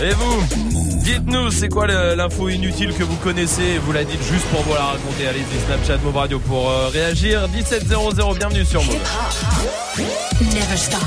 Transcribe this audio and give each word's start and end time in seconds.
Et 0.00 0.10
vous 0.10 0.42
Dites-nous, 1.02 1.50
c'est 1.50 1.68
quoi 1.68 1.86
l'info 1.86 2.48
inutile 2.48 2.94
que 2.94 3.02
vous 3.02 3.16
connaissez? 3.16 3.78
Vous 3.78 3.92
la 3.92 4.04
dites 4.04 4.22
juste 4.22 4.44
pour 4.46 4.62
vous 4.62 4.74
la 4.74 4.84
raconter. 4.84 5.26
Allez-y, 5.26 5.66
Snapchat, 5.66 5.96
Move 6.04 6.16
Radio 6.16 6.38
pour 6.38 6.70
euh, 6.70 6.88
réagir. 6.88 7.48
1700, 7.48 8.34
bienvenue 8.34 8.64
sur 8.64 8.84
Move. 8.84 8.96
Never 10.40 10.76
stop. 10.76 11.00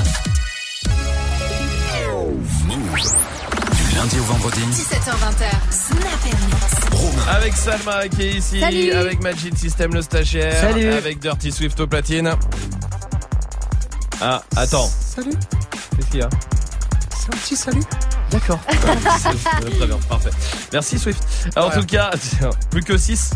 Du 2.68 3.96
lundi 3.96 4.18
au 4.18 4.24
vendredi. 4.24 4.60
17h20. 4.60 5.44
Snap 5.70 7.28
Avec 7.30 7.56
Salma 7.56 8.08
qui 8.08 8.22
est 8.22 8.32
ici. 8.32 8.62
Avec 8.62 9.22
Magic 9.22 9.56
System 9.56 9.94
le 9.94 10.02
stagiaire. 10.02 10.60
Salut. 10.60 10.92
Avec 10.92 11.18
Dirty 11.18 11.50
Swift 11.50 11.80
au 11.80 11.86
platine. 11.86 12.34
Ah, 14.20 14.42
attends. 14.56 14.90
Salut. 15.16 15.32
Qu'est-ce 15.96 16.10
qu'il 16.10 16.20
y 16.20 16.22
a? 16.22 16.28
C'est 17.16 17.32
un 17.32 17.38
petit 17.38 17.56
salut. 17.56 17.82
D'accord. 18.32 18.58
Très 18.66 19.86
bien, 19.86 19.98
parfait. 20.08 20.30
Merci 20.72 20.98
Swift. 20.98 21.22
Alors, 21.54 21.68
En 21.68 21.80
tout 21.80 21.86
cas, 21.86 22.10
plus 22.70 22.82
que 22.82 22.96
6. 22.96 23.32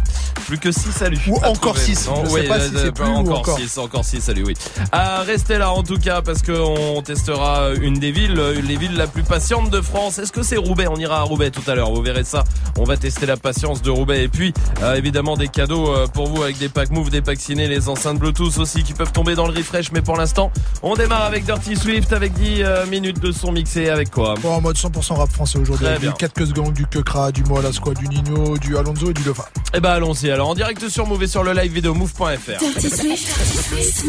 Plus 0.47 0.59
que 0.59 0.71
6 0.71 0.93
salut. 0.93 1.19
Ou 1.29 1.37
encore 1.45 1.77
6. 1.77 2.09
oui, 2.31 2.47
pas 2.47 2.61
si 2.61 2.71
c'est 2.77 2.93
plus 2.93 3.05
encore 3.05 3.59
6, 3.59 3.79
encore 3.79 4.05
6 4.05 4.21
salut, 4.21 4.45
oui. 4.47 4.55
Ah, 4.93 5.23
restez 5.27 5.59
là 5.59 5.73
en 5.73 5.83
tout 5.83 5.99
cas 5.99 6.23
parce 6.23 6.43
qu'on 6.43 7.03
testera 7.03 7.71
une 7.81 7.95
des 7.95 8.13
villes, 8.13 8.35
les 8.35 8.77
villes 8.77 8.97
la 8.97 9.07
plus 9.07 9.23
patiente 9.23 9.71
de 9.71 9.81
France. 9.81 10.19
Est-ce 10.19 10.33
que 10.33 10.43
c'est 10.43 10.57
Roubaix? 10.57 10.87
On 10.89 10.97
ira 10.97 11.19
à 11.19 11.23
Roubaix 11.23 11.51
tout 11.51 11.69
à 11.69 11.75
l'heure, 11.75 11.91
vous 11.93 12.03
verrez 12.03 12.25
ça. 12.25 12.45
On 12.79 12.85
va 12.85 12.97
tester 12.97 13.27
la 13.27 13.37
patience 13.37 13.83
de 13.83 13.91
Roubaix. 13.91 14.25
Et 14.25 14.29
puis, 14.29 14.53
euh, 14.83 14.95
évidemment, 14.95 15.37
des 15.37 15.49
cadeaux 15.49 15.93
euh, 15.93 16.07
pour 16.07 16.29
vous 16.29 16.43
avec 16.43 16.59
des 16.59 16.69
packs 16.69 16.91
Move, 16.91 17.11
des 17.11 17.23
packs 17.23 17.41
ciné, 17.41 17.69
les 17.69 17.89
enceintes 17.89 18.19
Bluetooth 18.19 18.59
aussi 18.59 18.83
qui 18.83 18.93
peuvent 18.93 19.13
tomber 19.13 19.35
dans 19.35 19.47
le 19.47 19.55
refresh. 19.55 19.93
Mais 19.93 20.03
pour 20.03 20.17
l'instant, 20.17 20.51
on 20.83 20.95
démarre 20.95 21.25
avec 21.25 21.45
Dirty 21.45 21.77
Swift 21.77 22.13
avec 22.13 22.33
10 22.35 22.63
euh, 22.63 22.87
minutes 22.87 23.21
de 23.21 23.33
son 23.33 23.53
mixé 23.53 23.89
avec 23.89 24.11
quoi? 24.11 24.35
Bon, 24.43 24.55
en 24.55 24.61
mode 24.61 24.77
100% 24.77 25.15
rap 25.15 25.31
français 25.31 25.59
aujourd'hui. 25.59 25.87
Du 26.01 26.13
4 26.13 26.33
que 26.33 26.45
gang, 26.45 26.73
du 26.73 26.87
Kekra, 26.87 27.33
du 27.33 27.43
Moala 27.45 27.73
Squad, 27.73 27.99
du 27.99 28.09
Nino, 28.09 28.57
du 28.59 28.77
Alonso 28.77 29.11
et 29.11 29.15
du 29.15 29.23
Lefa. 29.23 29.49
Eh 29.75 29.81
ben 29.81 29.91
allons-y. 29.91 30.26
Alors 30.31 30.49
en 30.49 30.55
direct 30.55 30.89
sur 30.89 31.07
Move 31.07 31.23
et 31.23 31.27
sur 31.27 31.45
le 31.45 31.53
live 31.53 31.73
vidéo 31.73 31.95
move.fr. 31.95 32.59
Dirty 32.59 32.91
Swift, 32.91 34.05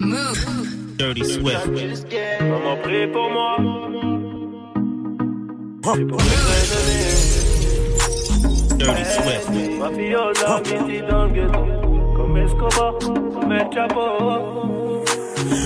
Move. 0.00 0.46
Dirty 0.98 1.24
Swift. 1.24 1.66
Maman 2.40 2.76
prie 2.82 3.06
pour 3.06 3.30
moi. 3.30 3.56
C'est 5.94 6.04
pour 6.04 6.18
Dirty 8.78 9.04
Swift. 9.04 9.48
Ma 9.78 9.90
fille 9.90 11.02
dans 11.08 11.24
le 11.24 11.32
ghetto. 11.32 11.87
Comme 12.18 12.36
Escobar, 12.36 12.94
comme 12.98 13.52
El 13.52 13.68
Chapo. 13.72 15.04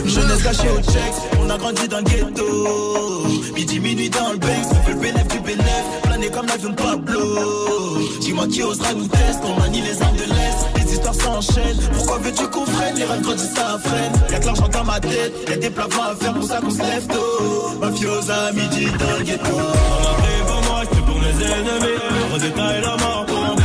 Jeunesse 0.05 0.43
gâchée 0.43 0.69
au 0.69 0.83
checks, 0.83 1.21
on 1.41 1.49
a 1.49 1.57
grandi 1.57 1.89
dans 1.89 1.99
le 1.99 2.05
ghetto. 2.05 3.55
Midi, 3.55 3.81
minuit 3.81 4.11
dans 4.11 4.33
le 4.33 4.39
bank, 4.39 4.67
on 4.71 4.75
fait 4.75 4.93
le 4.93 5.01
bénéf 5.01 5.29
du 5.29 5.39
bénéf. 5.41 5.85
Plané 6.03 6.29
comme 6.29 6.47
l'avion 6.47 6.71
de 6.71 6.75
Pablo. 6.75 7.21
Dis-moi 8.21 8.47
qui 8.49 8.63
osera 8.63 8.93
nous 8.93 9.07
tester, 9.07 9.47
on 9.47 9.61
manie 9.61 9.81
les 9.81 10.03
armes 10.03 10.17
de 10.17 10.25
l'Est. 10.25 10.85
Les 10.85 10.93
histoires 10.93 11.15
s'enchaînent, 11.15 11.81
pourquoi 11.95 12.19
veux-tu 12.19 12.47
qu'on 12.49 12.67
freine? 12.67 12.97
Les 12.97 13.05
rêves 13.05 13.23
grandissent, 13.23 13.55
ça 13.55 13.79
freine. 13.83 14.13
Y'a 14.31 14.39
que 14.39 14.47
l'argent 14.47 14.69
dans 14.69 14.85
ma 14.85 15.01
tête, 15.01 15.33
y'a 15.49 15.57
des 15.57 15.71
plafonds 15.71 16.03
à 16.03 16.15
faire 16.15 16.35
pour 16.35 16.45
ça 16.45 16.61
qu'on 16.61 16.71
se 16.71 16.79
lève 16.79 17.07
tôt. 17.07 17.79
Mafiosa, 17.81 18.53
midi 18.53 18.87
dans 19.01 19.19
le 19.19 19.25
ghetto. 19.25 19.57
On 19.57 20.07
a 20.07 20.15
pris 20.21 20.43
pour 20.47 20.63
moi, 20.71 20.83
j'étais 20.83 21.03
pour 21.07 21.19
mes 21.19 21.35
ennemis. 21.45 21.99
On 22.35 22.39
détaille 22.39 22.83
la 22.83 22.97
mort 23.03 23.25
pour 23.27 23.62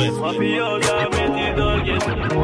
Mafiosa, 0.00 0.96
le 1.12 1.84
ghetto. 1.84 2.40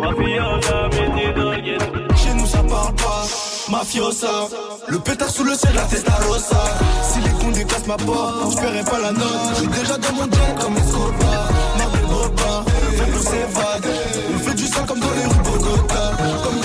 Mafiosa, 0.00 0.88
dans 1.34 1.50
le 1.50 1.60
ghetto. 1.62 2.14
Chez 2.14 2.34
nous 2.34 2.46
ça 2.46 2.58
parle 2.58 2.94
pas, 2.94 3.24
mafiosa. 3.70 4.48
Le 4.88 4.98
pétard 4.98 5.30
sous 5.30 5.44
le 5.44 5.54
ciel, 5.54 5.72
la 5.74 5.82
testarossa. 5.84 6.62
Si 7.02 7.20
les 7.20 7.30
cons 7.30 7.50
décassent 7.52 7.86
ma 7.86 7.96
porte, 7.96 8.52
je 8.52 8.56
paierai 8.60 8.84
pas 8.84 8.98
la 8.98 9.12
note. 9.12 9.56
J'suis 9.56 9.68
déjà 9.68 9.96
dans 9.96 10.12
mon 10.12 10.24
jet 10.24 10.54
comme 10.60 10.76
Escobar. 10.76 11.48
Merde 11.78 12.00
de 12.00 12.14
repas, 12.14 12.64
fais 12.98 13.10
pousser 13.10 13.46
vague. 13.54 13.90
On 14.34 14.38
fait 14.40 14.54
du 14.54 14.66
sang 14.66 14.84
comme 14.86 15.00
dans 15.00 15.12
les 15.12 15.24
rues 15.24 15.42
Bogota. 15.42 16.12
Comme 16.44 16.60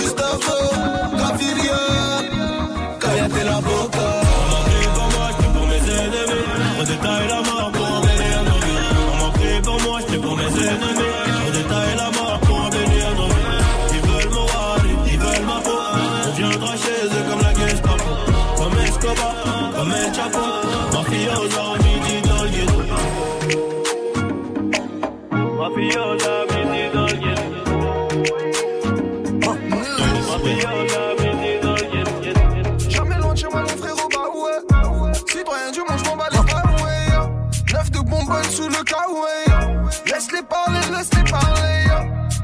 Laisse-les 40.24 40.44
parler, 40.44 40.80
laisse-les 40.96 41.30
parler. 41.30 41.84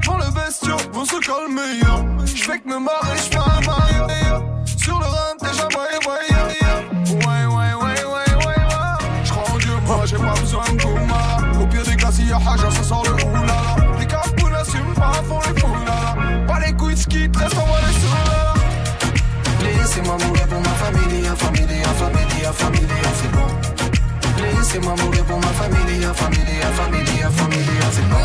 Dans 0.04 0.18
le 0.18 0.30
bestiau, 0.34 0.76
vont 0.92 1.06
se 1.06 1.18
calmer. 1.24 1.80
J'fais 2.26 2.58
que 2.58 2.68
me 2.68 2.78
marrer, 2.78 3.16
j'fais 3.16 3.38
un 3.38 3.60
maillot. 3.60 4.44
Sur 4.66 4.98
le 4.98 5.06
run, 5.06 5.36
déjà, 5.40 5.64
ouais, 5.64 5.96
ouais, 6.06 6.20
ouais. 6.36 7.14
Ouais, 7.14 7.46
ouais, 7.46 7.72
ouais, 7.82 8.04
ouais, 8.04 8.46
ouais. 8.46 9.24
J'crois 9.24 9.50
en 9.50 9.56
Dieu, 9.56 9.72
moi, 9.86 10.02
j'ai 10.04 10.18
pas 10.18 10.34
besoin 10.38 10.64
de 10.64 10.82
Gouma. 10.82 11.38
Au 11.58 11.66
pire 11.68 11.82
des 11.84 11.96
cas, 11.96 12.12
s'il 12.12 12.28
y 12.28 12.32
a 12.32 12.36
Haja, 12.36 12.70
ça 12.70 12.82
sort 12.82 13.02
Laissez-moi 24.72 24.94
mourir 25.02 25.24
pour 25.24 25.40
ma 25.40 25.48
famille, 25.48 26.00
famille, 26.14 26.60
famille, 26.76 27.24
famille, 27.32 27.66
c'est 27.90 28.08
bon. 28.08 28.22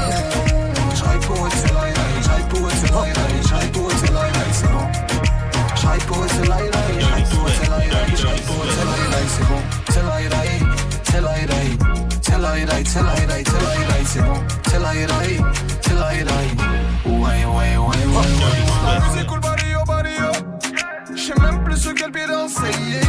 J'raille 0.95 1.19
pour 1.21 1.43
eux, 1.43 1.49
c'est 1.55 1.73
là, 1.73 1.81
j'raille 2.21 2.43
pour 2.49 2.67
eux, 2.67 2.71
c'est 2.79 2.91
là, 2.91 3.01
j'raille 3.47 3.69
pour 3.69 3.87
eux, 3.87 3.93
c'est 3.99 4.13
là, 4.13 4.21
c'est 4.51 4.71
bon. 4.71 4.87
J'raille 5.75 5.99
pour 6.01 6.17
eux, 6.17 6.27
c'est 6.29 6.47
là, 6.47 6.57
j'raille 6.99 7.23
pour 7.23 7.47
eux, 7.47 7.51
c'est 7.59 7.67
là, 7.67 7.79
j'raille 8.15 8.41
pour 8.41 8.57
eux, 8.57 8.67
c'est 8.69 8.85
là, 8.85 9.17
c'est 9.27 9.47
bon. 9.47 9.59
C'est 9.89 10.03
là, 10.03 10.19
c'est 11.03 11.19
là, 11.19 11.33
c'est 12.13 12.37
là, 12.37 12.53
c'est 12.85 13.01
là, 13.01 13.15
c'est 14.05 14.21
bon. 14.21 14.37
C'est 14.67 14.79
là, 14.79 14.91
c'est 15.81 15.93
là, 15.95 16.07
ouais, 17.05 17.45
ouais, 17.45 17.77
ouais, 17.77 17.77
ouais. 17.77 18.25
Musique 19.09 19.25
cool, 19.25 19.39
oh, 19.43 19.83
body, 19.87 20.09
oh. 20.21 20.33
J'sais 21.15 21.41
même 21.41 21.63
plus 21.63 21.77
sur 21.77 21.95
quel 21.95 22.11
pied 22.11 22.27
danser, 22.27 23.04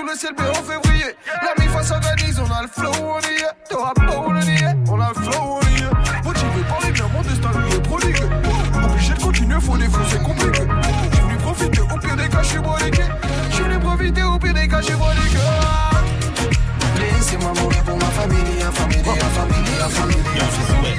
sous 0.00 0.06
le 0.06 0.14
ciel 0.16 0.34
bleu 0.34 0.48
en 0.48 0.62
février. 0.62 1.14
La 1.42 1.62
mi-fa 1.62 1.82
s'organise, 1.82 2.40
on 2.40 2.50
a 2.50 2.62
le 2.62 2.68
flow, 2.68 2.92
on 3.02 3.20
y 3.20 3.40
est. 3.40 3.68
T'auras 3.68 3.92
pas 3.92 4.18
où 4.18 4.30
le 4.32 4.40
nier, 4.40 4.68
on 4.88 4.98
a 5.00 5.08
le 5.08 5.22
flow, 5.22 5.42
on 5.42 5.60
y 5.60 5.82
est. 5.82 6.24
Motivé 6.24 6.62
par 6.68 6.80
les 6.84 6.92
biens, 6.92 7.08
mon 7.12 7.22
destin 7.22 7.50
lui 7.58 7.76
est 7.76 7.82
prodigue. 7.82 8.16
Obligé 8.82 9.14
de 9.14 9.20
continuer, 9.20 9.60
faut 9.60 9.76
défoncer, 9.76 10.18
compliqué. 10.18 10.62
J'suis 11.12 11.22
venu 11.22 11.36
profiter, 11.38 11.80
au 11.80 11.98
pire 11.98 12.16
des 12.16 12.28
cas, 12.28 12.42
j'suis 12.42 12.58
broliqué. 12.58 13.02
J'suis 13.50 13.64
venu 13.64 13.78
profiter, 13.78 14.22
au 14.22 14.38
pire 14.38 14.54
des 14.54 14.68
cas, 14.68 14.80
j'suis 14.80 14.94
broliqué. 14.94 15.38
Laissez-moi 16.96 17.52
mourir 17.60 17.82
pour 17.84 17.96
ma 17.98 18.06
famille, 18.06 18.64
famille, 18.72 19.04
famille, 19.04 19.60
famille, 19.90 20.96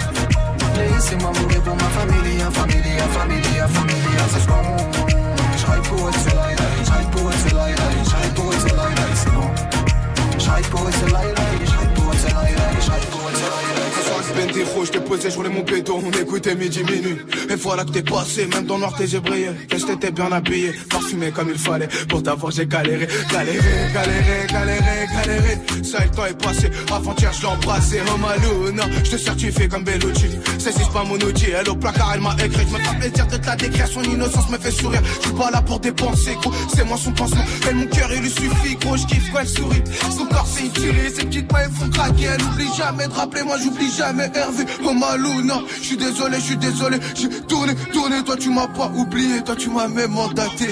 Laissez-moi 0.77 1.31
mourir 1.39 1.61
pour 1.63 1.75
ma 1.75 1.89
famille, 1.97 2.39
famille, 2.51 2.83
famille, 3.15 3.63
famille, 3.73 3.95
c'est 4.31 4.47
bon. 4.47 4.61
J'raille 5.57 5.81
pour 5.81 6.07
eux, 6.07 6.30
J'raille 11.07 11.33
pour 11.33 11.35
eux, 11.35 11.40
Je 14.53 14.91
t'ai 14.91 14.99
posé, 14.99 15.29
je 15.29 15.35
voulais 15.35 15.49
mon 15.49 15.61
béton. 15.61 16.01
On 16.05 16.11
écoute 16.11 16.41
t'es 16.41 16.55
midi, 16.55 16.83
minuit. 16.83 17.17
Et 17.49 17.55
voilà 17.55 17.85
que 17.85 17.91
t'es 17.91 18.01
passé, 18.01 18.47
même 18.47 18.65
dans 18.65 18.77
noir 18.77 18.93
tes 18.97 19.05
yeux. 19.05 19.21
Que 19.21 19.77
je 19.77 19.85
t'étais 19.85 20.11
bien 20.11 20.31
habillé, 20.31 20.73
parfumé 20.89 21.31
comme 21.31 21.49
il 21.49 21.57
fallait. 21.57 21.87
Pour 22.09 22.21
t'avoir, 22.21 22.51
j'ai 22.51 22.65
galéré, 22.65 23.07
galéré, 23.31 23.59
galéré, 23.93 24.47
galéré, 24.51 25.07
galéré. 25.13 25.83
Ça, 25.83 26.03
le 26.03 26.11
temps 26.11 26.25
est 26.25 26.41
passé. 26.41 26.69
Avant-hier, 26.91 27.31
je 27.33 27.41
l'ai 27.41 27.47
embrassé. 27.47 27.99
Oh 28.07 28.17
Maluna, 28.17 28.83
je 29.03 29.11
te 29.11 29.17
certifie 29.17 29.67
comme 29.69 29.83
Bellucci. 29.83 30.27
C'est 30.57 30.71
pas 30.91 31.03
mon 31.03 31.15
outil, 31.15 31.51
elle 31.51 31.69
au 31.69 31.75
placard, 31.75 32.11
elle 32.15 32.21
m'a 32.21 32.35
écrit. 32.43 32.65
Je 32.67 32.73
me 32.73 32.79
fais 32.79 32.95
plaisir 32.99 33.27
de 33.27 33.37
te 33.37 33.45
la 33.45 33.55
décrire, 33.55 33.87
son 33.87 34.03
innocence 34.03 34.49
me 34.49 34.57
fait 34.57 34.71
sourire. 34.71 35.01
Je 35.21 35.27
suis 35.27 35.37
pas 35.37 35.51
là 35.51 35.61
pour 35.61 35.79
dépenser, 35.79 36.35
gros. 36.41 36.53
C'est 36.75 36.83
moi 36.83 36.97
son 36.97 37.11
pansement. 37.11 37.43
Elle, 37.69 37.75
mon 37.75 37.85
cœur, 37.85 38.09
il 38.13 38.21
lui 38.21 38.29
suffit, 38.29 38.75
gros. 38.75 38.97
Je 38.97 39.05
kiffe 39.05 39.31
quand 39.31 39.39
elle 39.39 39.47
sourit. 39.47 39.83
Son 40.09 40.25
corps, 40.25 40.47
c'est 40.47 40.81
une. 40.83 41.09
Ses 41.15 41.25
petites 41.25 41.51
mains, 41.51 41.69
font 41.69 41.89
craquer. 41.89 42.25
Elle 42.35 42.43
oublie 42.43 42.69
jamais 42.77 43.07
de 43.07 43.13
rappeler, 43.13 43.43
moi, 43.43 43.57
j'oublie 43.63 43.91
jamais 43.97 44.29
Oh 44.83 44.93
Maluna, 44.93 45.61
je 45.77 45.83
suis 45.83 45.97
désolé, 45.97 46.37
je 46.37 46.43
suis 46.43 46.57
désolé. 46.57 46.97
J'ai 47.15 47.29
tourné, 47.47 47.75
tourné, 47.93 48.23
toi, 48.23 48.35
tu 48.37 48.49
m'as 48.49 48.67
pas 48.67 48.91
oublié. 48.95 49.41
Toi, 49.43 49.55
tu 49.55 49.69
m'as 49.69 49.87
même 49.87 50.11
mandaté. 50.11 50.69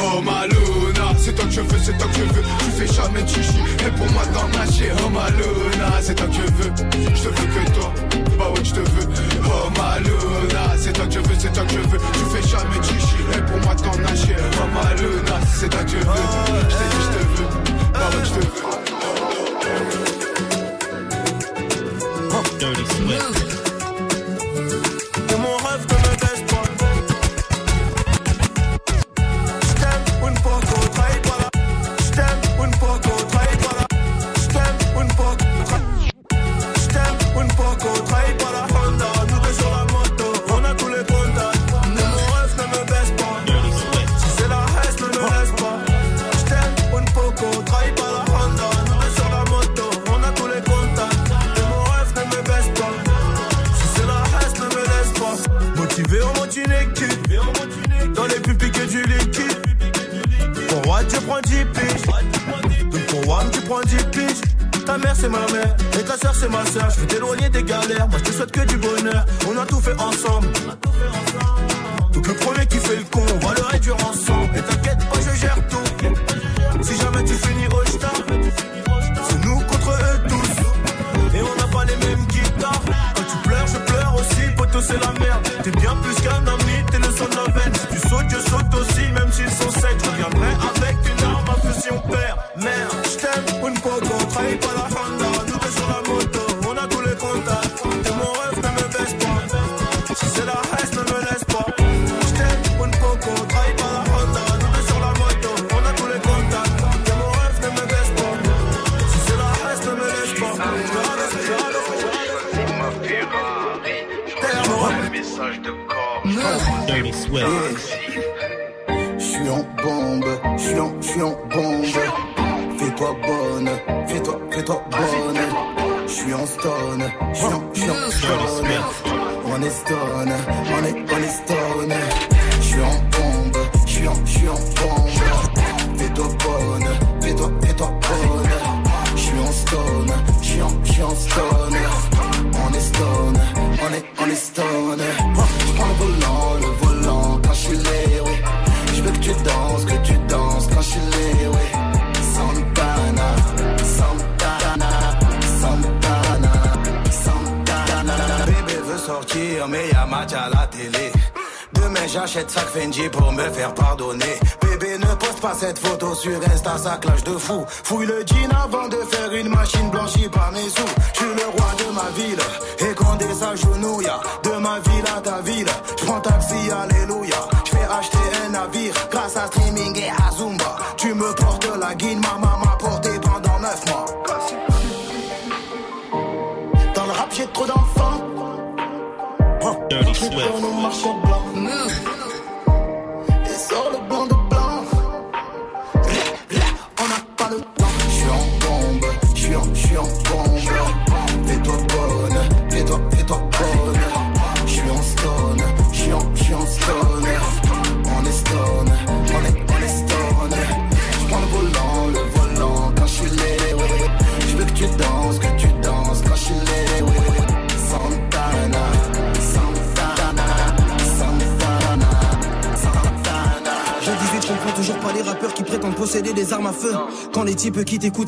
Oh 0.00 0.20
Maluna, 0.20 1.14
c'est 1.18 1.34
toi 1.34 1.44
que 1.46 1.50
je 1.50 1.60
veux, 1.60 1.78
c'est 1.82 1.96
toi 1.98 2.06
que 2.08 2.18
je 2.18 2.22
veux. 2.24 2.42
Tu 2.42 2.70
fais 2.78 2.92
jamais 2.92 3.22
de 3.22 3.28
chichi, 3.28 3.58
et 3.86 3.90
pour 3.96 4.10
moi 4.12 4.22
t'en 4.32 4.48
nager. 4.58 4.92
Oh 5.04 5.08
Maluna, 5.10 6.00
c'est 6.00 6.14
toi 6.14 6.26
que 6.26 6.34
je 6.34 6.40
veux. 6.40 6.72
Je 7.14 7.22
te 7.22 7.28
veux 7.28 7.32
que 7.32 7.70
toi, 7.72 7.92
bah 8.38 8.50
ouais, 8.54 8.64
je 8.64 8.72
te 8.74 8.80
veux. 8.80 9.08
Oh 9.44 9.68
Maluna, 9.76 10.76
c'est 10.78 10.92
toi 10.92 11.06
que 11.06 11.12
je 11.14 11.18
veux, 11.18 11.34
c'est 11.38 11.52
toi 11.52 11.64
que 11.64 11.72
je 11.72 11.78
veux. 11.78 11.98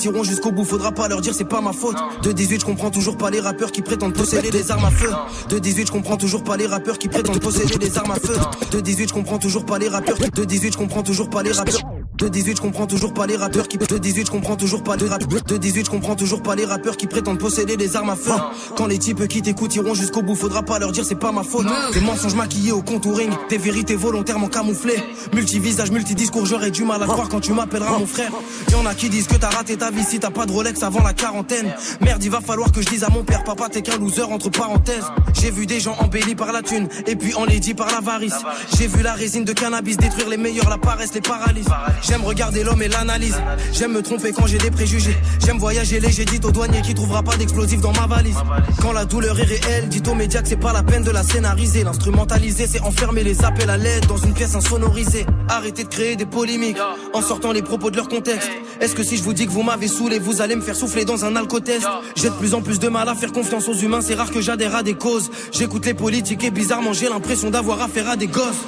Iront 0.04 0.25
jusqu'au 0.25 0.52
bout, 0.52 0.64
faudra 0.64 0.92
pas 0.92 1.09
leur 1.09 1.21
dire 1.21 1.35
c'est 1.35 1.45
pas 1.45 1.61
ma 1.61 1.73
faute. 1.73 1.97
De 2.23 2.33
18, 2.33 2.61
je 2.61 2.66
comprends 2.66 2.90
toujours 2.90 3.16
pas 3.16 3.30
les 3.30 3.40
rappeurs 3.40 3.73
qui 3.73 3.83
prétendent 3.83 4.14
posséder 4.14 4.50
des 4.50 4.71
armes 4.71 4.85
à 4.85 4.90
feu. 4.90 5.11
De 5.49 5.59
18, 5.59 5.87
je 5.87 5.92
comprends 5.92 6.16
toujours 6.16 6.45
pas 6.45 6.57
les 6.57 6.66
rappeurs 6.66 6.99
qui 6.99 7.09
prétendent 7.09 7.40
posséder 7.40 7.78
des 7.78 7.99
armes 7.99 8.12
à 8.12 8.16
feu. 8.16 8.37
De 8.71 8.80
18, 8.80 9.09
je 9.09 9.14
comprends 9.14 9.38
toujours 9.38 9.64
pas 9.64 9.78
les 9.78 9.88
rappeurs. 9.88 10.16
De 10.19 10.45
18, 10.45 10.73
je 10.73 10.78
comprends 10.78 11.02
toujours 11.02 11.30
pas 11.30 11.42
les 11.42 11.52
rappeurs. 11.52 11.80
De 12.19 12.28
18, 12.28 12.57
je 12.57 12.61
comprends 12.61 12.87
toujours 12.87 13.14
pas 13.14 13.26
les 13.26 13.37
rappeurs 13.37 13.66
qui. 13.66 13.78
De 13.78 13.97
18, 13.97 14.26
je 14.26 14.30
comprends 14.30 14.57
toujours 14.57 14.83
pas 14.83 14.97
les 14.97 15.09
rappeurs. 15.09 15.42
De 15.42 15.57
18, 15.57 15.87
je 15.87 15.90
comprends 15.90 16.16
toujours 16.16 16.42
pas 16.42 16.54
les 16.54 16.66
rappeurs 16.66 16.97
qui 16.97 17.07
prétendent 17.07 17.38
posséder 17.38 17.76
des 17.76 17.97
armes 17.97 18.11
à 18.11 18.16
feu. 18.16 18.33
Quand 18.76 18.87
les 18.87 18.99
types 18.99 19.26
qui 19.26 19.40
t'écoutent 19.40 19.75
iront 19.75 19.95
jusqu'au 19.95 20.23
bout, 20.23 20.35
faudra 20.35 20.62
pas 20.62 20.78
leur 20.78 20.92
dire 20.92 21.04
c'est 21.04 21.14
pas 21.14 21.33
ma 21.33 21.42
faute. 21.42 21.66
Des 21.95 22.00
mensonges 22.00 22.35
maquillés 22.35 22.73
au 22.73 22.83
contouring, 22.83 23.30
des 23.49 23.57
vérités 23.59 23.97
volontairement 23.97 24.49
camouflées. 24.49 25.02
Multivisage, 25.35 25.90
multidiscours, 25.90 26.45
j'aurais 26.45 26.71
du 26.71 26.85
mal 26.85 27.02
à 27.02 27.07
croire 27.07 27.28
quand 27.28 27.40
tu 27.40 27.52
m'appelleras 27.52 27.99
mon 27.99 28.07
frère. 28.07 28.33
Y'en 28.71 28.87
a 28.87 28.95
qui 28.95 29.09
disent 29.09 29.27
que 29.27 29.37
t'as 29.37 29.50
raté 29.50 29.77
ta 29.77 29.91
vie 29.91 30.05
si 30.05 30.21
t'as 30.21 30.31
pas 30.31 30.47
de 30.47 30.53
Rolex 30.53 30.83
avant 30.83 31.03
la 31.03 31.12
quarantaine. 31.12 31.75
Merde, 32.00 32.23
il 32.23 32.31
va 32.31 32.41
falloir 32.41 32.71
que 32.71 32.81
je 32.81 32.87
dise 32.87 33.03
à 33.03 33.09
mon 33.09 33.25
père, 33.25 33.43
papa, 33.43 33.69
t'es 33.69 33.83
qu'un 33.83 33.99
loser 33.99 34.23
entre 34.23 34.49
parenthèses. 34.49 35.05
J'ai 35.41 35.50
vu 35.50 35.67
des 35.67 35.81
gens 35.81 35.97
embellis 35.99 36.35
par 36.35 36.53
la 36.53 36.62
thune, 36.62 36.89
et 37.07 37.17
puis 37.17 37.35
enlaidis 37.35 37.75
par 37.75 37.91
l'avarice. 37.91 38.37
J'ai 38.77 38.87
vu 38.87 39.03
la 39.03 39.15
résine 39.15 39.45
de 39.45 39.53
cannabis 39.53 39.97
détruire 39.97 40.29
les 40.29 40.37
meilleurs, 40.37 40.69
la 40.69 40.79
paresse, 40.79 41.12
les 41.15 41.21
paralyses. 41.21 41.69
J'aime 42.03 42.23
regarder 42.23 42.62
l'homme 42.62 42.83
et 42.83 42.89
l'analyse. 42.89 43.37
J'aime 43.73 43.93
me 43.93 44.03
tromper 44.03 44.33
quand 44.33 44.47
j'ai 44.47 44.59
des 44.59 44.71
préjugés. 44.71 45.17
J'aime 45.45 45.59
voyager 45.59 45.99
léger, 45.99 46.25
dit 46.25 46.41
au 46.45 46.50
douanier 46.50 46.83
qui 46.83 46.95
trouvera 46.95 47.23
pas 47.23 47.37
d'explosif 47.37 47.81
dans 47.81 47.93
ma 47.93 48.07
valise. 48.07 48.39
Quand 48.81 48.93
la 48.93 49.05
douleur 49.05 49.39
est 49.41 49.45
réelle, 49.45 49.89
dit 49.89 50.03
aux 50.09 50.15
médias 50.15 50.43
que 50.43 50.49
c'est 50.49 50.57
pas 50.57 50.73
la 50.73 50.83
peine 50.83 51.03
de 51.03 51.11
la 51.11 51.23
scénariser. 51.23 51.83
L'instrumentaliser, 51.83 52.67
c'est 52.67 52.81
enfermer 52.83 53.25
les 53.25 53.45
appels 53.45 53.71
à 53.71 53.77
l'aide 53.77 54.07
dans 54.07 54.19
une 54.19 54.35
pièce 54.35 54.55
insonorisée. 54.55 55.27
Arrêtez 55.49 55.85
de 55.85 55.89
créer 55.89 56.17
des 56.17 56.27
polémiques 56.27 56.79
en 57.12 57.23
sortant 57.23 57.53
les 57.53 57.62
propos 57.62 57.91
de 57.91 57.97
leur 57.97 58.09
contexte. 58.09 58.49
Est-ce 58.81 58.95
que 58.95 59.03
si 59.03 59.19
je 59.19 59.23
vous 59.23 59.35
dis 59.35 59.47
que 59.47 59.53
vous 59.53 59.63
m'avez 59.63 59.89
saoulé, 59.89 60.19
vous 60.19 60.41
allez 60.41 60.57
me 60.57 60.63
faire 60.63 60.77
souffler 60.77 61.05
dans 61.05 61.25
un 61.25 61.37
alcotest? 61.37 61.87
J'ai 62.17 62.31
de 62.31 62.35
plus 62.35 62.55
en 62.55 62.63
plus 62.63 62.79
de 62.79 62.89
mal 62.89 63.09
à 63.09 63.15
faire 63.15 63.33
confiance 63.33 63.69
aux 63.69 63.75
humains, 63.75 64.01
c'est 64.01 64.15
rare 64.15 64.31
que 64.31 64.41
j'adhère 64.41 64.75
à 64.75 64.83
des 64.83 64.95
causes. 64.95 65.31
J'écoute 65.53 65.85
les 65.85 65.95
politiques 65.95 66.45
et 66.45 66.51
bizarrement 66.51 66.95
j'ai 66.95 67.09
l'impression 67.09 67.51
d'avoir 67.51 67.83
affaire 67.83 68.09
à 68.09 68.17
des 68.17 68.27
gosses. 68.27 68.65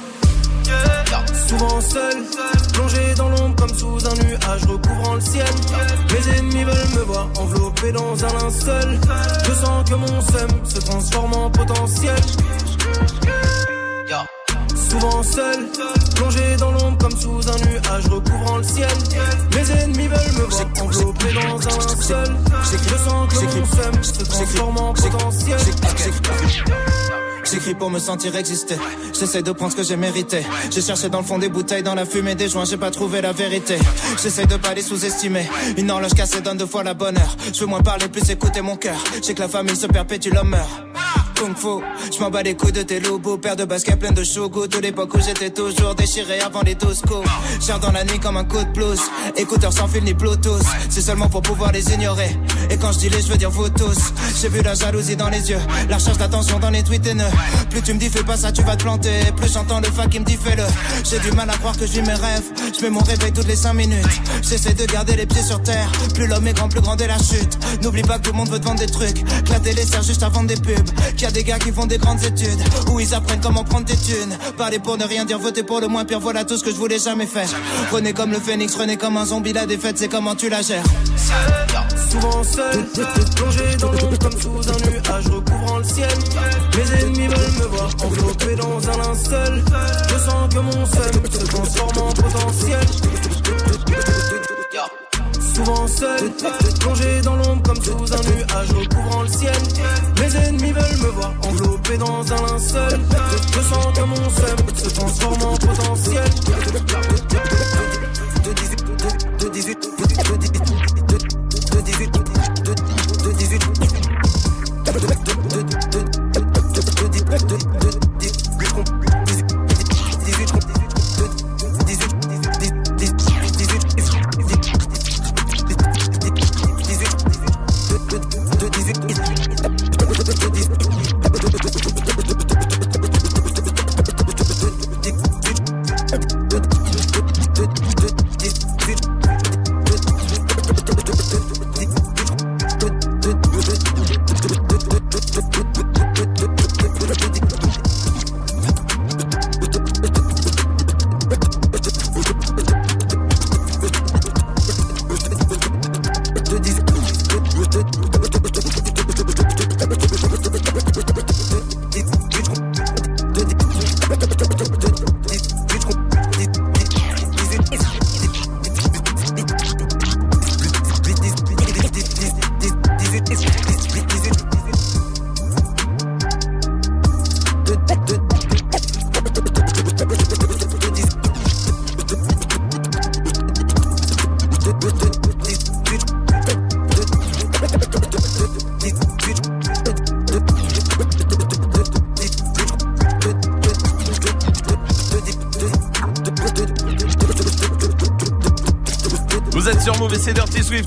Souvent 1.47 1.81
seul, 1.81 2.23
plongé 2.73 3.13
dans 3.17 3.29
l'ombre 3.29 3.55
comme 3.55 3.75
sous 3.75 4.07
un 4.07 4.15
nuage 4.23 4.63
recouvrant 4.67 5.15
le 5.15 5.21
ciel. 5.21 5.45
Mes 6.11 6.37
ennemis 6.37 6.63
veulent 6.63 6.99
me 6.99 7.03
voir 7.05 7.29
enveloppé 7.39 7.91
dans 7.91 8.13
un 8.23 8.33
linceul. 8.39 8.99
Je 9.45 9.53
sens 9.53 9.89
que 9.89 9.95
mon 9.95 10.21
seum 10.21 10.49
se 10.63 10.79
transforme 10.79 11.33
en 11.33 11.49
potentiel. 11.49 12.15
Souvent 14.89 15.23
seul, 15.23 15.67
plongé 16.15 16.55
dans 16.57 16.71
l'ombre 16.71 16.97
comme 16.97 17.19
sous 17.19 17.41
un 17.49 17.57
nuage 17.67 18.07
recouvrant 18.09 18.57
le 18.57 18.63
ciel. 18.63 18.87
Mes 19.55 19.71
ennemis 19.71 20.07
veulent 20.07 20.33
me 20.37 20.49
voir 20.49 20.65
enveloppé 20.81 21.33
dans 21.33 21.41
un 21.41 21.87
linceul. 21.87 22.35
Je 22.71 22.95
sens 22.97 23.33
que 23.33 23.45
mon 23.45 23.65
seum 23.65 24.03
se 24.03 24.23
transforme 24.23 24.77
en 24.77 24.93
potentiel. 24.93 25.59
J'écris 27.51 27.75
pour 27.75 27.91
me 27.91 27.99
sentir 27.99 28.35
exister. 28.35 28.75
J'essaie 29.13 29.43
de 29.43 29.51
prendre 29.51 29.71
ce 29.71 29.77
que 29.77 29.83
j'ai 29.83 29.97
mérité. 29.97 30.43
J'ai 30.71 30.81
cherché 30.81 31.09
dans 31.09 31.19
le 31.19 31.25
fond 31.25 31.37
des 31.37 31.49
bouteilles, 31.49 31.83
dans 31.83 31.93
la 31.93 32.05
fumée 32.05 32.35
des 32.35 32.49
joints, 32.49 32.65
j'ai 32.65 32.77
pas 32.77 32.89
trouvé 32.89 33.21
la 33.21 33.31
vérité. 33.31 33.77
J'essaie 34.21 34.45
de 34.45 34.55
pas 34.55 34.73
les 34.73 34.81
sous-estimer. 34.81 35.47
Une 35.77 35.91
horloge 35.91 36.13
cassée 36.13 36.41
donne 36.41 36.57
deux 36.57 36.65
fois 36.65 36.83
la 36.83 36.93
bonne 36.93 37.17
heure. 37.17 37.35
Je 37.53 37.59
veux 37.59 37.67
moins 37.67 37.81
parler, 37.81 38.07
plus 38.07 38.27
écouter 38.29 38.61
mon 38.61 38.75
cœur. 38.75 38.97
J'ai 39.21 39.35
que 39.35 39.41
la 39.41 39.49
famille 39.49 39.75
se 39.75 39.87
perpétue, 39.87 40.29
l'homme 40.29 40.49
meurt. 40.49 40.69
Kung 41.35 41.55
Fu, 41.55 41.83
je 42.13 42.19
m'en 42.19 42.29
bats 42.29 42.43
les 42.43 42.55
coups 42.55 42.73
de 42.73 42.83
tes 42.83 42.99
loups, 42.99 43.19
paire 43.37 43.55
de 43.55 43.65
baskets 43.65 43.99
plein 43.99 44.11
de 44.11 44.23
shogu. 44.23 44.67
De 44.67 44.77
l'époque 44.79 45.13
où 45.15 45.19
j'étais 45.19 45.49
toujours 45.49 45.95
déchiré 45.95 46.39
avant 46.41 46.61
les 46.61 46.75
12 46.75 47.01
coups. 47.01 47.27
Chien 47.59 47.79
dans 47.79 47.91
la 47.91 48.03
nuit 48.03 48.19
comme 48.19 48.37
un 48.37 48.43
coup 48.43 48.63
de 48.63 48.71
blues. 48.71 48.99
Écouteurs 49.35 49.73
sans 49.73 49.87
fil 49.87 50.03
ni 50.03 50.13
Bluetooth. 50.13 50.63
C'est 50.89 51.01
seulement 51.01 51.29
pour 51.29 51.41
pouvoir 51.41 51.71
les 51.71 51.93
ignorer. 51.93 52.37
Et 52.69 52.77
quand 52.77 52.91
je 52.91 52.99
dis 52.99 53.09
les, 53.09 53.21
je 53.21 53.27
veux 53.27 53.37
dire 53.37 53.49
vous 53.49 53.69
tous. 53.69 54.13
J'ai 54.41 54.49
vu 54.49 54.61
la 54.61 54.75
jalousie 54.75 55.15
dans 55.15 55.29
les 55.29 55.49
yeux, 55.49 55.59
la 55.89 55.97
recherche 55.97 56.17
d'attention 56.17 56.59
dans 56.59 56.69
les 56.69 56.83
tweets 56.83 57.07
haineux. 57.07 57.31
Plus 57.69 57.81
tu 57.81 57.93
me 57.93 57.99
dis 57.99 58.09
fais 58.09 58.23
pas 58.23 58.37
ça, 58.37 58.51
tu 58.51 58.61
vas 58.63 58.75
te 58.75 58.83
planter. 58.83 59.31
Plus 59.35 59.51
j'entends 59.51 59.79
le 59.79 59.87
fac 59.87 60.09
qui 60.09 60.19
me 60.19 60.25
dit 60.25 60.37
fais-le. 60.37 60.63
J'ai 61.09 61.19
du 61.19 61.31
mal 61.31 61.49
à 61.49 61.57
croire 61.57 61.77
que 61.77 61.85
vis 61.85 62.01
mes 62.01 62.13
rêves. 62.13 62.43
Je 62.77 62.83
mets 62.83 62.89
mon 62.89 63.01
réveil 63.01 63.31
toutes 63.31 63.47
les 63.47 63.55
5 63.55 63.73
minutes. 63.73 64.21
J'essaie 64.41 64.73
de 64.73 64.85
garder 64.85 65.15
les 65.15 65.25
pieds 65.25 65.43
sur 65.43 65.61
terre. 65.63 65.91
Plus 66.13 66.27
l'homme 66.27 66.47
est 66.47 66.53
grand, 66.53 66.69
plus 66.69 66.81
grande 66.81 67.01
est 67.01 67.07
la 67.07 67.17
chute. 67.17 67.57
N'oublie 67.81 68.03
pas 68.03 68.19
que 68.19 68.23
tout 68.23 68.31
le 68.31 68.37
monde 68.37 68.49
veut 68.49 68.59
te 68.59 68.65
vendre 68.65 68.79
des 68.79 68.87
trucs. 68.87 69.23
Que 69.45 69.51
la 69.51 69.59
télé 69.59 69.83
sert 69.85 70.03
juste 70.03 70.23
à 70.23 70.29
vendre 70.29 70.47
des 70.47 70.57
pubs. 70.57 70.89
Qu'il 71.15 71.23
y 71.23 71.25
a 71.25 71.31
des 71.31 71.43
gars 71.43 71.59
qui 71.59 71.71
font 71.71 71.85
des 71.85 71.97
grandes 72.03 72.23
études. 72.23 72.61
Où 72.91 72.99
ils 72.99 73.13
apprennent 73.13 73.41
comment 73.41 73.63
prendre 73.63 73.85
des 73.85 73.95
thunes. 73.95 74.37
Parler 74.57 74.79
pour 74.79 74.97
ne 74.97 75.05
rien 75.05 75.25
dire, 75.25 75.39
voter 75.39 75.63
pour 75.63 75.79
le 75.79 75.87
moins 75.87 76.05
pire. 76.05 76.19
Voilà 76.19 76.43
tout 76.43 76.57
ce 76.57 76.63
que 76.63 76.71
je 76.71 76.75
voulais 76.75 76.99
jamais 76.99 77.25
faire. 77.25 77.49
Renez 77.91 78.13
comme 78.13 78.31
le 78.31 78.39
phénix, 78.39 78.75
renez 78.75 78.97
comme 78.97 79.17
un 79.17 79.25
zombie. 79.25 79.53
La 79.53 79.65
défaite, 79.65 79.97
c'est 79.97 80.09
comment 80.09 80.35
tu 80.35 80.49
la 80.49 80.61
gères. 80.61 80.83
Souvent 82.09 82.43
seul, 82.43 82.85
plongé 83.35 83.75
dans 83.79 83.91
l'ombre 83.91 84.19
comme 84.19 84.39
sous 84.39 84.69
un 84.69 84.91
nuage 84.91 85.27
recouvrant 85.27 85.77
le 85.77 85.83
ciel. 85.83 86.17
Mes 86.75 87.01
ennemis 87.01 87.27
veulent 87.27 87.57
me 87.59 87.67
voir 87.75 87.89
enveloppé 88.03 88.55
dans 88.55 88.89
un 88.89 88.97
linceul. 88.97 89.63
Je 90.09 90.17
sens 90.19 90.53
que 90.53 90.59
mon 90.59 90.85
seum 90.85 91.31
se 91.31 91.45
transforme 91.47 91.97
en 91.97 92.11
potentiel. 92.11 92.87
Souvent 95.53 95.87
seul, 95.87 96.31
plongé 96.79 97.21
dans 97.21 97.35
l'ombre 97.35 97.61
comme 97.61 97.81
sous 97.81 98.13
un 98.13 98.21
nuage 98.23 98.71
recouvrant 98.71 99.21
le 99.21 99.27
ciel. 99.27 99.53
Mes 100.19 100.35
ennemis 100.35 100.71
veulent 100.71 100.97
me 101.01 101.11
voir 101.11 101.33
enveloppé 101.47 101.97
dans 101.97 102.33
un 102.33 102.47
linceul. 102.47 102.99
Je 103.53 103.59
sens 103.61 103.85
que 103.93 104.01
mon 104.01 104.15
seum 104.15 104.57
se 104.75 104.89
transforme 104.89 105.41
en 105.43 105.55
potentiel. 105.57 106.29
De 108.43 108.53
18, 108.53 108.85
de 109.43 109.49
18, 109.49 109.77
de 110.31 110.37
18, 110.37 110.61
de 110.61 110.92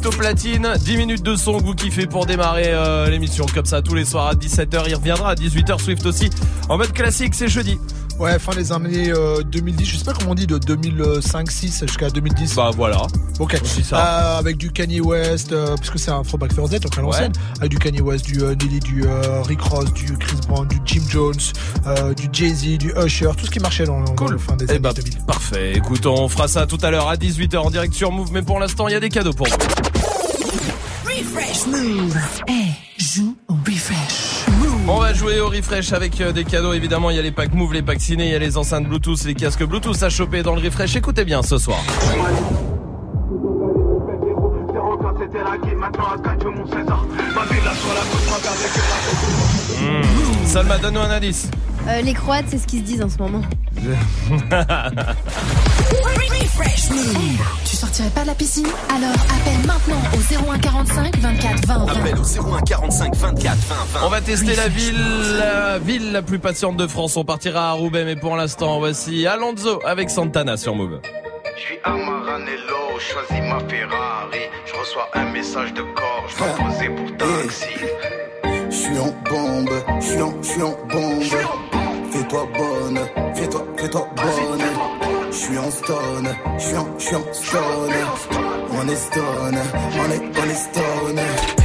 au 0.07 0.11
platine. 0.11 0.69
10 0.79 0.97
minutes 0.97 1.23
de 1.23 1.37
son 1.37 1.59
que 1.59 1.65
vous 1.65 1.75
kiffez 1.75 2.07
pour 2.07 2.27
démarrer 2.27 2.67
euh, 2.69 3.09
l'émission 3.11 3.47
comme 3.53 3.67
ça 3.67 3.83
tous 3.83 3.95
les 3.95 4.05
soirs 4.05 4.29
à 4.29 4.35
17h. 4.35 4.85
Il 4.89 4.95
reviendra 4.95 5.31
à 5.31 5.35
18h 5.35 5.79
Swift 5.81 6.07
aussi. 6.07 6.31
En 6.69 6.79
mode 6.79 6.93
classique, 6.93 7.35
c'est 7.35 7.49
jeudi. 7.49 7.79
Ouais, 8.19 8.39
fin 8.39 8.53
des 8.55 8.73
années 8.73 9.13
2010, 9.51 9.85
je 9.85 9.97
sais 9.99 10.05
pas 10.05 10.15
comment 10.15 10.31
on 10.31 10.35
dit, 10.35 10.47
de 10.47 10.57
2005-6 10.59 11.87
jusqu'à 11.87 12.09
2010. 12.09 12.55
Bah 12.55 12.71
voilà. 12.75 13.03
Ok. 13.39 13.59
Ça. 13.83 13.97
Euh, 13.99 14.39
avec 14.39 14.57
du 14.57 14.71
Kanye 14.73 15.03
West, 15.03 15.53
euh, 15.53 15.77
puisque 15.77 15.99
c'est 15.99 16.11
un 16.11 16.23
Throwback 16.23 16.55
Thursday, 16.55 16.79
donc 16.79 16.97
à 16.97 17.03
l'ancienne. 17.03 17.33
Avec 17.59 17.71
du 17.71 17.79
Kanye 17.79 18.01
West, 18.01 18.25
du 18.25 18.41
euh, 18.43 18.55
Nelly, 18.55 18.81
du 18.81 19.05
euh, 19.05 19.43
Rick 19.43 19.61
Ross, 19.61 19.93
du 19.93 20.17
Chris 20.17 20.39
Brown, 20.49 20.67
du 20.67 20.79
Jim 20.87 21.03
Jones, 21.11 21.35
euh, 21.87 22.15
du 22.15 22.29
Jay-Z, 22.33 22.79
du 22.79 22.95
Usher, 22.97 23.33
tout 23.37 23.45
ce 23.45 23.51
qui 23.51 23.61
marchait 23.61 23.85
dans, 23.85 24.01
dans 24.03 24.29
le 24.29 24.39
fin 24.39 24.57
des 24.57 24.65
Eh 24.67 24.71
années 24.71 24.79
bah, 24.79 24.95
2000. 24.95 25.19
parfait. 25.27 25.75
Écoute, 25.77 26.07
on 26.07 26.27
fera 26.31 26.49
ça 26.49 26.67
tout 26.67 26.79
à 26.83 26.91
l'heure 26.91 27.09
à 27.09 27.17
18h 27.17 27.59
en 27.59 27.71
direct 27.71 27.93
sur 27.93 28.11
Move. 28.13 28.31
Mais 28.33 28.41
pour 28.43 28.59
l'instant, 28.61 28.89
il 28.89 28.93
y 28.93 28.97
a 28.97 29.01
des 29.01 29.11
cadeaux 29.11 29.35
pour 29.35 29.47
vous. 29.47 29.57
Move. 31.87 32.19
Eh, 32.49 33.01
joue 33.01 33.37
au 33.47 33.55
refresh. 33.55 34.49
Move. 34.59 34.89
On 34.89 34.99
va 34.99 35.15
jouer 35.15 35.39
au 35.39 35.49
refresh 35.49 35.93
avec 35.93 36.21
euh, 36.21 36.33
des 36.33 36.43
cadeaux. 36.43 36.73
Évidemment, 36.73 37.11
il 37.11 37.17
y 37.17 37.21
a 37.21 37.23
les 37.23 37.31
packs 37.31 37.55
Move, 37.55 37.75
les 37.75 37.83
packs 37.83 38.01
ciné, 38.01 38.27
il 38.27 38.33
y 38.33 38.35
a 38.35 38.41
les 38.41 38.57
enceintes 38.57 38.89
Bluetooth, 38.89 39.23
les 39.25 39.35
casques 39.35 39.63
Bluetooth 39.63 40.03
à 40.03 40.11
choper 40.11 40.43
dans 40.43 40.57
le 40.57 40.63
refresh. 40.63 40.97
Écoutez 40.97 41.25
bien 41.25 41.45
ce 41.45 41.59
soir. 41.59 41.79
Mmh. 49.81 50.47
Salma, 50.47 50.79
donne-nous 50.79 51.01
un 51.01 51.11
indice. 51.11 51.49
Euh, 51.87 52.01
les 52.01 52.15
Croates, 52.15 52.47
c'est 52.49 52.59
ce 52.59 52.67
qu'ils 52.67 52.81
se 52.81 52.85
disent 52.85 53.03
en 53.03 53.09
ce 53.09 53.19
moment. 53.19 53.43
Tu 57.97 58.03
sortirais 58.03 58.15
pas 58.15 58.23
de 58.25 58.27
la 58.27 58.35
piscine? 58.35 58.67
Alors 58.91 59.11
appelle 59.11 59.67
maintenant 59.67 60.03
au 60.13 60.19
0145 60.19 61.17
24 61.17 61.67
20 61.67 61.87
20. 61.87 61.99
Appelle 61.99 62.19
au 62.19 62.25
0145 62.25 63.15
24 63.15 63.57
20 63.57 63.75
20. 64.01 64.07
On 64.07 64.11
va 64.11 64.21
tester 64.21 64.55
la 64.55 64.69
ville, 64.69 64.99
la 65.39 65.79
ville 65.79 66.13
la 66.13 66.21
plus 66.21 66.39
patiente 66.39 66.77
de 66.77 66.87
France. 66.87 67.17
On 67.17 67.25
partira 67.25 67.71
à 67.71 67.73
Roubaix, 67.73 68.05
mais 68.05 68.17
pour 68.17 68.37
l'instant, 68.37 68.81
voici 68.81 69.27
Alonso 69.27 69.81
avec 69.87 70.11
Santana 70.11 70.59
sur 70.59 70.75
Move. 70.75 71.01
Je 71.57 71.61
suis 71.63 71.79
à 71.85 71.93
Maranello, 71.93 72.99
choisis 72.99 73.43
ma 73.49 73.61
Ferrari. 73.61 74.41
Je 74.67 74.79
reçois 74.79 75.09
un 75.15 75.33
message 75.33 75.73
de 75.73 75.81
corps, 75.81 76.27
je 76.29 76.37
vais 76.37 76.65
poser 76.65 76.89
pour 76.91 77.17
taxi. 77.17 77.65
Je 78.69 78.77
suis 78.77 78.99
en 78.99 79.15
bombe, 79.31 79.71
je 80.01 80.05
suis 80.05 80.21
en, 80.21 80.35
je 80.43 80.49
suis 80.49 80.63
en 80.63 80.77
bombe. 80.93 81.23
Fais-toi 82.11 82.49
bonne, 82.59 83.01
en 85.67 85.71
stone, 85.71 86.29
je 86.59 86.65
suis 86.65 86.77
en, 86.77 86.99
je 86.99 87.17
en 87.17 87.33
stone. 87.33 87.93
On 88.71 88.89
est 88.89 88.97
stone, 88.97 89.59
on 90.01 90.11
est, 90.11 90.23
on 90.39 90.51
est 90.51 90.55
stone. 90.55 91.56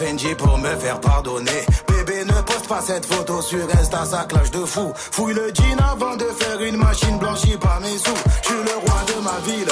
Fendi 0.00 0.34
pour 0.34 0.56
me 0.56 0.76
faire 0.76 0.98
pardonner. 0.98 1.66
Bébé 1.86 2.24
ne 2.24 2.40
poste 2.40 2.66
pas 2.66 2.80
cette 2.80 3.04
photo 3.04 3.42
sur 3.42 3.66
Insta, 3.78 4.06
ça 4.06 4.24
clash 4.26 4.50
de 4.50 4.64
fou. 4.64 4.92
Fouille 4.94 5.34
le 5.34 5.52
jean 5.52 5.76
avant 5.92 6.16
de 6.16 6.24
faire 6.24 6.58
une 6.62 6.78
machine 6.78 7.18
blanchie 7.18 7.58
par 7.58 7.80
mes 7.82 7.98
sous. 7.98 8.16
Je 8.42 8.48
suis 8.48 8.56
le 8.64 8.78
roi 8.78 9.00
de 9.08 9.22
ma 9.22 9.38
ville 9.44 9.68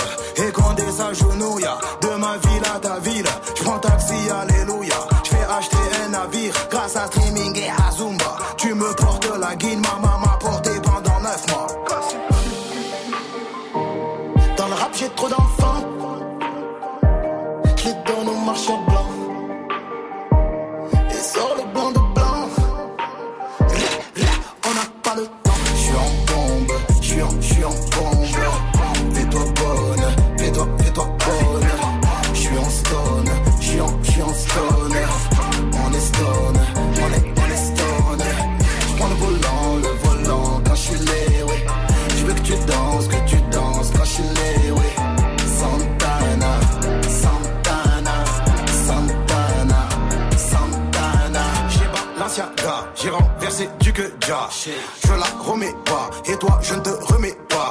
Je 54.29 55.13
la 55.15 55.25
remets 55.43 55.75
pas, 55.87 56.11
et 56.27 56.37
toi, 56.37 56.59
je 56.61 56.75
ne 56.75 56.81
te 56.81 56.91
remets 56.91 57.37
pas. 57.49 57.71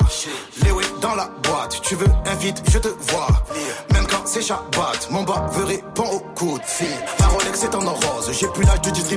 Les 0.64 0.72
dans 1.00 1.14
la 1.14 1.30
boîte, 1.44 1.80
tu 1.84 1.94
veux 1.94 2.08
invite, 2.26 2.64
je 2.72 2.80
te 2.80 2.88
vois. 2.88 3.28
Même 3.94 4.08
quand 4.08 4.26
c'est 4.26 4.42
Shabbat, 4.42 5.08
mon 5.12 5.22
bas 5.22 5.46
veut 5.52 5.66
répond 5.66 6.10
au 6.12 6.20
coup 6.34 6.58
de 6.58 6.66
fil. 6.66 6.88
La 7.20 7.28
Rolex 7.28 7.64
est 7.64 7.76
en 7.76 7.80
rose, 7.80 8.32
j'ai 8.32 8.48
plus 8.48 8.64
l'âge 8.64 8.82
de 8.82 8.90
18 8.90 9.17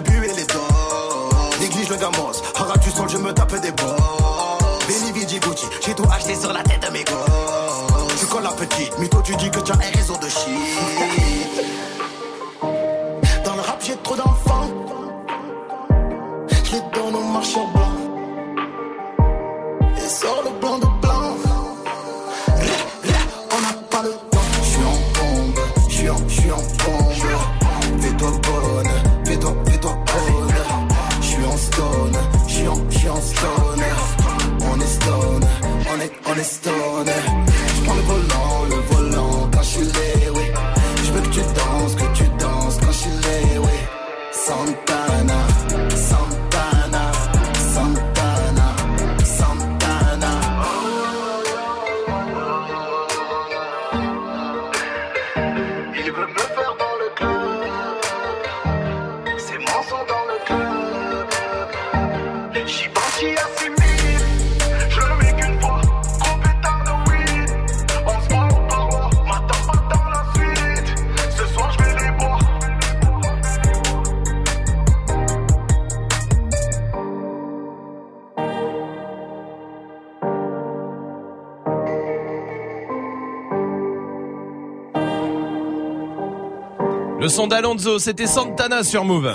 son 87.40 87.46
d'Alonso, 87.46 87.98
c'était 87.98 88.26
Santana 88.26 88.84
sur 88.84 89.02
Move. 89.02 89.34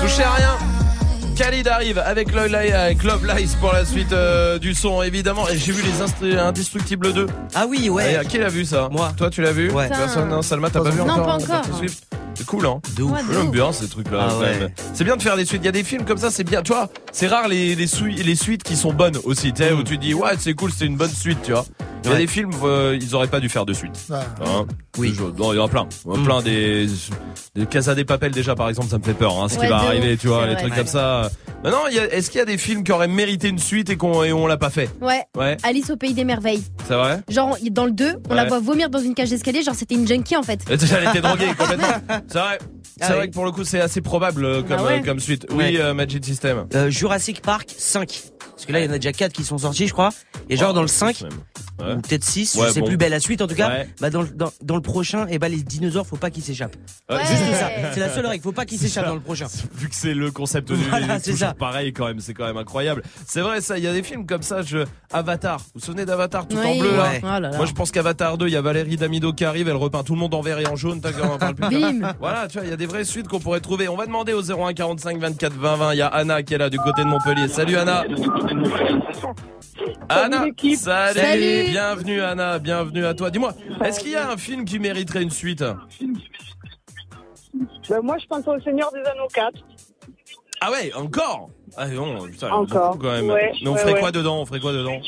Touchez 0.00 0.22
à 0.22 0.30
rien. 0.34 0.56
Khalid 1.36 1.66
arrive 1.66 1.98
avec 1.98 2.32
Love 2.32 2.46
Lies, 2.46 2.70
avec 2.70 3.02
Love 3.02 3.26
Lies 3.26 3.56
pour 3.60 3.72
la 3.72 3.84
suite 3.84 4.12
euh, 4.12 4.60
du 4.60 4.72
son 4.72 5.02
évidemment 5.02 5.48
et 5.48 5.58
j'ai 5.58 5.72
vu 5.72 5.82
les 5.82 6.36
Indestructibles 6.38 7.12
2 7.12 7.26
Ah 7.56 7.64
oui, 7.68 7.88
ouais. 7.88 8.20
Et, 8.22 8.26
qui 8.28 8.38
l'a 8.38 8.50
vu 8.50 8.64
ça 8.64 8.88
Moi. 8.92 9.12
Toi 9.16 9.30
tu 9.30 9.42
l'as 9.42 9.50
vu 9.50 9.68
Ouais. 9.72 9.88
Personne, 9.88 10.28
non, 10.28 10.42
Salma 10.42 10.70
t'as 10.70 10.80
pas 10.80 10.90
vu 10.90 10.98
Non, 11.00 11.08
encore 11.10 11.26
pas 11.26 11.32
euh, 11.32 11.58
encore. 11.58 11.80
C'est 12.36 12.46
cool 12.46 12.66
hein 12.66 12.80
De 12.96 13.02
ouf. 13.02 13.18
Ces 13.72 13.88
trucs 13.88 14.12
là 14.12 14.28
Ah 14.30 14.38
ouais. 14.38 14.72
C'est 14.92 15.02
bien 15.02 15.16
de 15.16 15.22
faire 15.22 15.36
des 15.36 15.44
suites, 15.46 15.60
il 15.62 15.66
y 15.66 15.68
a 15.68 15.72
des 15.72 15.82
films 15.82 16.04
comme 16.04 16.18
ça, 16.18 16.30
c'est 16.30 16.44
bien, 16.44 16.62
tu 16.62 16.72
vois, 16.72 16.88
c'est 17.10 17.26
rare 17.26 17.48
les, 17.48 17.74
les, 17.74 17.86
sui- 17.88 18.14
les 18.22 18.36
suites 18.36 18.62
qui 18.62 18.76
sont 18.76 18.92
bonnes 18.92 19.18
aussi, 19.24 19.52
tu 19.52 19.64
sais, 19.64 19.72
où 19.72 19.82
tu 19.82 19.98
dis 19.98 20.14
ouais 20.14 20.34
c'est 20.38 20.54
cool, 20.54 20.70
c'est 20.70 20.86
une 20.86 20.96
bonne 20.96 21.10
suite, 21.10 21.38
tu 21.42 21.50
vois. 21.50 21.64
Il 22.04 22.10
y 22.10 22.10
a 22.10 22.14
Ouais. 22.14 22.20
des 22.20 22.26
films, 22.28 22.52
euh, 22.62 22.96
ils 23.00 23.12
auraient 23.16 23.26
pas 23.26 23.40
dû 23.40 23.48
faire 23.48 23.66
de 23.66 23.72
suite. 23.72 23.98
Hein 24.12 24.66
Oui. 24.98 25.12
Je- 25.16 25.22
non, 25.24 25.52
il 25.52 25.56
y 25.56 25.58
en 25.60 25.64
a 25.66 25.68
plein. 25.68 25.86
Il 26.04 26.12
y 26.14 26.16
en 26.16 26.22
a 26.22 26.24
plein 26.24 26.42
des, 26.42 26.86
des 27.54 27.66
Casa 27.66 27.94
des 27.94 28.04
Papel 28.04 28.30
déjà 28.32 28.54
par 28.54 28.68
exemple, 28.68 28.88
ça 28.88 28.98
me 28.98 29.02
fait 29.02 29.14
peur. 29.14 29.42
Hein, 29.42 29.48
ce 29.48 29.58
qui 29.58 29.66
va 29.66 29.76
arriver, 29.78 30.14
ouf, 30.14 30.20
tu 30.20 30.28
vois, 30.28 30.42
c'est 30.42 30.46
les 30.48 30.52
vrai. 30.54 30.62
trucs 30.62 30.74
comme 30.76 30.86
ça. 30.86 31.30
Maintenant, 31.62 31.84
a- 31.86 31.90
est-ce 31.90 32.30
qu'il 32.30 32.38
y 32.38 32.42
a 32.42 32.44
des 32.46 32.58
films 32.58 32.84
qui 32.84 32.92
auraient 32.92 33.08
mérité 33.08 33.48
une 33.48 33.58
suite 33.58 33.88
et 33.90 33.96
qu'on 33.96 34.22
et 34.22 34.32
on 34.32 34.46
l'a 34.46 34.56
pas 34.58 34.70
fait? 34.70 34.90
Ouais. 35.00 35.22
Ouais, 35.36 35.56
Alice 35.62 35.90
au 35.90 35.96
pays 35.96 36.14
des 36.14 36.24
merveilles. 36.24 36.62
c'est 36.86 36.94
vrai? 36.94 37.20
Genre, 37.28 37.56
dans 37.70 37.86
le 37.86 37.92
2, 37.92 38.16
on 38.30 38.34
la 38.34 38.44
voit 38.44 38.60
vomir 38.60 38.90
dans 38.90 38.98
une 39.00 39.14
cage 39.14 39.30
d'escalier, 39.30 39.62
genre 39.62 39.74
c'était 39.74 39.94
une 39.94 40.06
junkie 40.06 40.36
en 40.36 40.42
fait. 40.42 40.60
Elle 40.68 40.74
était 41.08 41.20
droguée 41.20 41.46
complètement. 41.58 41.88
C'est 42.28 42.38
vrai. 42.38 42.58
C'est 42.96 43.02
Ah 43.06 43.12
vrai 43.14 43.20
oui. 43.22 43.28
que 43.30 43.34
pour 43.34 43.44
le 43.44 43.50
coup, 43.50 43.64
c'est 43.64 43.80
assez 43.80 44.00
probable 44.00 44.44
euh, 44.44 44.62
comme, 44.62 44.76
Bah 44.76 44.84
ouais. 44.84 45.00
euh, 45.00 45.04
comme 45.04 45.18
suite. 45.18 45.46
Oui, 45.50 45.56
Ouais. 45.56 45.80
euh, 45.80 45.94
Magic 45.94 46.24
System. 46.24 46.66
Euh, 46.76 46.90
Jurassic 46.90 47.42
Park 47.42 47.74
5. 47.76 48.22
Parce 48.50 48.66
que 48.66 48.72
là, 48.72 48.78
il 48.80 48.86
y 48.86 48.88
en 48.88 48.92
a 48.92 48.98
déjà 48.98 49.10
4 49.12 49.32
qui 49.32 49.42
sont 49.42 49.58
sortis, 49.58 49.88
je 49.88 49.92
crois. 49.92 50.10
Et 50.48 50.56
genre 50.56 50.70
Oh, 50.70 50.74
dans 50.74 50.82
le 50.82 50.86
5, 50.86 51.22
même. 51.22 51.30
Ouais. 51.80 51.92
ou 51.94 52.00
peut-être 52.00 52.24
6, 52.24 52.54
Ouais, 52.54 52.68
je 52.68 52.72
sais 52.72 52.80
bon. 52.80 52.86
plus, 52.86 52.96
belle 52.96 53.10
la 53.10 53.20
suite 53.20 53.42
en 53.42 53.46
tout 53.46 53.54
cas. 53.54 53.68
Ouais. 53.68 53.88
Bah 54.00 54.10
dans, 54.10 54.22
le- 54.22 54.28
dans, 54.28 54.52
dans 54.62 54.76
le 54.76 54.80
prochain, 54.82 55.26
et 55.28 55.38
bah 55.38 55.48
les 55.48 55.56
dinosaures, 55.62 56.06
faut 56.06 56.16
pas 56.16 56.30
qu'ils 56.30 56.42
s'échappent. 56.44 56.76
Ouais, 57.10 57.16
Ouais. 57.16 57.22
juste 57.26 57.44
Juste 57.44 57.58
ça. 57.58 57.68
C'est 57.92 58.00
la 58.00 58.08
seule 58.10 58.26
règle, 58.26 58.42
faut 58.42 58.52
pas 58.52 58.64
qu'ils 58.64 58.78
s'échappent 58.78 59.06
dans 59.06 59.14
le 59.14 59.20
prochain. 59.20 59.46
Vu 59.74 59.88
que 59.88 59.94
c'est 59.94 60.14
le 60.14 60.30
concept 60.30 60.70
du 60.72 60.74
Voilà, 60.88 61.18
c'est 61.18 61.32
toujours 61.32 61.48
ça. 61.48 61.54
pareil 61.54 61.92
quand 61.92 62.06
même, 62.06 62.20
c'est 62.20 62.32
quand 62.34 62.46
même 62.46 62.56
incroyable. 62.56 63.02
C'est 63.26 63.40
vrai 63.40 63.60
ça, 63.60 63.76
il 63.78 63.84
y 63.84 63.88
a 63.88 63.92
des 63.92 64.02
films 64.02 64.24
comme 64.26 64.42
ça, 64.42 64.62
je 64.62 64.84
Avatar. 65.12 65.58
Vous 65.58 65.64
vous 65.74 65.80
souvenez 65.80 66.04
d'Avatar 66.06 66.46
tout 66.48 66.56
en 66.56 66.76
bleu 66.78 66.96
là. 66.96 67.12
Oh 67.22 67.26
là 67.26 67.40
là. 67.40 67.56
Moi 67.56 67.66
je 67.66 67.72
pense 67.72 67.90
qu'Avatar 67.90 68.38
2, 68.38 68.46
il 68.46 68.52
y 68.52 68.56
a 68.56 68.60
Valérie 68.60 68.96
Damido 68.96 69.32
qui 69.32 69.44
arrive, 69.44 69.68
elle 69.68 69.76
repeint 69.76 70.02
tout 70.04 70.14
le 70.14 70.20
monde 70.20 70.34
en 70.34 70.40
vert 70.40 70.58
et 70.60 70.66
en 70.66 70.76
jaune, 70.76 71.00
on 71.24 71.38
parle 71.38 71.54
plus. 71.56 72.02
Voilà, 72.20 72.46
tu 72.48 72.58
vois, 72.58 72.66
il 72.66 72.70
y 72.70 72.72
a 72.72 72.76
des 72.76 72.86
vraies 72.86 73.04
suites 73.04 73.26
qu'on 73.28 73.40
pourrait 73.40 73.60
trouver. 73.60 73.88
On 73.88 73.96
va 73.96 74.06
demander 74.06 74.32
au 74.32 74.42
01 74.42 74.72
45 74.74 75.18
24 75.18 75.52
20 75.54 75.76
20. 75.76 75.92
Il 75.94 75.98
y 75.98 76.02
a 76.02 76.06
Anna 76.06 76.42
qui 76.42 76.54
est 76.54 76.58
là 76.58 76.70
du 76.70 76.78
côté 76.78 77.02
de 77.02 77.08
Montpellier. 77.08 77.48
Salut 77.48 77.76
Anna. 77.76 78.04
Anna, 80.08 80.44
l'équipe. 80.44 80.78
salut. 80.78 81.63
Bienvenue 81.70 82.20
Anna, 82.20 82.58
bienvenue 82.58 83.04
à 83.04 83.14
toi. 83.14 83.30
Dis-moi, 83.30 83.52
est-ce 83.84 84.00
qu'il 84.00 84.10
y 84.10 84.16
a 84.16 84.30
un 84.30 84.36
film 84.36 84.64
qui 84.64 84.78
mériterait 84.78 85.22
une 85.22 85.30
suite 85.30 85.64
Ben, 87.88 88.00
moi, 88.02 88.16
je 88.18 88.26
pense 88.26 88.46
au 88.46 88.60
Seigneur 88.60 88.90
des 88.92 89.00
Anneaux 89.00 89.28
4. 89.32 89.52
Ah 90.60 90.70
ouais, 90.70 90.92
encore? 90.94 91.50
Ah 91.76 91.88
non, 91.88 92.22
putain, 92.26 92.46
il 92.46 92.50
y 92.50 92.52
en 92.52 92.56
a 92.56 92.60
Encore. 92.60 92.90
beaucoup 92.92 93.04
quand 93.06 93.12
même. 93.12 93.30
Ouais, 93.30 93.52
Mais 93.62 93.68
on 93.68 93.72
ouais, 93.72 93.78
ferait 93.78 93.92
ouais. 93.94 94.00
quoi 94.00 94.12
dedans 94.12 94.40
On 94.40 94.46
ferait 94.46 94.60
quoi 94.60 94.72
dedans 94.72 95.00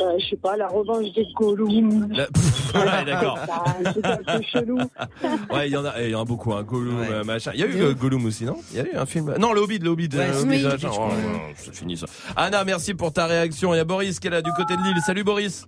Euh, 0.00 0.18
je 0.18 0.26
sais 0.28 0.36
pas, 0.36 0.56
la 0.56 0.68
revanche 0.68 1.12
des 1.14 1.26
Gollum. 1.34 2.08
La- 2.12 2.24
ouais, 2.74 3.04
d'accord. 3.06 3.38
Ah, 3.50 3.64
un 3.84 3.92
truc 3.92 4.04
un 4.04 4.16
peu 4.16 4.42
chelou. 4.52 4.78
Ouais, 5.52 5.68
il 5.68 5.72
y 5.72 5.76
en 5.76 5.84
a, 5.84 6.02
il 6.02 6.10
y 6.10 6.14
en 6.14 6.22
a 6.22 6.24
beaucoup, 6.24 6.52
hein, 6.52 6.62
Gollum, 6.62 7.00
Ouais. 7.00 7.08
euh, 7.10 7.24
machin. 7.24 7.52
Il 7.54 7.60
y 7.60 7.62
a 7.62 7.66
eu 7.66 7.80
euh, 7.82 7.94
Gollum 7.94 8.24
aussi, 8.26 8.44
non? 8.44 8.56
Il 8.72 8.76
y 8.78 8.80
a 8.80 8.84
eu 8.84 8.96
un 8.96 9.06
film. 9.06 9.34
Non, 9.38 9.52
le 9.52 9.60
Hobbit, 9.60 9.78
le 9.78 9.90
Hobbit, 9.90 10.08
Ouais, 10.14 10.28
c'est- 10.32 10.40
Hobbit, 10.42 10.64
oui. 10.66 10.80
Oh, 10.84 10.98
non, 10.98 11.40
c'est 11.56 11.74
fini 11.74 11.96
ça. 11.96 12.06
Anna, 12.36 12.64
merci 12.64 12.92
pour 12.94 13.12
ta 13.12 13.26
réaction. 13.26 13.72
Il 13.72 13.78
y 13.78 13.80
a 13.80 13.84
Boris 13.84 14.18
qui 14.20 14.26
est 14.26 14.30
là 14.30 14.42
du 14.42 14.50
côté 14.52 14.76
de 14.76 14.82
Lille. 14.82 15.00
Salut 15.06 15.24
Boris. 15.24 15.66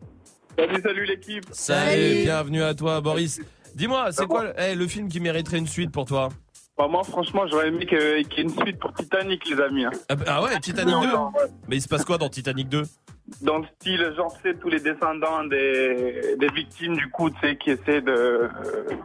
Salut, 0.59 0.81
salut 0.83 1.05
l'équipe. 1.07 1.45
Salut, 1.53 2.23
bienvenue 2.25 2.63
à 2.63 2.75
toi 2.75 3.01
Boris. 3.01 3.41
Dis-moi, 3.75 4.07
c'est 4.11 4.27
quoi 4.27 4.47
eh, 4.59 4.75
le 4.75 4.87
film 4.87 5.09
qui 5.09 5.21
mériterait 5.21 5.59
une 5.59 5.67
suite 5.67 5.93
pour 5.93 6.07
toi? 6.07 6.31
Bah, 6.79 6.89
moi, 6.89 7.03
franchement, 7.05 7.47
j'aurais 7.51 7.69
aimé 7.69 7.87
qu'il 7.87 7.99
y 7.99 8.03
ait 8.03 8.43
une 8.43 8.51
suite 8.51 8.79
pour 8.79 8.93
Titanic, 8.93 9.49
les 9.49 9.61
amis. 9.63 9.85
hein. 9.87 9.91
ah, 10.11 10.15
bah, 10.15 10.25
ah 10.29 10.43
ouais, 10.43 10.59
Titanic 10.61 10.95
2 10.95 11.09
Mais 11.69 11.77
il 11.77 11.81
se 11.83 11.89
passe 11.89 12.05
quoi 12.05 12.19
dans 12.19 12.29
Titanic 12.29 12.69
2 12.69 12.83
Dans 13.41 13.59
le 13.59 13.65
style, 13.81 14.13
genre, 14.15 14.31
tu 14.43 14.51
sais, 14.51 14.57
tous 14.59 14.69
les 14.69 14.81
descendants 14.81 15.45
des, 15.45 16.37
des 16.39 16.49
victimes, 16.49 16.95
du 16.97 17.09
coup, 17.09 17.31
tu 17.31 17.37
sais, 17.41 17.57
qui 17.57 17.71
essaient 17.71 18.03
de, 18.03 18.49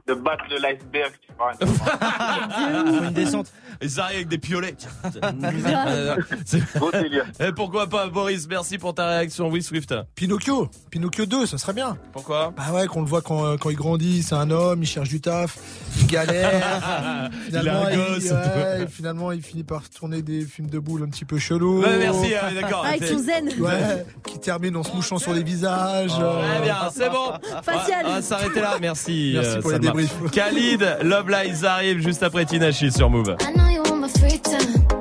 de 0.05 0.13
battre 0.13 0.43
de 0.49 0.57
l'iceberg. 0.57 1.13
tu 1.21 1.34
vois. 1.38 1.53
Une 3.07 3.13
descente. 3.13 3.51
Ils 3.83 3.99
arrivent 3.99 4.15
avec 4.17 4.27
des 4.27 4.37
piolets. 4.37 4.75
C'est- 6.45 6.61
Gros 6.75 6.91
délire. 6.91 7.25
Eh, 7.39 7.51
pourquoi 7.51 7.87
pas 7.87 8.07
Boris 8.07 8.47
Merci 8.49 8.77
pour 8.77 8.93
ta 8.93 9.07
réaction. 9.07 9.49
Oui, 9.49 9.63
Swift. 9.63 9.93
Pinocchio, 10.15 10.69
Pinocchio 10.89 11.25
2, 11.25 11.45
ça 11.45 11.57
serait 11.57 11.73
bien. 11.73 11.97
Pourquoi? 12.13 12.53
Bah 12.55 12.71
ouais, 12.73 12.87
qu'on 12.87 13.01
le 13.01 13.07
voit 13.07 13.21
quand, 13.21 13.45
euh, 13.45 13.57
quand 13.57 13.69
il 13.69 13.75
grandit, 13.75 14.21
c'est 14.23 14.35
un 14.35 14.51
homme, 14.51 14.83
il 14.83 14.85
cherche 14.85 15.09
du 15.09 15.21
taf, 15.21 15.57
il 15.99 16.07
galère. 16.07 17.29
finalement, 17.47 17.71
Il 17.91 17.99
a 17.99 18.03
un 18.03 18.13
gosse. 18.13 18.31
ouais, 18.31 18.87
finalement, 18.87 19.31
il 19.31 19.41
finit 19.41 19.63
par 19.63 19.89
tourner 19.89 20.21
des 20.21 20.41
films 20.45 20.69
de 20.69 20.79
boules 20.79 21.03
un 21.03 21.09
petit 21.09 21.25
peu 21.25 21.37
chelous. 21.39 21.81
Ouais, 21.81 21.97
merci, 21.97 22.33
ah, 22.39 22.51
d'accord. 22.53 22.85
Avec 22.85 23.03
son 23.05 23.17
zen. 23.17 23.49
Ouais, 23.59 24.05
qui 24.27 24.39
termine 24.39 24.75
en 24.77 24.83
se 24.83 24.91
mouchant 24.93 25.17
sur 25.17 25.33
les 25.33 25.43
visages. 25.43 26.11
euh. 26.19 26.41
Très 26.53 26.61
bien, 26.63 26.77
c'est 26.93 27.09
bon. 27.09 27.31
Facial. 27.63 28.05
On 28.05 28.13
va 28.13 28.21
s'arrêter 28.21 28.61
là. 28.61 28.77
Merci. 28.81 29.31
Merci 29.33 29.49
euh, 29.57 29.61
pour 29.61 29.71
les 29.71 29.77
Salma. 29.77 29.91
débriefs. 29.91 30.31
Khalid, 30.31 30.97
Love 31.03 31.29
Lies 31.29 31.65
arrive 31.65 31.99
juste 32.01 32.21
après 32.23 32.45
Tinachi 32.45 32.91
sur 32.91 33.09
Move. 33.09 33.29
Want 33.29 33.70
my 34.01 34.07
free 34.07 34.39
time. 34.39 35.00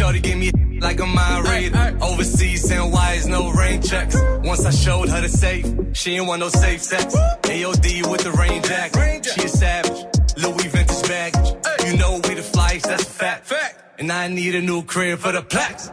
shorty 0.00 0.20
give 0.20 0.38
me 0.38 0.50
like 0.80 0.98
a 1.00 1.06
mind 1.06 1.46
reader. 1.48 1.98
Overseas, 2.00 2.62
send 2.66 2.92
wires, 2.92 3.26
no 3.26 3.50
rain 3.52 3.82
checks. 3.82 4.16
Once 4.42 4.64
I 4.64 4.70
showed 4.70 5.08
her 5.10 5.20
the 5.20 5.28
safe, 5.28 5.66
she 5.92 6.16
ain't 6.16 6.26
want 6.26 6.40
no 6.40 6.48
safe 6.48 6.80
sex. 6.80 7.14
AOD 7.14 8.10
with 8.10 8.22
the 8.24 8.32
rain 8.32 8.62
jacket. 8.62 9.26
She 9.26 9.44
a 9.44 9.48
savage. 9.48 10.00
Louis 10.42 10.68
vintage 10.68 11.02
baggage. 11.08 11.48
You 11.86 11.96
know 11.98 12.20
we 12.24 12.34
the 12.34 12.42
flies, 12.42 12.82
that's 12.82 13.02
a 13.02 13.10
fact. 13.10 13.52
And 13.98 14.10
I 14.10 14.28
need 14.28 14.54
a 14.54 14.62
new 14.62 14.82
crib 14.82 15.18
for 15.18 15.32
the 15.32 15.42
plaques. 15.42 15.90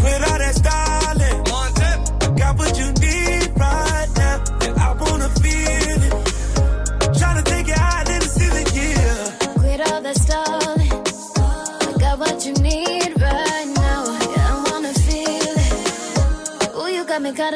Quit 0.00 0.22
all 0.28 0.38
that 0.38 0.54
styling. 0.54 1.44
Got 2.36 2.58
what 2.58 2.76
you 2.76 2.91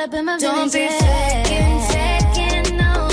up 0.07 0.15
in 0.15 0.25
my 0.25 0.39
Don't 0.39 0.73
be 0.73 0.87
faking, 0.87 1.81
faking, 1.91 2.77
no. 2.77 3.09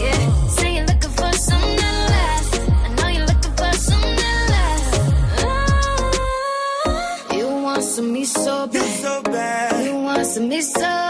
Yeah, 0.00 0.46
say 0.56 0.76
you're 0.76 0.86
looking 0.86 1.10
for 1.18 1.32
something 1.32 1.76
that 1.76 2.10
lasts. 2.14 2.58
I 2.58 2.88
know 2.96 3.08
you're 3.08 3.26
looking 3.26 3.54
for 3.60 3.72
something 3.86 4.16
that 4.22 4.42
lasts. 4.54 4.98
Ah, 7.30 7.36
you 7.36 7.46
want 7.62 7.82
some 7.84 8.12
me 8.12 8.24
so 8.24 8.66
bad. 8.66 9.00
so 9.02 9.22
bad. 9.22 9.84
You 9.86 9.94
want 10.02 10.26
some 10.26 10.48
me 10.48 10.60
so 10.60 10.80
bad. 10.80 11.03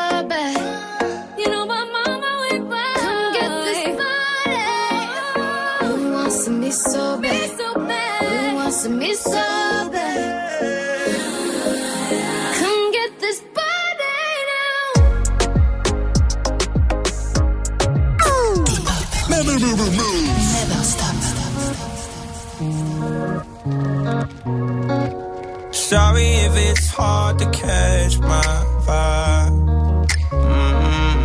Hard 26.95 27.39
to 27.41 27.47
catch 27.51 28.19
my 28.19 28.51
vibe. 28.87 29.55
mm 30.31 31.25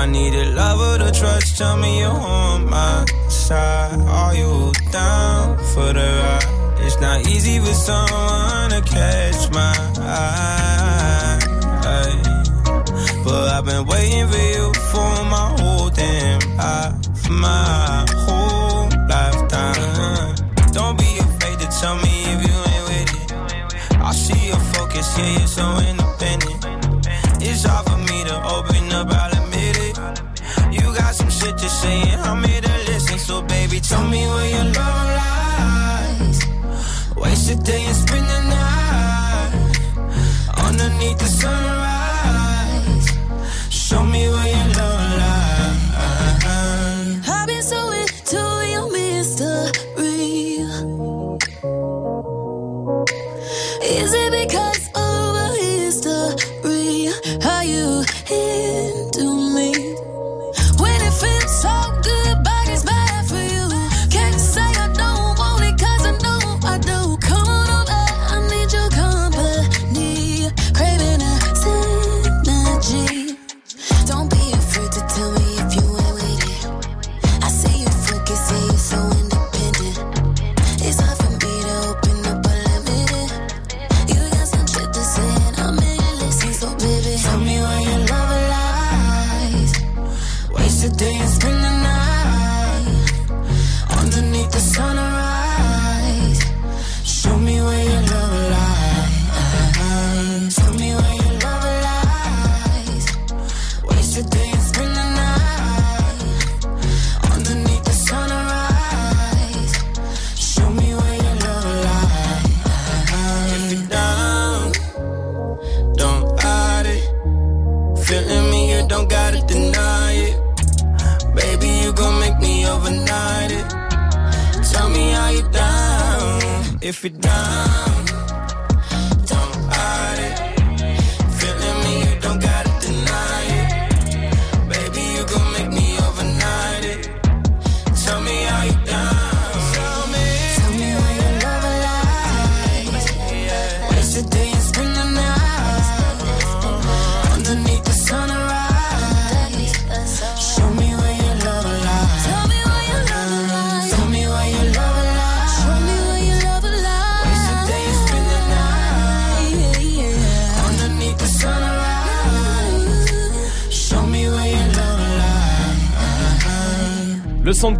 I 0.00 0.06
need 0.06 0.34
a 0.34 0.46
lover 0.60 1.04
to 1.04 1.10
trust. 1.18 1.58
Tell 1.58 1.76
me 1.76 2.00
you're 2.00 2.10
on 2.10 2.68
my 2.68 3.04
side. 3.28 4.00
Are 4.20 4.34
you 4.34 4.72
down 4.90 5.58
for 5.72 5.88
the 5.98 6.08
ride? 6.22 6.48
It's 6.84 6.98
not 7.00 7.18
easy 7.26 7.58
for 7.64 7.74
someone 7.88 8.70
to 8.74 8.82
catch 8.94 9.50
my 9.50 9.74
eye. 9.98 11.38
But 13.24 13.44
I've 13.54 13.64
been 13.64 13.84
waiting 13.86 14.26
for 14.32 14.44
you 14.54 14.64
for 14.90 15.10
my 15.34 15.46
whole 15.58 15.90
damn 15.90 16.40
life, 16.56 17.30
my 17.30 18.04
whole 18.24 18.88
lifetime. 19.14 20.34
Don't 20.72 20.96
be 20.98 21.10
afraid 21.26 21.58
to 21.60 21.68
tell 21.80 21.96
me 22.04 22.11
yeah, 25.18 25.38
you're 25.38 25.46
so 25.46 25.66
independent. 25.90 26.64
It's 27.42 27.64
hard 27.64 27.84
for 27.88 27.98
me 27.98 28.18
to 28.24 28.36
open 28.56 28.92
up, 28.92 29.08
I'll 29.10 29.32
admit 29.42 29.76
it. 29.88 29.96
You 30.76 30.94
got 30.94 31.14
some 31.14 31.30
shit 31.30 31.56
to 31.58 31.68
say, 31.68 32.02
and 32.12 32.20
I'm 32.22 32.42
here 32.44 32.60
to 32.60 32.74
listen. 32.90 33.18
So, 33.18 33.42
baby, 33.42 33.80
tell 33.80 34.06
me 34.06 34.26
where 34.26 34.50
your 34.56 34.64
love 34.78 35.08
lies. 35.20 36.38
Waste 37.16 37.50
a 37.50 37.56
day 37.56 37.82
and 37.84 37.96
spend 37.96 38.26
the 38.34 38.40
night 38.54 39.52
underneath 40.66 41.18
the 41.18 41.26
sunrise. 41.26 41.81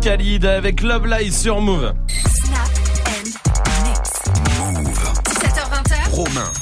Khalid 0.02 0.44
avec 0.44 0.80
Love 0.82 1.06
Live 1.06 1.32
sur 1.32 1.60
Move. 1.60 1.92
Snap 2.08 2.58
and 3.06 3.28
mix. 3.84 4.10
17h20. 5.26 6.10
Romain. 6.10 6.52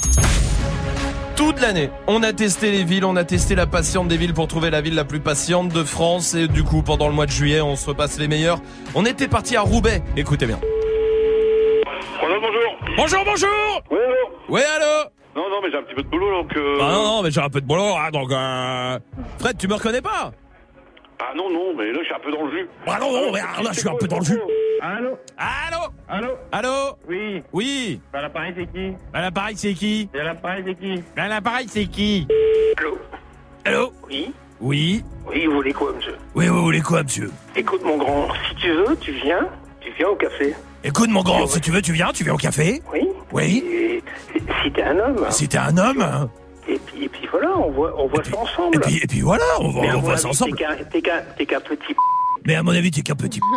Toute 1.36 1.58
l'année, 1.58 1.90
on 2.06 2.22
a 2.22 2.34
testé 2.34 2.70
les 2.70 2.84
villes, 2.84 3.06
on 3.06 3.16
a 3.16 3.24
testé 3.24 3.54
la 3.54 3.66
patiente 3.66 4.08
des 4.08 4.18
villes 4.18 4.34
pour 4.34 4.46
trouver 4.46 4.68
la 4.68 4.82
ville 4.82 4.94
la 4.94 5.06
plus 5.06 5.20
patiente 5.20 5.70
de 5.70 5.84
France. 5.84 6.34
Et 6.34 6.48
du 6.48 6.64
coup, 6.64 6.82
pendant 6.82 7.08
le 7.08 7.14
mois 7.14 7.24
de 7.24 7.30
juillet, 7.30 7.62
on 7.62 7.76
se 7.76 7.86
repasse 7.86 8.18
les 8.18 8.28
meilleurs. 8.28 8.58
On 8.94 9.06
était 9.06 9.28
parti 9.28 9.56
à 9.56 9.62
Roubaix. 9.62 10.02
Écoutez 10.18 10.44
bien. 10.44 10.60
Bonjour, 12.20 12.40
bonjour. 12.42 12.94
Bonjour, 12.94 13.24
bonjour. 13.24 13.82
Oui, 13.90 13.98
allô 14.04 14.54
Ouais, 14.54 14.64
allô 14.76 15.08
Non, 15.34 15.48
non, 15.48 15.60
mais 15.62 15.70
j'ai 15.70 15.78
un 15.78 15.82
petit 15.82 15.94
peu 15.94 16.02
de 16.02 16.08
boulot, 16.08 16.42
donc... 16.42 16.54
Euh... 16.58 16.76
Bah 16.78 16.92
non, 16.92 17.04
non, 17.04 17.22
mais 17.22 17.30
j'ai 17.30 17.40
un 17.40 17.48
peu 17.48 17.62
de 17.62 17.66
boulot, 17.66 17.96
hein, 17.96 18.10
donc 18.12 18.30
euh... 18.30 18.98
Fred, 19.38 19.56
tu 19.56 19.66
me 19.66 19.74
reconnais 19.74 20.02
pas? 20.02 20.32
Ah 21.22 21.34
non, 21.36 21.50
non, 21.50 21.74
mais 21.76 21.92
là, 21.92 21.98
je 22.00 22.04
suis 22.06 22.14
un 22.14 22.18
peu 22.18 22.32
dans 22.32 22.44
le 22.44 22.50
jus. 22.50 22.68
Bah 22.86 22.98
non, 22.98 23.12
non, 23.12 23.32
mais 23.32 23.40
là, 23.40 23.70
je 23.72 23.80
suis 23.80 23.88
un 23.88 23.94
peu 23.94 24.08
dans 24.08 24.18
le 24.18 24.24
jus. 24.24 24.40
Allô? 24.80 25.18
Allô? 25.36 25.88
Allô? 26.08 26.28
Allô? 26.50 26.96
Oui. 27.06 27.42
Oui. 27.52 28.00
Bah, 28.12 28.22
l'appareil, 28.22 28.54
c'est 28.56 28.66
qui? 28.66 28.94
Bah 29.12 29.20
l'appareil, 29.20 29.56
c'est 29.56 29.74
qui? 29.74 30.08
Et 30.14 30.18
l'appareil, 30.18 30.62
c'est 30.66 30.74
qui? 30.74 31.02
Bah 31.14 31.28
l'appareil, 31.28 31.66
c'est 31.68 31.86
qui? 31.86 32.26
Allô? 32.78 32.98
Allô? 33.66 33.92
Oui. 34.08 34.32
Oui. 34.60 35.04
Oui, 35.26 35.46
vous 35.46 35.54
voulez 35.54 35.72
quoi, 35.72 35.92
monsieur? 35.92 36.16
Oui, 36.34 36.48
vous 36.48 36.62
voulez 36.62 36.80
quoi, 36.80 37.02
monsieur? 37.02 37.30
Écoute, 37.54 37.82
mon 37.84 37.98
grand, 37.98 38.28
si 38.48 38.54
tu 38.56 38.72
veux, 38.72 38.96
tu 38.96 39.12
viens, 39.12 39.46
tu 39.80 39.90
viens 39.92 40.08
au 40.08 40.16
café. 40.16 40.54
Écoute, 40.82 41.10
mon 41.10 41.22
grand, 41.22 41.46
si 41.46 41.60
tu 41.60 41.70
veux, 41.70 41.82
tu 41.82 41.92
viens, 41.92 42.12
tu 42.12 42.24
viens 42.24 42.34
au 42.34 42.38
café. 42.38 42.82
Oui. 42.92 43.06
Oui. 43.32 43.64
Et 43.68 44.02
si 44.62 44.72
t'es 44.72 44.82
un 44.82 44.98
homme. 44.98 45.26
Si 45.28 45.46
t'es 45.48 45.58
un 45.58 45.76
homme 45.76 46.28
voilà, 47.30 47.58
on 47.58 47.70
voit, 47.70 47.94
on 47.98 48.06
voit 48.08 48.24
ça 48.24 48.38
ensemble. 48.38 48.76
Et 48.76 48.80
puis, 48.80 48.96
et 49.02 49.06
puis 49.06 49.20
voilà, 49.20 49.44
on 49.60 49.68
à 49.82 49.96
on 49.96 50.00
voit 50.00 50.16
ça 50.16 50.28
ensemble. 50.28 50.56
T'es 50.56 51.00
qu'un- 51.02 51.22
t'es 51.36 51.46
qu'un 51.46 51.60
petit. 51.60 51.94
Mais 52.46 52.54
à 52.56 52.62
mon 52.62 52.72
avis, 52.72 52.90
t'es 52.90 53.02
qu'un 53.02 53.14
petit. 53.16 53.40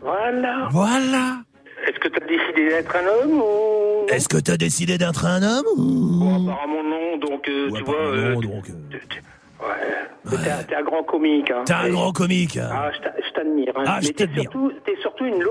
Voilà. 0.00 0.68
Voilà. 0.70 1.38
Est-ce 1.86 1.98
que 1.98 2.08
t'as 2.08 2.24
décidé 2.26 2.68
d'être 2.68 2.94
un 2.96 3.06
homme 3.06 3.40
ou? 3.40 4.06
Est-ce 4.08 4.28
que 4.28 4.38
t'as 4.38 4.56
décidé 4.56 4.96
d'être 4.98 5.24
un 5.26 5.42
homme 5.42 5.64
ou... 5.76 6.18
Bon, 6.20 6.48
apparemment 6.50 6.82
non, 6.84 7.16
donc 7.18 7.48
euh, 7.48 7.70
tu 7.74 7.82
vois. 7.84 7.94
euh, 7.96 8.34
Non, 8.34 8.40
donc... 8.40 8.68
Ouais. 8.68 10.36
T'es 10.68 10.74
un- 10.76 10.82
grand 10.82 11.02
comique. 11.02 11.50
Hein. 11.50 11.64
T'es 11.66 11.72
un 11.72 11.88
grand 11.90 12.12
comique. 12.12 12.56
hein. 12.56 12.70
Ah, 12.72 12.90
je 12.96 13.00
t'a- 13.02 13.14
je 13.26 13.32
t'admire. 13.32 13.72
Hein. 13.76 13.84
Ah, 13.86 13.98
je 14.00 14.06
Mais 14.08 14.12
t'es 14.14 14.26
t'admire. 14.26 14.42
surtout, 14.42 14.72
t'es 14.84 14.96
surtout 15.00 15.24
une 15.24 15.40
lo. 15.42 15.50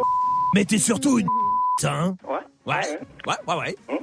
Mais 0.55 0.65
t'es 0.65 0.77
surtout 0.77 1.19
une... 1.19 1.27
hein 1.83 2.15
Ouais. 2.27 2.73
Ouais, 2.73 2.99
ouais, 3.27 3.35
ouais, 3.47 3.75
ouais. 3.89 3.99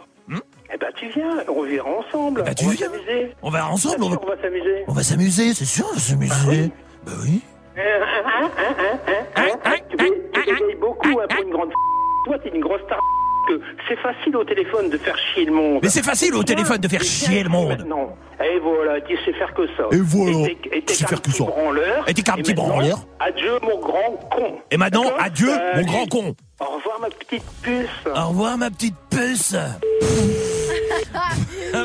Eh 0.75 0.79
ben, 0.79 0.89
tu 0.97 1.07
viens, 1.09 1.37
on 1.49 1.63
verra 1.63 1.89
ensemble. 1.89 2.43
bah, 2.43 2.53
tu 2.55 2.65
on 2.65 2.69
va 2.69 2.75
viens. 2.75 2.89
s'amuser. 2.91 3.33
On 3.43 3.51
va 3.51 3.69
ensemble, 3.69 3.97
Bien 4.01 4.07
on 4.07 4.11
va- 4.11 4.21
on 4.23 4.27
va 4.35 4.43
s'amuser. 4.43 4.85
On 4.89 4.93
va 4.93 5.03
s'amuser, 5.05 5.55
c'est 5.55 5.65
sûr, 5.65 5.87
on 5.91 5.95
va 5.95 6.01
s'amuser. 6.01 6.71
Bah 7.07 7.13
oui. 7.23 7.43
Tu 9.91 9.97
bégayes 9.97 10.77
beaucoup 10.81 11.21
hein, 11.21 11.27
pour 11.29 11.43
une 11.45 11.51
grande. 11.51 11.71
Toi, 12.27 12.39
t'es 12.43 12.49
une 12.49 12.61
grosse 12.61 12.81
star. 12.87 12.99
que 13.49 13.61
C'est 13.89 13.97
facile 13.99 14.37
au 14.37 14.45
téléphone 14.45 14.89
de 14.91 14.97
faire 14.99 15.17
chier 15.19 15.45
le 15.45 15.53
monde. 15.53 15.81
Mais 15.83 15.91
c'est 15.91 16.03
facile 16.05 16.35
au 16.35 16.43
téléphone 16.43 16.79
de 16.79 16.89
faire 16.89 17.03
chier 17.03 17.43
le 17.43 17.51
monde. 17.51 17.69
Maintenant. 17.69 18.17
Et 18.43 18.59
voilà, 18.59 19.01
tu 19.03 19.17
sais 19.25 19.33
faire 19.35 19.53
que 19.55 19.67
ça. 19.77 19.85
Et 19.93 19.97
voilà, 20.01 20.49
Et 20.49 20.83
t'es- 20.83 20.95
qu'un 20.95 21.07
faire 21.07 21.21
que 21.23 21.29
petit 21.31 21.39
ça. 21.39 21.45
branleur. 21.45 22.05
Et 22.09 22.15
t'es 22.15 22.23
qu'un 22.23 22.35
petit 22.37 22.55
branleur. 22.55 22.99
Adieu, 23.21 23.59
mon 23.63 23.79
grand 23.79 24.17
con. 24.31 24.59
Et 24.71 24.77
maintenant, 24.77 25.05
adieu, 25.19 25.51
mon 25.77 25.83
grand 25.83 26.07
con. 26.07 26.35
Au 26.61 26.65
revoir, 26.77 26.99
ma 27.01 27.09
petite 27.11 27.45
puce. 27.63 27.89
Au 28.07 28.29
revoir, 28.29 28.57
ma 28.59 28.71
petite 28.71 28.97
puce. 29.11 29.55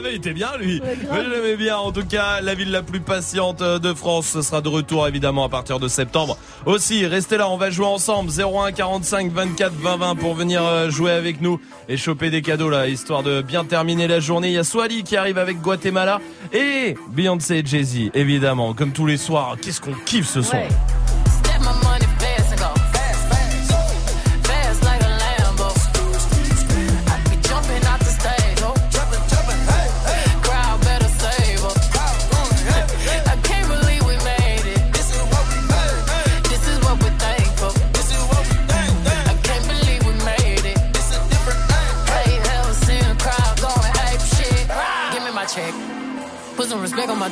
Mais 0.03 0.11
il 0.11 0.15
était 0.15 0.33
bien 0.33 0.51
lui. 0.57 0.81
Mais 0.83 1.23
je 1.23 1.29
l'aimais 1.29 1.57
bien. 1.57 1.77
En 1.77 1.91
tout 1.91 2.05
cas, 2.05 2.41
la 2.41 2.53
ville 2.53 2.71
la 2.71 2.81
plus 2.81 2.99
patiente 2.99 3.61
de 3.61 3.93
France 3.93 4.27
ce 4.27 4.41
sera 4.41 4.61
de 4.61 4.69
retour 4.69 5.07
évidemment 5.07 5.43
à 5.43 5.49
partir 5.49 5.79
de 5.79 5.87
septembre. 5.87 6.37
Aussi, 6.65 7.05
restez 7.05 7.37
là, 7.37 7.49
on 7.49 7.57
va 7.57 7.69
jouer 7.69 7.85
ensemble 7.85 8.29
01 8.29 8.71
45 8.71 9.31
24 9.31 9.73
20 9.73 9.97
20 9.97 10.15
pour 10.15 10.35
venir 10.35 10.63
euh, 10.63 10.89
jouer 10.89 11.11
avec 11.11 11.41
nous 11.41 11.59
et 11.87 11.97
choper 11.97 12.29
des 12.29 12.41
cadeaux 12.41 12.69
là, 12.69 12.87
histoire 12.87 13.23
de 13.23 13.41
bien 13.41 13.65
terminer 13.65 14.07
la 14.07 14.19
journée. 14.19 14.49
Il 14.49 14.53
y 14.53 14.57
a 14.57 14.63
Swally 14.63 15.03
qui 15.03 15.17
arrive 15.17 15.37
avec 15.37 15.61
Guatemala 15.61 16.19
et 16.53 16.95
Beyoncé 17.09 17.57
et 17.57 17.65
Jay-Z 17.65 18.11
évidemment, 18.13 18.73
comme 18.73 18.91
tous 18.91 19.05
les 19.05 19.17
soirs. 19.17 19.57
Qu'est-ce 19.61 19.81
qu'on 19.81 19.93
kiffe 20.05 20.27
ce 20.27 20.41
soir. 20.41 20.63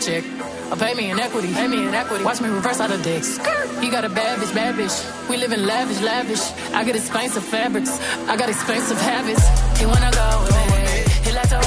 Some 0.02 0.14
respect 0.14 0.30
on 0.30 0.38
my 0.38 0.48
check. 0.48 0.72
Or 0.72 0.76
pay 0.76 0.94
me 0.94 1.12
in 1.12 1.20
equity. 1.20 1.54
Pay 1.54 1.68
me 1.68 1.88
in 1.88 1.94
equity. 1.94 2.24
Watch 2.24 2.42
me 2.42 2.50
reverse 2.50 2.80
out 2.80 2.92
of 2.92 3.02
dicks. 3.04 3.38
He 3.80 3.90
got 3.90 4.04
a 4.04 4.10
bad 4.10 4.40
bitch, 4.40 4.54
bad 4.54 4.76
bitch. 4.76 5.30
We 5.30 5.38
live 5.38 5.54
in 5.54 5.66
lavish, 5.66 6.02
lavish. 6.02 6.42
I 6.74 6.84
get 6.84 6.96
expensive 6.96 7.44
fabrics. 7.44 8.00
I 8.28 8.38
got 8.38 8.50
expensive 8.50 9.00
habits. 9.00 9.44
He 9.80 9.86
wanna 9.86 10.12
go 10.12 10.46
me. 10.52 11.04
He 11.24 11.32
like 11.32 11.50
to 11.50 11.67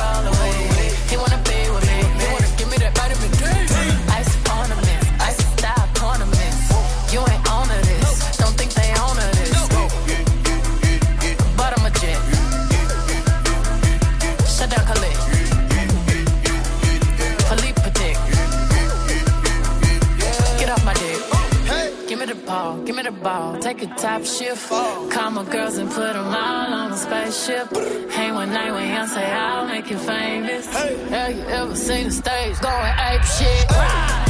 give 22.90 22.96
me 22.96 23.02
the 23.08 23.12
ball. 23.22 23.56
Take 23.58 23.82
a 23.82 23.86
top 23.86 24.24
shift. 24.24 24.68
Call 24.68 25.30
my 25.30 25.44
girls 25.44 25.78
and 25.78 25.88
put 25.88 26.12
them 26.12 26.26
all 26.26 26.74
on 26.80 26.92
a 26.92 26.96
spaceship. 26.96 27.70
Hang 28.10 28.34
one 28.34 28.52
night 28.52 28.72
when 28.72 28.88
young 28.88 29.06
say 29.06 29.30
I'll 29.30 29.66
make 29.66 29.88
you 29.90 29.98
famous. 29.98 30.66
Have 30.66 31.36
you 31.36 31.42
ever 31.42 31.76
seen 31.76 32.06
the 32.06 32.10
stage 32.10 32.58
going 32.58 32.94
ape 32.98 33.22
shit? 33.22 33.70
Step 33.70 34.29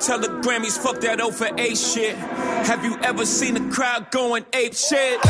Tell 0.00 0.18
the 0.18 0.28
Grammys, 0.28 0.78
fuck 0.78 1.00
that 1.00 1.20
O 1.20 1.30
for 1.30 1.48
A 1.58 1.74
shit. 1.74 2.16
Have 2.16 2.84
you 2.84 2.98
ever 3.02 3.24
seen 3.24 3.56
a 3.56 3.70
crowd 3.70 4.10
going 4.10 4.44
ape 4.52 4.74
shit? 4.74 5.20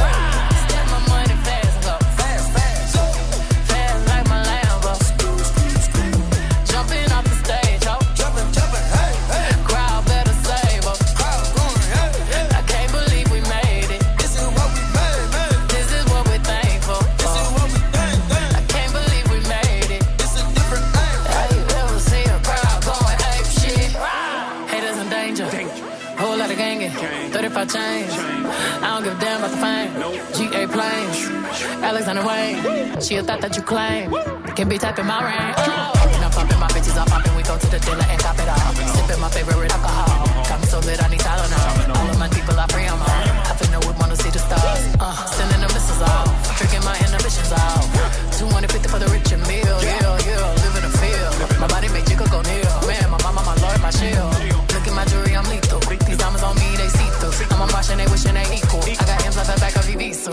Alexander 32.06 32.28
Wayne. 32.28 33.00
She 33.00 33.16
a 33.16 33.22
thought 33.22 33.40
that 33.40 33.56
you 33.56 33.62
claim. 33.62 34.12
Can 34.52 34.68
be 34.68 34.76
typing 34.76 35.06
my 35.06 35.24
range. 35.24 35.56
Oh. 35.56 36.12
And 36.12 36.20
I'm 36.20 36.30
popping 36.30 36.60
my 36.60 36.68
bitches, 36.68 37.00
I'm 37.00 37.08
popping. 37.08 37.34
We 37.34 37.42
go 37.42 37.56
to 37.56 37.68
the 37.72 37.80
dealer 37.80 38.04
and 38.04 38.20
cop 38.20 38.36
it 38.36 38.44
all. 38.44 38.72
Sipping 38.92 39.20
my 39.24 39.30
favorite 39.32 39.72
alcohol. 39.72 40.28
Got 40.44 40.60
me 40.60 40.66
so 40.66 40.80
lit, 40.84 41.02
I 41.02 41.08
need 41.08 41.20
Tylenol. 41.24 41.96
All 41.96 42.10
of 42.10 42.18
my 42.18 42.28
people 42.28 42.60
are 42.60 42.68
free, 42.68 42.84
I'm 42.84 43.00
on. 43.00 43.24
I 43.48 43.56
finna 43.56 43.80
would 43.86 43.96
wanna 43.96 44.16
see 44.16 44.28
the 44.28 44.38
stars. 44.38 44.84
Uh, 45.00 45.16
sending 45.32 45.60
the 45.64 45.68
missiles 45.72 46.02
off. 46.04 46.28
Drinking 46.58 46.84
my 46.84 46.92
inhibitions 47.00 47.52
off. 47.52 47.88
250 48.36 48.88
for 48.92 48.98
the 48.98 49.08
rich 49.08 49.32
and 49.32 49.40
meal. 49.48 49.80
Yeah. 49.80 50.03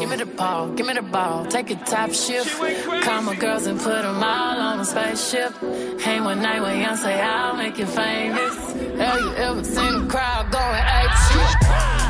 Give 0.02 0.10
me 0.10 0.16
the 0.16 0.26
ball, 0.26 0.70
give 0.70 0.88
me 0.88 0.94
the 0.94 1.02
ball. 1.04 1.46
Take 1.46 1.70
a 1.70 1.76
top 1.76 2.12
shift. 2.12 2.60
Call 3.04 3.22
my 3.22 3.36
girls 3.36 3.68
and 3.68 3.80
put 3.80 4.02
them 4.02 4.24
all 4.24 4.60
on 4.60 4.80
a 4.80 4.86
spaceship. 4.86 5.54
Hang 6.02 6.24
one 6.24 6.42
night 6.42 6.60
when 6.60 6.82
young 6.82 6.98
say 6.98 7.22
I'll 7.22 7.56
make 7.56 7.78
you 7.78 7.86
famous. 7.86 8.56
Have 8.98 9.20
you 9.20 9.34
ever 9.36 9.64
seen 9.64 9.94
a 10.04 10.08
crowd 10.08 10.52
going 10.52 10.84
ape 10.98 11.12
shit? 11.28 12.01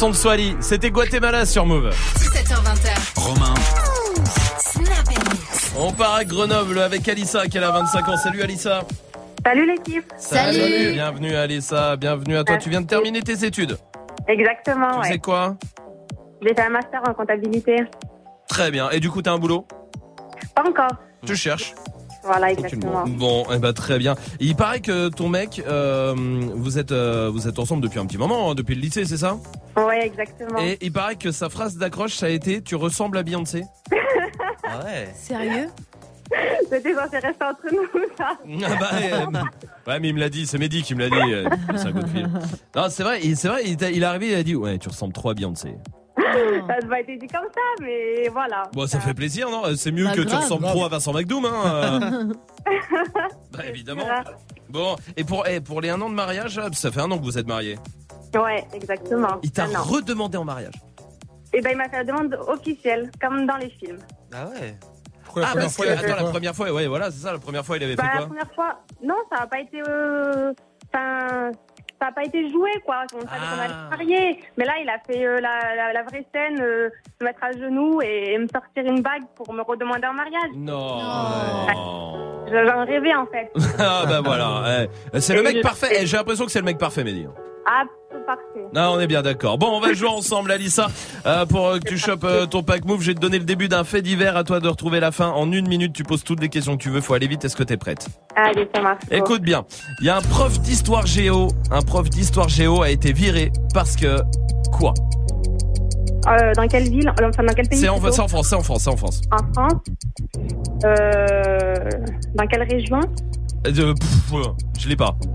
Son 0.00 0.08
de 0.08 0.14
Swally, 0.14 0.56
c'était 0.60 0.90
Guatemala 0.90 1.44
sur 1.44 1.66
Move. 1.66 1.90
17h20. 1.90 3.20
Romain. 3.20 3.54
Snap. 4.58 4.96
On 5.78 5.92
part 5.92 6.14
à 6.14 6.24
Grenoble 6.24 6.78
avec 6.78 7.06
Alissa 7.06 7.46
qui 7.48 7.58
a 7.58 7.70
25 7.70 8.08
ans. 8.08 8.16
Salut 8.16 8.40
Alissa. 8.40 8.80
Salut 9.44 9.66
l'équipe. 9.66 10.10
Bienvenue 10.94 11.34
Alissa, 11.34 11.96
bienvenue 11.96 12.38
à 12.38 12.44
toi. 12.44 12.56
Tu 12.56 12.70
viens 12.70 12.80
de 12.80 12.86
terminer 12.86 13.20
tes 13.20 13.44
études. 13.44 13.76
Exactement, 14.26 14.90
Tu 14.92 14.98
ouais. 15.00 15.08
sais 15.08 15.18
quoi 15.18 15.58
J'ai 16.40 16.54
fait 16.54 16.62
un 16.62 16.70
master 16.70 17.02
en 17.06 17.12
comptabilité. 17.12 17.76
Très 18.48 18.70
bien. 18.70 18.88
Et 18.88 19.00
du 19.00 19.10
coup, 19.10 19.20
t'as 19.20 19.32
un 19.32 19.38
boulot? 19.38 19.66
Pas 20.54 20.62
encore. 20.66 20.96
Tu 21.26 21.36
cherches 21.36 21.74
Voilà, 22.24 22.50
exactement. 22.52 23.04
Bon, 23.06 23.44
eh 23.54 23.58
ben 23.58 23.74
très 23.74 23.98
bien. 23.98 24.14
Et 24.40 24.46
il 24.46 24.56
paraît 24.56 24.80
que 24.80 25.10
ton 25.10 25.28
mec, 25.28 25.62
euh, 25.68 26.14
vous 26.54 26.78
êtes 26.78 26.90
euh, 26.90 27.28
vous 27.30 27.48
êtes 27.48 27.58
ensemble 27.58 27.82
depuis 27.82 27.98
un 27.98 28.06
petit 28.06 28.16
moment, 28.16 28.50
hein, 28.50 28.54
depuis 28.54 28.74
le 28.74 28.80
lycée, 28.80 29.04
c'est 29.04 29.18
ça? 29.18 29.36
Ouais, 30.00 30.06
exactement. 30.06 30.58
Et 30.60 30.78
il 30.80 30.92
paraît 30.92 31.16
que 31.16 31.30
sa 31.30 31.48
phrase 31.48 31.76
d'accroche, 31.76 32.14
ça 32.14 32.26
a 32.26 32.28
été 32.30 32.62
"Tu 32.62 32.74
ressembles 32.74 33.18
à 33.18 33.22
Beyoncé". 33.22 33.64
Ah 34.64 34.80
ouais. 34.84 35.08
Sérieux? 35.14 35.68
C'était 36.70 36.94
censé 36.94 37.18
rester 37.18 37.44
entre 37.44 37.66
nous, 37.72 37.88
ça. 38.16 38.28
Ah 38.68 38.76
bah, 38.78 38.90
euh, 39.02 39.90
ouais, 39.90 39.98
mais 40.00 40.08
il 40.10 40.14
me 40.14 40.20
l'a 40.20 40.28
dit, 40.28 40.46
c'est 40.46 40.58
Mehdi 40.58 40.82
qui 40.82 40.94
me 40.94 41.00
l'a 41.00 41.10
dit. 41.10 41.32
euh, 41.34 41.48
c'est 41.76 41.86
un 41.88 41.92
coup 41.92 42.02
de 42.02 42.06
fil. 42.08 42.30
Non, 42.76 42.84
c'est 42.88 43.02
vrai, 43.02 43.20
il- 43.24 43.36
c'est 43.36 43.48
vrai, 43.48 43.62
il, 43.64 43.76
t'a- 43.76 43.90
il 43.90 44.02
est 44.02 44.06
arrivé, 44.06 44.28
il 44.28 44.34
a 44.34 44.42
dit 44.44 44.54
"Ouais, 44.54 44.78
tu 44.78 44.88
ressembles 44.88 45.12
trop 45.12 45.30
à 45.30 45.34
Beyoncé". 45.34 45.74
Ça 46.16 46.76
n'a 46.80 46.88
pas 46.88 47.00
été 47.00 47.16
dit 47.16 47.26
comme 47.26 47.46
ça, 47.52 47.82
mais 47.84 48.28
voilà. 48.28 48.62
Bon, 48.72 48.86
ça 48.86 49.00
fait 49.00 49.14
plaisir, 49.14 49.50
non? 49.50 49.62
C'est 49.76 49.90
mieux 49.90 50.04
Bah, 50.04 50.12
que 50.14 50.20
tu 50.20 50.26
grave. 50.28 50.42
ressembles 50.42 50.62
Grave. 50.62 50.74
trop 50.74 50.84
à 50.84 50.88
Vincent 50.88 51.12
McDoom, 51.12 51.44
hein 51.46 52.00
euh. 52.02 52.34
Bah 53.52 53.66
évidemment. 53.68 54.04
Bon, 54.68 54.94
et 55.16 55.24
pour 55.24 55.44
eh, 55.48 55.60
pour 55.60 55.80
les 55.80 55.88
un 55.90 56.00
an 56.00 56.08
de 56.08 56.14
mariage, 56.14 56.60
ça 56.72 56.92
fait 56.92 57.00
un 57.00 57.10
an 57.10 57.18
que 57.18 57.24
vous 57.24 57.38
êtes 57.38 57.48
mariés. 57.48 57.76
Ouais, 58.34 58.64
exactement. 58.72 59.38
Il 59.42 59.50
t'a 59.52 59.66
redemandé 59.66 60.36
en 60.38 60.44
mariage. 60.44 60.74
Et 61.52 61.60
ben, 61.60 61.70
il 61.72 61.76
m'a 61.76 61.88
fait 61.88 61.96
la 61.98 62.04
demande 62.04 62.34
officielle, 62.46 63.10
comme 63.20 63.46
dans 63.46 63.56
les 63.56 63.70
films. 63.70 63.98
Ah 64.32 64.46
ouais. 64.46 64.76
Pourquoi 65.24 65.42
ah, 65.46 65.52
parce 65.54 65.76
que, 65.76 65.88
attends, 65.88 66.24
la 66.24 66.30
première 66.30 66.54
fois, 66.54 66.72
ouais, 66.72 66.86
voilà, 66.86 67.10
c'est 67.10 67.18
ça, 67.22 67.32
la 67.32 67.38
première 67.38 67.64
fois, 67.64 67.76
il 67.76 67.84
avait 67.84 67.94
Bah, 67.96 68.02
fait 68.04 68.08
la 68.08 68.16
quoi 68.18 68.26
première 68.26 68.52
fois, 68.54 68.80
non, 69.02 69.14
ça 69.32 69.40
n'a 69.40 69.46
pas 69.46 69.60
été. 69.60 69.80
euh, 69.88 70.52
Enfin, 70.92 71.50
ça 72.00 72.06
n'a 72.06 72.12
pas 72.12 72.24
été 72.24 72.50
joué, 72.50 72.70
quoi. 72.84 73.04
On 73.14 73.20
savait 73.20 73.28
qu'on 73.28 73.60
allait 73.60 73.72
Ah. 73.74 73.84
se 73.84 73.90
marier. 73.96 74.40
Mais 74.56 74.64
là, 74.64 74.72
il 74.82 74.88
a 74.88 74.98
fait 75.06 75.24
euh, 75.24 75.40
la, 75.40 75.74
la, 75.76 75.92
la 75.92 76.02
vraie 76.02 76.26
scène, 76.34 76.60
euh, 76.60 76.88
se 77.20 77.24
mettre 77.24 77.44
à 77.44 77.52
genoux 77.52 78.00
et, 78.02 78.36
me 78.38 78.46
sortir 78.48 78.84
une 78.92 79.02
bague 79.02 79.22
pour 79.36 79.52
me 79.52 79.62
redemander 79.62 80.06
en 80.08 80.14
mariage. 80.14 80.50
Non. 80.56 80.98
J'en 82.52 82.84
rêvais, 82.84 83.14
en 83.14 83.26
fait. 83.26 83.52
ah 83.78 84.04
bah 84.08 84.20
voilà, 84.24 84.62
ouais. 85.12 85.20
c'est 85.20 85.34
le 85.34 85.42
mec 85.42 85.56
je- 85.58 85.62
parfait. 85.62 85.98
Eh, 86.00 86.06
J'ai 86.06 86.16
l'impression 86.16 86.44
que 86.46 86.50
c'est 86.50 86.58
le 86.58 86.64
mec 86.64 86.78
parfait, 86.78 87.04
Mehdi. 87.04 87.26
Ah, 87.72 87.84
parfait. 88.26 88.66
Ah, 88.74 88.90
on 88.90 88.98
est 88.98 89.06
bien 89.06 89.22
d'accord. 89.22 89.56
Bon, 89.56 89.68
on 89.68 89.80
va 89.80 89.92
jouer 89.92 90.08
ensemble, 90.08 90.50
Alissa. 90.50 90.88
Euh, 91.24 91.46
pour 91.46 91.68
euh, 91.68 91.78
que 91.78 91.88
tu 91.88 91.98
chopes 91.98 92.24
euh, 92.24 92.44
ton 92.46 92.64
pack 92.64 92.84
move, 92.84 93.00
je 93.00 93.08
vais 93.08 93.14
te 93.14 93.20
donner 93.20 93.38
le 93.38 93.44
début 93.44 93.68
d'un 93.68 93.84
fait 93.84 94.02
divers. 94.02 94.36
À 94.36 94.42
toi 94.42 94.58
de 94.58 94.66
retrouver 94.66 94.98
la 94.98 95.12
fin. 95.12 95.28
En 95.28 95.52
une 95.52 95.68
minute, 95.68 95.92
tu 95.92 96.02
poses 96.02 96.24
toutes 96.24 96.40
les 96.40 96.48
questions 96.48 96.76
que 96.76 96.82
tu 96.82 96.90
veux. 96.90 97.00
Faut 97.00 97.14
aller 97.14 97.28
vite. 97.28 97.44
Est-ce 97.44 97.54
que 97.54 97.62
t'es 97.62 97.76
prête? 97.76 98.08
Allez, 98.34 98.68
ça 98.74 98.82
marche. 98.82 99.02
Écoute 99.12 99.42
bien. 99.42 99.64
Il 100.00 100.06
y 100.06 100.10
a 100.10 100.16
un 100.16 100.20
prof 100.20 100.58
d'histoire 100.60 101.06
géo. 101.06 101.46
Un 101.70 101.82
prof 101.82 102.10
d'histoire 102.10 102.48
géo 102.48 102.82
a 102.82 102.90
été 102.90 103.12
viré 103.12 103.52
parce 103.72 103.94
que 103.94 104.16
quoi? 104.72 104.92
Euh, 106.26 106.52
dans 106.54 106.66
quelle 106.66 106.90
ville? 106.90 107.08
Enfin, 107.22 107.44
dans 107.44 107.54
quel 107.54 107.68
pays 107.68 107.78
C'est 107.78 107.88
en, 107.88 107.98
en 107.98 108.00
France. 108.00 108.48
C'est 108.48 108.56
en 108.56 108.62
France. 108.62 108.82
C'est 108.82 108.90
en 108.90 108.96
France. 108.96 109.20
En 109.30 109.52
France. 109.52 109.74
Dans 112.34 112.46
quelle 112.48 112.62
région? 112.64 113.00
Euh, 113.66 113.94
pff, 113.94 114.32
euh, 114.34 114.42
je 114.78 114.88
l'ai 114.88 114.96
pas. 114.96 115.16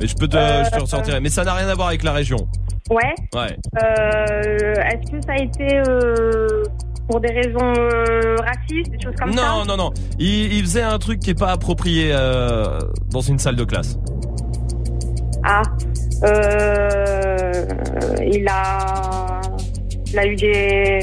Mais 0.00 0.06
je 0.06 0.14
peux 0.14 0.28
te, 0.28 0.36
je 0.36 0.70
te 0.76 0.80
ressortirai. 0.80 1.20
Mais 1.20 1.28
ça 1.28 1.44
n'a 1.44 1.54
rien 1.54 1.68
à 1.68 1.74
voir 1.74 1.88
avec 1.88 2.02
la 2.02 2.12
région. 2.12 2.48
Ouais. 2.90 3.14
Ouais. 3.34 3.56
Euh, 3.82 4.74
Est-ce 4.74 5.12
que 5.12 5.20
ça 5.24 5.32
a 5.32 5.42
été 5.42 5.78
euh, 5.88 6.62
pour 7.08 7.20
des 7.20 7.32
raisons 7.32 7.72
euh, 7.78 8.36
racistes, 8.36 8.90
des 8.90 9.00
choses 9.02 9.14
comme 9.18 9.32
ça? 9.32 9.42
Non, 9.42 9.64
non, 9.64 9.76
non. 9.76 9.90
Il, 10.18 10.52
il 10.54 10.62
faisait 10.62 10.82
un 10.82 10.98
truc 10.98 11.20
qui 11.20 11.30
est 11.30 11.38
pas 11.38 11.52
approprié 11.52 12.10
euh, 12.12 12.78
dans 13.10 13.20
une 13.20 13.38
salle 13.38 13.56
de 13.56 13.64
classe. 13.64 13.98
Ah. 15.44 15.62
Euh, 16.24 17.64
il 18.32 18.46
a, 18.48 19.40
il 20.12 20.18
a 20.18 20.26
eu 20.26 20.36
des, 20.36 21.00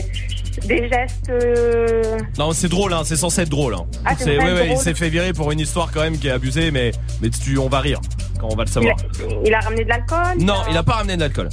des 0.70 0.88
gestes. 0.90 1.30
euh, 1.30 2.18
Non, 2.38 2.52
c'est 2.54 2.70
drôle, 2.70 2.94
hein. 2.94 3.02
C'est 3.04 3.18
censé 3.18 3.42
être 3.42 3.50
drôle. 3.50 3.74
Hein. 3.74 3.86
Ah, 4.06 4.14
c'est 4.18 4.38
ouais, 4.38 4.64
il 4.68 4.70
drôle. 4.70 4.82
s'est 4.84 4.94
fait 4.94 5.10
virer 5.10 5.34
pour 5.34 5.52
une 5.52 5.60
histoire 5.60 5.92
quand 5.92 6.02
même 6.02 6.18
qui 6.18 6.28
est 6.28 6.32
abusée, 6.32 6.72
mais 6.72 6.92
mais 7.22 7.30
tu, 7.30 7.58
on 7.58 7.68
va 7.68 7.80
rire 7.82 8.00
quand 8.40 8.48
on 8.52 8.56
va 8.56 8.64
le 8.64 8.70
il, 8.70 8.74
savoir. 8.74 8.96
a, 8.96 9.04
il 9.46 9.54
a 9.54 9.60
ramené 9.60 9.84
de 9.84 9.90
l'alcool. 9.90 10.38
Non, 10.40 10.62
il 10.70 10.78
a 10.78 10.84
pas 10.84 10.94
ramené 10.94 11.16
de 11.18 11.22
l'alcool. 11.22 11.50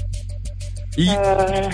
Il... 0.96 1.10
Euh, 1.10 1.68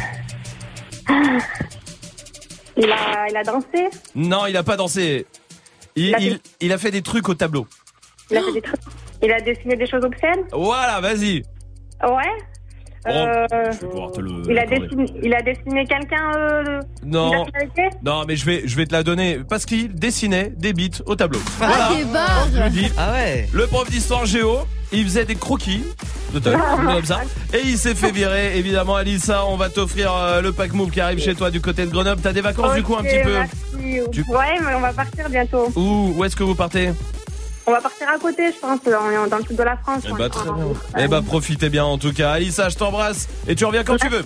il 2.77 2.91
a, 2.91 3.27
il 3.29 3.37
a 3.37 3.43
dansé. 3.43 3.89
Non, 4.15 4.47
il 4.47 4.57
a 4.57 4.63
pas 4.63 4.77
dansé. 4.77 5.27
Il, 5.95 6.07
Il 6.07 6.15
a 6.15 6.19
il, 6.21 6.33
fait- 6.33 6.41
il 6.61 6.73
a 6.73 6.79
fait 6.79 6.91
des 6.91 7.03
trucs 7.03 7.29
au 7.29 7.35
tableau. 7.35 7.67
Il 8.31 8.39
a 8.39 8.43
fait 8.43 8.53
des 8.53 8.63
trucs. 8.63 8.81
Il 9.23 9.31
a 9.31 9.41
dessiné 9.41 9.77
des 9.77 9.87
choses 9.87 10.05
obscènes. 10.05 10.45
Voilà, 10.53 11.01
vas-y. 11.01 11.43
Ouais. 12.03 12.33
Oh, 13.05 13.11
Euh, 13.11 13.47
je 13.73 13.79
vais 13.81 13.87
pouvoir 13.89 14.13
te 14.13 14.21
le. 14.21 14.31
il 14.49 14.59
a 14.59 14.65
dessiné, 14.67 15.07
il 15.23 15.35
a 15.35 15.43
dessiné 15.43 15.85
quelqu'un. 15.87 16.31
Euh, 16.37 16.81
Non. 17.05 17.31
de 17.45 18.09
Non, 18.09 18.25
mais 18.29 18.37
je 18.37 18.45
vais, 18.47 18.63
je 18.65 18.77
vais 18.77 18.87
te 18.87 18.93
la 18.93 19.03
donner 19.03 19.41
parce 19.49 19.67
qu'il 19.67 19.93
dessinait 19.95 20.53
des 20.57 20.73
bits 20.73 20.91
au 21.07 21.17
tableau. 21.17 21.41
Ah, 21.61 21.91
Voilà. 21.91 22.65
le 22.67 22.71
dis. 22.71 22.93
Ah 22.97 23.13
ouais. 23.13 23.49
Le 23.53 23.67
prof 23.67 23.91
d'histoire 23.91 24.25
géo, 24.25 24.59
il 24.93 25.03
faisait 25.05 25.25
des 25.25 25.35
croquis 25.35 25.83
à 26.35 26.49
l'heure, 26.49 26.77
comme 26.95 27.05
ça. 27.05 27.21
Et 27.53 27.61
il 27.65 27.77
s'est 27.77 27.95
fait 27.97 28.11
virer, 28.13 28.57
évidemment, 28.57 28.95
Alissa. 28.97 29.47
On 29.47 29.57
va 29.57 29.69
t'offrir 29.69 30.13
euh, 30.15 30.41
le 30.41 30.53
pack 30.53 30.73
move 30.73 30.91
qui 30.91 31.01
arrive 31.01 31.19
chez 31.19 31.35
toi 31.35 31.51
du 31.51 31.61
côté 31.61 31.85
de 31.85 31.91
Grenoble. 31.91 32.21
T'as 32.23 32.33
des 32.33 32.41
vacances 32.41 32.75
du 32.75 32.83
coup 32.85 32.95
un 32.97 33.03
petit 33.03 33.19
peu. 33.23 33.37
Tu- 34.13 34.23
Ouais, 34.29 34.59
mais 34.65 34.75
on 34.77 34.81
va 34.81 34.93
partir 34.93 35.29
bientôt. 35.29 35.71
Où, 35.77 36.15
où 36.17 36.25
est-ce 36.25 36.37
que 36.37 36.43
vous 36.45 36.55
partez? 36.55 36.91
On 37.67 37.73
va 37.73 37.81
partir 37.81 38.09
à 38.09 38.19
côté, 38.19 38.53
je 38.53 38.59
pense. 38.59 38.81
On 38.87 39.11
est 39.11 39.31
dans 39.31 39.39
le 39.39 39.45
sud 39.45 39.57
de 39.57 39.63
la 39.63 39.77
France. 39.77 40.03
Eh 40.07 40.13
on 40.13 40.17
bah 40.17 40.29
très 40.29 40.51
bien. 40.51 40.67
Eh 40.99 41.09
bah 41.09 41.23
profitez 41.25 41.69
bien 41.69 41.85
en 41.85 41.99
tout 41.99 42.13
cas. 42.13 42.33
Alissa, 42.33 42.69
je 42.69 42.77
t'embrasse 42.77 43.29
et 43.47 43.55
tu 43.55 43.65
reviens 43.65 43.85
quand 43.85 43.97
tu 43.97 44.09
veux. 44.09 44.25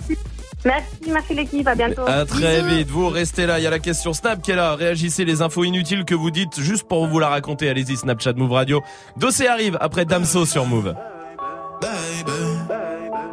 Merci, 0.65 0.85
merci 1.07 1.33
l'équipe. 1.35 1.67
À 1.67 1.75
bientôt. 1.75 2.01
À 2.07 2.25
très 2.25 2.61
Bisous. 2.61 2.75
vite, 2.75 2.89
vous 2.89 3.09
restez 3.09 3.45
là, 3.45 3.59
il 3.59 3.63
y 3.63 3.67
a 3.67 3.69
la 3.69 3.79
question 3.79 4.11
Snap 4.11 4.41
qui 4.41 4.51
est 4.51 4.55
là, 4.55 4.75
réagissez 4.75 5.23
les 5.23 5.41
infos 5.41 5.63
inutiles 5.63 6.03
que 6.03 6.15
vous 6.15 6.31
dites 6.31 6.59
juste 6.59 6.87
pour 6.87 7.07
vous 7.07 7.19
la 7.19 7.29
raconter, 7.29 7.69
allez-y 7.69 7.95
Snapchat 7.95 8.33
Move 8.33 8.51
Radio. 8.51 8.81
Dossier 9.17 9.47
arrive 9.47 9.77
après 9.79 10.05
Damso 10.05 10.45
sur 10.45 10.65
Move. 10.65 10.95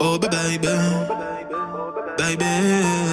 Oh 0.00 0.18
baby, 0.18 0.68
baby. 2.18 3.03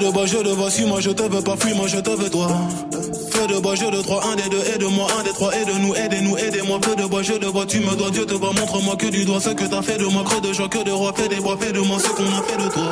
De 0.00 0.10
bois, 0.10 0.24
je 0.24 0.38
te 0.38 0.48
vois, 0.48 0.70
suis 0.70 0.86
moi 0.86 0.98
je 1.00 1.10
te 1.10 1.22
veux 1.22 1.42
pas, 1.42 1.56
fuis 1.58 1.74
moi 1.74 1.86
je 1.86 1.98
te 1.98 2.08
veux 2.08 2.30
toi. 2.30 2.48
Feu 3.32 3.46
de 3.46 3.60
bois, 3.60 3.74
je 3.74 3.84
de 3.84 4.00
trois, 4.00 4.24
un 4.32 4.34
des 4.34 4.48
deux, 4.48 4.62
aide-moi, 4.74 5.06
un 5.18 5.22
des 5.22 5.30
trois, 5.30 5.54
aide-nous, 5.54 5.94
aidez-nous, 5.94 6.38
aidez-moi. 6.38 6.78
Feu 6.82 6.96
de 6.96 7.04
bois, 7.04 7.22
je 7.22 7.34
te 7.34 7.44
vois, 7.44 7.66
tu 7.66 7.80
me 7.80 7.94
dois, 7.96 8.10
Dieu 8.10 8.24
te 8.24 8.32
voit, 8.32 8.54
montre-moi 8.54 8.96
que 8.96 9.08
du 9.08 9.26
doigt 9.26 9.40
ce 9.40 9.50
que 9.50 9.64
t'as 9.64 9.82
fait 9.82 9.98
de 9.98 10.06
moi, 10.06 10.24
creux 10.24 10.40
de 10.40 10.54
joie, 10.54 10.70
que 10.70 10.82
de 10.82 10.90
roi, 10.90 11.12
fais 11.14 11.28
des 11.28 11.36
bois, 11.36 11.58
fais 11.60 11.72
de 11.72 11.80
moi 11.80 11.98
ce 11.98 12.08
qu'on 12.08 12.24
a 12.24 12.42
fait 12.42 12.56
de 12.56 12.72
toi. 12.72 12.90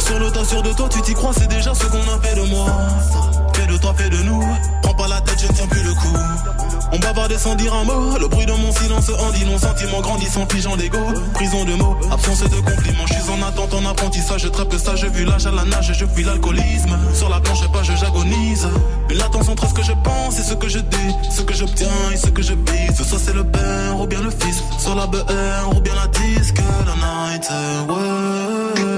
Sur 0.00 0.18
le 0.18 0.30
tas, 0.30 0.44
sûr 0.44 0.62
de 0.62 0.72
toi, 0.74 0.88
tu 0.90 1.00
t'y 1.00 1.14
crois, 1.14 1.32
c'est 1.32 1.48
déjà 1.48 1.72
ce 1.72 1.86
qu'on 1.86 1.96
a 1.96 2.20
fait 2.22 2.36
de 2.36 2.46
moi. 2.50 2.66
Toi, 3.80 3.94
fais 3.96 4.10
de 4.10 4.22
nous. 4.22 4.42
Prends 4.82 4.94
pas 4.94 5.08
la 5.08 5.20
tête, 5.20 5.40
je 5.40 5.46
ne 5.46 5.52
tiens 5.52 5.66
plus 5.66 5.82
le 5.82 5.92
coup. 5.94 6.16
On 6.92 6.98
bavardait 6.98 7.38
sans 7.38 7.54
dire 7.54 7.74
un 7.74 7.84
mot. 7.84 8.18
Le 8.18 8.28
bruit 8.28 8.46
de 8.46 8.52
mon 8.52 8.72
silence 8.72 9.10
en 9.10 9.30
dit 9.30 9.44
non. 9.44 9.58
Sentiment 9.58 10.00
grandissant, 10.00 10.46
figeant 10.50 10.76
d'ego. 10.76 10.98
Prison 11.34 11.64
de 11.64 11.74
mots, 11.74 11.96
absence 12.10 12.40
de 12.40 12.56
compliments. 12.56 13.06
Je 13.06 13.14
suis 13.14 13.30
en 13.30 13.46
attente, 13.46 13.74
en 13.74 13.84
apprentissage. 13.86 14.42
Je 14.42 14.48
trappe 14.48 14.74
ça, 14.76 14.96
je 14.96 15.06
vu 15.06 15.24
l'âge 15.24 15.46
à 15.46 15.50
la 15.50 15.64
nage. 15.64 15.92
Je 15.92 16.06
fuis 16.06 16.24
l'alcoolisme. 16.24 16.98
Sur 17.14 17.28
la 17.28 17.40
planche, 17.40 17.66
pas, 17.70 17.82
je 17.82 17.92
j'agonise. 17.94 18.68
Une 19.10 19.18
latence 19.18 19.48
entre 19.48 19.68
ce 19.68 19.74
que 19.74 19.82
je 19.82 19.92
pense 20.02 20.38
et 20.38 20.42
ce 20.42 20.54
que 20.54 20.68
je 20.68 20.78
dis. 20.78 21.14
Ce 21.30 21.42
que 21.42 21.54
j'obtiens 21.54 22.10
et 22.12 22.16
ce 22.16 22.28
que 22.28 22.42
je 22.42 22.54
vise. 22.54 23.06
Soit 23.06 23.18
c'est 23.18 23.34
le 23.34 23.44
père 23.44 24.00
ou 24.00 24.06
bien 24.06 24.20
le 24.22 24.30
fils. 24.30 24.62
Sur 24.78 24.94
la 24.94 25.06
BR 25.06 25.76
ou 25.76 25.80
bien 25.80 25.94
la 25.94 26.06
disque. 26.06 26.60
La 26.86 26.94
night, 26.94 27.48
ouais. 27.88 28.97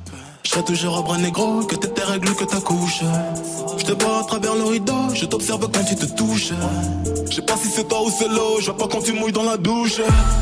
Serai 0.51 0.63
toujours 0.65 0.97
un 0.97 1.01
bras 1.01 1.17
négro, 1.17 1.63
que 1.63 1.75
t'es 1.75 1.87
tes 1.87 2.03
règles, 2.03 2.35
que 2.35 2.43
ta 2.43 2.59
couche. 2.59 2.99
Je 3.77 3.85
te 3.85 4.03
vois 4.03 4.19
à 4.19 4.23
travers 4.25 4.53
le 4.53 4.65
rideau, 4.65 5.07
je 5.13 5.25
t'observe 5.25 5.65
quand 5.71 5.83
tu 5.85 5.95
te 5.95 6.05
touches. 6.05 6.51
Je 7.29 7.35
sais 7.37 7.41
pas 7.43 7.55
si 7.55 7.69
c'est 7.69 7.87
toi 7.87 8.01
ou 8.03 8.11
c'est 8.11 8.27
l'eau, 8.27 8.59
je 8.59 8.65
vois 8.65 8.75
pas 8.75 8.87
quand 8.91 9.01
tu 9.01 9.13
mouilles 9.13 9.31
dans 9.31 9.45
la 9.45 9.55
douche. 9.55 10.01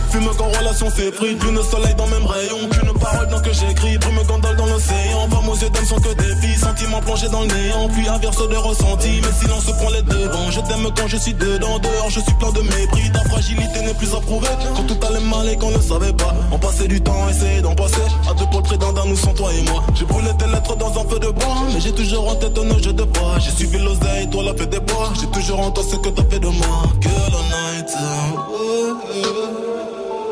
Fume 0.10 0.28
quand 0.36 0.50
relation 0.58 0.90
s'effrite, 0.90 1.44
lune 1.44 1.60
soleil 1.62 1.94
dans 1.94 2.08
même 2.08 2.26
rayon. 2.26 2.58
Qu'une 2.72 2.92
parole 3.00 3.28
dans 3.28 3.40
que 3.40 3.54
j'écris, 3.54 4.00
brume 4.00 4.24
gondole 4.28 4.56
dans 4.56 4.66
l'océan. 4.66 5.30
Femmes 5.30 5.48
aux 5.48 5.56
yeux 5.56 5.70
d'âme 5.70 5.86
sont 5.86 6.00
que 6.00 6.14
des 6.16 6.36
filles, 6.42 6.58
sentiments 6.58 7.02
plongés 7.02 7.30
dans 7.30 7.42
le 7.42 7.48
néant. 7.48 7.88
Puis 7.90 8.10
inverse 8.10 8.50
de 8.50 8.56
ressenti, 8.56 9.22
mais 9.22 9.32
silence 9.40 9.66
prend 9.66 9.92
les 9.92 10.02
devants. 10.02 10.50
Je 10.50 10.62
t'aime 10.62 10.90
quand 10.98 11.08
je 11.08 11.18
suis 11.18 11.36
dedans, 11.36 11.78
dehors 11.78 12.10
je 12.10 12.20
suis 12.22 12.34
plein 12.40 12.52
de 12.52 12.62
mépris. 12.62 13.12
Ta 13.14 13.24
fragilité 13.30 13.82
n'est 13.82 13.94
plus 13.94 14.12
approuvée, 14.16 14.48
quand 14.76 14.88
tout 14.88 14.98
allait 15.06 15.20
mal 15.20 15.48
et 15.50 15.56
qu'on 15.56 15.70
ne 15.70 15.80
savait 15.80 16.14
pas. 16.14 16.34
On 16.52 16.58
passait 16.58 16.88
du 16.88 17.00
temps, 17.00 17.30
essayer 17.30 17.62
d'en 17.62 17.76
passer. 17.76 18.02
À 18.28 18.34
deux 18.34 18.48
pour 18.48 18.62
le 18.62 18.78
d'un, 18.78 19.06
nous 19.06 19.16
sans 19.16 19.34
toi 19.36 19.52
et 19.54 19.62
moi. 19.70 19.84
J'ai 20.00 20.06
brûlé 20.06 20.30
tes 20.38 20.48
lettres 20.48 20.78
dans 20.78 20.98
un 20.98 21.06
feu 21.10 21.20
de 21.20 21.28
bois, 21.28 21.68
mais 21.74 21.82
j'ai 21.82 21.92
toujours 21.92 22.30
en 22.30 22.36
tête 22.36 22.58
nos 22.58 22.80
jeux 22.82 22.94
de 22.94 23.04
bois. 23.04 23.38
J'ai 23.40 23.52
suivi 23.52 23.78
l'oseille, 23.80 24.30
toi 24.32 24.44
la 24.44 24.54
fête 24.56 24.70
des 24.70 24.80
bois. 24.80 25.12
J'ai 25.20 25.28
toujours 25.28 25.60
en 25.60 25.72
toi 25.72 25.84
ce 25.84 25.98
que 25.98 26.08
t'as 26.08 26.24
fait 26.24 26.40
de 26.40 26.48
moi. 26.48 26.84
Que 27.02 27.10
la 27.10 27.42
night. 27.52 27.90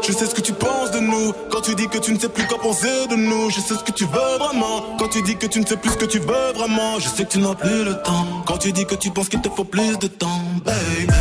Je 0.07 0.13
sais 0.13 0.25
ce 0.25 0.33
que 0.33 0.39
tu 0.39 0.53
penses 0.53 0.91
de 0.91 0.99
nous 0.99 1.33
quand 1.51 1.59
tu 1.59 1.75
dis 1.75 1.89
que 1.89 1.97
tu 1.97 2.13
ne 2.13 2.19
sais 2.19 2.29
plus 2.29 2.47
quoi 2.47 2.59
penser 2.59 3.07
de 3.09 3.15
nous. 3.17 3.49
Je 3.49 3.59
sais 3.59 3.73
ce 3.73 3.83
que 3.83 3.91
tu 3.91 4.05
veux 4.05 4.37
vraiment 4.39 4.95
quand 4.97 5.09
tu 5.09 5.21
dis 5.21 5.35
que 5.35 5.47
tu 5.47 5.59
ne 5.59 5.65
sais 5.65 5.75
plus 5.75 5.91
ce 5.91 5.97
que 5.97 6.05
tu 6.05 6.19
veux 6.19 6.53
vraiment. 6.55 6.97
Je 6.99 7.09
sais 7.09 7.25
que 7.25 7.31
tu 7.31 7.39
n'as 7.39 7.55
plus 7.55 7.83
le 7.83 8.01
temps 8.03 8.25
quand 8.45 8.59
tu 8.59 8.71
dis 8.71 8.85
que 8.85 8.95
tu 8.95 9.11
penses 9.11 9.27
qu'il 9.27 9.41
te 9.41 9.49
faut 9.49 9.65
plus 9.65 9.99
de 9.99 10.07
temps, 10.07 10.41
baby. 10.63 11.13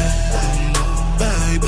Baby, 1.19 1.67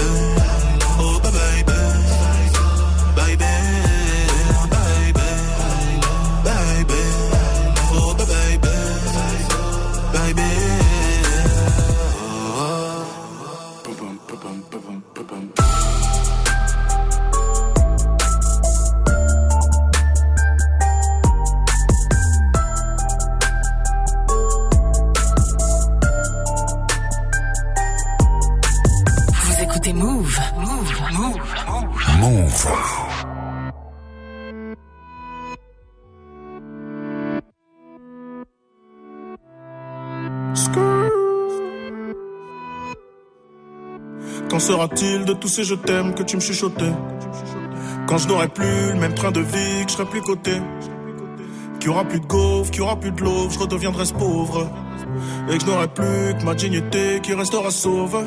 sera-t-il 44.68 45.24
de 45.24 45.32
tous 45.32 45.48
ces 45.48 45.64
je 45.64 45.74
t'aime 45.74 46.14
que 46.14 46.22
tu 46.22 46.36
me 46.36 46.42
chuchotais? 46.42 46.92
Quand 48.06 48.18
je 48.18 48.28
n'aurai 48.28 48.48
plus 48.48 48.92
le 48.92 49.00
même 49.00 49.14
train 49.14 49.30
de 49.30 49.40
vie, 49.40 49.84
que 49.84 49.90
je 49.90 49.96
serai 49.96 50.04
plus 50.04 50.20
coté 50.20 50.60
Qu'il 51.80 51.88
aura 51.88 52.04
plus 52.04 52.20
de 52.20 52.26
gaufres, 52.26 52.70
qu'il 52.70 52.82
aura 52.82 52.96
plus 52.96 53.10
de 53.10 53.22
l'eau, 53.22 53.48
je 53.48 53.58
redeviendrai 53.58 54.04
ce 54.04 54.12
pauvre 54.12 54.68
Et 55.50 55.56
que 55.56 55.64
je 55.64 55.70
n'aurai 55.70 55.88
plus 55.88 56.34
que 56.38 56.44
ma 56.44 56.54
dignité 56.54 57.20
qui 57.22 57.32
restera 57.32 57.70
sauve 57.70 58.24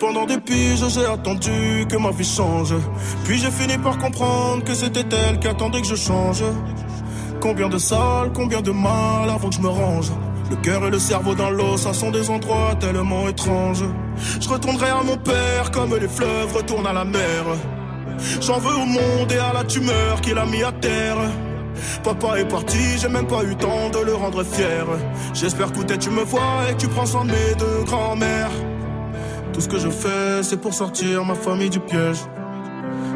pendant 0.00 0.26
des 0.26 0.38
piges, 0.38 0.84
j'ai 0.88 1.06
attendu 1.06 1.86
que 1.88 1.96
ma 1.96 2.10
vie 2.10 2.24
change. 2.24 2.74
Puis 3.22 3.38
j'ai 3.38 3.52
fini 3.52 3.78
par 3.78 3.98
comprendre 3.98 4.64
que 4.64 4.74
c'était 4.74 5.04
elle 5.16 5.38
qui 5.38 5.46
attendait 5.46 5.80
que 5.80 5.86
je 5.86 5.94
change. 5.94 6.42
Combien 7.40 7.68
de 7.68 7.78
salles, 7.78 8.32
combien 8.34 8.62
de 8.62 8.72
mal 8.72 9.30
avant 9.30 9.48
que 9.48 9.54
je 9.54 9.60
me 9.60 9.68
range. 9.68 10.10
Le 10.52 10.56
cœur 10.56 10.86
et 10.86 10.90
le 10.90 10.98
cerveau 10.98 11.34
dans 11.34 11.48
l'eau, 11.48 11.78
ça 11.78 11.94
sont 11.94 12.10
des 12.10 12.28
endroits 12.28 12.76
tellement 12.78 13.26
étranges. 13.26 13.84
Je 14.38 14.46
retournerai 14.50 14.90
à 14.90 15.02
mon 15.02 15.16
père 15.16 15.70
comme 15.70 15.96
les 15.96 16.06
fleuves 16.06 16.54
retournent 16.54 16.86
à 16.86 16.92
la 16.92 17.06
mer. 17.06 17.44
J'en 18.42 18.58
veux 18.58 18.74
au 18.74 18.84
monde 18.84 19.32
et 19.32 19.38
à 19.38 19.54
la 19.54 19.64
tumeur 19.64 20.20
qu'il 20.20 20.36
a 20.36 20.44
mis 20.44 20.62
à 20.62 20.70
terre. 20.70 21.16
Papa 22.04 22.38
est 22.38 22.44
parti, 22.44 22.98
j'ai 22.98 23.08
même 23.08 23.26
pas 23.26 23.42
eu 23.44 23.56
temps 23.56 23.88
de 23.94 24.00
le 24.00 24.14
rendre 24.14 24.44
fier. 24.44 24.84
J'espère 25.32 25.72
que 25.72 25.94
tu 25.94 26.10
me 26.10 26.22
vois 26.22 26.68
et 26.68 26.74
que 26.74 26.80
tu 26.80 26.88
prends 26.88 27.06
soin 27.06 27.24
de 27.24 27.30
mes 27.30 27.54
deux 27.58 27.84
grands-mères. 27.86 28.52
Tout 29.54 29.62
ce 29.62 29.68
que 29.68 29.78
je 29.78 29.88
fais, 29.88 30.42
c'est 30.42 30.60
pour 30.60 30.74
sortir 30.74 31.24
ma 31.24 31.34
famille 31.34 31.70
du 31.70 31.80
piège. 31.80 32.18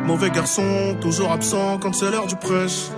Mauvais 0.06 0.30
garçon, 0.30 0.96
toujours 1.02 1.32
absent 1.32 1.76
quand 1.82 1.94
c'est 1.94 2.10
l'heure 2.10 2.28
du 2.28 2.36
prêche. 2.36 2.88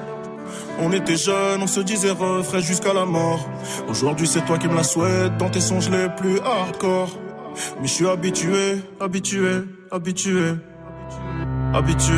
On 0.81 0.93
était 0.93 1.17
jeunes, 1.17 1.63
on 1.63 1.67
se 1.67 1.81
disait 1.81 2.13
refrain 2.13 2.61
jusqu'à 2.61 2.95
la 2.95 3.05
mort. 3.05 3.49
Aujourd'hui, 3.89 4.29
c'est 4.29 4.45
toi 4.45 4.59
qui 4.59 4.69
me 4.69 4.77
la 4.77 4.85
souhaites 4.85 5.37
dans 5.37 5.51
tes 5.51 5.61
songes 5.61 5.91
les 5.91 6.09
plus 6.17 6.39
hardcore. 6.41 7.11
Mais 7.81 7.89
je 7.89 7.93
suis 7.93 8.07
habitué, 8.07 8.77
habitué, 9.01 9.65
habitué. 9.91 10.55
Habitué, 11.75 12.15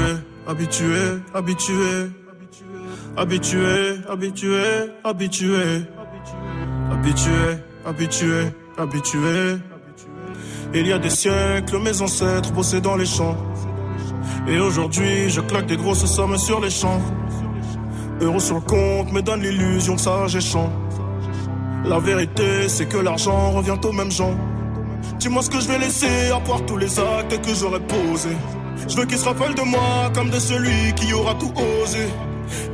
habitué, 0.46 0.98
habitué. 1.34 2.10
Habitué, 3.16 3.96
habitué, 4.08 4.62
habitué. 5.04 5.82
Habitué, 6.90 7.58
habitué, 7.86 8.52
habitué. 8.76 9.58
Il 10.74 10.86
y 10.86 10.92
a 10.92 10.98
des 10.98 11.10
siècles, 11.10 11.78
mes 11.78 12.02
ancêtres 12.02 12.52
bossaient 12.52 12.80
dans 12.80 12.96
les 12.96 13.06
champs. 13.06 13.36
Et 14.46 14.58
aujourd'hui, 14.58 15.30
je 15.30 15.40
claque 15.40 15.66
des 15.66 15.76
grosses 15.76 16.04
sommes 16.04 16.36
sur 16.36 16.60
les 16.60 16.70
champs. 16.70 17.00
Euros 18.20 18.40
sur 18.40 18.56
le 18.56 18.60
compte 18.60 19.12
me 19.12 19.22
donne 19.22 19.40
l'illusion 19.40 19.94
que 19.94 20.00
ça 20.02 20.26
champ. 20.40 20.70
La 21.84 21.98
vérité, 21.98 22.68
c'est 22.68 22.86
que 22.86 22.98
l'argent 22.98 23.52
revient 23.52 23.78
aux 23.82 23.92
mêmes 23.92 24.10
gens. 24.10 24.36
Dis-moi 25.18 25.42
ce 25.42 25.48
que 25.48 25.58
je 25.58 25.68
vais 25.68 25.78
laisser 25.78 26.30
à 26.30 26.38
part 26.40 26.64
tous 26.66 26.76
les 26.76 26.98
actes 26.98 27.40
que 27.40 27.54
j'aurais 27.54 27.80
posés. 27.80 28.36
Je 28.86 28.96
veux 28.96 29.06
qu'il 29.06 29.16
se 29.16 29.24
rappelle 29.24 29.54
de 29.54 29.62
moi 29.62 30.10
comme 30.14 30.28
de 30.28 30.38
celui 30.38 30.92
qui 30.96 31.14
aura 31.14 31.34
tout 31.34 31.52
osé. 31.82 32.08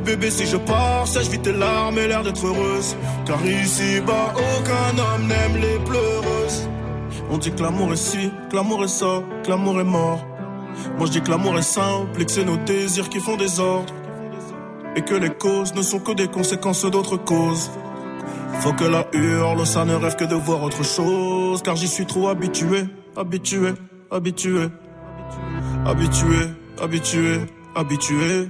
Bébé, 0.05 0.31
si 0.31 0.47
je 0.47 0.57
pars, 0.57 1.07
sèche 1.07 1.29
vite 1.29 1.43
tes 1.43 1.53
larmes 1.53 1.99
et 1.99 2.09
l'air 2.09 2.25
d'être 2.25 2.45
heureuse. 2.45 2.97
Car 3.25 3.45
ici-bas, 3.47 4.35
aucun 4.35 4.99
homme 4.99 5.29
n'aime 5.29 5.61
les 5.61 5.79
pleureuses. 5.85 6.69
On 7.31 7.39
dit 7.39 7.53
que 7.53 7.63
l'amour 7.63 7.93
est 7.93 7.97
ci, 7.97 8.31
que 8.51 8.57
l'amour 8.57 8.85
est 8.85 8.89
ça, 8.89 9.23
que 9.45 9.51
l'amour 9.51 9.81
est 9.81 9.85
mort. 9.85 10.27
Moi 10.97 11.07
je 11.07 11.13
dis 11.13 11.21
que 11.21 11.31
l'amour 11.31 11.57
est 11.57 11.63
simple 11.63 12.21
et 12.21 12.25
que 12.25 12.33
c'est 12.33 12.45
nos 12.45 12.57
désirs 12.57 13.09
qui 13.09 13.21
font 13.21 13.37
des 13.37 13.61
ordres. 13.61 13.93
Et 14.97 15.03
que 15.03 15.15
les 15.15 15.31
causes 15.31 15.75
ne 15.75 15.83
sont 15.83 16.01
que 16.01 16.13
des 16.13 16.27
conséquences 16.27 16.85
d'autres 16.87 17.19
causes. 17.19 17.71
Faut 18.61 18.73
que 18.73 18.85
la 18.85 19.07
hurle, 19.13 19.67
ça 19.67 19.85
ne 19.85 19.95
rêve 19.95 20.17
que 20.17 20.25
de 20.25 20.35
voir 20.35 20.63
autre 20.63 20.83
chose. 20.85 21.63
Car 21.63 21.77
j'y 21.77 21.87
suis 21.87 22.07
trop 22.07 22.29
habitué, 22.29 22.85
habitué, 23.17 23.75
habitué. 24.11 24.69
Habitué, 25.85 26.37
habitué, 26.83 27.41
habitué. 27.75 28.49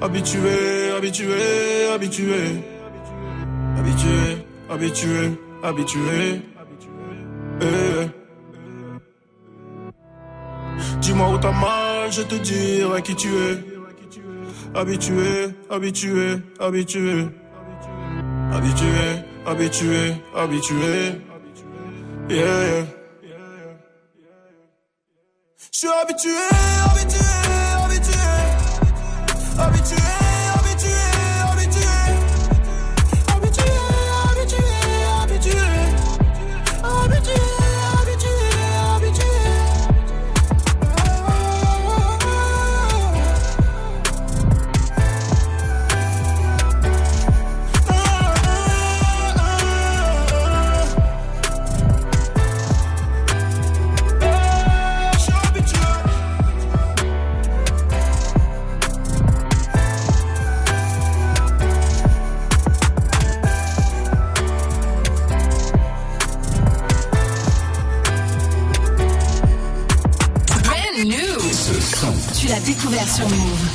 Habitué, 0.00 0.92
habitué, 0.96 1.88
habitué. 1.92 2.64
Habitué, 3.76 4.46
habitué, 4.70 5.38
habitué. 5.62 6.42
Eh. 7.60 8.06
Dis-moi 11.00 11.30
où 11.30 11.38
t'as 11.38 11.52
mal, 11.52 12.10
je 12.10 12.22
te 12.22 12.36
dirai 12.36 13.02
qui 13.02 13.14
tu 13.16 13.28
es. 13.28 13.71
Habitué, 14.74 15.54
habitué, 15.70 16.42
habitué. 16.58 17.28
Habitué, 18.52 19.24
habitué, 19.46 20.14
habitué. 20.34 21.20
Yeah. 22.28 22.86
Je 25.72 25.78
suis 25.78 25.88
habitué, 25.88 26.30
habitué, 26.84 27.18
habitué. 27.84 28.22
Habitué, 29.58 29.96
habitué, 29.98 30.01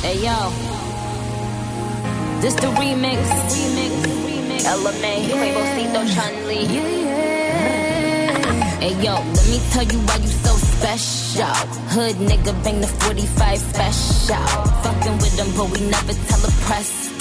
Hey 0.00 0.14
yo. 0.22 0.38
This 2.40 2.54
the 2.54 2.68
remix. 2.78 3.18
Remix. 3.50 3.92
Remix. 4.26 4.62
LMA. 4.62 5.14
Quavocito 5.26 6.00
Chun-Li. 6.14 6.62
Hey 8.78 8.94
yo, 9.02 9.14
let 9.14 9.46
me 9.50 9.58
tell 9.72 9.82
you 9.82 9.98
why 10.06 10.16
you 10.22 10.28
so 10.28 10.54
special. 10.54 11.56
Hood 11.90 12.14
nigga 12.30 12.54
bang 12.62 12.80
the 12.80 12.86
45 12.86 13.58
special. 13.58 14.46
Fucking 14.84 15.18
with 15.18 15.36
them, 15.36 15.50
but 15.56 15.66
we 15.66 15.80
never 15.90 16.12
tell 16.12 16.46
a 16.46 16.52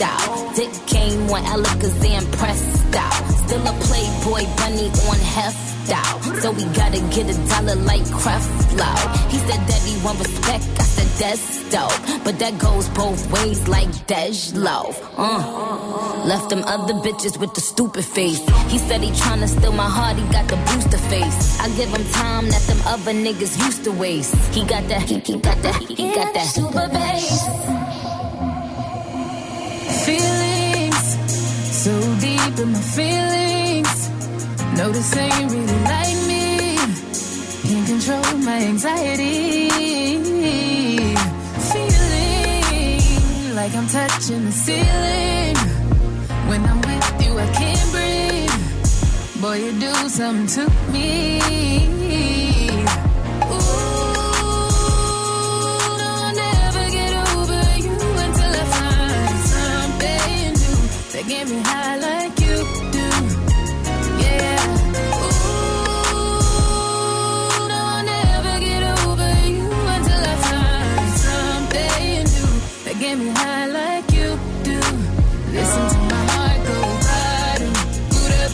out. 0.02 0.56
Dick 0.56 0.72
game 0.88 1.28
when 1.28 1.44
Alakazam 1.44 2.32
pressed 2.34 2.96
out. 2.96 3.24
Still 3.46 3.62
a 3.62 3.74
playboy 3.88 4.44
bunny 4.58 4.90
on 5.10 5.20
heft 5.20 5.92
out. 5.92 6.22
So 6.42 6.52
we 6.52 6.64
gotta 6.76 7.00
get 7.16 7.30
a 7.30 7.38
dollar 7.50 7.76
like 7.76 8.04
Creflo. 8.04 8.92
He 9.32 9.38
said 9.40 9.62
that 9.70 9.82
he 9.86 10.04
want 10.04 10.20
respect, 10.20 10.66
I 10.80 10.84
said 10.84 11.08
that's 11.20 11.70
dope. 11.72 12.24
But 12.24 12.40
that 12.40 12.58
goes 12.60 12.90
both 12.90 13.32
ways 13.32 13.68
like 13.68 13.90
Dej 14.08 14.56
Loaf. 14.56 15.00
Uh. 15.18 16.24
Left 16.26 16.50
them 16.50 16.64
other 16.66 16.94
bitches 16.96 17.40
with 17.40 17.54
the 17.54 17.62
stupid 17.62 18.04
face. 18.04 18.40
He 18.68 18.78
said 18.78 19.02
he 19.02 19.12
tryna 19.12 19.48
steal 19.48 19.72
my 19.72 19.90
heart, 19.90 20.18
he 20.18 20.24
got 20.32 20.48
the 20.48 20.58
booster 20.68 20.98
face. 21.10 21.60
I 21.60 21.70
give 21.78 21.90
him 21.90 22.04
time 22.12 22.50
that 22.50 22.62
them 22.68 22.82
other 22.86 23.14
niggas 23.14 23.58
used 23.66 23.84
to 23.86 23.92
waste. 23.92 24.36
He 24.54 24.66
got 24.66 24.88
that, 24.90 25.04
he, 25.04 25.20
he 25.20 25.38
got 25.40 25.62
that, 25.62 25.76
he 25.76 26.14
got 26.14 26.34
that 26.34 26.48
super 26.48 26.88
bass. 26.90 27.87
Feelings 30.08 31.08
so 31.84 31.92
deep 32.22 32.60
in 32.64 32.72
my 32.72 32.80
feelings. 32.80 34.10
No, 34.78 34.90
this 34.90 35.18
ain't 35.18 35.52
really 35.52 35.80
like 35.84 36.18
me. 36.32 36.78
Can't 37.68 37.88
control 37.88 38.38
my 38.38 38.60
anxiety. 38.72 39.70
Feeling 41.72 43.02
like 43.54 43.76
I'm 43.76 43.88
touching 43.88 44.46
the 44.46 44.52
ceiling. 44.54 45.58
When 46.48 46.64
I'm 46.64 46.80
with 46.88 47.26
you, 47.26 47.38
I 47.38 47.48
can't 47.60 47.92
breathe. 47.92 49.42
Boy, 49.42 49.58
you 49.66 49.72
do 49.78 49.94
something 50.08 50.48
to 50.56 50.64
me. 50.94 52.37
Get 61.28 61.50
me 61.50 61.60
high 61.60 61.98
like 61.98 62.40
you 62.40 62.56
do. 62.96 63.08
Yeah. 64.24 64.64
Ooh, 66.16 66.38
no, 67.68 67.80
I'll 67.94 68.06
never 68.06 68.56
get 68.64 68.84
over 69.04 69.32
you 69.56 69.68
until 69.96 70.22
I 70.32 70.36
find 70.48 71.12
something 71.28 72.24
new 72.34 72.52
that 72.86 72.96
get 73.00 73.16
me 73.18 73.30
high 73.30 73.68
like 73.68 74.10
you 74.14 74.40
do. 74.64 74.80
Listen 75.52 75.84
to 75.94 76.00
my 76.14 76.24
heart 76.34 76.62
go 76.70 76.80
bottom, 77.08 77.74
boot 78.12 78.34
up, 78.44 78.52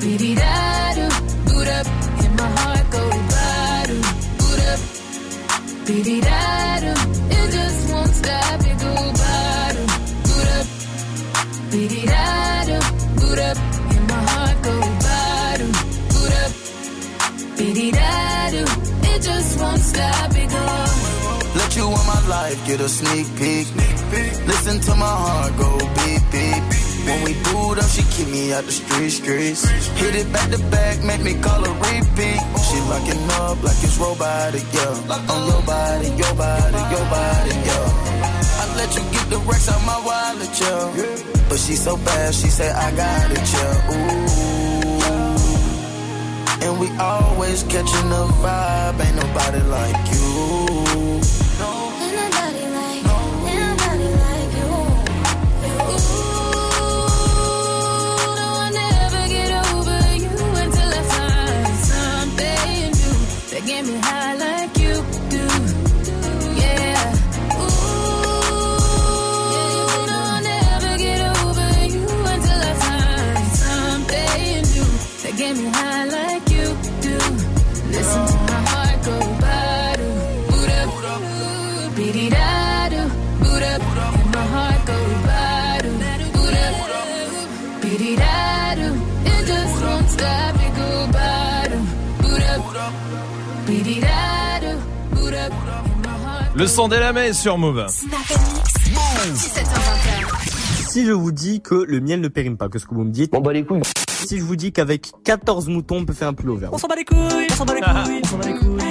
beat 0.00 0.22
it 0.32 0.40
out, 0.42 0.96
boot 1.46 1.68
up, 1.68 1.86
and 2.24 2.32
my 2.36 2.50
heart 2.60 2.86
go 2.90 3.04
bottom, 3.34 4.00
boot 4.38 4.60
up, 4.72 4.80
beat 5.86 6.08
it 6.18 6.26
life 22.50 22.66
get 22.66 22.80
a 22.80 22.88
sneak 22.88 23.26
peek. 23.38 23.66
Listen 24.46 24.80
to 24.80 24.94
my 24.96 25.14
heart 25.24 25.52
go 25.56 25.78
beep 25.78 26.22
beep. 26.32 26.62
When 27.06 27.24
we 27.24 27.32
boot 27.44 27.78
up, 27.78 27.88
she 27.88 28.02
keep 28.14 28.28
me 28.28 28.52
out 28.52 28.64
the 28.64 28.72
street 28.72 29.10
streets. 29.10 29.62
Hit 30.00 30.14
it 30.14 30.32
back 30.32 30.50
to 30.50 30.58
back, 30.70 31.02
make 31.04 31.22
me 31.22 31.34
call 31.40 31.62
her 31.64 31.74
repeat. 31.86 32.40
She 32.66 32.78
locking 32.90 33.24
up 33.42 33.62
like 33.62 33.80
it's 33.86 33.98
robotic, 33.98 34.66
yeah. 34.74 35.32
On 35.32 35.40
your 35.50 35.62
body, 35.62 36.08
your 36.22 36.34
body, 36.34 36.80
your 36.94 37.06
body, 37.14 37.54
yeah. 37.68 38.60
I 38.60 38.64
let 38.78 38.90
you 38.96 39.02
get 39.14 39.26
the 39.30 39.38
racks 39.48 39.68
out 39.68 39.82
my 39.86 39.98
wallet, 40.08 40.52
yeah. 40.60 40.84
But 41.48 41.58
she 41.58 41.74
so 41.74 41.96
bad, 41.96 42.34
she 42.34 42.48
say 42.48 42.70
I 42.70 42.90
got 42.94 43.30
it, 43.30 43.46
yeah. 43.54 43.92
Ooh. 43.92 44.50
And 46.66 46.78
we 46.78 46.88
always 46.98 47.62
catching 47.64 48.08
the 48.14 48.24
vibe, 48.42 49.00
ain't 49.04 49.16
nobody 49.16 49.60
like 49.76 50.02
you. 50.12 51.39
That 63.82 63.86
get 63.86 63.94
me 63.94 64.00
high 64.00 64.19
Le 96.60 96.66
son 96.66 96.88
d'Elamé 96.88 97.32
sur 97.32 97.56
Move. 97.58 97.86
Snap 97.88 98.20
Mix, 98.88 99.56
17h20. 99.56 100.90
Si 100.90 101.06
je 101.06 101.12
vous 101.12 101.32
dis 101.32 101.60
que 101.62 101.74
le 101.74 102.00
miel 102.00 102.20
ne 102.20 102.28
périme 102.28 102.56
pas, 102.56 102.68
qu'est-ce 102.68 102.84
que 102.86 102.94
vous 102.94 103.04
me 103.04 103.10
dites? 103.10 103.32
Bon 103.32 103.40
bah 103.40 103.52
les 103.54 103.64
couilles. 103.64 103.80
Si 104.26 104.38
je 104.38 104.42
vous 104.44 104.56
dis 104.56 104.70
qu'avec 104.72 105.10
14 105.24 105.68
moutons, 105.68 105.98
on 105.98 106.04
peut 106.04 106.12
faire 106.12 106.28
un 106.28 106.34
pull 106.34 106.50
over. 106.50 106.68
On 106.72 106.76
s'en 106.78 106.86
bat 106.88 106.96
les 106.96 107.04
couilles, 107.04 107.46
on 107.50 107.54
s'en 107.54 107.64
bat 107.64 107.74
les 107.74 107.80
couilles, 107.80 108.20
on 108.22 108.26
s'en 108.26 108.36
bat 108.36 108.46
les 108.46 108.54
couilles. 108.54 108.84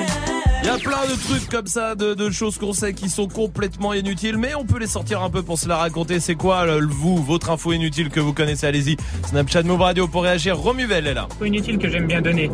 Il 0.62 0.66
y 0.66 0.70
a 0.70 0.78
plein 0.78 1.06
de 1.10 1.16
trucs 1.28 1.48
comme 1.50 1.68
ça, 1.68 1.96
de, 1.96 2.14
de 2.16 2.30
choses 2.32 2.58
qu'on 2.58 2.74
sait 2.74 2.94
qui 2.94 3.10
sont 3.10 3.28
complètement 3.28 3.94
inutiles, 3.94 4.38
mais 4.38 4.56
on 4.56 4.66
peut 4.66 4.78
les 4.80 4.88
sortir 4.88 5.22
un 5.24 5.30
peu 5.30 5.42
pour 5.44 5.58
se 5.60 5.68
la 5.70 5.78
raconter. 5.78 6.20
C'est 6.20 6.36
quoi, 6.36 6.66
le- 6.66 6.86
vous, 6.86 7.18
votre 7.24 7.50
info 7.52 7.72
inutile 7.72 8.10
que 8.10 8.20
vous 8.20 8.34
connaissez? 8.34 8.66
Allez-y. 8.68 8.98
Snapchat 9.28 9.64
Move 9.64 9.82
Radio 9.82 10.08
pour 10.08 10.24
réagir. 10.24 10.58
Romuvel 10.58 11.06
est 11.08 11.14
là. 11.14 11.28
Info 11.32 11.46
inutile 11.46 11.78
que 11.78 11.88
j'aime 11.90 12.08
bien 12.08 12.22
donner. 12.22 12.52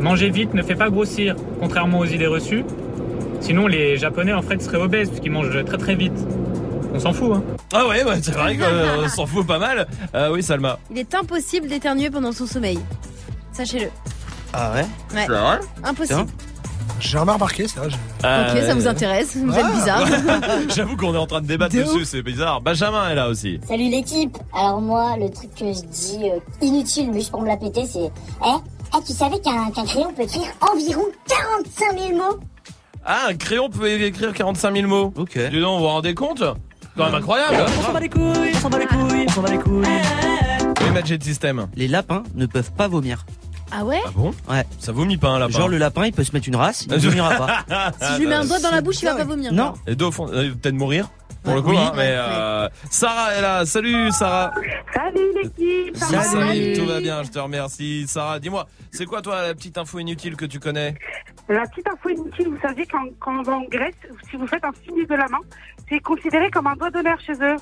Manger 0.00 0.28
vite 0.30 0.52
ne 0.54 0.62
fait 0.62 0.74
pas 0.74 0.90
grossir, 0.90 1.34
contrairement 1.60 2.00
aux 2.00 2.04
idées 2.04 2.26
reçues. 2.26 2.64
Sinon, 3.46 3.68
les 3.68 3.96
Japonais 3.96 4.32
en 4.32 4.42
fait 4.42 4.60
seraient 4.60 4.76
obèses 4.78 5.08
puisqu'ils 5.08 5.30
mangent 5.30 5.64
très 5.64 5.78
très 5.78 5.94
vite. 5.94 6.12
On 6.92 6.98
s'en 6.98 7.12
fout, 7.12 7.30
hein. 7.32 7.42
Ah 7.72 7.86
ouais, 7.86 8.02
ouais 8.02 8.18
c'est 8.20 8.32
vrai 8.32 8.56
qu'on 8.56 9.08
s'en 9.14 9.24
fout 9.24 9.46
pas 9.46 9.60
mal. 9.60 9.86
Euh, 10.16 10.32
oui, 10.32 10.42
Salma. 10.42 10.80
Il 10.90 10.98
est 10.98 11.14
impossible 11.14 11.68
d'éternuer 11.68 12.10
pendant 12.10 12.32
son 12.32 12.46
sommeil. 12.46 12.78
Sachez-le. 13.52 13.86
Ah 14.52 14.72
ouais 14.72 14.80
Ouais. 15.14 15.26
C'est 15.26 15.32
vrai 15.32 15.60
Impossible. 15.84 16.26
J'ai 16.98 17.08
jamais 17.10 17.32
remarqué 17.32 17.68
ça. 17.68 17.82
j'ai- 17.88 17.96
Ok, 18.24 18.62
ça 18.66 18.74
vous 18.74 18.88
intéresse, 18.88 19.36
vous 19.36 19.54
êtes 19.56 19.72
bizarre. 19.74 20.04
J'avoue 20.74 20.96
qu'on 20.96 21.14
est 21.14 21.18
en 21.18 21.26
train 21.28 21.40
de 21.42 21.46
débattre 21.46 21.76
De 21.76 21.82
dessus, 21.82 22.04
c'est 22.04 22.22
bizarre. 22.22 22.60
Benjamin 22.62 23.10
est 23.10 23.14
là 23.14 23.28
aussi. 23.28 23.60
Salut 23.68 23.88
l'équipe 23.90 24.36
Alors 24.52 24.80
moi, 24.80 25.14
le 25.20 25.30
truc 25.30 25.54
que 25.54 25.66
je 25.66 25.82
dis 25.82 26.30
euh, 26.30 26.40
inutile, 26.62 27.10
mais 27.12 27.20
je 27.20 27.30
pour 27.30 27.42
me 27.42 27.46
la 27.46 27.56
péter, 27.58 27.84
c'est... 27.86 28.10
Eh, 28.44 28.48
eh, 28.48 29.04
tu 29.06 29.12
savais 29.12 29.38
qu'un 29.40 29.70
qu'un 29.70 29.84
crayon 29.84 30.12
peut 30.14 30.22
écrire 30.22 30.46
environ 30.72 31.04
45 31.28 31.98
000 31.98 32.16
mots? 32.16 32.38
Ah, 33.08 33.26
un 33.28 33.34
crayon 33.34 33.70
peut 33.70 33.88
écrire 33.88 34.32
45 34.32 34.74
000 34.74 34.88
mots. 34.88 35.12
Ok. 35.16 35.38
Dis 35.38 35.60
donc, 35.60 35.78
vous 35.78 35.84
vous 35.84 35.86
rendez 35.86 36.12
compte 36.14 36.40
C'est 36.40 36.88
quand 36.96 37.04
même 37.06 37.14
incroyable. 37.14 37.56
On 37.78 37.82
s'en 37.82 37.92
bat 37.92 38.00
les 38.00 38.08
couilles, 38.08 38.52
on 38.54 38.58
s'en 38.58 38.68
bat 38.70 38.78
les 38.80 38.86
couilles, 38.86 39.26
on 39.28 39.32
s'en 39.32 39.42
bat 39.42 39.50
les 39.50 39.58
couilles. 39.58 39.86
Oui, 40.82 40.90
Magic 40.92 41.22
System. 41.22 41.68
Les 41.76 41.86
lapins 41.86 42.24
ne 42.34 42.46
peuvent 42.46 42.72
pas 42.72 42.88
vomir. 42.88 43.24
Ah 43.70 43.84
ouais 43.84 44.00
Ah 44.06 44.10
bon 44.14 44.32
Ouais. 44.48 44.64
Ça 44.80 44.90
vomit 44.92 45.16
pas 45.18 45.28
un 45.28 45.38
lapin. 45.38 45.52
Genre 45.56 45.68
le 45.68 45.78
lapin, 45.78 46.06
il 46.06 46.12
peut 46.12 46.24
se 46.24 46.32
mettre 46.32 46.48
une 46.48 46.56
race, 46.56 46.84
il 46.86 46.92
ne 46.92 46.98
vomira 46.98 47.30
pas. 47.34 47.92
Si 48.00 48.14
je 48.14 48.18
lui 48.18 48.26
mets 48.26 48.34
un 48.34 48.44
doigt 48.44 48.58
dans 48.60 48.70
la 48.70 48.80
bouche, 48.80 49.02
il 49.02 49.06
va 49.06 49.14
pas 49.14 49.24
vomir. 49.24 49.52
Non. 49.52 49.74
Et 49.86 49.94
deux 49.94 50.06
au 50.06 50.12
fond, 50.12 50.28
euh, 50.32 50.50
peut-être 50.60 50.74
mourir 50.74 51.08
pour 51.46 51.54
le 51.54 51.62
coup, 51.62 51.70
Oui. 51.70 51.76
hein, 51.78 51.92
mais 51.94 52.10
euh, 52.16 52.68
Sarah 52.90 53.34
est 53.34 53.40
là. 53.40 53.64
Salut 53.64 54.10
Sarah. 54.10 54.52
Salut 54.92 55.32
l'équipe 55.34 55.96
va 55.96 56.22
Salut, 56.22 56.72
tout 56.76 56.86
va 56.86 57.00
bien, 57.00 57.22
je 57.22 57.30
te 57.30 57.38
remercie. 57.38 58.06
Sarah, 58.08 58.38
dis-moi, 58.40 58.66
c'est 58.90 59.06
quoi 59.06 59.22
toi 59.22 59.42
la 59.42 59.54
petite 59.54 59.78
info 59.78 59.98
inutile 60.00 60.36
que 60.36 60.44
tu 60.44 60.58
connais? 60.58 60.94
La 61.48 61.62
petite 61.66 61.86
info 61.88 62.08
inutile, 62.08 62.48
vous 62.48 62.60
savez, 62.60 62.84
quand, 62.86 63.04
quand 63.20 63.38
on 63.38 63.42
va 63.42 63.52
en 63.54 63.64
Grèce, 63.64 63.94
si 64.28 64.36
vous 64.36 64.46
faites 64.48 64.64
un 64.64 64.72
signe 64.84 65.06
de 65.06 65.14
la 65.14 65.28
main, 65.28 65.38
c'est 65.88 66.00
considéré 66.00 66.50
comme 66.50 66.66
un 66.66 66.74
doigt 66.74 66.90
d'honneur 66.90 67.18
chez 67.20 67.34
eux. 67.34 67.56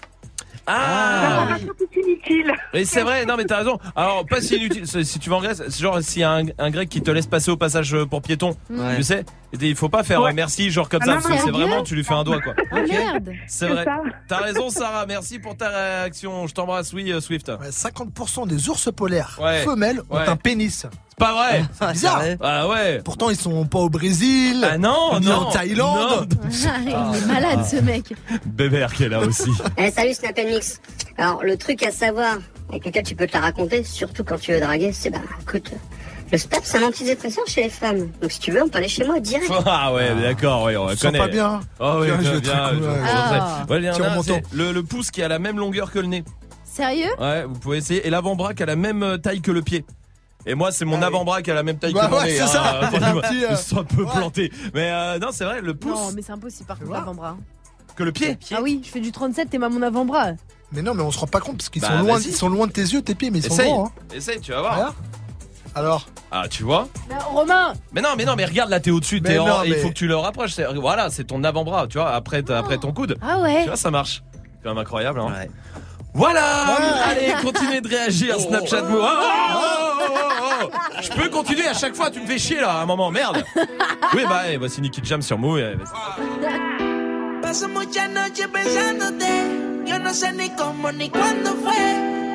Ah 0.67 1.47
L'information 1.59 1.75
est 1.93 1.97
inutile. 2.01 2.53
Et 2.73 2.85
c'est 2.85 3.03
vrai, 3.03 3.27
non 3.27 3.37
mais 3.37 3.45
t'as 3.45 3.59
raison. 3.59 3.79
Alors 3.95 4.25
pas 4.27 4.41
si 4.41 4.57
inutile, 4.57 4.87
si 4.87 5.19
tu 5.19 5.31
vas 5.31 5.37
en 5.37 5.41
Grèce, 5.41 5.63
c'est 5.69 5.81
genre 5.83 6.01
s'il 6.03 6.21
y 6.23 6.25
a 6.25 6.33
un, 6.33 6.45
un 6.59 6.71
grec 6.71 6.89
qui 6.89 7.03
te 7.03 7.11
laisse 7.11 7.27
passer 7.27 7.51
au 7.51 7.57
passage 7.57 7.95
pour 8.11 8.23
piéton, 8.23 8.57
Ouais. 8.71 8.97
tu 8.97 9.03
sais, 9.03 9.25
il 9.61 9.77
faut 9.77 9.89
pas 9.89 10.03
faire 10.03 10.23
Ouais. 10.23 10.31
euh, 10.31 10.35
merci 10.35 10.71
genre 10.71 10.89
comme 10.89 11.01
Ah 11.03 11.07
ça, 11.07 11.15
non, 11.15 11.21
parce 11.23 11.35
que 11.35 11.45
c'est 11.45 11.51
vraiment 11.51 11.83
tu 11.83 11.95
lui 11.95 12.05
fais 12.05 12.15
un 12.15 12.25
doigt 12.25 12.41
quoi. 12.41 12.55
Ah 12.73 12.81
merde. 12.89 13.31
C'est 13.47 13.69
vrai. 13.69 13.85
ça. 13.85 14.01
T'as 14.29 14.39
raison 14.39 14.71
Sarah, 14.71 15.05
merci 15.07 15.39
pour 15.39 15.57
ta 15.57 15.69
réaction. 15.69 16.47
Je 16.47 16.55
t'embrasse, 16.55 16.93
oui 16.93 17.13
euh, 17.13 17.21
Swift. 17.21 17.49
Ouais, 17.49 17.69
50% 17.71 18.47
des 18.49 18.69
ours 18.69 18.91
polaires 18.95 19.39
Ouais. 19.43 19.63
femelles 19.63 20.01
ont 20.11 20.17
Ouais. 20.17 20.27
un 20.29 20.37
pénis. 20.37 20.87
C'est 21.17 21.25
pas 21.27 21.33
vrai. 21.33 21.65
C'est 21.79 21.93
bizarre. 21.93 22.23
Ah 22.41 22.69
ouais. 22.69 23.01
Pourtant, 23.05 23.31
ils 23.31 23.37
sont 23.37 23.65
pas 23.67 23.79
au 23.79 23.89
Brésil, 23.89 24.67
Ah 24.69 24.79
non, 24.79 25.21
ni 25.21 25.27
non. 25.27 25.35
en 25.47 25.51
Thaïlande. 25.51 26.35
Il 26.51 26.89
est 27.17 27.27
malade 27.27 27.65
ce 27.65 27.77
mec. 27.77 28.13
Bébert 28.47 28.93
qui 28.93 29.05
est 29.05 29.09
là 29.09 29.21
aussi. 29.21 29.51
Eh, 29.79 29.91
salut 29.93 30.13
Snap 30.15 30.37
Mix 30.39 30.81
Alors, 31.17 31.43
le 31.45 31.57
truc 31.57 31.83
à 31.85 31.91
savoir, 31.93 32.39
avec 32.69 32.85
lequel 32.85 33.05
tu 33.05 33.15
peux 33.15 33.27
te 33.29 33.33
la 33.35 33.41
raconter, 33.41 33.85
surtout 33.85 34.25
quand 34.25 34.39
tu 34.39 34.53
veux 34.53 34.61
draguer, 34.61 34.93
c'est 34.93 35.11
bah, 35.11 35.19
écoute, 35.43 35.71
le 36.33 36.39
sperme, 36.39 36.63
c'est 36.65 36.79
un 36.83 36.89
antidépresseur 36.89 37.45
chez 37.47 37.63
les 37.65 37.71
femmes. 37.71 38.09
Donc 38.21 38.33
si 38.33 38.41
tu 38.41 38.51
veux, 38.51 38.63
on 38.65 38.69
peut 38.69 38.79
aller 38.79 38.89
chez 38.89 39.05
moi 39.05 39.21
direct. 39.21 39.49
Ah 39.67 39.93
ouais, 39.95 40.15
d'accord, 40.21 40.65
ouais, 40.65 40.77
on 40.77 40.89
sens 40.89 41.01
connaît. 41.01 41.19
pas 41.19 41.29
bien. 41.29 41.61
Oh 41.79 41.99
oui, 42.01 42.09
Tiens, 42.09 42.19
je 42.23 42.39
bien, 42.39 42.41
bien, 42.41 42.65
très 42.65 42.71
cool, 42.75 42.83
je- 42.83 42.89
ouais. 42.89 42.97
je- 42.99 43.11
Ah. 43.15 43.67
Ouais, 43.71 43.79
il 43.79 43.85
y 43.85 43.89
en 43.89 43.93
a 43.93 43.95
Tiens, 43.95 44.05
un, 44.05 44.11
remontant. 44.11 44.41
c'est 44.51 44.57
le, 44.57 44.73
le 44.73 44.83
pouce 44.83 45.11
qui 45.13 45.23
a 45.23 45.29
la 45.29 45.39
même 45.39 45.59
longueur 45.59 45.93
que 45.93 46.01
le 46.01 46.07
nez. 46.09 46.25
Sérieux? 46.65 47.11
Ouais, 47.21 47.45
vous 47.45 47.55
pouvez 47.55 47.77
essayer. 47.79 48.05
Et 48.05 48.11
l'avant-bras 48.11 48.53
qui 48.55 48.65
a 48.65 48.67
la 48.67 48.75
même 48.75 49.05
euh, 49.05 49.17
taille 49.17 49.41
que 49.43 49.53
le 49.53 49.63
pied. 49.63 49.85
Et 50.47 50.55
moi, 50.55 50.71
c'est 50.73 50.85
mon 50.85 51.01
Ah 51.03 51.07
avant-bras 51.07 51.41
qui 51.43 51.51
a 51.51 51.55
la 51.55 51.63
même 51.63 51.79
taille 51.79 51.93
Bah 51.95 52.07
que 52.07 52.11
mon 52.11 52.19
ouais, 52.19 52.25
nez. 52.27 52.37
c'est 52.37 52.43
hein. 52.43 52.47
ça. 52.49 52.81
Enfin, 52.83 53.03
Un 53.03 53.21
petit, 53.21 53.45
euh, 53.45 53.49
ils 53.53 53.57
sont 53.57 53.79
un 53.79 53.85
peu 53.85 54.03
ouais. 54.05 54.11
plantés. 54.13 54.53
Mais 54.75 54.91
euh, 54.91 55.19
non, 55.19 55.29
c'est 55.33 55.45
vrai, 55.45 55.61
le 55.63 55.75
pouce 55.75 55.93
Non, 55.99 56.13
mais 56.15 56.23
c'est 56.23 56.33
impossible 56.33 56.67
par 56.67 56.79
contre 56.79 56.93
l'avant-bras. 56.93 57.37
que 57.97 58.03
le 58.03 58.13
pied. 58.13 58.39
Ah 58.55 58.61
oui, 58.63 58.81
je 58.85 58.91
fais 58.91 59.01
du 59.01 59.11
37, 59.13 59.49
t'es 59.51 59.63
à 59.63 59.69
mon 59.69 59.81
avant-bras. 59.83 60.33
Mais 60.73 60.83
non, 60.83 60.93
mais 60.95 61.03
on 61.03 61.11
se 61.11 61.19
rend 61.19 61.27
pas 61.27 61.41
compte 61.41 61.57
parce 61.59 61.69
qu'ils 61.69 61.81
Bah, 61.83 61.89
sont 61.99 62.05
loin, 62.05 62.19
ils 62.21 62.35
sont 62.35 62.49
loin 62.49 62.67
de 62.67 62.73
tes 62.73 62.83
yeux, 62.83 63.01
tes 63.03 63.15
pieds, 63.15 63.31
mais 63.31 63.39
ils 63.39 63.45
sont 63.45 63.55
Essaye, 63.55 63.71
grands. 63.71 63.87
Hein. 63.87 64.15
essaye, 64.15 64.41
tu 64.41 64.51
vas 64.53 64.61
voir. 64.61 64.95
Alors, 65.77 66.07
Ah, 66.31 66.47
tu 66.49 66.63
vois 66.63 66.89
Mais 67.09 67.17
Romain 67.19 67.73
Mais 67.93 68.01
non, 68.01 68.11
mais 68.17 68.25
non, 68.25 68.35
mais 68.37 68.45
regarde 68.45 68.71
là, 68.71 68.79
t'es 68.81 68.91
au-dessus, 68.91 69.21
Mais 69.23 69.31
t'es 69.31 69.39
en- 69.39 69.63
et 69.65 69.69
il 69.69 69.73
mais- 69.73 69.79
faut 69.79 69.89
que 69.89 69.95
tu 69.95 70.07
le 70.07 70.17
rapproches. 70.17 70.59
Voilà, 70.77 71.11
c'est 71.11 71.25
ton 71.25 71.43
avant-bras, 71.43 71.87
tu 71.89 71.99
vois, 71.99 72.11
après, 72.13 72.49
après 72.51 72.79
ton 72.79 72.93
coude. 72.93 73.17
Ah 73.23 73.41
ouais 73.41 73.63
Tu 73.63 73.69
vois, 73.69 73.77
ça 73.77 73.91
marche. 73.91 74.23
C'est 74.35 74.63
quand 74.63 74.71
même 74.71 74.79
incroyable, 74.79 75.21
hein. 75.21 75.33
Ouais. 75.33 75.51
Voilà 76.15 76.43
Allez, 77.07 77.35
continuez 77.43 77.81
de 77.81 77.89
réagir, 77.89 78.39
Snapchat 78.41 78.83
Move. 78.83 79.01
Oh, 79.03 79.07
oh, 79.07 79.99
oh, 80.01 80.01
oh, 80.01 80.29
oh, 80.41 80.71
oh. 80.73 81.03
Je 81.03 81.09
peux 81.11 81.29
continuer 81.29 81.67
à 81.67 81.75
chaque 81.75 81.95
fois, 81.97 82.09
tu 82.11 82.21
me 82.21 82.27
fais 82.27 82.39
chier 82.39 82.61
là, 82.61 82.71
à 82.73 82.83
un 82.83 82.87
moment, 82.87 83.11
merde. 83.11 83.45
Oui, 84.15 84.23
bah, 84.29 84.43
eh, 84.49 84.57
voici 84.57 84.81
Nicky 84.81 85.01
Jam 85.05 85.21
sur 85.23 85.39
Move. 85.39 85.59
eh, 85.59 85.75
vas-y. 85.75 87.43
Paso 87.43 87.69
muchas 87.69 88.09
noches 88.11 88.47
pensándote. 88.47 89.27
Yo 89.87 89.99
no 89.99 90.15
sé 90.15 90.33
ni 90.33 90.51
cómo 90.51 90.93
ni 90.93 91.11
cuándo 91.11 91.51
fue. 91.63 91.75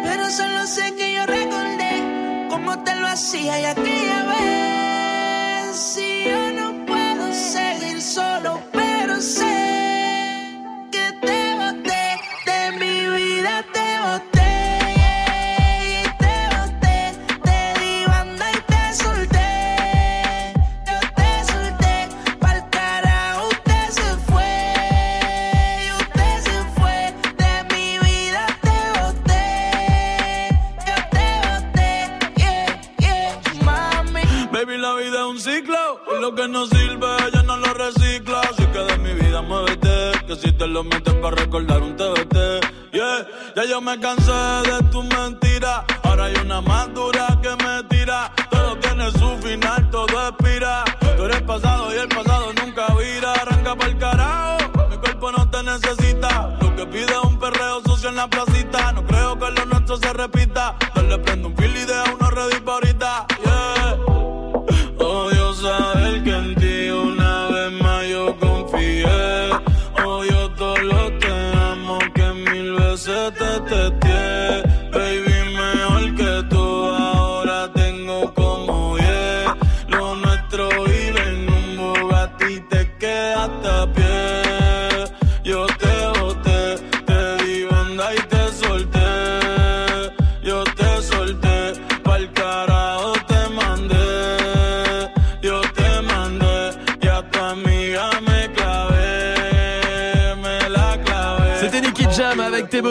Pero 0.03 0.29
solo 0.29 0.65
sé 0.67 0.93
que 0.95 1.13
yo 1.15 1.25
recordé 1.25 2.47
cómo 2.49 2.83
te 2.83 2.95
lo 2.95 3.07
hacía 3.07 3.59
y 3.61 3.65
aquella 3.65 4.23
vez. 4.27 5.75
Si 5.75 6.25
yo 6.25 6.51
no 6.51 6.85
puedo 6.85 7.33
seguir 7.33 8.01
solo, 8.01 8.61
pero 8.71 8.88
que 36.35 36.47
no 36.47 36.65
sirve, 36.65 37.07
ya 37.33 37.43
no 37.43 37.57
lo 37.57 37.73
recicla. 37.73 38.41
Así 38.41 38.65
que 38.65 38.79
de 38.79 38.97
mi 38.97 39.13
vida 39.13 39.41
muévete. 39.41 40.11
Que 40.27 40.35
si 40.35 40.51
te 40.51 40.67
lo 40.67 40.83
metes 40.83 41.13
para 41.15 41.35
recordar 41.35 41.81
un 41.81 41.95
TBT. 41.95 42.35
Yeah, 42.91 43.27
ya 43.55 43.65
yo 43.65 43.81
me 43.81 43.99
cansé 43.99 44.31
de 44.31 44.83
tu 44.91 45.03
mentira. 45.03 45.85
Ahora 46.03 46.25
hay 46.25 46.35
una 46.43 46.61
más 46.61 46.93
dura 46.93 47.39
que 47.41 47.49
me 47.63 47.83
tira. 47.89 48.31
Todo 48.49 48.77
tiene 48.77 49.11
su 49.11 49.37
final, 49.37 49.89
todo 49.89 50.29
expira. 50.29 50.83
Tú 51.17 51.25
eres 51.25 51.41
pasado 51.43 51.93
y 51.93 51.97
el 51.97 52.07
pasado 52.09 52.53
nunca 52.53 52.87
vira. 52.95 53.33
Arranca 53.33 53.75
pa'l 53.75 53.97
carajo. 53.97 54.87
Mi 54.89 54.97
cuerpo 54.97 55.31
no 55.31 55.49
te 55.49 55.63
necesita. 55.63 56.57
Lo 56.61 56.75
que 56.75 56.85
pide 56.87 57.05
es 57.05 57.23
un 57.23 57.39
perreo 57.39 57.81
sucio 57.85 58.09
en 58.09 58.15
la 58.15 58.27
placita. 58.27 58.91
No 58.93 59.05
creo 59.05 59.37
que 59.37 59.51
lo 59.51 59.65
nuestro 59.65 59.97
se 59.97 60.13
repita. 60.13 60.75
Dale, 60.95 61.17
prende 61.19 61.47
un 61.47 61.55
fil 61.55 61.75
y 61.75 61.85
deja 61.85 62.03
uno 62.13 62.29
ready 62.29 62.59
pa' 62.61 62.79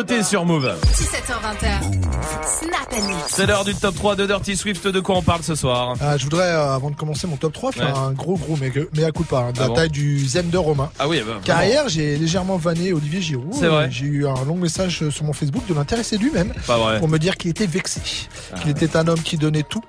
sur 0.07 0.45
Move. 0.45 0.73
17h20. 0.95 1.83
Snap 2.47 2.93
and 2.93 3.07
Mix. 3.09 3.19
C'est 3.35 3.47
l'heure 3.47 3.65
du 3.65 3.75
top 3.75 3.97
3 3.97 4.15
de 4.15 4.27
Dirty 4.27 4.57
Swift. 4.57 4.87
De 4.87 5.01
quoi 5.01 5.17
on 5.17 5.23
parle 5.23 5.43
ce 5.43 5.57
soir 5.57 5.95
Ah, 6.01 6.17
je 6.17 6.23
voudrais, 6.23 6.45
euh, 6.47 6.73
avant 6.73 6.91
de 6.91 6.97
commencer 6.97 7.27
mon 7.27 7.37
top 7.37 7.53
3, 7.53 7.73
faire 7.73 7.87
Ouais. 7.87 7.99
un 7.99 8.13
gros 8.13 8.37
gros 8.37 8.57
mais, 8.61 8.73
mais 8.97 9.03
à 9.05 9.11
coup 9.11 9.25
de 9.25 9.29
pas, 9.29 9.41
hein, 9.41 9.53
de 9.53 9.59
Ah 9.59 9.63
la 9.63 9.69
bon 9.69 9.75
taille 9.75 9.91
du 9.91 10.25
Zen 10.25 10.51
de 10.51 10.57
Romain. 10.59 10.91
Ah 11.01 11.09
oui, 11.09 11.21
bah, 11.27 11.41
Car 11.45 11.65
hier, 11.65 11.89
j'ai 11.89 12.17
légèrement 12.17 12.57
vanné 12.59 12.93
Olivier 12.93 13.21
Giroud. 13.21 13.53
C'est 13.53 13.67
vrai. 13.67 13.89
J'ai 13.91 14.07
eu 14.07 14.27
un 14.29 14.45
long 14.47 14.55
message 14.57 15.09
sur 15.11 15.25
mon 15.25 15.33
Facebook 15.33 15.67
de 15.69 15.75
l'intéresser 15.75 16.17
lui-même 16.17 16.55
Pas 16.67 16.79
vrai. 16.79 16.99
pour 17.01 17.09
me 17.09 17.19
dire 17.19 17.37
qu'il 17.37 17.51
était 17.51 17.67
vexé, 17.67 18.01
Ah 18.55 18.59
qu'il 18.61 18.71
était 18.71 18.97
un 18.97 19.09
homme 19.09 19.21
qui 19.21 19.37
donnait 19.37 19.65
tout 19.65 19.83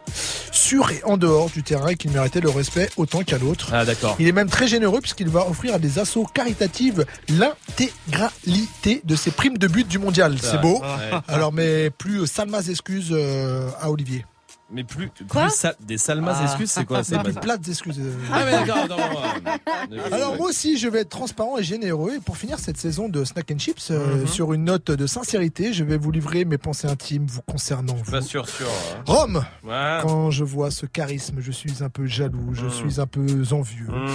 sur 0.51 0.89
et 0.91 1.01
en 1.05 1.18
dehors 1.18 1.49
du 1.51 1.62
terrain 1.62 1.89
et 1.89 1.95
qu'il 1.95 2.12
méritait 2.12 2.41
le 2.41 2.49
respect 2.49 2.89
autant 2.97 3.22
qu'à 3.24 3.38
l'autre. 3.38 3.70
Ah 3.74 3.86
d'accord. 3.86 4.16
Il 4.20 4.28
est 4.28 4.32
même 4.34 4.49
très 4.49 4.68
généreux 4.68 5.01
puisqu'il 5.01 5.30
va 5.30 5.47
offrir 5.47 5.76
à 5.76 5.80
des 5.80 5.99
assos 5.99 6.26
caritatives 6.34 7.05
l'intégralité 7.30 9.01
de 9.03 9.16
ses 9.16 9.32
primes 9.32 9.57
de 9.60 9.68
but 9.68 9.88
du 9.88 9.99
mondial. 10.00 10.38
C'est 10.41 10.62
beau. 10.62 10.82
Alors, 11.28 11.54
mais 11.54 11.89
plus 11.89 12.26
Salmas 12.28 12.68
excuses 12.70 13.10
euh, 13.12 13.70
à 13.80 13.91
Olivier. 13.91 14.26
Mais 14.72 14.84
plus, 14.84 15.09
Quoi 15.28 15.43
plus 15.47 15.51
sa- 15.55 15.74
des 15.80 15.97
salmas 15.97 16.38
Ah. 16.39 16.43
excuses, 16.43 16.70
c'est 16.70 16.86
quoi 16.86 17.03
C'est 17.03 17.17
plus 17.20 17.34
pas- 17.34 17.39
plates 17.41 17.67
excuses. 17.67 17.99
Ah 18.32 18.43
mais 18.45 18.51
d'accord, 18.51 18.88
non. 18.88 18.97
Alors 20.11 20.36
moi 20.38 20.49
aussi, 20.49 20.78
je 20.78 20.88
vais 20.88 20.99
être 20.99 21.09
transparent 21.09 21.57
et 21.57 21.63
généreux. 21.63 22.13
Et 22.17 22.20
pour 22.20 22.38
finir 22.38 22.59
cette 22.59 22.78
saison 22.78 23.09
de 23.09 23.24
Snack 23.24 23.49
and 23.51 23.57
Chips, 23.57 23.89
euh, 23.89 24.17
Mhm. 24.22 24.28
sur 24.28 24.53
une 24.53 24.65
note 24.65 24.91
de 24.91 25.07
sincérité, 25.07 25.74
je 25.74 25.84
vais 25.84 25.97
vous 25.97 26.11
livrer 26.11 26.45
mes 26.45 26.59
pensées 26.59 26.88
intimes 26.88 27.26
vous 27.28 27.41
concernant. 27.41 27.95
Vous. 27.95 28.11
Pas 28.11 28.22
sûr, 28.22 28.47
sûr. 28.47 28.67
hein. 28.67 29.01
Rome, 29.07 29.43
Ouais. 29.63 29.99
quand 30.03 30.30
je 30.30 30.43
vois 30.43 30.70
ce 30.70 30.86
charisme, 30.86 31.38
je 31.39 31.51
suis 31.51 31.84
un 31.84 31.89
peu 31.89 32.05
jaloux, 32.05 32.49
je 32.53 32.65
Mhm. 32.65 32.72
suis 32.72 33.01
un 33.01 33.07
peu 33.07 33.26
envieux. 33.51 33.88
Mhm. 33.88 34.07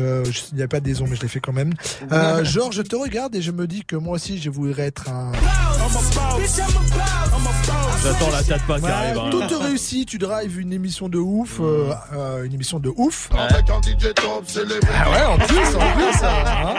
Euh, 0.00 0.24
je- 0.24 0.42
Il 0.52 0.58
n'y 0.58 0.62
a 0.62 0.68
pas 0.68 0.78
des 0.80 1.02
ondes, 1.02 1.08
mais 1.10 1.16
je 1.16 1.22
l'ai 1.22 1.28
fait 1.28 1.40
quand 1.40 1.52
même. 1.52 1.72
Euh, 2.12 2.44
genre, 2.44 2.70
je 2.70 2.82
te 2.82 2.94
regarde 2.94 3.34
et 3.34 3.42
je 3.42 3.50
me 3.50 3.66
dis 3.66 3.84
que 3.84 3.96
moi 3.96 4.14
aussi, 4.14 4.38
je 4.40 4.50
voudrais 4.50 4.84
être 4.84 5.08
un... 5.10 5.32
J'attends 8.02 8.30
la 8.30 8.42
tête 8.42 8.62
pas 8.66 8.78
qui 8.78 8.84
Ouais, 8.84 8.90
arrive. 8.90 9.18
hein. 9.18 9.30
tout 9.30 9.42
tu 10.04 10.18
drives 10.18 10.58
une 10.60 10.72
émission 10.72 11.08
de 11.08 11.18
ouf, 11.18 11.58
euh, 11.60 11.90
euh, 12.14 12.44
une 12.44 12.52
émission 12.52 12.78
de 12.78 12.92
ouf. 12.96 13.30
Avec 13.36 13.70
un 13.70 13.80
DJ 13.80 14.12
top, 14.14 14.42
c'est 14.46 14.64
les 14.66 14.74
Ah 14.94 15.10
ouais, 15.10 15.24
en 15.24 15.38
plus, 15.38 15.56
en 15.76 15.92
plus, 15.96 16.22
hein, 16.22 16.74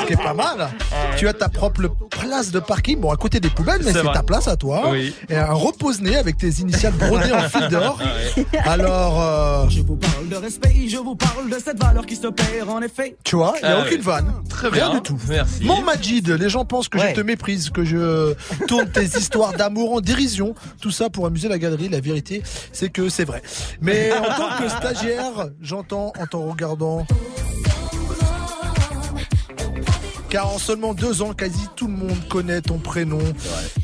ce 0.00 0.06
qui 0.06 0.12
est 0.14 0.22
pas 0.22 0.34
mal. 0.34 0.70
Tu 1.16 1.28
as 1.28 1.32
ta 1.34 1.48
propre 1.48 1.82
place 2.10 2.50
de 2.50 2.60
parking, 2.60 3.00
bon 3.00 3.10
à 3.10 3.16
côté 3.16 3.40
des 3.40 3.50
poubelles, 3.50 3.82
mais 3.84 3.92
C'est 3.92 4.02
ta 4.02 4.22
place 4.22 4.48
à 4.48 4.56
toi. 4.56 4.84
Oui. 4.90 5.14
Et 5.28 5.36
un 5.36 5.52
repose-nez 5.52 6.16
avec 6.16 6.36
tes 6.38 6.48
initiales 6.60 6.94
brodées 6.94 7.32
en 7.32 7.48
fil 7.48 7.68
d'or. 7.68 7.98
Ouais. 8.34 8.44
Alors, 8.64 9.20
euh, 9.20 9.68
Je 9.68 9.80
vous 9.82 9.96
parle 9.96 10.28
de 10.28 10.36
respect, 10.36 10.88
je 10.88 10.96
vous 10.96 11.14
parle 11.16 11.50
de 11.50 11.56
cette 11.62 11.82
valeur 11.82 12.06
qui 12.06 12.16
se 12.16 12.26
perd 12.28 12.68
en 12.68 12.80
effet. 12.80 13.16
tu 13.24 13.36
vois, 13.36 13.54
il 13.62 13.66
n'y 13.66 13.72
a 13.72 13.78
Ah 13.78 13.82
aucune 13.82 13.98
oui. 13.98 14.04
vanne. 14.04 14.32
Très 14.48 14.68
Rien 14.68 14.88
bien. 14.90 14.94
du 14.96 15.02
tout. 15.02 15.18
Merci. 15.28 15.64
Mon 15.64 15.82
Majid, 15.82 16.28
les 16.28 16.48
gens 16.48 16.64
pensent 16.64 16.88
que 16.88 16.98
Ouais. 16.98 17.10
je 17.10 17.14
te 17.16 17.20
méprise, 17.20 17.70
que 17.70 17.84
je 17.84 18.34
tourne 18.68 18.88
tes 18.88 19.04
histoires 19.04 19.52
d'amour 19.52 19.94
en 19.94 20.00
dérision. 20.00 20.54
Tout 20.80 20.90
ça 20.90 21.10
pour 21.10 21.26
amuser 21.26 21.48
la 21.48 21.58
galerie. 21.58 21.88
La 21.88 22.00
vérité, 22.00 22.42
c'est 22.72 22.88
que 22.90 23.08
c'est 23.08 23.24
vrai. 23.24 23.42
Mais 23.80 24.12
en 24.12 24.24
tant 24.24 24.56
que 24.62 24.68
stagiaire, 24.68 25.48
j'entends 25.60 26.12
en 26.18 26.26
t'en 26.26 26.42
regardant. 26.48 27.06
Car 30.30 30.52
en 30.52 30.58
seulement 30.58 30.94
deux 30.94 31.22
ans, 31.22 31.32
quasi 31.32 31.68
tout 31.76 31.86
le 31.86 31.92
monde 31.92 32.18
connaît 32.28 32.60
ton 32.60 32.78
prénom. 32.78 33.20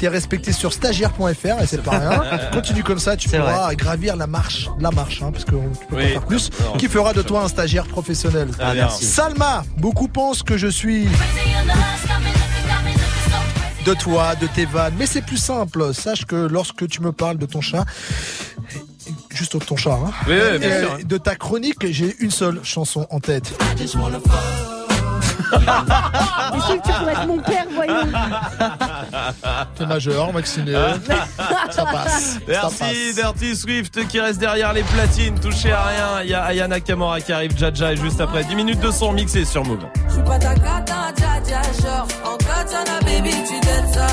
T'es 0.01 0.09
respecté 0.09 0.51
sur 0.51 0.73
stagiaire.fr 0.73 1.63
et 1.63 1.67
c'est 1.69 1.81
pas 1.81 1.93
rien. 1.99 2.23
Continue 2.53 2.83
comme 2.83 2.99
ça, 2.99 3.17
tu 3.17 3.29
pourras 3.29 3.73
gravir 3.77 4.17
la 4.17 4.27
marche, 4.27 4.69
la 4.81 4.91
marche, 4.91 5.23
hein, 5.23 5.31
parce 5.31 5.45
que 5.45 5.53
tu 5.53 5.87
peux 5.89 5.97
Oui. 5.97 6.03
pas 6.03 6.09
faire 6.09 6.27
plus. 6.27 6.51
Non. 6.65 6.77
Qui 6.77 6.89
fera 6.89 7.13
de 7.13 7.23
toi 7.23 7.45
un 7.45 7.49
stagiaire 7.49 7.87
professionnel. 7.87 8.49
Ah, 8.59 8.75
merci. 8.75 9.05
Salma, 9.05 9.63
beaucoup 9.77 10.09
pensent 10.09 10.43
que 10.43 10.57
je 10.57 10.67
suis 10.67 11.07
de 13.85 13.95
toi, 13.95 14.35
de 14.37 14.47
tes 14.47 14.65
vannes, 14.67 14.95
mais 14.99 15.07
c'est 15.07 15.23
plus 15.23 15.37
simple. 15.39 15.93
Sache 15.95 16.25
que 16.27 16.37
lorsque 16.37 16.87
tu 16.89 17.01
me 17.03 17.13
parles 17.13 17.39
de 17.39 17.47
ton 17.47 17.61
chat, 17.61 17.85
juste 19.31 19.57
de 19.57 19.65
ton 19.65 19.77
chat, 19.77 19.95
hein, 19.95 20.13
Oui, 20.27 20.35
oui, 20.53 20.59
bien 20.59 20.69
et 20.77 20.81
sûr. 20.81 20.99
de 21.05 21.19
ta 21.19 21.35
chronique, 21.37 21.87
j'ai 21.91 22.15
une 22.21 22.31
seule 22.31 22.61
chanson 22.63 23.07
en 23.11 23.21
tête. 23.21 23.53
Mais 23.73 23.87
c'est 26.67 26.79
que 26.79 26.87
tu 26.87 26.93
pourrais 26.99 27.13
être 27.13 27.27
mon 27.27 27.39
père, 27.39 27.65
voyons. 27.75 27.95
T'es 29.77 29.87
majeur, 29.87 30.31
vacciné, 30.33 30.73
ça 31.71 31.85
passe. 31.87 32.35
ça 32.35 32.39
Merci 32.47 32.79
passe. 32.79 33.15
Dirty 33.17 33.57
Swift 33.57 34.07
qui 34.09 34.21
reste 34.21 34.39
derrière 34.39 34.73
les 34.73 34.83
platines, 34.85 35.39
touché 35.41 35.73
à 35.73 35.83
rien. 35.85 36.23
Il 36.23 36.31
y 36.31 36.35
a 36.35 36.45
Ayana 36.45 36.79
Kamora 36.81 37.21
qui 37.21 37.33
arrive, 37.33 37.57
Jaja 37.57 37.93
et 37.93 37.97
juste 37.97 38.21
après 38.21 38.45
10 38.45 38.55
minutes 38.55 38.81
de 38.81 38.91
son 38.93 39.13
mixé 39.13 39.45
sur 39.45 39.65
Move. 39.65 39.81
Je 40.09 40.15
suis 40.15 40.23
pas 40.23 40.39
ta 40.39 40.55
cata, 40.55 41.13
dja, 41.17 41.63
genre 41.83 42.07
En 42.71 42.85
katana, 42.85 43.01
baby, 43.01 43.31
tu 43.49 43.59
donnes 43.67 43.93
ça 43.93 44.07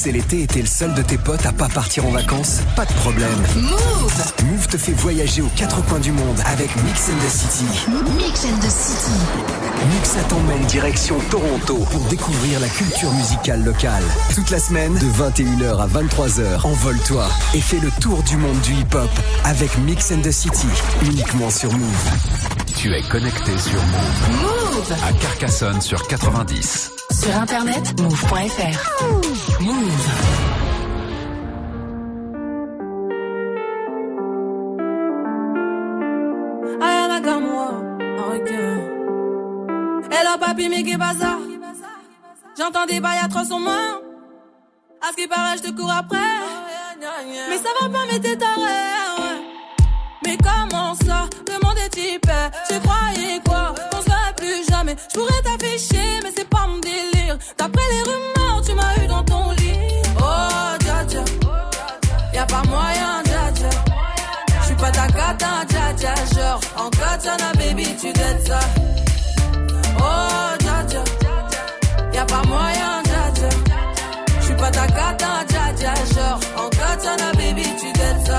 C'est 0.00 0.12
l'été 0.12 0.42
et 0.42 0.46
t'es 0.46 0.60
le 0.60 0.66
seul 0.68 0.94
de 0.94 1.02
tes 1.02 1.18
potes 1.18 1.44
à 1.44 1.50
pas 1.50 1.66
partir 1.68 2.06
en 2.06 2.12
vacances 2.12 2.60
Pas 2.76 2.84
de 2.84 2.92
problème. 2.92 3.42
Move. 3.56 4.32
Move 4.44 4.68
te 4.68 4.76
fait 4.76 4.92
voyager 4.92 5.42
aux 5.42 5.50
quatre 5.56 5.84
coins 5.86 5.98
du 5.98 6.12
monde 6.12 6.38
avec 6.46 6.70
Mix 6.84 7.08
and 7.08 7.26
the 7.26 7.28
City. 7.28 7.64
Mix 8.16 8.44
and 8.44 8.60
the 8.60 8.70
City. 8.70 9.18
Mix 9.92 10.14
t'emmène 10.28 10.64
direction 10.66 11.18
Toronto 11.32 11.78
pour 11.90 12.00
découvrir 12.04 12.60
la 12.60 12.68
culture 12.68 13.10
musicale 13.12 13.64
locale. 13.64 14.04
Toute 14.36 14.50
la 14.50 14.60
semaine, 14.60 14.94
de 14.94 15.06
21h 15.06 15.80
à 15.80 15.88
23h, 15.88 16.64
envole-toi 16.64 17.28
et 17.54 17.60
fais 17.60 17.80
le 17.80 17.90
tour 18.00 18.22
du 18.22 18.36
monde 18.36 18.60
du 18.60 18.74
hip-hop 18.74 19.10
avec 19.42 19.76
Mix 19.78 20.12
and 20.12 20.20
the 20.22 20.30
City, 20.30 20.68
uniquement 21.02 21.50
sur 21.50 21.72
Move. 21.72 22.10
Tu 22.76 22.94
es 22.94 23.02
connecté 23.02 23.58
sur 23.58 23.82
Move 23.82 24.42
Move. 24.42 24.92
à 25.08 25.12
Carcassonne 25.14 25.80
sur 25.80 26.06
90. 26.06 26.92
Sur 27.10 27.34
internet, 27.34 28.00
move.fr. 28.00 29.62
Move. 29.62 29.87
Hello 40.10 40.38
papi, 40.38 40.68
mais 40.68 40.82
qu'est 40.82 40.98
ça 40.98 41.38
J'entends 42.56 42.86
des 42.86 43.00
bails 43.00 43.18
à 43.22 43.28
300 43.28 43.60
mains. 43.60 44.00
À 45.00 45.10
ce 45.10 45.16
qui 45.16 45.28
paraît, 45.28 45.56
je 45.58 45.62
te 45.62 45.70
cours 45.70 45.90
après. 45.90 46.18
Mais 47.48 47.56
ça 47.56 47.68
va 47.80 47.88
pas, 47.88 48.04
mais 48.10 48.18
t'es 48.18 48.36
taré. 48.36 48.60
ouais. 48.60 49.38
Mais 50.24 50.36
comment 50.38 50.94
ça? 50.94 51.28
Le 51.46 51.64
monde 51.64 51.78
est 51.78 51.88
typé. 51.90 52.32
Tu 52.68 52.78
croyais 52.80 53.40
quoi? 53.44 53.74
Qu'on 53.90 54.02
se 54.02 54.34
plus 54.36 54.68
jamais. 54.68 54.96
Je 55.08 55.18
pourrais 55.18 55.42
t'afficher, 55.42 56.20
mais 56.22 56.32
c'est 56.36 56.48
pas 56.48 56.66
mon 56.66 56.78
délire. 56.78 57.38
D'après 57.56 57.82
les 57.92 58.02
rumeurs, 58.02 58.62
tu 58.66 58.74
m'as 58.74 59.04
eu 59.04 59.06
dans 59.06 59.22
ton 59.24 59.50
lit. 59.52 59.57
Pas 62.62 62.68
moyen, 62.68 63.22
dja 63.24 63.50
dja. 63.54 63.70
J'suis 64.62 64.74
pas 64.74 64.90
ta 64.90 65.06
cata, 65.06 65.64
dja 65.68 65.92
dja. 65.96 66.14
Genre, 66.34 66.60
en 66.76 66.90
katana, 66.90 67.52
baby, 67.54 67.96
tu 68.00 68.12
dettes 68.12 68.46
ça. 68.46 68.60
Oh, 69.98 70.56
dja 70.58 70.84
dja. 70.88 71.02
Y'a 72.12 72.24
pas 72.24 72.42
moyen, 72.46 73.02
dja 73.04 73.22
dja. 73.34 73.48
J'suis 74.40 74.54
pas 74.54 74.70
ta 74.70 74.86
cata, 74.86 75.44
dja 75.48 75.72
dja. 75.76 75.94
Genre, 76.14 76.40
en 76.56 76.68
katana, 76.70 77.32
baby, 77.32 77.66
tu 77.80 77.92
dettes 77.92 78.26
ça. 78.26 78.38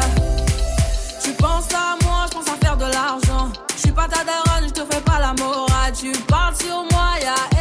Tu 1.24 1.32
penses 1.34 1.74
à 1.74 1.96
moi, 2.04 2.26
je 2.30 2.38
pense 2.38 2.48
à 2.48 2.66
faire 2.66 2.78
de 2.78 2.86
l'argent. 2.86 3.50
Je 3.76 3.82
suis 3.82 3.92
pas 3.92 4.08
ta 4.08 4.24
daronne, 4.24 4.68
je 4.68 4.74
te 4.74 4.82
fais 4.92 5.02
pas 5.02 5.20
la 5.20 5.34
morale. 5.34 5.94
Tu 5.98 6.12
parles 6.28 6.56
sur 6.56 6.84
moi, 6.92 7.10
y'a 7.22 7.59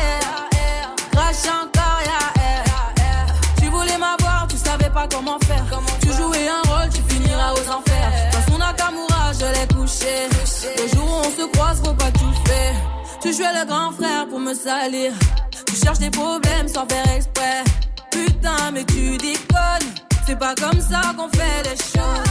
Le 10.77 10.89
jour 10.95 11.05
où 11.05 11.27
on 11.27 11.31
se 11.31 11.47
croise, 11.53 11.81
faut 11.85 11.95
pas 11.95 12.11
tout 12.12 12.35
faire. 12.47 12.75
Tu 13.21 13.33
jouais 13.33 13.53
le 13.59 13.66
grand 13.66 13.93
frère 13.93 14.27
pour 14.29 14.41
me 14.41 14.55
salir. 14.55 15.12
Tu 15.66 15.75
cherches 15.77 15.99
des 15.99 16.11
problèmes 16.11 16.69
sans 16.69 16.87
faire 16.87 17.09
exprès. 17.14 17.64
Putain, 18.11 18.71
mais 18.73 18.85
tu 18.85 19.16
déconnes. 19.16 19.89
C'est 20.27 20.39
pas 20.39 20.55
comme 20.55 20.81
ça 20.81 21.01
qu'on 21.16 21.29
fait 21.31 21.62
les 21.64 21.77
choses. 21.77 22.29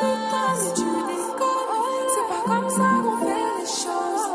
Putain, 0.00 0.48
mais 0.58 0.72
tu 0.74 0.88
déconnes. 1.10 1.96
C'est 2.14 2.28
pas 2.32 2.42
comme 2.46 2.70
ça 2.70 2.88
qu'on 3.04 3.16
fait 3.24 3.48
les 3.58 3.68
choses. 3.82 4.26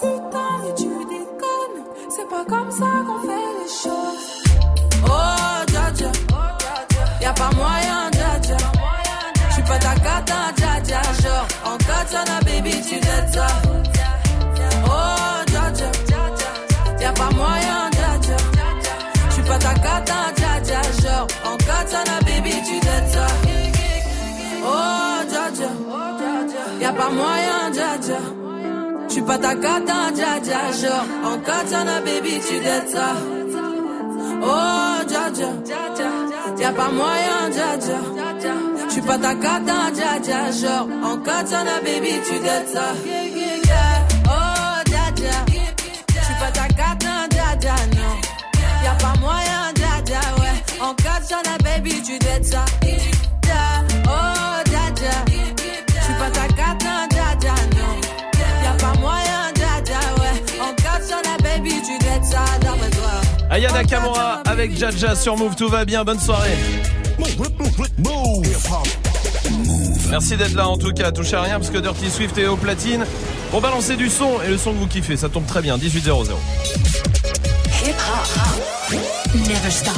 Putain, 0.00 0.50
mais 0.62 0.74
tu 0.76 0.88
déconnes. 1.14 1.78
C'est 2.08 2.28
pas 2.28 2.44
comme 2.44 2.70
ça 2.70 2.90
qu'on 3.06 3.20
fait 3.26 3.48
les 3.60 3.70
choses. 3.82 4.26
Oh, 5.04 5.64
dja 5.72 5.92
dja. 5.94 6.10
Y'a 7.20 7.32
pas 7.32 7.50
moyen, 7.56 8.10
dja 8.12 8.40
dja. 8.40 8.56
J'suis 9.50 9.62
pas 9.62 9.78
ta 9.78 9.94
cata, 9.94 10.40
dja 10.56 10.67
baby, 12.44 12.70
tu. 12.82 12.96
Oh, 14.84 15.44
dja. 15.46 15.90
Y'a 17.00 17.12
pas 17.12 17.30
moyen, 17.30 17.90
dja. 17.92 18.36
J'suis 19.30 19.42
pas 19.42 19.58
ta 19.58 19.74
cata, 19.74 20.32
dja. 20.36 20.82
Genre, 21.02 21.26
en 21.44 21.56
katana, 21.56 22.18
baby, 22.24 22.54
tu. 22.66 22.80
Oh, 24.64 25.24
dja. 25.28 25.68
Y'a 26.80 26.92
pas 26.92 27.10
moyen, 27.10 27.70
dja 27.72 27.98
dja. 28.00 28.18
suis 29.08 29.22
pas 29.22 29.38
ta 29.38 29.54
cata, 29.54 30.10
dja, 30.14 30.72
genre 30.80 31.04
en 31.24 31.38
katana, 31.38 32.00
baby, 32.00 32.40
tu 32.46 32.58
dettes 32.60 32.90
ça. 32.90 33.16
Oh, 34.42 35.04
dja, 35.08 35.24
y'a 36.58 36.72
pas 36.72 36.90
moyen. 36.90 37.28
Je 38.40 38.47
suis 38.98 39.06
pas 39.06 39.18
ta 39.18 39.34
cata, 39.34 39.90
dja 39.94 40.18
dja, 40.20 40.50
genre 40.50 40.88
en 41.02 41.18
katana, 41.18 41.80
baby, 41.84 42.20
tu 42.26 42.38
dettes 42.40 42.68
ça. 42.72 42.94
Oh, 44.26 44.82
dja 44.86 45.10
dja, 45.14 45.44
je 46.06 46.40
pas 46.40 46.50
ta 46.52 46.66
cata, 46.68 47.28
dja 47.30 47.56
dja, 47.60 47.74
non. 47.94 48.16
Y'a 48.84 48.94
pas 48.94 49.14
moyen, 49.20 49.72
dja, 49.76 50.20
ouais. 50.40 50.80
En 50.80 50.94
katana, 50.94 51.56
baby, 51.62 52.02
tu 52.02 52.18
dettes 52.18 52.46
ça. 52.46 52.64
Aya 63.58 63.72
Nakamura 63.72 64.40
avec 64.46 64.78
Jaja 64.78 65.16
sur 65.16 65.36
Move, 65.36 65.56
tout 65.56 65.68
va 65.68 65.84
bien, 65.84 66.04
bonne 66.04 66.20
soirée. 66.20 66.56
Merci 70.10 70.36
d'être 70.36 70.54
là 70.54 70.68
en 70.68 70.78
tout 70.78 70.92
cas, 70.92 71.10
touchez 71.10 71.34
à 71.34 71.42
rien 71.42 71.58
parce 71.58 71.70
que 71.70 71.78
Dirty 71.78 72.08
Swift 72.08 72.38
est 72.38 72.46
au 72.46 72.56
platine 72.56 73.04
pour 73.50 73.60
balancer 73.60 73.96
du 73.96 74.10
son 74.10 74.40
et 74.46 74.50
le 74.50 74.58
son 74.58 74.72
que 74.74 74.78
vous 74.78 74.86
kiffez, 74.86 75.16
ça 75.16 75.28
tombe 75.28 75.44
très 75.44 75.60
bien, 75.60 75.76
18 75.76 76.04
00. 76.04 76.38
Hip 77.84 77.94
hop. 77.98 78.96
Never 79.34 79.70
stop. 79.72 79.92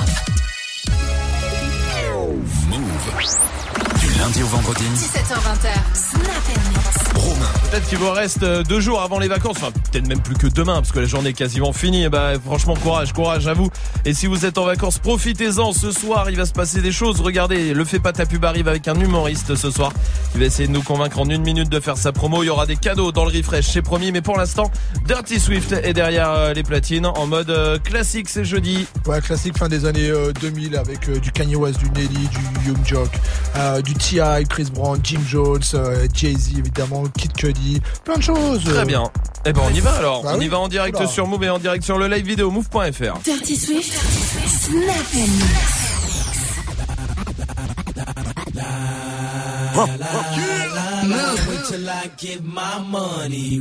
Move. 2.70 3.89
Lundi 4.20 4.42
au 4.42 4.46
vendredi. 4.48 4.84
17h20. 4.84 5.94
Snap 5.94 7.14
Romain. 7.14 7.46
Peut-être 7.70 7.88
qu'il 7.88 7.96
vous 7.96 8.10
reste 8.10 8.42
euh, 8.42 8.62
deux 8.62 8.78
jours 8.78 9.00
avant 9.00 9.18
les 9.18 9.28
vacances, 9.28 9.56
enfin 9.56 9.70
peut-être 9.70 10.06
même 10.06 10.20
plus 10.20 10.34
que 10.34 10.46
demain 10.46 10.74
parce 10.74 10.92
que 10.92 10.98
la 10.98 11.06
journée 11.06 11.30
est 11.30 11.32
quasiment 11.32 11.72
finie. 11.72 12.02
Et 12.02 12.10
bah 12.10 12.32
franchement 12.44 12.74
courage, 12.74 13.14
courage 13.14 13.46
à 13.48 13.54
vous. 13.54 13.70
Et 14.04 14.12
si 14.12 14.26
vous 14.26 14.44
êtes 14.44 14.58
en 14.58 14.66
vacances, 14.66 14.98
profitez-en. 14.98 15.72
Ce 15.72 15.90
soir, 15.90 16.28
il 16.28 16.36
va 16.36 16.44
se 16.44 16.52
passer 16.52 16.82
des 16.82 16.92
choses. 16.92 17.22
Regardez, 17.22 17.72
le 17.72 17.84
fait 17.86 17.98
pas 17.98 18.12
ta 18.12 18.26
pub 18.26 18.44
arrive 18.44 18.68
avec 18.68 18.88
un 18.88 19.00
humoriste 19.00 19.54
ce 19.54 19.70
soir. 19.70 19.90
Il 20.34 20.40
va 20.40 20.46
essayer 20.46 20.68
de 20.68 20.72
nous 20.72 20.82
convaincre 20.82 21.18
en 21.18 21.28
une 21.30 21.42
minute 21.42 21.70
de 21.70 21.80
faire 21.80 21.96
sa 21.96 22.12
promo. 22.12 22.42
Il 22.42 22.46
y 22.46 22.50
aura 22.50 22.66
des 22.66 22.76
cadeaux 22.76 23.12
dans 23.12 23.24
le 23.24 23.34
refresh, 23.34 23.68
c'est 23.68 23.80
promis. 23.80 24.12
Mais 24.12 24.20
pour 24.20 24.36
l'instant, 24.36 24.70
Dirty 25.06 25.40
Swift 25.40 25.72
est 25.72 25.94
derrière 25.94 26.30
euh, 26.30 26.52
les 26.52 26.62
platines 26.62 27.06
en 27.06 27.26
mode 27.26 27.48
euh, 27.48 27.78
classique. 27.78 28.28
C'est 28.28 28.44
jeudi. 28.44 28.86
Ouais, 29.06 29.22
classique 29.22 29.56
fin 29.56 29.68
des 29.68 29.86
années 29.86 30.10
euh, 30.10 30.32
2000 30.42 30.76
avec 30.76 31.10
du 31.10 31.32
Kanye 31.32 31.56
West, 31.56 31.78
du 31.78 31.90
Nelly, 31.90 32.28
du 32.28 32.68
Young 32.68 32.84
Jock, 32.84 33.10
euh, 33.56 33.80
du 33.80 33.94
T.I., 34.10 34.44
Chris 34.48 34.66
Brown, 34.74 34.98
Jim 35.04 35.20
Jones, 35.24 35.60
euh, 35.74 36.08
Jay-Z 36.12 36.58
évidemment, 36.58 37.04
Kid 37.16 37.32
Cudi, 37.32 37.80
plein 38.04 38.16
de 38.16 38.22
choses. 38.22 38.64
Très 38.64 38.84
bien. 38.84 39.04
Eh 39.46 39.52
ben 39.52 39.62
on 39.64 39.72
y 39.72 39.78
va 39.78 39.92
alors. 39.92 40.24
Bah 40.24 40.32
on 40.34 40.40
y 40.40 40.48
va 40.48 40.58
en 40.58 40.66
direct 40.66 40.98
Oula. 40.98 41.06
sur 41.06 41.28
Move 41.28 41.44
et 41.44 41.50
en 41.50 41.58
direct 41.60 41.84
sur 41.84 41.96
le 41.96 42.08
live 42.08 42.26
vidéo 42.26 42.50
move.fr. 42.50 43.20
Dirty 43.24 43.56
Swift. 43.56 43.92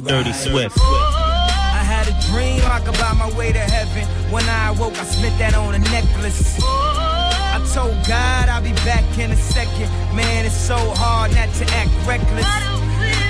Dirty 0.07 0.33
Swift. 0.33 1.38
A 2.09 2.11
dream 2.33 2.59
I 2.65 2.79
could 2.79 2.97
buy 2.97 3.13
my 3.13 3.29
way 3.37 3.53
to 3.53 3.59
heaven. 3.59 4.03
When 4.33 4.43
I 4.49 4.69
awoke, 4.69 4.97
I 4.97 5.03
spent 5.03 5.37
that 5.37 5.53
on 5.53 5.75
a 5.75 5.79
necklace. 5.93 6.57
I 6.57 7.61
told 7.71 7.93
God 8.09 8.49
I'll 8.49 8.63
be 8.63 8.73
back 8.81 9.05
in 9.19 9.29
a 9.29 9.35
second. 9.35 9.85
Man, 10.17 10.43
it's 10.43 10.57
so 10.57 10.73
hard 10.97 11.29
not 11.37 11.53
to 11.61 11.65
act 11.77 11.93
reckless. 12.09 12.49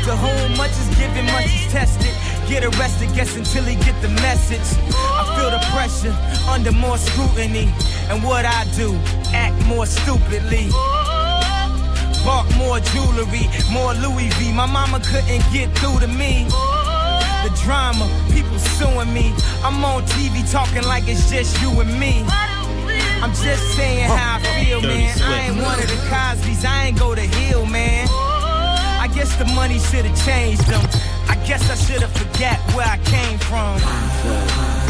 To 0.08 0.16
whom 0.16 0.56
much 0.56 0.72
is 0.72 0.88
given, 0.96 1.26
much 1.28 1.52
is 1.52 1.68
tested. 1.68 2.16
Get 2.48 2.64
arrested, 2.64 3.12
guess 3.14 3.36
until 3.36 3.66
he 3.66 3.76
get 3.84 4.00
the 4.02 4.08
message. 4.24 4.64
I 4.96 5.28
feel 5.36 5.52
the 5.52 5.60
pressure 5.76 6.16
under 6.48 6.72
more 6.72 6.98
scrutiny. 6.98 7.68
And 8.08 8.24
what 8.24 8.46
I 8.46 8.64
do, 8.80 8.96
act 9.36 9.60
more 9.68 9.88
stupidly. 9.88 10.72
Bought 12.24 12.48
more 12.56 12.80
jewelry, 12.96 13.44
more 13.76 13.92
Louis 14.00 14.32
V. 14.40 14.54
My 14.54 14.68
mama 14.72 15.02
couldn't 15.04 15.44
get 15.52 15.68
through 15.80 16.00
to 16.00 16.08
me. 16.08 16.48
The 17.44 17.50
drama, 17.64 18.06
people 18.34 18.60
suing 18.60 19.14
me. 19.14 19.34
I'm 19.64 19.84
on 19.84 20.04
TV 20.04 20.50
talking 20.52 20.84
like 20.84 21.08
it's 21.08 21.30
just 21.30 21.62
you 21.62 21.70
and 21.80 22.00
me. 22.00 22.24
I'm 23.22 23.34
just 23.34 23.76
saying 23.76 24.10
how 24.10 24.38
I 24.38 24.64
feel, 24.64 24.82
man. 24.82 25.18
I 25.22 25.48
ain't 25.48 25.62
one 25.62 25.80
of 25.80 25.88
the 25.88 26.00
Cosby's, 26.10 26.66
I 26.66 26.88
ain't 26.88 27.00
go 27.00 27.16
to 27.16 27.22
Hill, 27.22 27.66
man. 27.66 28.08
I 28.10 29.08
guess 29.14 29.36
the 29.38 29.46
money 29.56 29.80
should 29.80 30.06
have 30.06 30.26
changed 30.26 30.66
them. 30.68 30.84
I 31.28 31.36
guess 31.48 31.70
I 31.70 31.76
should 31.76 32.02
have 32.02 32.12
forgot 32.12 32.60
where 32.76 32.88
I 32.88 32.98
came 33.06 33.38
from. 33.40 34.89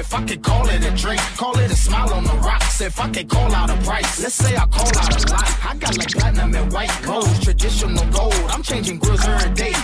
If 0.00 0.14
I 0.14 0.24
could 0.24 0.42
call 0.42 0.66
it 0.66 0.82
a 0.82 0.90
drink, 0.96 1.20
call 1.36 1.58
it 1.58 1.70
a 1.70 1.76
smile 1.76 2.10
on 2.14 2.24
the 2.24 2.32
rocks. 2.36 2.80
If 2.80 2.98
I 2.98 3.10
could 3.10 3.28
call 3.28 3.54
out 3.54 3.68
a 3.68 3.76
price, 3.84 4.22
let's 4.22 4.34
say 4.34 4.56
I 4.56 4.64
call 4.64 4.88
out 4.88 5.12
a 5.12 5.30
lot. 5.30 5.48
I 5.62 5.76
got 5.76 5.98
like 5.98 6.10
platinum 6.12 6.54
and 6.54 6.72
white 6.72 7.02
gold, 7.04 7.28
traditional 7.42 8.06
gold. 8.06 8.34
I'm 8.48 8.62
changing 8.62 8.98
grills 8.98 9.22
every 9.26 9.52
day. 9.52 9.74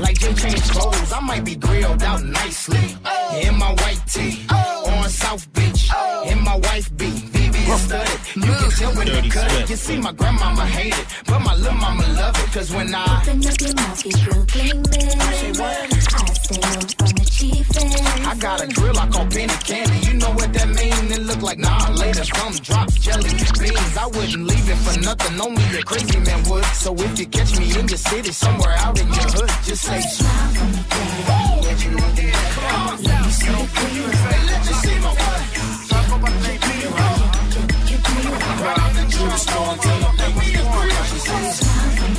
Like 0.00 0.18
Jay 0.18 0.32
changed 0.32 0.70
clothes, 0.70 1.12
I 1.12 1.20
might 1.20 1.44
be 1.44 1.56
grilled 1.56 2.02
out 2.02 2.24
nicely. 2.24 2.96
In 3.42 3.58
my 3.58 3.70
white 3.82 4.00
tee, 4.08 4.46
on 4.50 5.10
South 5.10 5.44
Beach, 5.52 5.90
in 6.24 6.42
my 6.42 6.56
wife 6.56 6.88
beat. 6.96 7.20
VVS 7.36 7.78
studded. 7.86 8.20
You 8.34 8.54
can 8.54 8.70
tell 8.70 8.92
when 8.96 9.06
they 9.08 9.28
cut 9.28 9.52
it. 9.60 9.68
You 9.68 9.76
see, 9.76 9.98
my 10.00 10.12
grandmama 10.12 10.64
hate 10.64 10.98
it, 10.98 11.06
but 11.26 11.40
my 11.40 11.54
little 11.54 11.74
mama 11.74 12.06
love 12.14 12.34
it. 12.42 12.50
Cause 12.50 12.72
when 12.72 12.94
I 12.94 13.04
Open 13.04 13.46
up 13.46 13.60
your 13.60 13.74
mouth, 13.74 14.02
get 14.02 14.24
Brooklyn 14.24 14.82
man. 14.88 15.20
I 15.20 15.50
on 15.52 15.84
from 15.84 16.26
the 16.32 16.86
chief 16.88 17.20
end. 17.20 17.25
I 17.38 18.34
got 18.40 18.62
a 18.62 18.66
grill 18.66 18.98
I 18.98 19.08
call 19.08 19.26
penny 19.26 19.52
candy. 19.64 20.06
You 20.06 20.14
know 20.14 20.30
what 20.30 20.52
that 20.54 20.68
mean? 20.68 21.12
It 21.12 21.20
look 21.26 21.42
like 21.42 21.58
nah 21.58 21.90
later. 21.90 22.24
Some 22.24 22.52
drops, 22.64 22.94
jelly 22.98 23.30
beans. 23.60 23.96
I 23.96 24.06
wouldn't 24.06 24.46
leave 24.46 24.68
it 24.70 24.76
for 24.76 24.98
nothing. 25.00 25.38
Only 25.40 25.78
a 25.78 25.82
crazy 25.82 26.18
man 26.18 26.48
would. 26.48 26.64
So 26.76 26.94
if 26.94 27.18
you 27.18 27.26
catch 27.26 27.58
me 27.58 27.78
in 27.78 27.86
the 27.86 27.98
city, 27.98 28.32
somewhere 28.32 28.74
out 28.78 28.98
in 28.98 29.08
your 29.08 29.28
hood, 29.36 29.50
just 29.64 29.82
say 29.82 30.00
smile 30.00 30.50
for 30.54 30.64
me, 30.64 30.86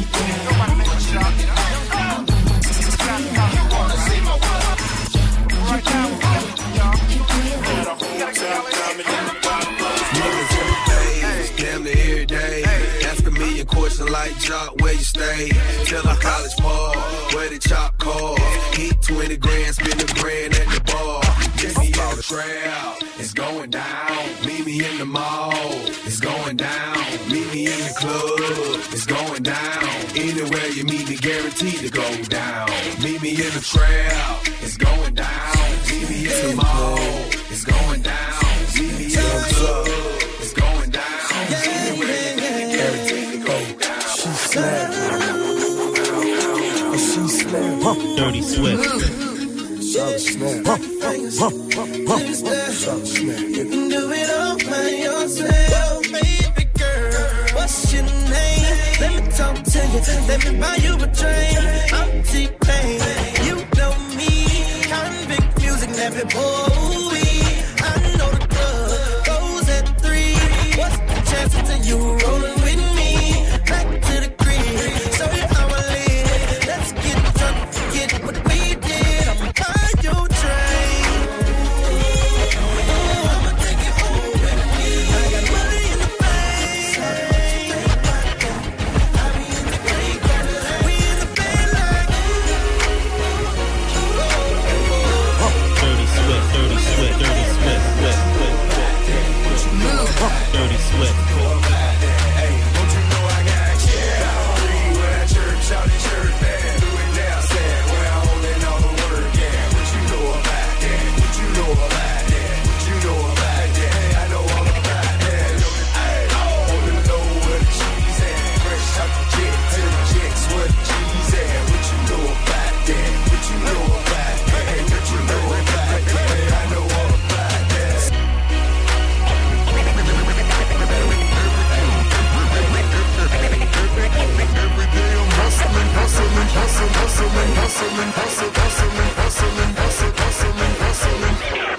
Niggas 0.08 0.27
like 14.10 14.38
Jock, 14.40 14.80
where 14.82 14.94
you 14.94 15.00
stay? 15.00 15.50
Tell 15.86 16.08
a 16.08 16.16
college 16.18 16.56
ball, 16.58 16.96
where 17.34 17.50
the 17.50 17.60
chop 17.60 17.98
call. 17.98 18.38
Hit 18.74 19.02
20 19.02 19.38
grand, 19.38 19.76
spend 19.76 20.02
a 20.02 20.14
grand 20.14 20.54
at 20.54 20.68
the 20.74 20.82
bar. 20.92 21.22
Meet 21.58 21.78
me 21.80 21.88
in 21.88 22.16
the 22.16 22.24
crowd, 22.28 22.98
it's 23.20 23.34
going 23.34 23.70
down. 23.70 24.46
Meet 24.46 24.66
me 24.66 24.86
in 24.86 24.98
the 25.00 25.06
mall, 25.06 25.52
it's 26.06 26.20
going 26.20 26.58
down. 26.58 26.98
Meet 27.32 27.52
me 27.52 27.66
in 27.66 27.80
the 27.80 27.96
club, 27.98 28.94
it's 28.94 29.06
going 29.06 29.44
down. 29.44 29.84
Anywhere 30.16 30.68
you 30.68 30.84
meet 30.86 31.10
me, 31.10 31.16
guaranteed 31.16 31.80
to 31.80 31.90
go 31.90 32.24
down. 32.24 32.70
Meet 33.02 33.22
me 33.22 33.32
in 33.32 33.52
the 33.58 33.66
crowd, 33.74 34.40
it's 34.62 34.78
going 34.78 35.14
down. 35.16 35.58
Meet 35.90 36.10
me 36.10 36.20
in 36.26 36.50
the 36.50 36.56
mall, 36.56 36.98
it's 37.50 37.66
going 37.66 38.02
down. 38.02 38.44
Meet 38.76 38.98
me 39.00 39.07
Slapped. 47.82 48.02
Dirty 48.18 48.42
Swift. 48.42 48.84
You 53.58 53.66
can 53.70 53.90
do 53.90 54.12
it 54.12 54.30
all 54.32 54.58
by 54.58 54.90
yourself, 54.90 56.04
baby. 56.12 56.68
What's 57.54 57.94
your 57.94 58.04
name? 58.04 58.78
Let 59.00 59.12
me 59.16 59.22
talk 59.32 59.56
to 59.64 59.80
you. 59.88 60.02
Let 60.28 60.40
me 60.46 60.52
buy 60.60 60.76
you 60.78 60.94
a 60.96 61.08
drink. 61.08 61.94
I'm 61.94 62.24
T-Pain. 62.24 63.00
You 63.46 63.56
know 63.78 63.94
me. 64.18 64.32
Convict 64.84 65.60
music, 65.62 65.90
never 65.92 66.26
boy. 66.26 67.22
I 67.80 67.94
know 68.18 68.30
the 68.32 68.48
club 68.50 69.26
goes 69.26 69.70
at 69.70 69.86
three. 70.02 70.36
What's 70.78 70.98
the 70.98 71.16
chances 71.32 71.70
of 71.76 71.86
you 71.86 71.98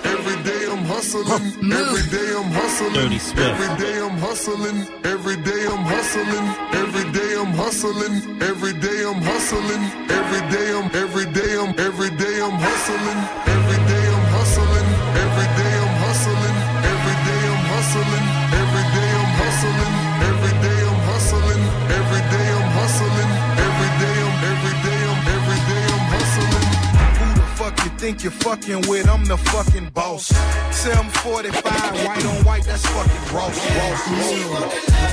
Every 0.04 0.36
day 0.44 0.66
I'm 0.68 0.84
hustling. 0.84 1.72
Every 1.72 2.02
day 2.10 2.28
I'm 2.36 2.50
hustling. 2.52 2.92
Dirty 2.92 3.18
Swift. 3.18 3.40
Every 3.40 3.70
day 3.82 3.96
I'm 3.98 4.18
hustling. 4.18 4.86
Every 5.04 5.36
day 5.36 5.64
I'm 5.66 5.84
hustling. 5.84 6.46
Every 6.74 7.04
day 7.10 7.34
I'm 7.40 7.52
hustling. 7.54 8.42
Every 8.42 8.74
day 8.74 9.04
I'm 9.08 9.22
hustling. 9.22 9.82
Every 10.10 10.42
day 10.52 10.68
I'm 10.76 10.90
every 10.94 11.26
day 11.32 11.56
I'm 11.56 11.72
every 11.80 12.10
day 12.10 12.36
I'm 12.42 12.58
hustling. 12.60 13.18
Every 13.48 13.67
think 27.98 28.22
you're 28.22 28.30
fucking 28.30 28.88
with? 28.88 29.08
I'm 29.08 29.24
the 29.24 29.36
fucking 29.36 29.90
boss. 29.90 30.26
745, 30.26 32.06
white 32.06 32.24
on 32.24 32.44
white, 32.44 32.64
that's 32.64 32.86
fucking 32.86 33.34
Ross. 33.34 33.58
Ross. 33.76 35.08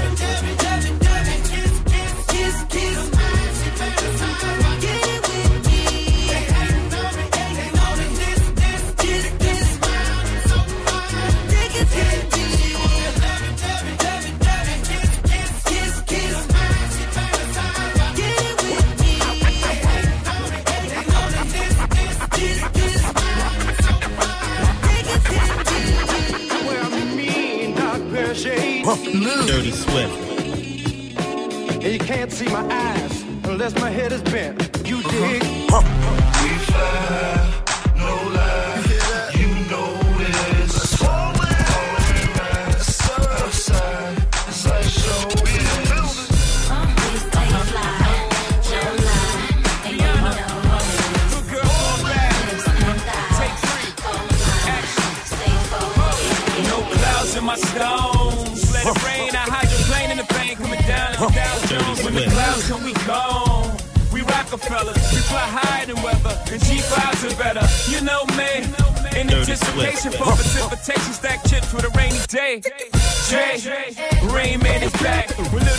Dirty 28.86 29.72
Swift. 29.72 30.14
And 31.18 31.84
you 31.92 31.98
can't 31.98 32.32
see 32.32 32.46
my 32.46 32.64
eyes 32.72 33.24
unless 33.46 33.74
my 33.80 33.90
head 33.90 34.12
is 34.12 34.22
bent. 34.22 34.62
You 34.88 34.98
uh-huh. 34.98 35.10
dig? 35.10 35.42
We 36.44 36.50
fly, 36.66 37.65
Dre, 72.62 72.72
Dre, 73.60 73.92
Dre, 73.92 74.34
Rain 74.34 74.60
Man 74.62 74.84
is 74.84 74.94
back. 74.94 75.75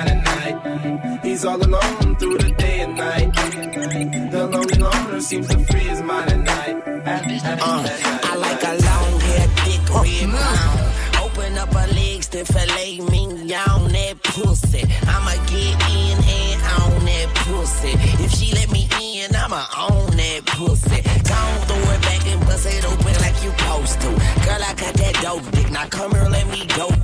To 0.00 0.06
free 0.06 0.10
his 0.10 0.10
mind 0.10 0.10
at 0.10 0.24
night. 0.24 1.20
He's 1.24 1.44
all 1.44 1.56
alone 1.62 2.16
through 2.16 2.38
the 2.38 2.50
day 2.58 2.80
and 2.80 2.96
night. 2.96 3.34
The 4.32 4.46
lonely 4.46 4.74
loner 4.78 5.20
seems 5.20 5.48
to 5.48 5.58
free 5.64 5.80
his 5.80 6.02
mind 6.02 6.30
at 6.32 6.38
night. 6.40 6.76
At- 7.06 7.44
at- 7.44 7.60
Uh, 7.62 7.88
I 8.30 8.34
like 8.36 8.62
a 8.64 8.74
long 8.88 9.20
hair, 9.20 9.46
thick 9.64 9.94
red 9.94 10.30
brown. 10.30 11.24
Open 11.24 11.58
up 11.58 11.72
her 11.74 11.86
legs 11.94 12.26
to 12.28 12.44
fillet 12.44 13.00
me 13.12 13.54
on 13.68 13.92
that 13.92 14.22
pussy. 14.22 14.84
I'ma 15.06 15.34
get 15.46 15.76
in 16.00 16.18
and 16.38 16.62
on 16.80 17.04
that 17.04 17.28
pussy. 17.46 17.92
If 18.24 18.30
she 18.32 18.52
let 18.54 18.70
me 18.70 18.88
in, 19.00 19.34
I'ma 19.36 19.62
own 19.88 20.10
that 20.16 20.42
pussy. 20.46 21.00
Gon' 21.30 21.58
throw 21.68 21.92
it 21.94 22.00
back 22.02 22.26
and 22.26 22.40
bust 22.46 22.66
it 22.66 22.84
open 22.84 23.14
like 23.24 23.36
you 23.44 23.50
supposed 23.56 24.00
to. 24.02 24.08
Girl, 24.46 24.62
I 24.70 24.74
got 24.74 24.94
that 24.94 25.14
dope 25.22 25.50
dick. 25.52 25.70
Now 25.70 25.86
come 25.88 26.10
here, 26.12 26.28
let 26.28 26.46
me 26.48 26.66
dope 26.66 27.03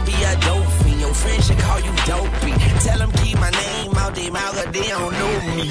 You 0.00 0.06
be 0.06 0.24
a 0.24 0.36
dope. 0.40 0.98
Your 0.98 1.14
friends 1.14 1.46
should 1.46 1.58
call 1.58 1.80
you 1.80 1.92
dopey. 2.06 2.52
Tell 2.80 2.98
them 2.98 3.12
keep 3.22 3.38
my 3.38 3.50
name 3.50 3.94
out 3.96 4.14
their 4.14 4.30
mouth, 4.30 4.54
'cause 4.54 4.72
they 4.72 4.88
don't 4.88 5.12
know 5.12 5.40
me. 5.56 5.68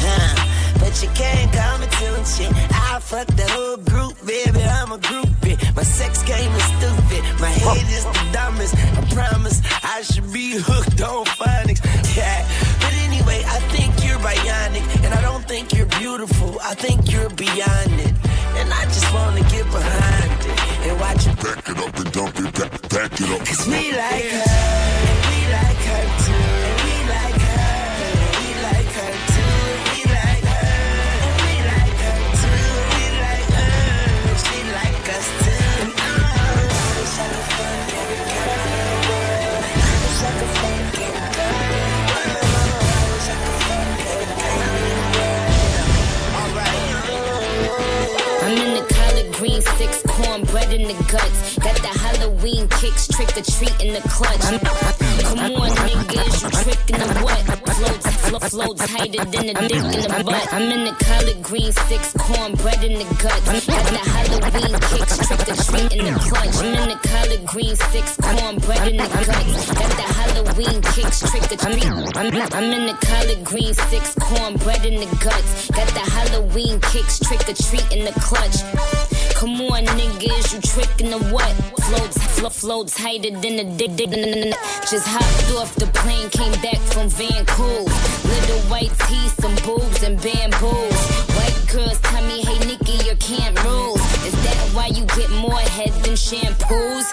Huh? 0.00 0.34
But 0.80 1.02
you 1.02 1.08
can't 1.14 1.52
call 1.52 1.78
me 1.78 1.86
shit. 2.24 2.52
I 2.70 2.98
fuck 3.00 3.26
the 3.28 3.46
whole 3.50 3.76
group, 3.76 4.14
baby. 4.26 4.62
I'm 4.62 4.92
a 4.92 4.98
groupie. 4.98 5.56
My 5.76 5.82
sex 5.82 6.22
game 6.22 6.52
is 6.54 6.64
stupid. 6.76 7.22
My 7.40 7.50
head 7.50 7.88
is 7.90 8.04
the 8.04 8.24
dumbest. 8.32 8.74
I 8.74 9.00
promise 9.14 9.60
I 9.82 10.02
should 10.02 10.32
be 10.32 10.56
hooked 10.56 11.00
on 11.00 11.24
phonics. 11.24 11.82
Yeah. 12.16 12.44
But 12.80 12.92
anyway, 13.06 13.44
I 13.56 13.58
think 13.74 13.90
you're 14.04 14.18
bionic. 14.18 14.84
And 15.04 15.14
I 15.14 15.20
don't 15.22 15.46
think 15.46 15.72
you're 15.74 15.92
beautiful. 16.00 16.60
I 16.62 16.74
think 16.74 17.10
you're 17.10 17.30
beyond 17.30 18.00
it. 18.06 18.14
And 18.58 18.72
I 18.72 18.84
just 18.86 19.12
wanna 19.12 19.42
get 19.54 19.66
behind 19.70 20.11
watch 21.02 21.26
you 21.26 21.32
Back 21.34 21.68
it 21.68 21.78
up 21.78 21.98
and 21.98 22.12
dump 22.12 22.38
it, 22.38 22.54
back, 22.54 22.88
back 22.88 23.20
it 23.20 23.30
up. 23.30 23.46
Cause 23.46 23.66
we 23.66 23.92
like 23.92 24.30
her, 24.30 25.11
cornbread 50.52 50.80
in 50.80 50.88
the 50.88 50.94
guts. 51.10 51.58
Got 51.58 51.76
the 51.76 51.98
Halloween 51.98 52.68
kicks, 52.68 53.08
trick 53.08 53.28
or 53.36 53.42
treat 53.42 53.80
in 53.80 53.94
the 53.94 54.02
clutch. 54.08 54.40
Come 55.22 55.40
on, 55.40 55.70
niggas, 55.70 56.42
you 56.42 56.50
tricking 56.62 56.98
the 56.98 57.20
what? 57.20 57.40
Floats, 57.72 58.06
flow, 58.26 58.38
flow 58.38 58.74
tighter 58.74 59.24
than 59.24 59.48
a 59.48 59.68
dick 59.68 59.84
in 59.84 60.02
the 60.02 60.22
butt. 60.24 60.52
I'm 60.52 60.70
in 60.70 60.84
the 60.84 60.94
collard 61.04 61.42
green, 61.42 61.72
six 61.72 62.12
cornbread 62.18 62.84
in 62.84 62.98
the 62.98 63.04
guts. 63.22 63.66
Got 63.66 63.86
the 63.88 64.02
Halloween 64.12 64.76
kicks, 64.92 65.16
trick 65.26 65.40
or 65.40 65.56
treat 65.56 65.92
in 65.92 66.04
the 66.04 66.20
clutch. 66.20 66.56
I'm 66.60 66.74
in 66.74 66.88
the 66.88 66.98
collard 67.08 67.46
green, 67.46 67.76
six 67.76 68.16
cornbread 68.16 68.88
in 68.88 68.96
the 68.96 69.08
guts. 69.08 69.66
Got 69.72 69.92
the 69.96 70.06
Halloween 70.18 70.82
kicks, 70.92 71.18
trick 71.30 71.52
or 71.52 71.56
treat. 71.56 71.84
I'm 72.54 72.72
in 72.72 72.86
the 72.86 72.96
collard 73.00 73.44
green, 73.44 73.74
six 73.74 74.14
cornbread 74.20 74.84
in 74.84 75.00
the 75.00 75.08
guts. 75.24 75.70
Got 75.70 75.88
the 75.88 76.04
Halloween 76.12 76.80
kicks, 76.80 77.18
trick 77.20 77.48
or 77.48 77.54
treat 77.54 77.88
in 77.92 78.04
the 78.04 78.12
clutch. 78.20 78.60
Come 79.42 79.60
on, 79.62 79.84
niggas, 79.98 80.54
you 80.54 80.60
tricking 80.60 81.10
the 81.10 81.18
what? 81.34 81.50
Floats, 81.82 82.16
flow, 82.38 82.48
flow 82.48 82.84
tighter 82.84 83.30
than 83.30 83.58
a 83.58 83.64
dick, 83.76 83.96
dick. 83.96 84.54
Just 84.88 85.08
hopped 85.08 85.58
off 85.58 85.74
the 85.74 85.86
plane, 85.86 86.30
came 86.30 86.52
back 86.62 86.78
from 86.94 87.08
Vancouver. 87.08 87.90
Little 88.22 88.60
white 88.70 88.94
teeth, 89.10 89.34
some 89.40 89.56
boobs 89.66 90.04
and 90.04 90.14
bamboos. 90.22 90.94
White 91.34 91.58
girls 91.72 91.98
tell 92.02 92.22
me, 92.22 92.44
hey 92.44 92.58
Nikki, 92.68 93.04
your 93.04 93.16
camp 93.16 93.58
rules. 93.64 93.98
Is 94.22 94.32
that 94.46 94.70
why 94.74 94.86
you 94.86 95.04
get 95.06 95.28
more 95.30 95.58
head 95.58 95.90
than 96.04 96.14
shampoos? 96.14 97.10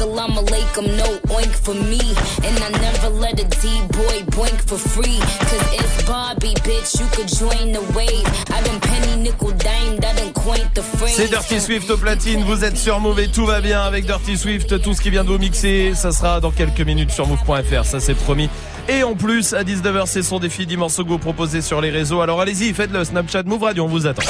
Alaikum, 0.00 0.86
no 0.96 1.18
oink 1.34 1.54
for 1.54 1.74
me. 1.74 2.00
And 2.44 2.56
I 2.62 2.68
never 2.80 3.08
let 3.08 3.40
a 3.40 3.44
D-boy 3.44 4.24
boink 4.30 4.60
for 4.68 4.76
free. 4.76 5.18
Cause 5.18 5.72
it's 5.72 6.02
Barbie, 6.04 6.54
bitch, 6.64 7.00
you 7.00 7.06
could 7.12 7.28
join 7.28 7.72
the 7.72 7.80
wave. 7.96 8.26
I 8.50 8.62
done 8.62 8.80
penny 8.80 9.22
nickel 9.22 9.52
dime, 9.52 9.94
I 9.96 10.14
done 10.14 10.32
coined 10.34 10.70
the 10.74 10.82
phrase. 10.82 11.16
C'est 11.16 11.28
Dirty 11.28 11.60
Swift 11.60 11.90
au 11.90 11.96
platine, 11.96 12.44
vous 12.44 12.64
êtes 12.64 12.76
sur 12.76 13.00
Move 13.00 13.20
et 13.20 13.28
tout 13.28 13.46
va 13.46 13.60
bien 13.60 13.80
avec 13.80 14.04
Dirty 14.04 14.36
Swift, 14.36 14.80
tout 14.82 14.92
ce 14.92 15.00
qui 15.00 15.10
vient 15.10 15.24
de 15.24 15.30
vous 15.30 15.38
mixer, 15.38 15.92
ça 15.94 16.12
sera 16.12 16.40
dans 16.40 16.50
quelques 16.50 16.80
minutes 16.80 17.10
sur 17.10 17.26
move.fr, 17.26 17.84
ça 17.84 18.00
c'est 18.00 18.14
promis. 18.14 18.50
Et 18.88 19.02
en 19.02 19.14
plus, 19.14 19.54
à 19.54 19.62
19h, 19.64 20.06
c'est 20.06 20.22
son 20.22 20.38
défi 20.38 20.66
10 20.66 20.76
morceaux 20.76 21.04
go 21.04 21.18
proposés 21.18 21.62
sur 21.62 21.80
les 21.80 21.90
réseaux. 21.90 22.20
Alors 22.20 22.40
allez-y, 22.40 22.72
faites-le, 22.74 23.04
Snapchat 23.04 23.44
Move 23.44 23.62
Radio, 23.62 23.84
on 23.84 23.88
vous 23.88 24.06
attend. 24.06 24.22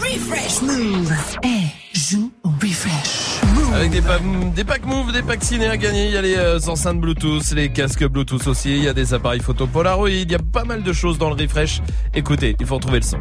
Refresh 0.00 0.62
Move. 0.62 1.12
Eh, 1.44 1.98
joue 1.98 2.32
au 2.42 2.48
refresh. 2.62 3.25
Avec 3.76 3.90
des, 3.90 4.00
pa- 4.00 4.18
des 4.54 4.64
packs 4.64 4.86
Move, 4.86 5.12
des 5.12 5.22
packs 5.22 5.44
ciné 5.44 5.66
à 5.68 5.76
gagner, 5.76 6.06
il 6.06 6.12
y 6.12 6.16
a 6.16 6.22
les 6.22 6.36
euh, 6.36 6.58
enceintes 6.66 6.98
Bluetooth, 7.00 7.50
les 7.54 7.68
casques 7.70 8.06
Bluetooth 8.06 8.46
aussi, 8.46 8.70
il 8.76 8.84
y 8.84 8.88
a 8.88 8.94
des 8.94 9.12
appareils 9.12 9.40
photo 9.40 9.66
Polaroid, 9.66 10.08
il 10.10 10.30
y 10.30 10.34
a 10.34 10.38
pas 10.38 10.64
mal 10.64 10.82
de 10.82 10.92
choses 10.92 11.18
dans 11.18 11.28
le 11.28 11.34
refresh. 11.40 11.82
Écoutez, 12.14 12.56
il 12.58 12.66
faut 12.66 12.76
retrouver 12.76 13.00
le 13.00 13.04
son. 13.04 13.18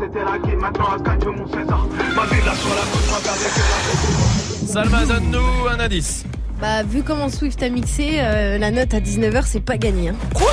C'était 0.00 0.24
la 0.24 0.38
game, 0.38 0.60
maintenant 0.60 0.86
à 0.96 0.98
4 1.02 1.26
mon 1.32 1.46
César. 1.48 1.86
Ma 2.14 2.24
villa 2.26 2.54
sur 2.54 2.70
la 2.70 2.82
côte, 2.82 3.10
ma 3.10 3.24
garde 3.24 3.38
Salma, 4.66 5.04
donne-nous 5.06 5.68
un 5.68 5.80
indice. 5.80 6.24
Bah, 6.60 6.82
vu 6.82 7.04
comment 7.04 7.28
Swift 7.28 7.62
a 7.62 7.68
mixé, 7.68 8.16
euh, 8.18 8.58
la 8.58 8.72
note 8.72 8.92
à 8.92 8.98
19h, 8.98 9.44
c'est 9.46 9.60
pas 9.60 9.76
gagné. 9.76 10.08
Hein. 10.08 10.16
Quoi? 10.34 10.50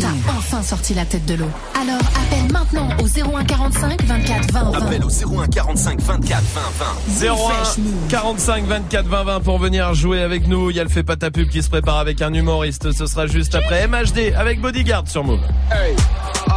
T'as 0.00 0.08
enfin 0.36 0.62
sorti 0.62 0.94
la 0.94 1.04
tête 1.04 1.24
de 1.24 1.34
l'eau. 1.34 1.48
Alors 1.80 2.00
appelle 2.00 2.52
maintenant 2.52 2.88
au 3.00 3.06
01 3.06 3.44
45 3.44 4.02
24 4.02 4.52
20 4.52 4.70
20. 4.70 4.82
Appel 4.82 5.04
au 5.04 5.40
01 5.40 5.46
45 5.46 6.00
24 6.00 6.42
20 6.42 6.60
20. 7.20 7.28
01 7.28 8.08
45 8.08 8.64
24 8.64 9.06
20 9.06 9.24
20 9.24 9.40
pour 9.40 9.58
venir 9.58 9.94
jouer 9.94 10.20
avec 10.20 10.48
nous. 10.48 10.70
Il 10.70 10.76
y 10.76 10.80
a 10.80 10.84
le 10.84 10.90
fait 10.90 11.04
pas 11.04 11.16
ta 11.16 11.30
pub 11.30 11.48
qui 11.48 11.62
se 11.62 11.70
prépare 11.70 11.98
avec 11.98 12.20
un 12.20 12.32
humoriste. 12.34 12.92
Ce 12.92 13.06
sera 13.06 13.26
juste 13.28 13.54
après 13.54 13.86
MHD 13.86 14.34
avec 14.36 14.60
Bodyguard 14.60 15.06
sur 15.06 15.22
Move. 15.22 15.40
Hey, 15.70 15.94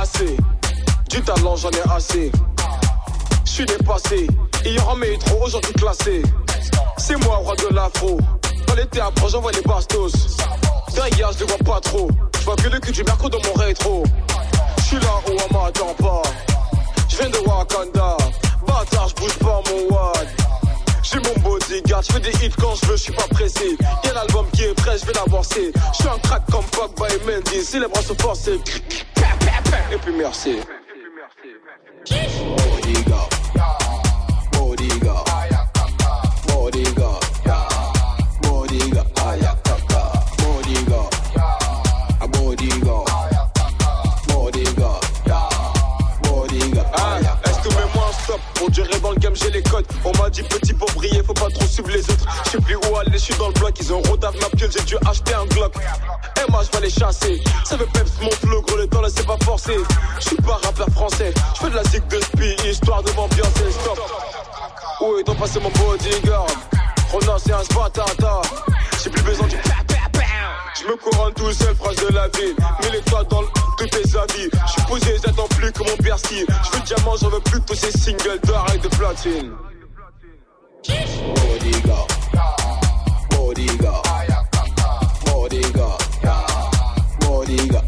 assez. 0.02 0.36
Du 1.10 1.22
talent, 1.22 1.56
j'en 1.56 1.70
ai 1.72 1.96
assez. 1.96 2.32
Je 3.48 3.54
suis 3.54 3.66
dépassé. 3.66 4.28
Aura 4.82 4.96
mes 4.98 5.18
trop 5.20 5.46
aujourd'hui 5.46 5.74
classé. 5.74 6.22
C'est 6.98 7.16
moi, 7.24 7.38
roi 7.38 7.56
de 7.56 7.74
l'afro. 7.74 8.20
Dans 8.68 8.76
les 8.76 8.86
théâtres, 8.86 9.30
j'envoie 9.30 9.54
les 9.54 9.62
bastos. 9.62 10.38
Derrière, 10.94 11.32
je 11.32 11.40
les 11.40 11.46
vois 11.46 11.58
pas 11.76 11.80
trop. 11.80 12.10
Je 12.40 12.46
vois 12.46 12.56
que 12.58 12.68
le 12.68 12.80
cul 12.80 12.92
du 12.92 13.04
merco 13.06 13.30
dans 13.30 13.40
mon 13.48 13.54
rétro. 13.54 14.04
Je 14.78 14.84
suis 14.84 15.00
là 15.00 15.22
où 15.26 15.32
on 15.32 15.64
m'attend 15.64 15.94
pas. 15.94 16.22
Je 17.08 17.18
viens 17.18 17.30
de 17.30 17.38
Wakanda. 17.48 18.18
Bâtard, 18.68 19.08
je 19.10 19.16
bouge 19.16 19.38
pas 19.40 19.62
mon 19.72 19.96
wad. 19.96 20.28
J'ai 21.02 21.20
mon 21.20 21.50
bodyguard, 21.50 22.02
je 22.04 22.12
fais 22.12 22.20
des 22.20 22.46
hits 22.46 22.54
quand 22.60 22.76
je 22.76 22.86
veux, 22.86 22.98
je 22.98 23.04
suis 23.04 23.14
pas 23.14 23.28
pressé. 23.30 23.78
Y'a 24.04 24.14
l'album 24.14 24.46
qui 24.52 24.64
est 24.64 24.74
prêt, 24.74 24.98
je 25.00 25.06
vais 25.06 25.14
l'avancer. 25.14 25.72
Je 25.94 25.98
suis 25.98 26.10
un 26.10 26.20
crack 26.20 26.44
comme 26.52 26.66
Pogba 26.66 27.08
et 27.08 27.26
Mendy. 27.26 27.64
Si 27.64 27.80
les 27.80 27.88
bras 27.88 28.02
sont 28.02 28.16
forcés, 28.20 28.60
et 29.92 29.98
puis 29.98 30.14
merci. 30.18 30.60
Bodyguard. 32.06 32.50
Bodyguard. 32.84 33.37
Stop 48.38 48.54
Pour 48.56 48.70
durer 48.72 49.00
dans 49.00 49.12
le 49.12 49.18
game, 49.18 49.36
j'ai 49.36 49.52
les 49.52 49.64
codes. 49.64 49.86
On 50.06 50.12
m'a 50.18 50.30
dit 50.30 50.44
petit 50.44 50.74
pour 50.74 50.90
briller, 50.94 51.22
faut 51.24 51.34
pas 51.34 51.50
trop 51.50 51.66
suivre 51.66 51.90
les 51.90 52.02
autres. 52.02 52.26
Je 52.46 52.52
sais 52.52 52.58
plus 52.58 52.76
où 52.76 52.98
aller, 52.98 53.12
je 53.14 53.18
suis 53.18 53.36
dans 53.36 53.48
le 53.48 53.54
bloc. 53.54 53.74
Ils 53.80 53.94
ont 53.94 54.02
rodave 54.02 54.36
ma 54.42 54.50
pieule, 54.50 54.72
j'ai 54.72 54.84
dû 54.84 54.96
acheter 55.08 55.34
un 55.34 55.46
Glock. 55.46 55.74
Et 55.76 56.52
moi, 56.52 56.62
je 56.64 56.78
vais 56.78 56.86
les 56.86 56.92
chasser. 56.92 57.42
Ça 57.66 57.78
veut 57.78 57.88
peps 57.94 58.12
mon 58.22 58.32
flow, 58.32 58.62
gros, 58.62 58.78
le 58.78 58.88
temps 58.88 59.02
là, 59.02 59.10
c'est 59.14 59.26
pas 59.26 59.38
forcé. 59.44 59.76
Je 60.20 60.28
suis 60.28 60.36
pas 60.38 60.60
rappeur 60.64 60.88
français. 60.90 61.34
Je 61.56 61.60
fais 61.60 61.70
de 61.70 61.76
la 61.76 61.84
zig 61.86 62.08
de 62.08 62.20
spi, 62.20 62.70
histoire 62.70 63.04
de 63.04 63.12
m'ambiancer. 63.12 63.72
Stop. 63.72 64.00
Est 65.20 65.24
donc 65.24 65.38
passé 65.38 65.60
mon 65.60 65.70
bodyguard 65.70 66.48
Rona, 67.12 67.38
c'est 67.38 67.54
un 67.54 67.64
spatata. 67.64 68.42
J'ai 69.04 69.10
plus 69.10 69.22
besoin 69.24 69.48
du 69.48 69.56
pa. 69.58 69.97
Je 70.80 70.88
me 70.88 70.96
couronne 70.96 71.34
tout 71.34 71.52
seul, 71.52 71.76
phrase 71.76 71.96
de 71.96 72.14
la 72.14 72.28
ville. 72.30 72.56
Mets 72.84 72.92
les 72.92 73.02
toits 73.02 73.24
dans 73.26 73.42
le- 73.42 73.48
tous 73.78 73.88
tes 73.88 74.18
habits. 74.18 74.50
Je 74.68 74.72
suis 74.72 74.82
posé, 74.88 75.16
j'attends 75.26 75.48
plus 75.50 75.72
que 75.72 75.80
mon 75.80 75.96
Bercy. 76.04 76.46
Je 76.48 76.78
veux 76.78 76.84
diamant, 76.84 77.16
j'en 77.20 77.30
veux 77.30 77.40
plus 77.42 77.60
de 77.60 77.66
tous 77.66 77.76
ces 77.76 77.92
singles 77.92 78.40
d'or 78.44 78.66
et 78.74 78.78
de 78.78 78.88
platine. 78.90 79.52
Bodyguard. 83.32 84.04
Bodyguard. 85.26 87.87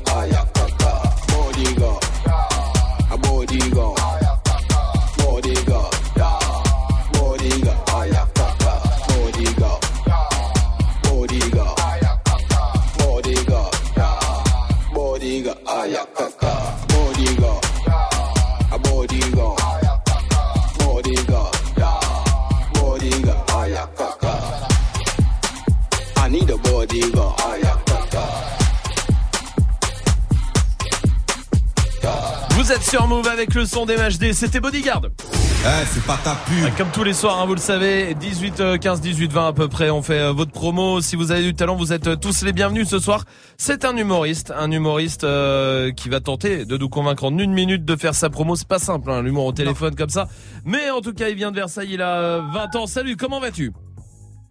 Vous 32.69 32.75
êtes 32.75 32.83
sur 32.83 33.07
Move 33.07 33.27
avec 33.27 33.55
le 33.55 33.65
son 33.65 33.87
des 33.87 33.97
MHD, 33.97 34.31
c'était 34.31 34.59
Bodyguard. 34.59 35.01
Eh, 35.07 35.85
c'est 35.91 36.03
pas 36.03 36.19
ta 36.23 36.35
pub. 36.35 36.77
Comme 36.77 36.91
tous 36.91 37.03
les 37.03 37.13
soirs, 37.13 37.41
hein, 37.41 37.47
vous 37.47 37.55
le 37.55 37.59
savez, 37.59 38.13
18, 38.13 38.59
euh, 38.59 38.77
15, 38.77 39.01
18, 39.01 39.33
20 39.33 39.47
à 39.47 39.53
peu 39.53 39.67
près, 39.67 39.89
on 39.89 40.03
fait 40.03 40.19
euh, 40.19 40.33
votre 40.33 40.51
promo. 40.51 41.01
Si 41.01 41.15
vous 41.15 41.31
avez 41.31 41.41
du 41.41 41.55
talent, 41.55 41.75
vous 41.75 41.93
êtes 41.93 42.05
euh, 42.05 42.15
tous 42.15 42.43
les 42.43 42.53
bienvenus 42.53 42.87
ce 42.87 42.99
soir. 42.99 43.25
C'est 43.57 43.85
un 43.85 43.97
humoriste, 43.97 44.53
un 44.55 44.69
humoriste 44.69 45.23
euh, 45.23 45.91
qui 45.91 46.09
va 46.09 46.19
tenter 46.19 46.63
de 46.65 46.77
nous 46.77 46.89
convaincre 46.89 47.23
en 47.23 47.35
une 47.39 47.53
minute 47.53 47.85
de 47.85 47.95
faire 47.95 48.13
sa 48.13 48.29
promo. 48.29 48.55
C'est 48.55 48.67
pas 48.67 48.77
simple, 48.77 49.09
hein, 49.09 49.23
l'humour 49.23 49.45
au 49.45 49.51
téléphone 49.51 49.95
comme 49.95 50.09
ça. 50.09 50.27
Mais 50.63 50.91
en 50.91 51.01
tout 51.01 51.13
cas, 51.13 51.29
il 51.29 51.35
vient 51.35 51.49
de 51.49 51.55
Versailles, 51.55 51.89
il 51.93 52.03
a 52.03 52.19
euh, 52.19 52.41
20 52.53 52.75
ans. 52.75 52.85
Salut, 52.85 53.17
comment 53.17 53.39
vas-tu? 53.39 53.73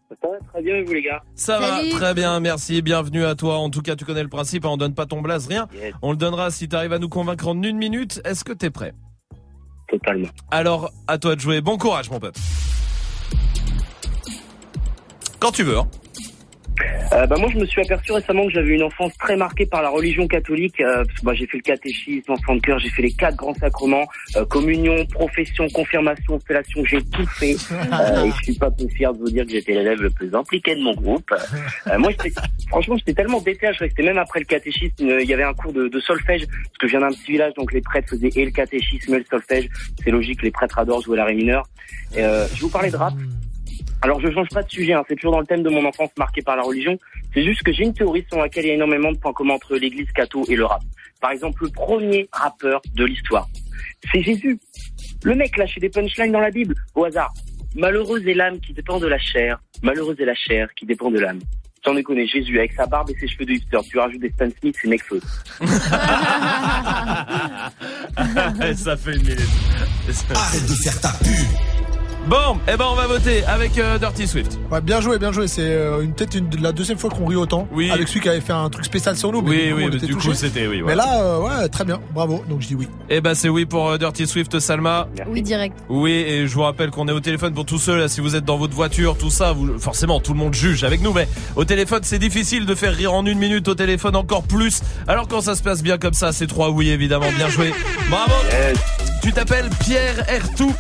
Ça 0.09 0.29
va 0.29 0.39
très 0.53 0.63
bien, 0.63 0.77
et 0.77 0.83
vous 0.85 0.93
les 0.95 1.03
gars 1.03 1.23
Ça 1.35 1.59
va 1.59 1.81
très 1.91 2.15
bien, 2.15 2.41
merci, 2.41 2.81
bienvenue 2.81 3.25
à 3.25 3.35
toi. 3.35 3.59
En 3.59 3.69
tout 3.69 3.83
cas, 3.83 3.95
tu 3.95 4.05
connais 4.05 4.23
le 4.23 4.29
principe, 4.29 4.65
hein, 4.65 4.71
on 4.71 4.77
donne 4.79 4.95
pas 4.95 5.05
ton 5.07 5.21
blaze, 5.21 5.47
rien. 5.47 5.69
Yes. 5.75 5.93
On 6.01 6.13
le 6.13 6.17
donnera 6.17 6.51
si 6.51 6.69
tu 6.69 6.77
arrives 6.77 6.95
à 6.95 6.99
nous 6.99 7.11
convaincre 7.11 7.49
en 7.49 7.63
une 7.63 7.77
minute. 7.77 8.21
Est-ce 8.25 8.43
que 8.43 8.53
t'es 8.53 8.71
prêt? 8.71 8.95
Totalement. 9.89 10.29
Alors, 10.51 10.91
à 11.07 11.19
toi 11.19 11.35
de 11.35 11.41
jouer. 11.41 11.61
Bon 11.61 11.77
courage, 11.77 12.11
mon 12.11 12.21
pote. 12.21 12.37
Quand 15.41 15.53
tu 15.53 15.63
veux. 15.63 15.79
Hein. 15.79 15.89
Euh, 17.13 17.27
bah, 17.27 17.37
moi, 17.39 17.49
je 17.53 17.59
me 17.59 17.67
suis 17.67 17.81
aperçu 17.81 18.13
récemment 18.13 18.47
que 18.47 18.53
j'avais 18.53 18.75
une 18.75 18.83
enfance 18.83 19.13
très 19.19 19.37
marquée 19.37 19.67
par 19.67 19.83
la 19.83 19.89
religion 19.89 20.27
catholique. 20.27 20.81
euh, 20.81 21.05
parce 21.05 21.19
que, 21.19 21.25
bah, 21.25 21.35
j'ai 21.35 21.47
fait 21.47 21.57
le 21.59 21.63
catéchisme, 21.63 22.33
enfant 22.33 22.55
de 22.57 22.61
cœur, 22.61 22.79
j'ai 22.79 22.91
fait 22.91 23.03
les 23.03 23.13
quatre 23.13 23.37
grands 23.37 23.55
sacrements, 23.55 24.07
euh, 24.37 24.45
communion, 24.45 25.05
profession, 25.07 25.67
confirmation, 25.71 26.39
fellation, 26.47 26.85
j'ai 26.85 27.03
tout 27.05 27.27
fait. 27.27 27.57
Euh, 27.99 28.25
et 28.27 28.31
je 28.31 28.45
suis 28.45 28.55
pas 28.59 28.71
peu 28.71 28.87
fier 28.89 29.13
de 29.13 29.19
vous 29.19 29.31
dire 29.31 29.45
que 29.45 29.51
j'étais 29.53 29.73
l'élève 29.73 30.01
le 30.01 30.11
plus 30.11 30.33
impliqué 30.35 30.75
de 30.75 30.83
mon 30.83 30.95
groupe. 30.95 31.33
Euh, 31.87 31.99
moi, 31.99 32.11
franchement, 32.69 32.97
j'étais 32.99 33.15
tellement 33.15 33.41
déter, 33.41 33.69
je 33.73 33.79
restais 33.81 34.03
même 34.03 34.19
après 34.19 34.41
le 34.41 34.45
catéchisme. 34.45 35.09
euh, 35.09 35.23
Il 35.23 35.29
y 35.29 35.33
avait 35.35 35.43
un 35.45 35.55
cours 35.55 35.73
de, 35.73 35.89
de 35.89 36.01
solfège, 36.01 36.47
parce 36.47 36.79
que 36.79 36.87
je 36.87 36.93
viens 36.97 37.01
d'un 37.01 37.09
petit 37.15 37.33
village, 37.33 37.55
donc 37.55 37.73
les 37.73 37.81
prêtres 37.81 38.09
faisaient 38.11 38.31
et 38.37 38.45
le 38.45 38.51
catéchisme 38.51 39.15
et 39.15 39.19
le 39.19 39.25
solfège. 39.29 39.69
C'est 40.05 40.11
logique, 40.11 40.43
les 40.43 40.51
prêtres 40.51 40.79
adorent 40.79 41.01
jouer 41.03 41.17
la 41.17 41.25
ré 41.25 41.35
mineure. 41.35 41.67
Euh, 42.17 42.47
je 42.55 42.61
vous 42.63 42.69
parler 42.71 42.91
de 42.91 42.97
rap. 42.97 43.15
Alors 44.03 44.21
je 44.21 44.31
change 44.31 44.49
pas 44.49 44.63
de 44.63 44.71
sujet, 44.71 44.93
hein, 44.93 45.03
c'est 45.09 45.17
toujours 45.17 45.33
dans 45.33 45.41
le 45.41 45.47
thème 45.47 45.63
de 45.63 45.71
mon 45.71 45.85
enfance 45.85 46.11
marqué 46.17 46.43
par 46.43 46.57
la 46.57 46.63
religion. 46.63 46.97
C'est 47.35 47.45
juste 47.45 47.63
que 47.63 47.73
j'ai 47.73 47.85
une 47.85 47.95
théorie 47.95 48.25
selon 48.31 48.43
laquelle 48.43 48.65
il 48.65 48.69
y 48.69 48.71
a 48.71 48.75
énormément 48.75 49.11
de 49.11 49.19
points 49.19 49.33
communs 49.33 49.55
entre 49.55 49.77
l'église 49.77 50.11
catho 50.13 50.45
et 50.49 50.57
le 50.57 50.65
rap. 50.65 50.83
Par 51.21 51.33
exemple, 51.33 51.65
le 51.65 51.71
premier 51.71 52.29
rappeur 52.33 52.81
de 52.95 53.05
l'histoire, 53.05 53.49
c'est 54.13 54.23
Jésus. 54.23 54.59
Le 55.25 55.35
mec 55.35 55.57
lâchait 55.57 55.81
des 55.81 55.89
punchlines 55.89 56.31
dans 56.31 56.41
la 56.41 56.51
Bible, 56.51 56.75
au 56.95 57.05
hasard. 57.05 57.33
Malheureuse 57.75 58.27
est 58.27 58.35
l'âme 58.35 58.61
qui 58.61 58.73
dépend 58.73 58.99
de 58.99 59.09
la 59.09 59.19
chair, 59.19 59.61
malheureuse 59.83 60.19
est 60.21 60.25
la 60.25 60.35
chair 60.35 60.69
qui 60.75 60.87
dépend 60.87 61.11
de 61.11 61.19
l'âme. 61.19 61.41
J'en 61.85 61.97
ai 61.97 62.03
connu 62.03 62.27
Jésus 62.27 62.59
avec 62.59 62.73
sa 62.73 62.87
barbe 62.87 63.11
et 63.11 63.15
ses 63.19 63.29
cheveux 63.29 63.47
de 63.47 63.53
hipster. 63.53 63.79
Tu 63.89 63.99
rajoutes 63.99 64.21
des 64.21 64.31
Stan 64.31 64.49
Smith, 64.61 64.77
c'est 64.81 64.89
Necfeu. 64.89 65.21
Ça 68.75 68.97
fait 68.97 69.17
une 69.17 69.23
minute. 69.23 69.41
Arrête 70.35 70.67
de 70.67 70.75
faire 70.75 71.01
ta 71.01 71.13
pub. 71.19 71.78
Bon, 72.29 72.59
eh 72.71 72.77
ben 72.77 72.85
on 72.91 72.95
va 72.95 73.07
voter 73.07 73.43
avec 73.47 73.79
euh, 73.79 73.97
Dirty 73.97 74.27
Swift. 74.29 74.59
Ouais, 74.71 74.83
bien 74.83 75.01
joué, 75.01 75.19
bien 75.19 75.33
joué. 75.33 75.49
C'est 75.49 75.63
euh, 75.63 76.03
une 76.03 76.13
peut-être 76.13 76.35
une, 76.35 76.51
la 76.61 76.73
deuxième 76.73 76.99
fois 76.99 77.09
qu'on 77.09 77.25
rit 77.25 77.37
autant. 77.37 77.67
Oui. 77.73 77.91
Avec 77.91 78.07
celui 78.07 78.21
qui 78.21 78.29
avait 78.29 78.43
fait 78.43 78.53
un 78.53 78.69
truc 78.69 78.85
spécial 78.85 79.17
sur 79.17 79.33
nous. 79.33 79.41
mais 79.41 79.49
Oui, 79.49 79.57
du 79.57 79.71
coup, 79.73 79.77
oui, 79.79 79.85
on 79.85 79.89
mais 79.89 79.97
était 79.97 80.07
du 80.07 80.17
coup 80.17 80.35
c'était 80.35 80.67
oui. 80.67 80.83
Mais 80.85 80.95
là, 80.95 81.23
euh, 81.23 81.39
ouais, 81.41 81.69
très 81.71 81.87
bien. 81.87 81.99
Bravo. 82.13 82.45
Donc 82.47 82.61
je 82.61 82.67
dis 82.67 82.75
oui. 82.75 82.87
Eh 83.09 83.23
ben 83.23 83.35
c'est 83.35 83.49
oui 83.49 83.65
pour 83.65 83.89
euh, 83.89 83.97
Dirty 83.97 84.27
Swift, 84.27 84.59
Salma. 84.59 85.09
Oui, 85.27 85.41
direct. 85.41 85.75
Oui, 85.89 86.11
et 86.13 86.47
je 86.47 86.55
vous 86.55 86.63
rappelle 86.65 86.91
qu'on 86.91 87.09
est 87.09 87.13
au 87.13 87.21
téléphone 87.21 87.55
pour 87.55 87.65
tous 87.65 87.79
ceux 87.79 87.97
là. 87.97 88.09
Si 88.09 88.21
vous 88.21 88.37
êtes 88.37 88.45
dans 88.45 88.59
votre 88.59 88.75
voiture, 88.75 89.17
tout 89.17 89.31
ça, 89.31 89.53
vous, 89.53 89.79
forcément, 89.79 90.21
tout 90.21 90.35
le 90.35 90.39
monde 90.39 90.53
juge 90.53 90.85
avec 90.85 91.01
nous. 91.01 91.15
Mais 91.15 91.29
au 91.57 91.65
téléphone, 91.65 92.01
c'est 92.03 92.19
difficile 92.19 92.67
de 92.67 92.75
faire 92.75 92.93
rire 92.95 93.15
en 93.15 93.25
une 93.25 93.39
minute. 93.39 93.67
Au 93.69 93.75
téléphone, 93.75 94.17
encore 94.17 94.43
plus. 94.43 94.83
Alors 95.07 95.29
quand 95.29 95.41
ça 95.41 95.55
se 95.55 95.63
passe 95.63 95.83
bien 95.83 95.97
comme 95.97 96.13
ça, 96.13 96.33
c'est 96.33 96.47
trois 96.47 96.69
oui 96.69 96.91
évidemment. 96.91 97.31
Bien 97.39 97.49
joué. 97.49 97.73
Bravo. 98.11 98.35
Tu 99.23 99.33
t'appelles 99.33 99.71
Pierre 99.81 100.29
Ertou. 100.29 100.75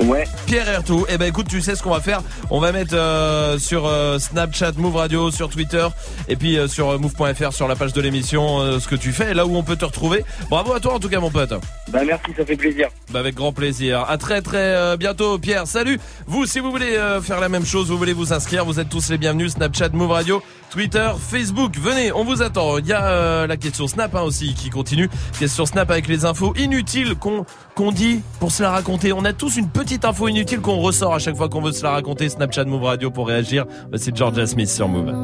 Ouais. 0.00 0.24
Pierre 0.46 0.68
Ertou. 0.68 1.06
Eh 1.08 1.18
ben 1.18 1.26
écoute, 1.26 1.46
tu 1.48 1.60
sais 1.60 1.74
ce 1.76 1.82
qu'on 1.82 1.90
va 1.90 2.00
faire 2.00 2.20
On 2.50 2.60
va 2.60 2.72
mettre 2.72 2.94
euh, 2.94 3.58
sur 3.58 3.86
euh, 3.86 4.18
Snapchat, 4.18 4.72
Move 4.76 4.96
Radio, 4.96 5.30
sur 5.30 5.48
Twitter 5.48 5.86
et 6.28 6.36
puis 6.36 6.58
euh, 6.58 6.68
sur 6.68 6.98
move.fr 6.98 7.52
sur 7.52 7.68
la 7.68 7.76
page 7.76 7.92
de 7.92 8.00
l'émission 8.00 8.60
euh, 8.60 8.78
ce 8.80 8.88
que 8.88 8.96
tu 8.96 9.12
fais, 9.12 9.34
là 9.34 9.46
où 9.46 9.56
on 9.56 9.62
peut 9.62 9.76
te 9.76 9.84
retrouver. 9.84 10.24
Bravo 10.50 10.72
à 10.74 10.80
toi 10.80 10.94
en 10.94 10.98
tout 10.98 11.08
cas 11.08 11.20
mon 11.20 11.30
pote. 11.30 11.54
Bah 11.88 12.00
merci, 12.04 12.32
ça 12.36 12.44
fait 12.44 12.56
plaisir. 12.56 12.88
Bah 13.10 13.20
avec 13.20 13.34
grand 13.34 13.52
plaisir. 13.52 14.04
À 14.08 14.18
très 14.18 14.42
très 14.42 14.58
euh, 14.58 14.96
bientôt 14.96 15.38
Pierre. 15.38 15.66
Salut. 15.66 15.98
Vous 16.26 16.46
si 16.46 16.60
vous 16.60 16.70
voulez 16.70 16.96
euh, 16.96 17.20
faire 17.22 17.40
la 17.40 17.48
même 17.48 17.64
chose, 17.64 17.88
vous 17.88 17.98
voulez 17.98 18.12
vous 18.12 18.32
inscrire, 18.32 18.64
vous 18.64 18.80
êtes 18.80 18.88
tous 18.88 19.10
les 19.10 19.18
bienvenus. 19.18 19.52
Snapchat, 19.52 19.90
Move 19.90 20.10
Radio, 20.10 20.42
Twitter, 20.74 21.08
Facebook. 21.20 21.78
Venez, 21.78 22.10
on 22.10 22.24
vous 22.24 22.42
attend. 22.42 22.78
Il 22.78 22.86
y 22.88 22.92
a 22.92 23.06
euh, 23.06 23.46
la 23.46 23.56
question 23.56 23.86
Snap 23.86 24.12
hein, 24.16 24.22
aussi 24.22 24.54
qui 24.54 24.70
continue. 24.70 25.08
Question 25.38 25.66
Snap 25.66 25.88
avec 25.88 26.08
les 26.08 26.24
infos 26.24 26.52
inutiles 26.56 27.14
qu'on 27.14 27.92
dit 27.92 28.22
pour 28.40 28.50
se 28.50 28.64
la 28.64 28.72
raconter. 28.72 29.12
On 29.12 29.24
a 29.24 29.32
tous 29.32 29.56
une 29.56 29.68
petite 29.68 30.04
info 30.04 30.26
inutile 30.26 30.60
qu'on 30.60 30.78
ressort 30.78 31.14
à 31.14 31.20
chaque 31.20 31.36
fois 31.36 31.48
qu'on 31.48 31.60
veut 31.60 31.70
se 31.70 31.84
la 31.84 31.92
raconter. 31.92 32.28
Snapchat, 32.28 32.64
Move 32.64 32.82
Radio 32.82 33.12
pour 33.12 33.28
réagir. 33.28 33.66
Bah, 33.88 33.98
C'est 34.00 34.16
Georgia 34.16 34.48
Smith 34.48 34.68
sur 34.68 34.88
Move. 34.88 35.14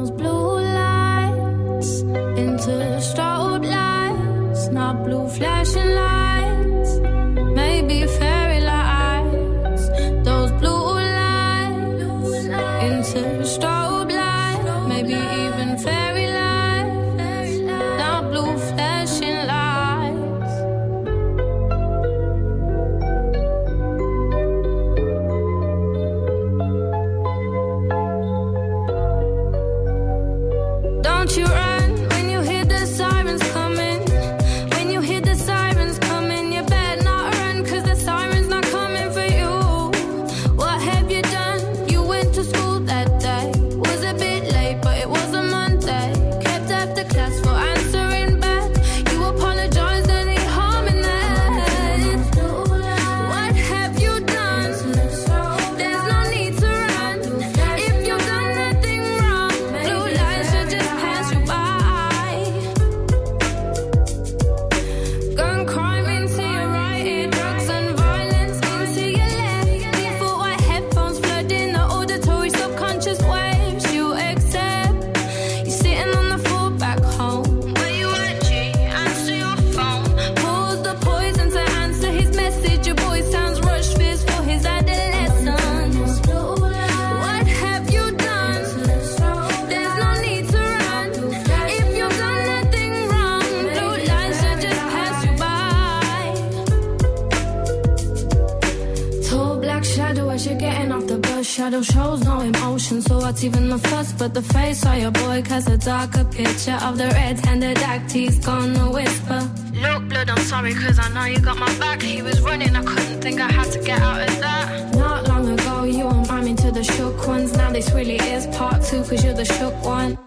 What's 103.31 103.45
even 103.45 103.69
the 103.69 103.77
fuss? 103.77 104.11
But 104.11 104.33
the 104.33 104.41
face 104.41 104.85
of 104.85 104.97
your 104.97 105.11
boy 105.11 105.41
casts 105.41 105.69
a 105.69 105.77
darker 105.77 106.25
picture 106.25 106.77
of 106.87 106.97
the 106.97 107.07
red-handed 107.07 107.77
act 107.77 108.11
he's 108.11 108.37
gonna 108.45 108.91
whisper. 108.91 109.41
Look, 109.85 110.09
blood, 110.09 110.29
I'm 110.29 110.43
sorry, 110.51 110.73
cause 110.73 110.99
I 110.99 111.07
know 111.13 111.25
you 111.33 111.39
got 111.39 111.57
my 111.57 111.73
back. 111.79 112.01
He 112.01 112.21
was 112.21 112.41
running, 112.41 112.75
I 112.75 112.83
couldn't 112.83 113.21
think 113.21 113.39
I 113.39 113.49
had 113.49 113.71
to 113.71 113.79
get 113.79 114.01
out 114.01 114.21
of 114.27 114.39
that. 114.43 114.95
Not 114.95 115.29
long 115.29 115.47
ago, 115.47 115.83
you 115.85 116.05
were 116.07 116.25
miming 116.31 116.57
to 116.57 116.71
the 116.71 116.83
shook 116.83 117.25
ones. 117.25 117.53
Now 117.53 117.71
this 117.71 117.89
really 117.93 118.19
is 118.35 118.47
part 118.57 118.83
two, 118.83 119.01
cause 119.07 119.23
you're 119.23 119.39
the 119.43 119.45
shook 119.45 119.75
one. 119.81 120.17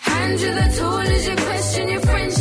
Hand 0.00 0.40
you 0.40 0.52
the 0.60 0.68
tool 0.76 0.98
as 1.16 1.28
you 1.28 1.36
question 1.36 1.88
your 1.88 2.00
friendship. 2.00 2.37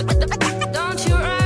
Don't 0.00 1.06
you 1.06 1.39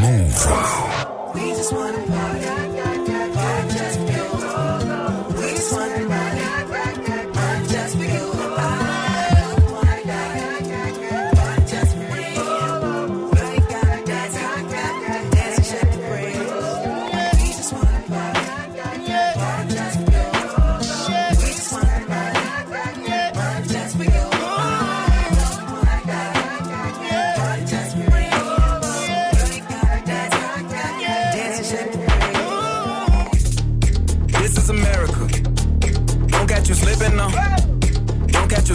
Move. 0.02 1.56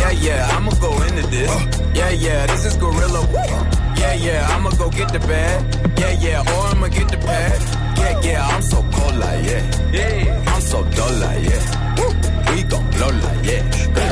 Yeah, 0.00 0.10
yeah, 0.26 0.56
I'ma 0.56 0.70
go 0.80 0.90
into 1.02 1.26
this. 1.28 1.50
Yeah, 1.94 2.10
yeah, 2.10 2.46
this 2.46 2.64
is 2.64 2.76
gorilla. 2.76 3.20
Yeah, 4.00 4.14
yeah, 4.14 4.46
I'ma 4.50 4.70
go 4.70 4.90
get 4.90 5.12
the 5.12 5.20
bag. 5.20 5.58
Yeah, 5.98 6.12
yeah, 6.24 6.40
or 6.40 6.66
I'ma 6.72 6.88
get 6.88 7.08
the 7.08 7.18
pad. 7.18 7.60
Yeah, 7.98 8.20
yeah, 8.22 8.46
I'm 8.48 8.62
so 8.62 8.78
cold 8.92 9.16
like 9.16 9.44
yeah. 9.44 9.62
Yeah, 9.92 10.44
I'm 10.48 10.60
so 10.62 10.82
dull 10.96 11.12
like 11.20 11.44
yeah. 11.44 12.54
We 12.54 12.62
gon' 12.64 12.90
blow 12.90 13.08
like 13.08 13.44
yeah. 13.44 14.09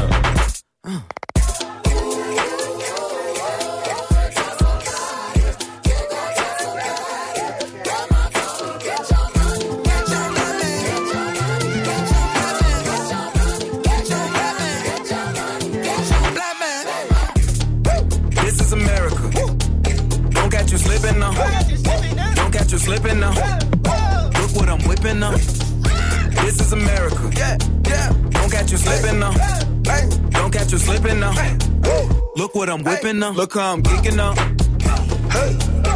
Look 33.09 33.55
how 33.55 33.73
I'm 33.73 33.83
geeking 33.83 34.17
now. 34.17 34.35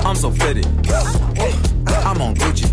I'm 0.02 0.16
so 0.16 0.30
fitted. 0.30 0.64
I'm 2.06 2.22
on 2.22 2.34
Gucci. 2.34 2.72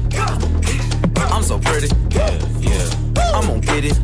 I'm 1.18 1.44
so 1.44 1.60
pretty. 1.60 1.88
Yeah, 2.10 2.40
yeah. 2.62 3.34
I'm 3.36 3.48
gonna 3.48 3.60
get 3.60 3.84
it. 3.84 4.00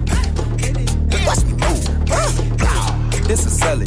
Watch 1.25 1.45
me 1.45 1.53
move. 1.53 3.27
This 3.29 3.45
is 3.45 3.57
Sally. 3.57 3.85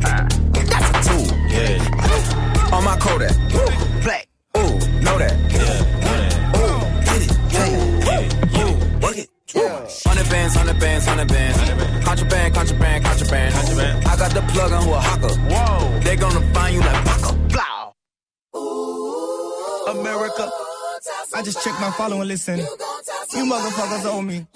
That's 0.00 0.90
a 0.90 1.10
tool. 1.10 1.38
Yeah. 1.48 2.74
On 2.74 2.82
my 2.82 2.96
Kodak. 2.98 3.47
Follow 21.98 22.20
and 22.20 22.28
listen. 22.28 22.58
You 22.58 23.44
motherfuckers 23.44 24.04
owe 24.06 24.22
me. 24.22 24.46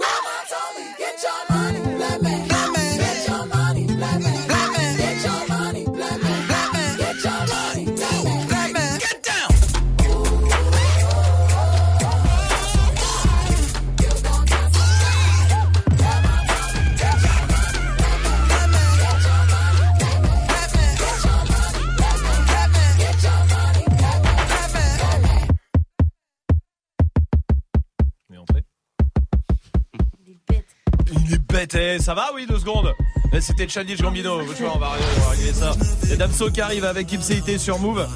Ça 32.03 32.15
va 32.15 32.31
Oui, 32.35 32.47
deux 32.47 32.59
secondes. 32.59 32.95
Eh, 33.33 33.41
C'était 33.41 33.69
Childish 33.69 34.01
Gambino. 34.03 34.41
Tu 34.57 34.63
vois, 34.65 34.73
on 34.75 34.79
va, 34.79 34.91
on 35.17 35.21
va 35.21 35.29
régler 35.31 35.53
ça. 35.53 35.73
A 36.13 36.17
Damso 36.17 36.51
qui 36.51 36.61
arrive 36.61 36.85
avec 36.85 37.11
Ipséité 37.13 37.57
sur 37.59 37.79
Move. 37.79 38.07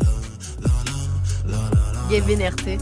Vénérté. 2.09 2.79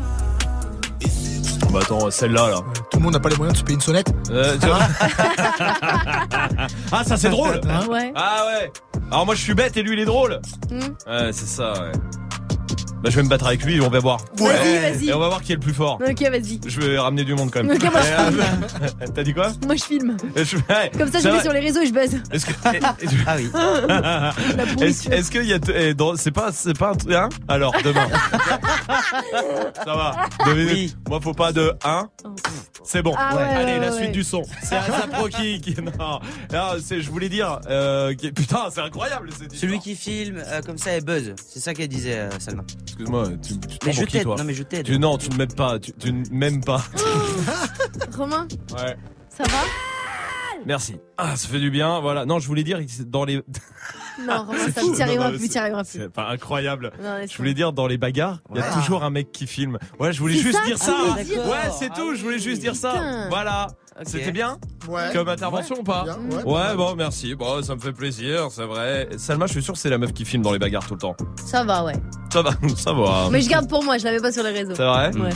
Oh, 1.62 1.66
bah 1.70 1.80
attends, 1.82 2.10
celle-là, 2.10 2.50
là. 2.50 2.56
Tout 2.90 2.98
le 2.98 3.02
monde 3.04 3.14
n'a 3.14 3.20
pas 3.20 3.28
les 3.30 3.36
moyens 3.36 3.54
de 3.54 3.58
se 3.58 3.64
payer 3.64 3.74
une 3.74 3.80
sonnette. 3.80 4.12
Euh, 4.30 4.56
tu 4.60 4.66
vois 4.66 4.78
ah, 6.92 7.04
ça 7.04 7.16
c'est 7.16 7.30
drôle 7.30 7.60
Hein 7.68 7.86
Ouais. 7.88 8.12
Ah 8.14 8.44
ouais 8.46 8.72
Alors 9.10 9.26
moi 9.26 9.34
je 9.34 9.40
suis 9.42 9.54
bête 9.54 9.76
et 9.76 9.82
lui 9.82 9.94
il 9.94 9.98
est 10.00 10.04
drôle 10.04 10.40
Hmm. 10.70 10.80
Ouais, 11.10 11.32
c'est 11.32 11.46
ça, 11.46 11.72
ouais. 11.72 11.92
Bah 13.04 13.10
je 13.10 13.16
vais 13.16 13.22
me 13.22 13.28
battre 13.28 13.46
avec 13.46 13.62
lui 13.64 13.76
et 13.76 13.80
on 13.82 13.90
va 13.90 13.98
voir. 13.98 14.18
Vas-y, 14.38 14.78
vas-y. 14.80 15.08
Et 15.10 15.12
on 15.12 15.18
va 15.18 15.28
voir 15.28 15.42
qui 15.42 15.52
est 15.52 15.56
le 15.56 15.60
plus 15.60 15.74
fort. 15.74 16.00
Ok, 16.00 16.22
vas-y. 16.22 16.58
Je 16.66 16.80
vais 16.80 16.98
ramener 16.98 17.24
du 17.24 17.34
monde 17.34 17.50
quand 17.52 17.62
même. 17.62 17.76
Ok, 17.76 17.82
moi, 17.92 18.00
je 18.00 18.34
Euh, 19.04 19.06
T'as 19.14 19.22
dit 19.22 19.34
quoi? 19.34 19.52
Moi, 19.66 19.76
je 19.76 19.84
filme. 19.84 20.16
Je- 20.34 20.56
ouais, 20.56 20.90
Comme 20.96 21.12
ça, 21.12 21.20
je 21.20 21.28
vais 21.28 21.42
sur 21.42 21.52
les 21.52 21.60
réseaux 21.60 21.82
et 21.82 21.86
je 21.86 21.92
buzz. 21.92 22.18
Est-ce 22.32 22.46
que 22.46 22.52
ah 23.26 23.36
oui. 23.36 23.50
Est-ce 24.86 25.10
est-ce 25.10 25.30
qu'il 25.30 25.44
y 25.44 25.52
a 25.52 25.58
eh, 25.74 25.92
dans- 25.92 26.16
c'est 26.16 26.30
pas 26.30 26.50
c'est 26.50 26.72
pas 26.78 26.92
un 26.92 26.94
truc 26.94 27.12
hein? 27.12 27.28
Alors 27.46 27.74
demain. 27.84 28.08
Ça 29.84 29.94
va. 29.94 30.16
Deux 30.46 30.54
minutes. 30.54 30.96
Moi 31.08 31.20
faut 31.20 31.34
pas 31.34 31.52
de 31.52 31.72
1. 31.84 32.08
C'est 32.84 33.02
bon. 33.02 33.14
Ah 33.18 33.36
ouais, 33.36 33.42
Allez, 33.42 33.72
ouais, 33.72 33.78
la 33.80 33.86
ouais, 33.90 33.96
suite 33.96 34.06
ouais. 34.06 34.12
du 34.12 34.24
son. 34.24 34.42
C'est 34.62 34.76
Asapro 34.76 35.28
qui 35.28 35.60
qui 35.60 35.74
non. 35.80 36.20
Non, 36.52 36.68
c'est 36.82 37.00
je 37.00 37.10
voulais 37.10 37.28
dire 37.28 37.58
euh, 37.68 38.14
qui- 38.14 38.32
putain, 38.32 38.66
c'est 38.70 38.80
incroyable 38.80 39.28
cette 39.38 39.54
Celui 39.54 39.78
qui 39.78 39.94
filme 39.94 40.42
euh, 40.46 40.60
comme 40.62 40.78
ça 40.78 40.92
est 40.92 41.04
buzz. 41.04 41.34
C'est 41.46 41.60
ça 41.60 41.72
qu'elle 41.74 41.88
disait, 41.88 42.18
euh, 42.18 42.30
Salma. 42.38 42.62
Excuse-moi, 42.94 43.28
tu, 43.42 43.58
tu 43.58 43.58
te 43.58 43.66
Mais 43.72 43.78
prends 43.78 43.92
je 43.92 43.98
pour 44.00 44.08
qui, 44.08 44.22
toi 44.22 44.36
non, 44.36 44.44
mais 44.44 44.54
je 44.54 44.62
t'aide. 44.62 44.86
Tu 44.86 44.98
non, 45.00 45.18
tu 45.18 45.28
ne 45.30 45.36
m'aides 45.36 45.56
pas, 45.56 45.80
tu, 45.80 45.92
tu 45.94 46.12
ne 46.12 46.22
m'aimes 46.30 46.62
pas. 46.62 46.80
Romain, 48.16 48.46
ouais. 48.72 48.96
ça 49.28 49.42
va 49.44 49.58
Merci. 50.64 50.96
Ah, 51.18 51.36
ça 51.36 51.48
fait 51.48 51.58
du 51.58 51.70
bien. 51.70 52.00
Voilà. 52.00 52.24
Non, 52.24 52.38
je 52.38 52.46
voulais 52.46 52.62
dire 52.62 52.78
que 52.78 53.02
dans 53.02 53.24
les 53.24 53.42
Non, 54.20 54.44
Romain, 54.44 54.58
ça 54.74 54.80
non, 54.80 54.86
plus, 54.88 54.96
t'y 54.96 55.02
arriveras 55.58 55.82
plus. 55.82 55.98
C'est 55.98 56.08
pas 56.08 56.28
incroyable. 56.28 56.92
Non, 57.02 57.16
Je 57.28 57.36
voulais 57.36 57.52
dire 57.52 57.72
dans 57.72 57.88
les 57.88 57.98
bagarres, 57.98 58.40
il 58.54 58.60
y 58.60 58.62
a 58.62 58.72
toujours 58.72 59.02
un 59.02 59.10
mec 59.10 59.32
qui 59.32 59.46
filme. 59.48 59.78
Ouais, 59.98 60.12
je 60.12 60.20
voulais 60.20 60.36
C'est 60.36 60.42
juste 60.42 60.58
ça 60.58 60.64
dire 60.64 60.78
ça. 60.78 60.94
tu 61.26 61.36
Ouais, 61.36 61.70
c'est 61.76 61.92
tout. 61.92 62.14
Je 62.14 62.22
voulais 62.22 62.38
juste 62.38 62.60
dire 62.60 62.76
ça. 62.76 63.26
Voilà. 63.28 63.66
C'était 64.02 64.32
bien 64.32 64.58
Ouais. 64.88 65.10
comme 65.12 65.28
intervention 65.28 65.76
ou 65.78 65.82
pas 65.82 66.04
Bien, 66.04 66.16
ouais, 66.36 66.42
Ouais, 66.44 66.74
bon, 66.76 66.94
merci. 66.96 67.34
Bon, 67.34 67.62
ça 67.62 67.74
me 67.74 67.80
fait 67.80 67.92
plaisir, 67.92 68.48
c'est 68.50 68.64
vrai. 68.66 69.08
Salma, 69.16 69.46
je 69.46 69.52
suis 69.52 69.62
sûr 69.62 69.72
que 69.74 69.78
c'est 69.78 69.88
la 69.90 69.98
meuf 69.98 70.12
qui 70.12 70.24
filme 70.24 70.42
dans 70.42 70.52
les 70.52 70.58
bagarres 70.58 70.86
tout 70.86 70.94
le 70.94 71.00
temps. 71.00 71.16
Ça 71.44 71.64
va, 71.64 71.84
ouais. 71.84 71.94
Ça 72.32 72.42
va, 72.42 72.50
ça 72.76 72.92
va. 72.92 73.28
Mais 73.30 73.40
je 73.40 73.48
garde 73.48 73.68
pour 73.68 73.84
moi, 73.84 73.96
je 73.98 74.04
l'avais 74.04 74.20
pas 74.20 74.32
sur 74.32 74.42
les 74.42 74.50
réseaux. 74.50 74.74
C'est 74.74 74.84
vrai? 74.84 75.10
Ouais. 75.16 75.30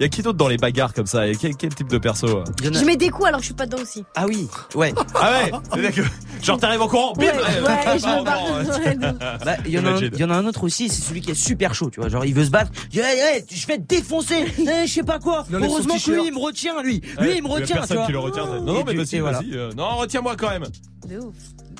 Il 0.00 0.04
y 0.04 0.06
a 0.06 0.08
qui 0.08 0.22
d'autre 0.22 0.38
dans 0.38 0.48
les 0.48 0.56
bagarres 0.56 0.94
comme 0.94 1.04
ça? 1.06 1.28
Et 1.28 1.36
quel, 1.36 1.54
quel 1.56 1.74
type 1.74 1.88
de 1.88 1.98
perso 1.98 2.26
euh? 2.26 2.44
Y 2.62 2.68
a- 2.68 2.72
Je 2.72 2.84
mets 2.86 2.96
des 2.96 3.10
coups 3.10 3.28
alors 3.28 3.40
que 3.40 3.42
je 3.44 3.48
suis 3.48 3.54
pas 3.54 3.66
dedans 3.66 3.82
aussi. 3.82 4.02
Ah 4.16 4.24
oui, 4.26 4.48
ouais. 4.74 4.94
Ah 5.14 5.32
ouais? 5.44 5.52
C'est-à-dire 5.70 5.94
que 5.94 6.44
genre 6.44 6.58
t'arrives 6.58 6.80
en 6.80 6.88
courant, 6.88 7.12
bim 7.12 7.24
Ouais, 7.26 7.32
ouais, 7.32 7.98
je 7.98 8.06
me 8.06 8.24
barre. 8.24 9.40
Bah, 9.44 9.56
il 9.66 9.72
y, 9.72 9.78
en 9.78 9.84
a 9.84 9.88
un- 9.88 9.90
Imagine. 9.90 10.10
il 10.14 10.18
y 10.20 10.24
en 10.24 10.30
a 10.30 10.34
un 10.36 10.46
autre 10.46 10.64
aussi, 10.64 10.88
c'est 10.88 11.02
celui 11.02 11.20
qui 11.20 11.30
est 11.32 11.34
super 11.34 11.74
chaud, 11.74 11.90
tu 11.90 12.00
vois. 12.00 12.08
Genre, 12.08 12.24
il 12.24 12.32
veut 12.34 12.46
se 12.46 12.50
battre. 12.50 12.72
Hey, 12.94 13.00
hey, 13.36 13.44
je 13.52 13.66
vais 13.66 13.76
te 13.76 13.82
défoncer. 13.82 14.46
Eh, 14.58 14.86
je 14.86 14.92
sais 14.92 15.02
pas 15.02 15.18
quoi. 15.18 15.44
Heureusement 15.52 15.96
que 15.98 16.10
lui, 16.12 16.26
il 16.28 16.32
me 16.32 16.38
retient, 16.38 16.82
lui. 16.82 17.02
Ouais, 17.18 17.24
Lui, 17.24 17.36
il 17.38 17.42
me 17.42 17.48
y 17.48 17.50
a 17.50 17.54
retient, 17.56 17.66
tu 17.66 17.72
personne 17.74 17.96
vois. 17.98 18.06
qui 18.06 18.12
le 18.12 18.18
retient. 18.20 18.46
Non, 18.46 18.62
non, 18.62 18.84
mais 18.86 18.94
vas-y, 18.94 19.18
vas-y. 19.18 19.54
euh, 19.54 19.70
Non, 19.76 19.96
retiens-moi 19.96 20.34
quand 20.36 20.48
même. 20.48 20.64
De 21.06 21.18
ouf. 21.18 21.34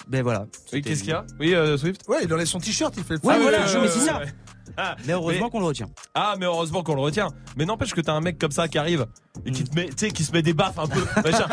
Ben 0.09 0.22
voilà. 0.22 0.47
Oui, 0.72 0.82
qu'est-ce 0.82 1.01
qu'il 1.01 1.10
y 1.10 1.14
a? 1.14 1.24
Oui, 1.38 1.55
euh, 1.55 1.78
Swift? 1.78 2.02
Ouais, 2.09 2.18
il 2.24 2.34
enlève 2.34 2.47
son 2.47 2.59
t-shirt, 2.59 2.92
il 2.98 3.05
fait 3.05 3.14
le 3.14 3.20
Ouais, 3.26 3.34
fou. 3.36 3.42
voilà, 3.42 3.59
mais 3.80 3.88
c'est 3.88 4.01
ça. 4.01 4.20
Mais 5.06 5.12
heureusement 5.12 5.47
mais- 5.47 5.51
qu'on 5.51 5.60
le 5.60 5.66
retient. 5.66 5.88
Ah, 6.14 6.34
mais 6.38 6.47
heureusement 6.47 6.82
qu'on 6.82 6.94
le 6.94 7.01
retient. 7.01 7.28
Mais 7.56 7.64
n'empêche 7.64 7.92
que 7.94 8.01
t'as 8.01 8.12
un 8.12 8.20
mec 8.20 8.38
comme 8.38 8.51
ça 8.52 8.68
qui 8.68 8.78
arrive 8.78 9.06
et 9.44 9.51
Mm. 9.51 9.52
qui 9.55 9.64
te 9.64 9.74
met, 9.74 9.86
tu 9.88 9.94
sais, 9.97 10.10
qui 10.10 10.24
se 10.24 10.32
met 10.32 10.42
des 10.42 10.52
baffes 10.55 10.78
un 10.78 10.86
peu. 10.86 11.01
machin. 11.24 11.47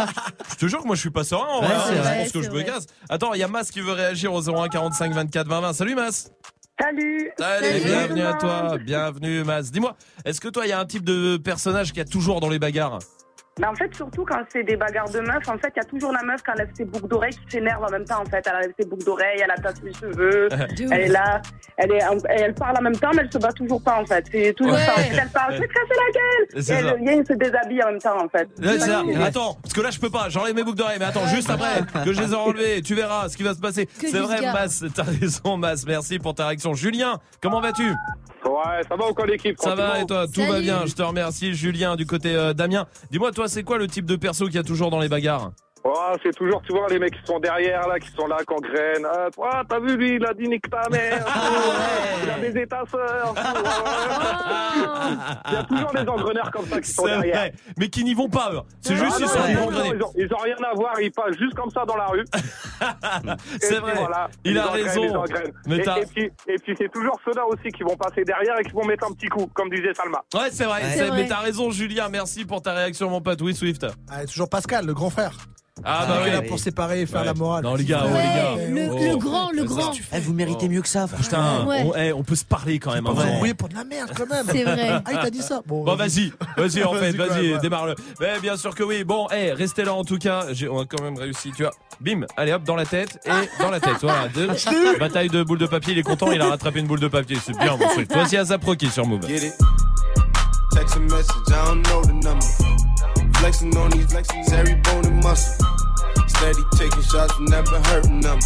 je 0.52 0.56
te 0.56 0.68
jure 0.68 0.82
que 0.82 0.88
moi 0.88 0.96
je 0.96 1.02
suis 1.02 1.10
pas 1.10 1.24
serein. 1.24 1.46
en 1.48 1.62
Ouais, 1.62 1.68
vrai, 1.68 1.76
c'est 1.88 1.98
hein. 1.98 2.02
vrai. 2.02 2.18
je 2.18 2.24
pense 2.24 2.32
que 2.32 2.42
je 2.42 2.50
me 2.52 2.64
casse. 2.64 2.86
Attends, 3.10 3.34
il 3.34 3.40
y 3.40 3.44
a 3.44 3.48
Mas 3.48 3.72
qui 3.72 3.82
veut 3.82 3.94
réagir 3.94 4.34
au 4.34 4.42
01 4.42 4.68
45 4.70 5.14
24 5.14 5.48
20 5.48 5.62
20. 5.62 5.74
Salut 5.74 5.96
Mas. 5.96 6.32
Salut 6.80 7.32
Salut, 7.40 7.66
Salut, 7.66 7.84
bienvenue 7.86 8.22
à 8.22 8.34
toi. 8.36 8.78
Bienvenue 8.78 9.44
Mas. 9.44 9.72
Dis-moi, 9.72 9.96
est-ce 10.26 10.40
que 10.40 10.48
toi 10.48 10.66
il 10.66 10.70
y 10.70 10.74
a 10.74 10.80
un 10.80 10.86
type 10.86 11.04
de 11.04 11.38
personnage 11.38 11.92
qui 11.92 12.00
a 12.00 12.06
toujours 12.06 12.40
dans 12.40 12.50
les 12.50 12.60
bagarres? 12.60 13.00
Mais 13.60 13.68
en 13.68 13.76
fait, 13.76 13.94
surtout 13.96 14.24
quand 14.26 14.40
c'est 14.52 14.64
des 14.64 14.76
bagarres 14.76 15.10
de 15.10 15.20
meufs, 15.20 15.48
en 15.48 15.58
fait, 15.58 15.72
il 15.76 15.78
y 15.78 15.80
a 15.80 15.84
toujours 15.86 16.12
la 16.12 16.22
meuf 16.24 16.42
quand 16.46 16.54
elle 16.54 16.66
lève 16.66 16.70
ses 16.76 16.86
boucles 16.86 17.08
d'oreilles 17.08 17.34
qui 17.34 17.50
s'énerve 17.50 17.84
en 17.84 17.90
même 17.90 18.06
temps. 18.06 18.22
En 18.22 18.26
fait, 18.30 18.46
elle 18.46 18.62
lève 18.62 18.74
ses 18.80 18.86
boucles 18.88 19.06
d'oreilles, 19.06 19.42
elle 19.44 19.52
attache 19.52 19.78
les 19.84 19.94
cheveux, 19.94 20.48
De 20.78 20.94
elle 20.94 21.02
est 21.02 21.08
là, 21.08 21.42
elle 21.78 21.92
est, 21.92 22.00
elle 22.30 22.54
parle 22.54 22.78
en 22.78 22.82
même 22.82 22.96
temps, 22.98 23.12
mais 23.16 23.24
elle 23.24 23.32
se 23.32 23.38
bat 23.38 23.52
toujours 23.52 23.82
pas 23.82 24.00
en 24.02 24.06
fait. 24.06 24.26
C'est 24.32 24.54
toujours 24.54 24.74
Ouais. 24.74 24.80
ça. 24.86 24.94
En 24.94 24.96
fait, 24.98 25.18
elle 25.22 25.30
parle, 25.30 25.56
je 25.56 25.62
vais 25.62 25.68
te 25.68 25.74
casser 25.74 25.88
la 25.90 26.12
gueule. 26.14 26.64
C'est 26.64 26.74
Et 26.74 26.78
elle 26.78 27.00
vient, 27.04 27.26
se 27.26 27.34
déshabille 27.34 27.84
en 27.84 27.88
même 27.92 28.00
temps 28.00 28.24
en 28.24 28.30
fait. 28.30 28.48
Ouais, 28.60 28.80
c'est 28.80 28.80
ça. 28.80 29.04
Ouais. 29.04 29.16
Attends, 29.24 29.58
parce 29.62 29.74
que 29.74 29.82
là 29.82 29.90
je 29.92 30.00
peux 30.00 30.10
pas, 30.10 30.30
j'enlève 30.30 30.56
mes 30.56 30.64
boucles 30.64 30.78
d'oreilles, 30.78 30.98
mais 31.00 31.06
attends, 31.06 31.28
juste 31.28 31.50
après 31.50 31.82
que 32.04 32.14
je 32.14 32.22
les 32.22 32.32
ai 32.32 32.36
enlevées, 32.36 32.82
tu 32.82 32.96
verras 32.96 33.30
ce 33.30 33.38
qui 33.38 33.44
va 33.44 33.54
se 33.54 33.60
passer. 33.60 33.86
Que 33.86 34.08
C'est 34.08 34.20
vrai, 34.20 34.40
gars. 34.42 34.54
Mas, 34.54 34.84
t'as 34.94 35.04
raison, 35.04 35.58
Mas, 35.58 35.86
merci 35.88 36.20
pour 36.20 36.34
ta 36.36 36.48
réaction. 36.48 36.74
Julien, 36.74 37.20
comment 37.42 37.60
vas-tu? 37.62 37.90
Ouais, 38.46 38.82
ça 38.88 38.96
va 38.96 39.10
ou 39.10 39.14
quoi 39.14 39.26
l'équipe? 39.26 39.58
Ça 39.60 39.76
va 39.76 40.00
et 40.00 40.06
toi 40.06 40.26
Tout 40.34 40.42
va 40.46 40.60
bien, 40.60 40.86
je 40.86 40.94
te 40.94 41.02
remercie. 41.02 41.54
Julien, 41.54 41.96
du 41.96 42.06
côté 42.06 42.34
euh, 42.36 42.54
Damien, 42.54 42.88
dis-moi, 43.12 43.32
toi, 43.32 43.47
c'est 43.48 43.64
quoi 43.64 43.78
le 43.78 43.88
type 43.88 44.06
de 44.06 44.16
perso 44.16 44.46
qu'il 44.46 44.56
y 44.56 44.60
a 44.60 44.64
toujours 44.64 44.90
dans 44.90 45.00
les 45.00 45.10
bagarres? 45.10 45.52
Ouais, 45.86 45.94
c'est 46.24 46.36
toujours, 46.36 46.62
tu 46.64 46.74
vois, 46.74 46.88
les 46.90 47.00
mecs 47.00 47.14
qui 47.14 47.26
sont 47.26 47.40
derrière, 47.40 47.88
là, 47.88 47.98
qui 48.00 48.10
sont 48.12 48.28
là, 48.28 48.38
qui 48.46 48.54
engrainent. 48.54 49.08
Ah, 49.10 49.28
toi, 49.34 49.64
t'as 49.70 49.80
vu, 49.80 49.96
lui, 49.96 50.16
il 50.16 50.26
a 50.26 50.34
dit 50.34 50.48
nique 50.48 50.70
ta 50.70 50.82
mère. 50.90 51.26
il 52.24 52.30
a 52.30 52.38
baisé 52.40 52.68
ta 52.68 52.84
sœur. 52.92 53.34
Il 55.48 55.54
y 55.54 55.56
a 55.56 55.64
toujours 55.64 55.92
des 55.92 56.08
engreneurs 56.10 56.52
comme 56.52 56.66
ça 56.66 56.82
qui 56.82 56.92
sont 56.92 57.04
C'est 57.06 57.10
derrière. 57.12 57.36
vrai, 57.38 57.54
mais 57.78 57.88
qui 57.90 58.04
n'y 58.04 58.14
vont 58.14 58.30
pas. 58.30 58.52
eux. 58.54 58.60
C'est 58.82 58.94
Ah 58.94 58.98
juste 58.98 59.20
non, 59.20 59.26
ils 59.26 59.30
sont 59.30 59.40
ils, 59.48 59.58
ont, 59.58 59.94
ils, 59.96 60.04
ont, 60.04 60.12
ils 60.18 60.34
ont 60.34 60.38
rien 60.44 60.56
à 60.70 60.74
voir, 60.76 61.00
ils 61.00 61.12
passent 61.12 61.38
juste 61.38 61.54
comme 61.56 61.70
ça 61.70 61.86
dans 61.86 61.96
la 61.96 62.08
rue. 62.08 62.26
C'est 63.62 63.80
vrai. 63.80 63.94
voilà, 63.96 64.30
Il 64.44 64.58
a 64.58 64.68
raison. 64.68 65.24
Mais 65.68 65.78
et, 65.78 65.82
t'as- 65.84 66.00
et 66.00 66.06
puis, 66.06 66.32
et 66.48 66.56
puis 66.58 66.76
c'est 66.78 66.92
toujours 66.92 67.18
ceux-là 67.26 67.46
aussi 67.48 67.70
qui 67.70 67.84
vont 67.84 67.96
passer 67.96 68.24
derrière 68.24 68.56
et 68.60 68.64
qui 68.64 68.72
vont 68.72 68.86
mettre 68.86 69.06
un 69.10 69.14
petit 69.14 69.28
coup, 69.28 69.48
comme 69.54 69.70
disait 69.70 69.94
Salma. 69.94 70.22
Ouais, 70.34 70.50
c'est 70.52 70.66
vrai, 70.66 70.82
Ouais. 70.82 70.90
c'est- 70.92 70.98
C'est 70.98 71.08
vrai. 71.08 71.22
mais 71.24 71.28
t'as 71.28 71.40
raison, 71.40 71.72
Julien. 71.72 72.10
Merci 72.10 72.46
pour 72.46 72.62
ta 72.62 72.74
réaction, 72.74 73.10
mon 73.10 73.22
pote. 73.22 73.42
Oui, 73.42 73.56
Swift. 73.56 73.86
Ah, 74.10 74.26
toujours 74.26 74.50
Pascal, 74.50 74.86
le 74.86 74.94
grand 74.94 75.10
frère. 75.10 75.32
Ah, 75.84 76.06
bah 76.08 76.20
oui. 76.26 76.32
là 76.32 76.42
pour 76.42 76.60
séparer 76.60 77.02
et 77.02 77.06
faire 77.06 77.22
Ouais. 77.22 77.26
la 77.28 77.34
morale. 77.34 77.64
Non, 77.64 77.76
les 77.76 77.86
gars, 77.86 78.04
oh, 78.06 78.08
les 78.08 78.14
gars. 78.14 78.56
le, 78.70 78.90
Oh. 78.92 78.98
le 79.00 79.18
grand, 79.18 79.52
le 79.52 79.64
grand. 79.64 79.92
Eh, 80.14 80.20
vous 80.20 80.34
méritez 80.34 80.68
mieux 80.70 80.82
que 80.82 80.88
ça. 80.88 81.08
Putain, 81.08 81.66
Ouais. 81.66 81.84
on, 81.86 81.96
eh, 81.96 82.14
on 82.14 82.24
peut 82.24 82.36
se 82.36 82.46
parler 82.46 82.80
quand 82.80 82.94
même. 82.94 83.06
Hein, 83.08 83.14
vraiment. 83.14 83.34
embrouiller 83.34 83.54
pour 83.54 83.70
de 83.70 83.76
la 83.76 83.84
merde 83.84 84.12
quand 84.16 84.28
même. 84.30 84.46
C'est 84.52 84.64
vrai. 84.64 84.90
Ah, 85.06 85.12
il 85.12 85.18
t'a 85.20 85.30
dit 85.30 85.42
ça. 85.42 85.62
Bon, 85.66 85.84
Bon, 85.84 85.96
vas-y, 85.96 86.32
vas-y, 86.58 86.84
en 86.84 86.94
fait, 86.96 87.12
Vas-y, 87.12 87.54
ouais. 87.54 87.60
démarre-le. 87.60 87.96
Mais 88.20 88.40
bien 88.42 88.58
sûr 88.58 88.74
que 88.76 88.84
oui. 88.84 89.04
Bon, 89.04 89.28
eh, 89.36 89.52
restez 89.54 89.84
là 89.84 89.94
en 89.94 90.04
tout 90.04 90.18
cas. 90.18 90.46
J'ai, 90.52 90.68
on 90.70 90.82
a 90.82 90.86
quand 90.86 91.02
même 91.04 91.18
réussi, 91.18 91.52
tu 91.56 91.64
vois. 91.64 91.72
Bim, 92.02 92.22
allez 92.38 92.54
hop, 92.54 92.64
dans 92.64 92.76
la 92.76 92.86
tête 92.86 93.20
et 93.26 93.62
dans 93.62 93.72
la 93.72 93.80
tête. 93.80 93.98
Voilà, 94.02 94.28
deux. 94.30 94.48
Bataille 95.00 95.30
de 95.30 95.44
boules 95.44 95.58
de 95.60 95.66
papier, 95.68 95.94
il 95.94 96.00
est 96.00 96.04
content, 96.04 96.32
il 96.32 96.42
a 96.42 96.50
rattrapé 96.50 96.80
une 96.80 96.88
boule 96.88 97.00
de 97.00 97.08
papier. 97.08 97.38
C'est 97.44 97.58
bien, 97.58 97.76
mon 97.78 97.88
truc. 97.90 98.10
Voici 98.14 98.38
Azapro 98.38 98.76
qui 98.76 98.86
est 98.86 98.90
sur 98.90 99.06
Move. 99.08 99.28
Get 99.28 99.48
it? 99.48 99.54
Text 100.74 100.96
a 100.96 101.00
message, 101.00 101.28
I 101.50 101.66
don't 101.66 101.82
know 101.88 102.02
the 102.04 102.14
number. 102.24 102.46
Flexing 103.40 103.76
on 103.78 103.92
these 103.92 104.12
flexing 104.12 104.44
every 104.52 104.76
bone 104.82 105.06
and 105.06 105.24
muscle. 105.24 105.66
Steady 106.28 106.64
taking 106.76 107.02
shots, 107.04 107.34
never 107.40 107.80
hurting 107.90 108.22
them. 108.22 108.40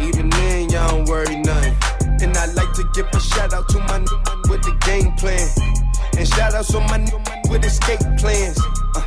Even 0.00 0.28
then, 0.28 0.68
y'all 0.70 0.88
don't 0.88 1.08
worry 1.08 1.36
nothing. 1.36 1.76
And 2.20 2.36
I 2.36 2.46
like 2.52 2.72
to 2.74 2.84
give 2.94 3.06
a 3.12 3.20
shout 3.20 3.52
out 3.54 3.68
to 3.70 3.78
my 3.80 3.96
n- 3.96 4.06
with 4.50 4.62
the 4.62 4.76
game 4.86 5.12
plan. 5.16 5.48
And 6.18 6.26
shout 6.26 6.54
out 6.54 6.66
to 6.66 6.80
my 6.80 6.98
n- 6.98 7.08
with 7.48 7.64
escape 7.64 8.00
plans. 8.18 8.58
Uh, 8.96 9.02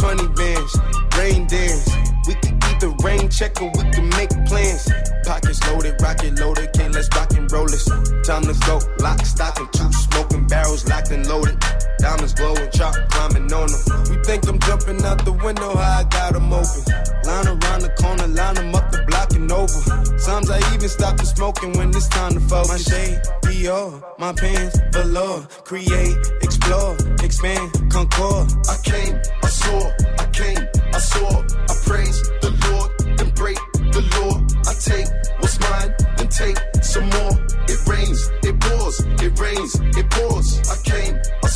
20 0.00 0.28
bands, 0.28 0.78
rain 1.18 1.46
dance. 1.46 1.88
We 2.26 2.34
can 2.34 2.58
either 2.64 2.90
rain 3.02 3.28
check 3.28 3.60
or 3.60 3.70
we 3.76 3.84
can 3.92 4.08
make 4.10 4.30
plans. 4.46 4.88
Pockets 5.24 5.60
loaded, 5.68 6.00
rocket 6.00 6.38
loaded, 6.38 6.68
okay, 6.68 6.88
let's 6.88 7.08
rock 7.14 7.32
and 7.32 7.50
roll 7.52 7.66
this. 7.66 7.84
Time 8.24 8.42
to 8.42 8.54
go, 8.66 8.80
lock, 9.00 9.24
stock, 9.26 9.58
and 9.58 9.72
two 9.72 9.92
smoking 9.92 10.46
barrels 10.46 10.86
locked 10.88 11.10
and 11.10 11.26
loaded. 11.26 11.56
Diamonds 12.04 12.34
glowing, 12.34 12.70
chop 12.70 12.94
climbing 13.08 13.50
on 13.50 13.66
them. 13.66 13.82
We 14.10 14.22
think 14.24 14.46
I'm 14.46 14.58
jumping 14.58 15.02
out 15.06 15.24
the 15.24 15.32
window, 15.32 15.74
how 15.74 16.00
I 16.00 16.04
got 16.04 16.36
'em 16.36 16.52
open. 16.52 16.84
Line 17.24 17.48
around 17.48 17.80
the 17.80 17.92
corner, 17.96 18.26
line 18.28 18.58
'em 18.58 18.74
up 18.74 18.92
the 18.92 19.00
block 19.08 19.32
and 19.32 19.50
over. 19.50 19.80
Sometimes 20.18 20.50
I 20.50 20.58
even 20.74 20.90
stop 20.90 21.16
the 21.16 21.24
smoking 21.24 21.72
when 21.78 21.88
it's 21.96 22.08
time 22.08 22.34
to 22.34 22.40
focus. 22.40 22.68
My 22.68 22.76
shade, 22.76 23.22
Dior, 23.44 24.02
my 24.18 24.34
pants, 24.34 24.76
velour. 24.92 25.48
Create, 25.64 26.18
explore, 26.42 26.94
expand, 27.22 27.72
concord. 27.90 28.52
I 28.68 28.76
came, 28.90 29.14
I 29.42 29.48
saw, 29.48 29.80
I 30.18 30.26
came, 30.40 30.62
I 30.92 30.98
saw. 30.98 31.30
I 31.72 31.74
praise 31.88 32.20
the 32.44 32.50
Lord 32.68 32.90
and 33.20 33.34
break 33.34 33.58
the 33.96 34.02
law. 34.14 34.34
I 34.70 34.74
take 34.90 35.08
what's 35.40 35.58
mine 35.58 35.94
and 36.18 36.30
take 36.30 36.58
some 36.82 37.08
more. 37.16 37.34
It 37.72 37.80
rains, 37.88 38.20
it 38.42 38.60
pours, 38.60 39.00
it 39.24 39.32
rains, 39.40 39.72
it 39.96 40.06
pours. 40.10 40.48
I 40.74 40.76
came, 40.90 41.14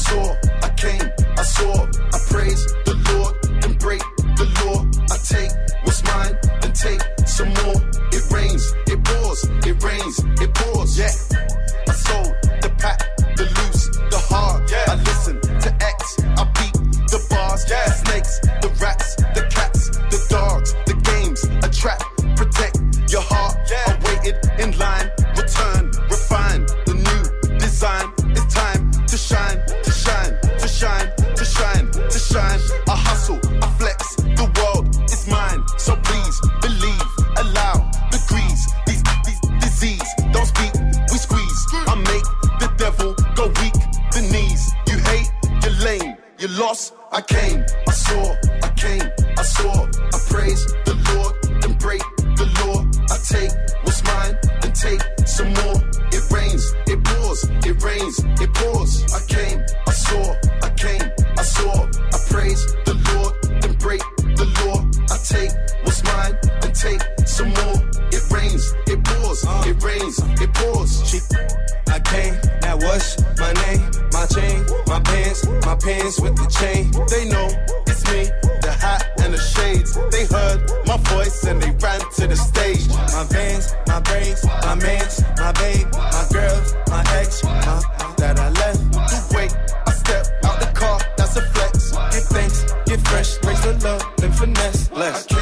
saw, 0.08 0.36
I 0.62 0.68
came, 0.70 1.06
I 1.36 1.42
saw. 1.42 1.74
I 2.16 2.18
praise 2.32 2.64
the 2.88 2.96
Lord 3.08 3.34
and 3.64 3.78
break 3.78 4.02
the 4.40 4.46
law. 4.60 4.78
I 5.12 5.16
take 5.34 5.52
what's 5.84 6.02
mine 6.04 6.34
and 6.62 6.74
take 6.74 7.02
some 7.26 7.52
more. 7.60 7.78
It 8.16 8.24
rains, 8.32 8.64
it 8.86 9.00
pours, 9.04 9.40
it 9.68 9.76
rains, 9.82 10.16
it 10.40 10.50
pours. 10.54 10.98
Yeah, 10.98 11.12
I 11.90 11.94
sold 12.06 12.32
the 12.64 12.70
pack, 12.78 12.98
the 13.36 13.44
loose, 13.56 13.84
the 14.12 14.20
hard. 14.30 14.70
Yeah, 14.70 14.92
I 14.92 14.96
listen 15.10 15.40
to 15.64 15.70
X, 15.94 16.18
I 16.40 16.44
beat 16.56 16.76
the 17.12 17.20
bars. 17.30 17.64
Yeah, 17.68 17.84
the 17.84 17.96
snakes, 18.04 18.40
the 18.62 18.70
rats, 18.80 19.16
the 19.36 19.44
cats, 19.50 19.90
the 20.12 20.20
dogs, 20.30 20.72
the 20.88 20.96
games, 21.10 21.44
a 21.44 21.68
trap, 21.68 22.00
protect 22.36 22.76
your 23.12 23.22
heart. 23.22 23.56
You 46.38 46.48
lost. 46.48 46.94
I 47.10 47.20
came, 47.20 47.64
I 47.86 47.92
saw, 47.92 48.36
I 48.62 48.68
came, 48.76 49.10
I 49.36 49.42
saw. 49.42 49.86
I 49.86 50.18
praise 50.28 50.64
the 50.84 50.94
Lord 51.10 51.64
and 51.64 51.78
break 51.78 52.02
the 52.36 52.46
law. 52.60 52.84
I 53.10 53.16
take 53.18 53.50
my 75.68 75.76
pants 75.76 76.18
with 76.18 76.34
the 76.34 76.48
chain. 76.48 76.88
They 77.12 77.28
know 77.28 77.48
it's 77.86 78.02
me, 78.10 78.24
the 78.64 78.72
hat 78.72 79.04
and 79.20 79.34
the 79.34 79.38
shades. 79.38 79.92
They 80.10 80.24
heard 80.24 80.58
my 80.86 80.96
voice 81.12 81.44
and 81.44 81.60
they 81.60 81.72
ran 81.84 82.00
to 82.16 82.26
the 82.26 82.36
stage. 82.36 82.88
My 82.88 83.24
vans, 83.28 83.74
my 83.86 84.00
braids, 84.00 84.42
my 84.64 84.74
mans, 84.76 85.22
my 85.36 85.52
babe, 85.60 85.86
my 85.92 86.24
girls, 86.32 86.74
my 86.88 87.04
ex, 87.20 87.44
my 87.44 87.82
that 88.16 88.38
I 88.38 88.48
left. 88.60 88.80
You 89.12 89.20
wait, 89.36 89.52
I 89.86 89.92
step 89.92 90.24
out 90.44 90.58
the 90.58 90.70
car, 90.72 90.98
that's 91.18 91.36
a 91.36 91.42
flex. 91.52 91.92
Give 92.12 92.26
thanks, 92.34 92.58
get 92.86 93.00
fresh, 93.06 93.30
raise 93.44 93.60
the 93.60 93.74
love, 93.84 94.02
then 94.16 94.32
finesse. 94.32 94.90
Less. 94.92 95.37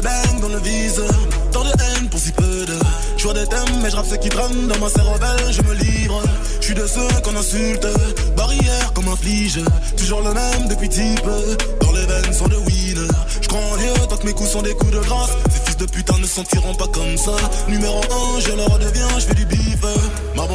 Dans 0.00 1.62
le 1.62 1.70
de 1.70 1.82
haine 1.82 2.08
pour 2.08 2.18
si 2.18 2.32
peu. 2.32 2.64
Je 3.18 3.24
vois 3.24 3.34
des 3.34 3.46
thèmes, 3.46 3.82
mais 3.82 3.90
je 3.90 3.96
rappe 3.96 4.18
qui 4.18 4.30
traîne 4.30 4.66
dans 4.66 4.78
ma 4.78 4.88
cervelle, 4.88 5.52
je 5.52 5.60
me 5.60 5.74
livre. 5.74 6.22
Je 6.58 6.64
suis 6.64 6.74
de 6.74 6.86
ceux 6.86 7.20
qu'on 7.22 7.36
insulte, 7.36 7.86
barrière 8.34 8.92
comme 8.94 9.08
un 9.08 9.16
flige. 9.16 9.60
Toujours 9.98 10.22
le 10.22 10.32
même 10.32 10.68
depuis 10.68 10.88
type, 10.88 11.28
dans 11.82 11.92
les 11.92 12.06
veines 12.06 12.32
sont 12.32 12.48
de 12.48 12.56
winner. 12.56 13.08
Je 13.42 13.48
crois 13.48 13.60
en 13.60 13.76
Dieu 13.76 13.92
tant 14.08 14.16
que 14.16 14.26
mes 14.26 14.32
coups 14.32 14.48
sont 14.48 14.62
des 14.62 14.74
coups 14.74 14.92
de 14.92 15.00
grâce. 15.00 15.30
Ces 15.52 15.60
fils 15.66 15.76
de 15.76 15.84
putain 15.84 16.16
ne 16.18 16.26
sentiront 16.26 16.74
pas 16.74 16.88
comme 16.88 17.18
ça. 17.18 17.32
Numéro 17.68 18.00
1, 18.36 18.40
je 18.40 18.52
le 18.52 18.62
redeviens, 18.62 18.99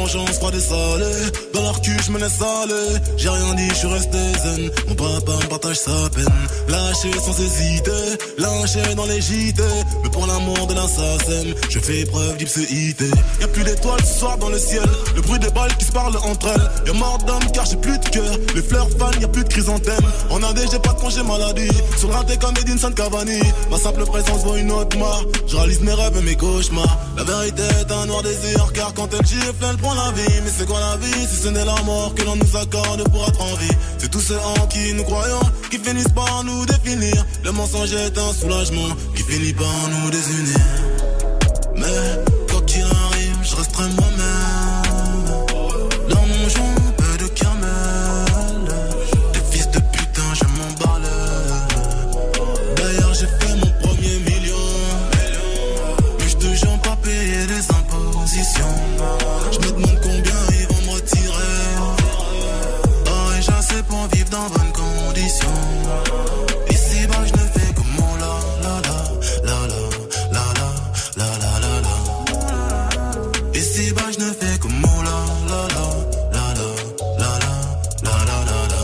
vengeance 0.06 0.36
froide 0.38 0.54
et 0.54 0.60
salée, 0.60 1.30
dans 1.52 1.62
leur 1.62 1.80
cul 1.80 1.96
je 2.04 2.10
me 2.12 2.18
laisse 2.18 2.40
aller. 2.40 3.00
J'ai 3.16 3.28
rien 3.28 3.54
dit, 3.54 3.68
je 3.70 3.74
suis 3.74 3.88
resté 3.88 4.18
zen. 4.42 4.70
Mon 4.88 4.94
papa 4.94 5.32
me 5.32 5.48
partage 5.48 5.76
sa 5.76 6.08
peine. 6.14 6.26
Lâché 6.68 7.10
sans 7.12 7.38
hésiter, 7.40 7.90
lâché 8.38 8.94
dans 8.94 9.06
les 9.06 9.20
JT. 9.20 9.62
Mais 10.02 10.10
pour 10.10 10.26
l'amour 10.26 10.66
de 10.68 10.74
l'assassin, 10.74 11.46
je 11.68 11.78
fais 11.78 12.04
preuve 12.04 12.36
d'ipséité. 12.36 13.06
Y'a 13.40 13.48
plus 13.48 13.64
d'étoiles 13.64 14.04
ce 14.04 14.20
soir 14.20 14.38
dans 14.38 14.48
le 14.48 14.58
ciel. 14.58 14.88
Le 15.14 15.22
bruit 15.22 15.38
des 15.38 15.50
balles 15.50 15.74
qui 15.76 15.86
se 15.86 15.92
parlent 15.92 16.16
entre 16.18 16.48
elles. 16.48 16.86
Y'a 16.86 16.92
mort 16.92 17.18
d'homme 17.26 17.50
car 17.52 17.66
j'ai 17.66 17.76
plus 17.76 17.98
de 17.98 18.08
cœur. 18.08 18.36
Les 18.54 18.62
fleurs 18.62 18.88
fanent, 18.98 19.20
y'a 19.20 19.28
plus 19.28 19.44
de 19.44 19.48
chrysanthème. 19.48 20.06
En 20.30 20.42
AD, 20.42 20.60
j'ai 20.70 20.78
pas 20.78 20.92
de 20.92 21.00
congé 21.00 21.22
maladie. 21.22 21.70
Sur 21.98 22.08
le 22.08 22.14
raté 22.14 22.36
comme 22.36 22.54
Edinson 22.60 22.92
Cavani. 22.92 23.40
Ma 23.70 23.78
simple 23.78 24.04
présence 24.04 24.44
vaut 24.44 24.56
une 24.56 24.70
autre 24.70 24.96
mort. 24.98 25.24
Je 25.48 25.56
réalise 25.56 25.80
mes 25.80 25.94
rêves 25.94 26.16
et 26.16 26.22
mes 26.22 26.36
cauchemars. 26.36 26.98
La 27.16 27.24
vérité 27.24 27.62
est 27.80 27.90
un 27.90 28.06
noir 28.06 28.22
désir 28.22 28.72
car 28.72 28.94
quand 28.94 29.08
elle 29.12 29.26
gifle, 29.26 29.64
elle 29.68 29.76
prend 29.78 29.95
Mais 29.96 30.52
c'est 30.54 30.66
quoi 30.66 30.78
la 30.78 30.96
vie 30.98 31.26
si 31.26 31.36
ce 31.42 31.48
n'est 31.48 31.64
la 31.64 31.82
mort 31.82 32.14
que 32.14 32.22
l'on 32.22 32.36
nous 32.36 32.56
accorde 32.56 33.08
pour 33.10 33.26
être 33.26 33.40
en 33.40 33.56
vie? 33.56 33.76
C'est 33.98 34.10
tous 34.10 34.20
ceux 34.20 34.38
en 34.38 34.66
qui 34.66 34.92
nous 34.92 35.04
croyons 35.04 35.40
qui 35.70 35.78
finissent 35.78 36.12
par 36.14 36.44
nous 36.44 36.66
définir. 36.66 37.24
Le 37.42 37.52
mensonge 37.52 37.92
est 37.94 38.18
un 38.18 38.32
soulagement 38.32 38.88
qui 39.14 39.22
finit 39.22 39.54
par 39.54 39.88
nous 39.88 40.10
désunir. 40.10 40.58
Mais 41.76 42.35
dans 64.36 64.48
bonnes 64.54 64.72
conditions. 64.72 65.60
Ici, 66.70 67.06
bas, 67.06 67.24
je 67.28 67.32
ne 67.40 67.46
fais 67.54 67.70
que 67.76 67.82
mon 67.96 68.12
la 68.22 68.34
la 68.64 68.74
la 68.88 68.98
la 69.48 69.58
la 70.34 70.44
la 70.56 70.68
la 71.20 71.28
la 71.42 71.52
la 71.64 71.74
la. 71.86 71.96
Ici, 73.58 73.92
bas, 73.96 74.10
je 74.14 74.18
ne 74.24 74.30
fais 74.40 74.56
que 74.62 74.68
mon 74.82 74.98
la 75.08 75.18
la 75.50 75.62
la 75.76 75.86
la 76.34 76.46
la 77.20 77.30
la 77.42 77.54
la 78.06 78.16
la 78.28 78.38
la 78.50 78.60
la. 78.72 78.82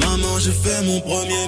Maman, 0.00 0.34
j'ai 0.44 0.56
fait 0.62 0.80
mon 0.88 1.00
premier 1.00 1.42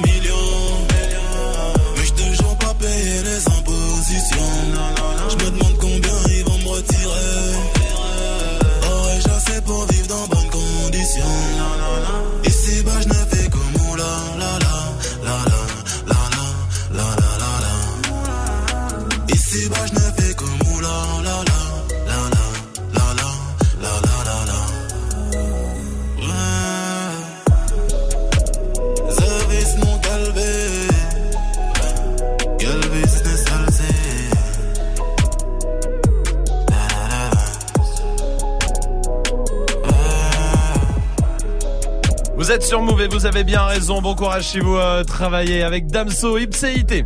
Vous 42.50 42.56
êtes 42.56 42.64
sur 42.64 42.82
Move 42.82 43.02
et 43.02 43.06
vous 43.06 43.26
avez 43.26 43.44
bien 43.44 43.62
raison. 43.62 44.02
Bon 44.02 44.16
courage 44.16 44.48
si 44.48 44.58
vous 44.58 44.74
euh, 44.74 45.04
travaillez 45.04 45.62
avec 45.62 45.86
Damso 45.86 46.36
Ipséité. 46.36 47.04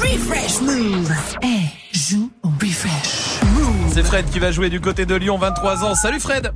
Refresh 0.00 0.60
Move. 0.62 1.12
Eh, 1.44 1.96
joue 1.96 2.32
au 2.42 2.48
refresh. 2.48 3.38
C'est 3.90 4.02
Fred 4.02 4.28
qui 4.28 4.40
va 4.40 4.50
jouer 4.50 4.68
du 4.68 4.80
côté 4.80 5.06
de 5.06 5.14
Lyon, 5.14 5.38
23 5.38 5.84
ans. 5.84 5.94
Salut 5.94 6.18
Fred 6.18 6.52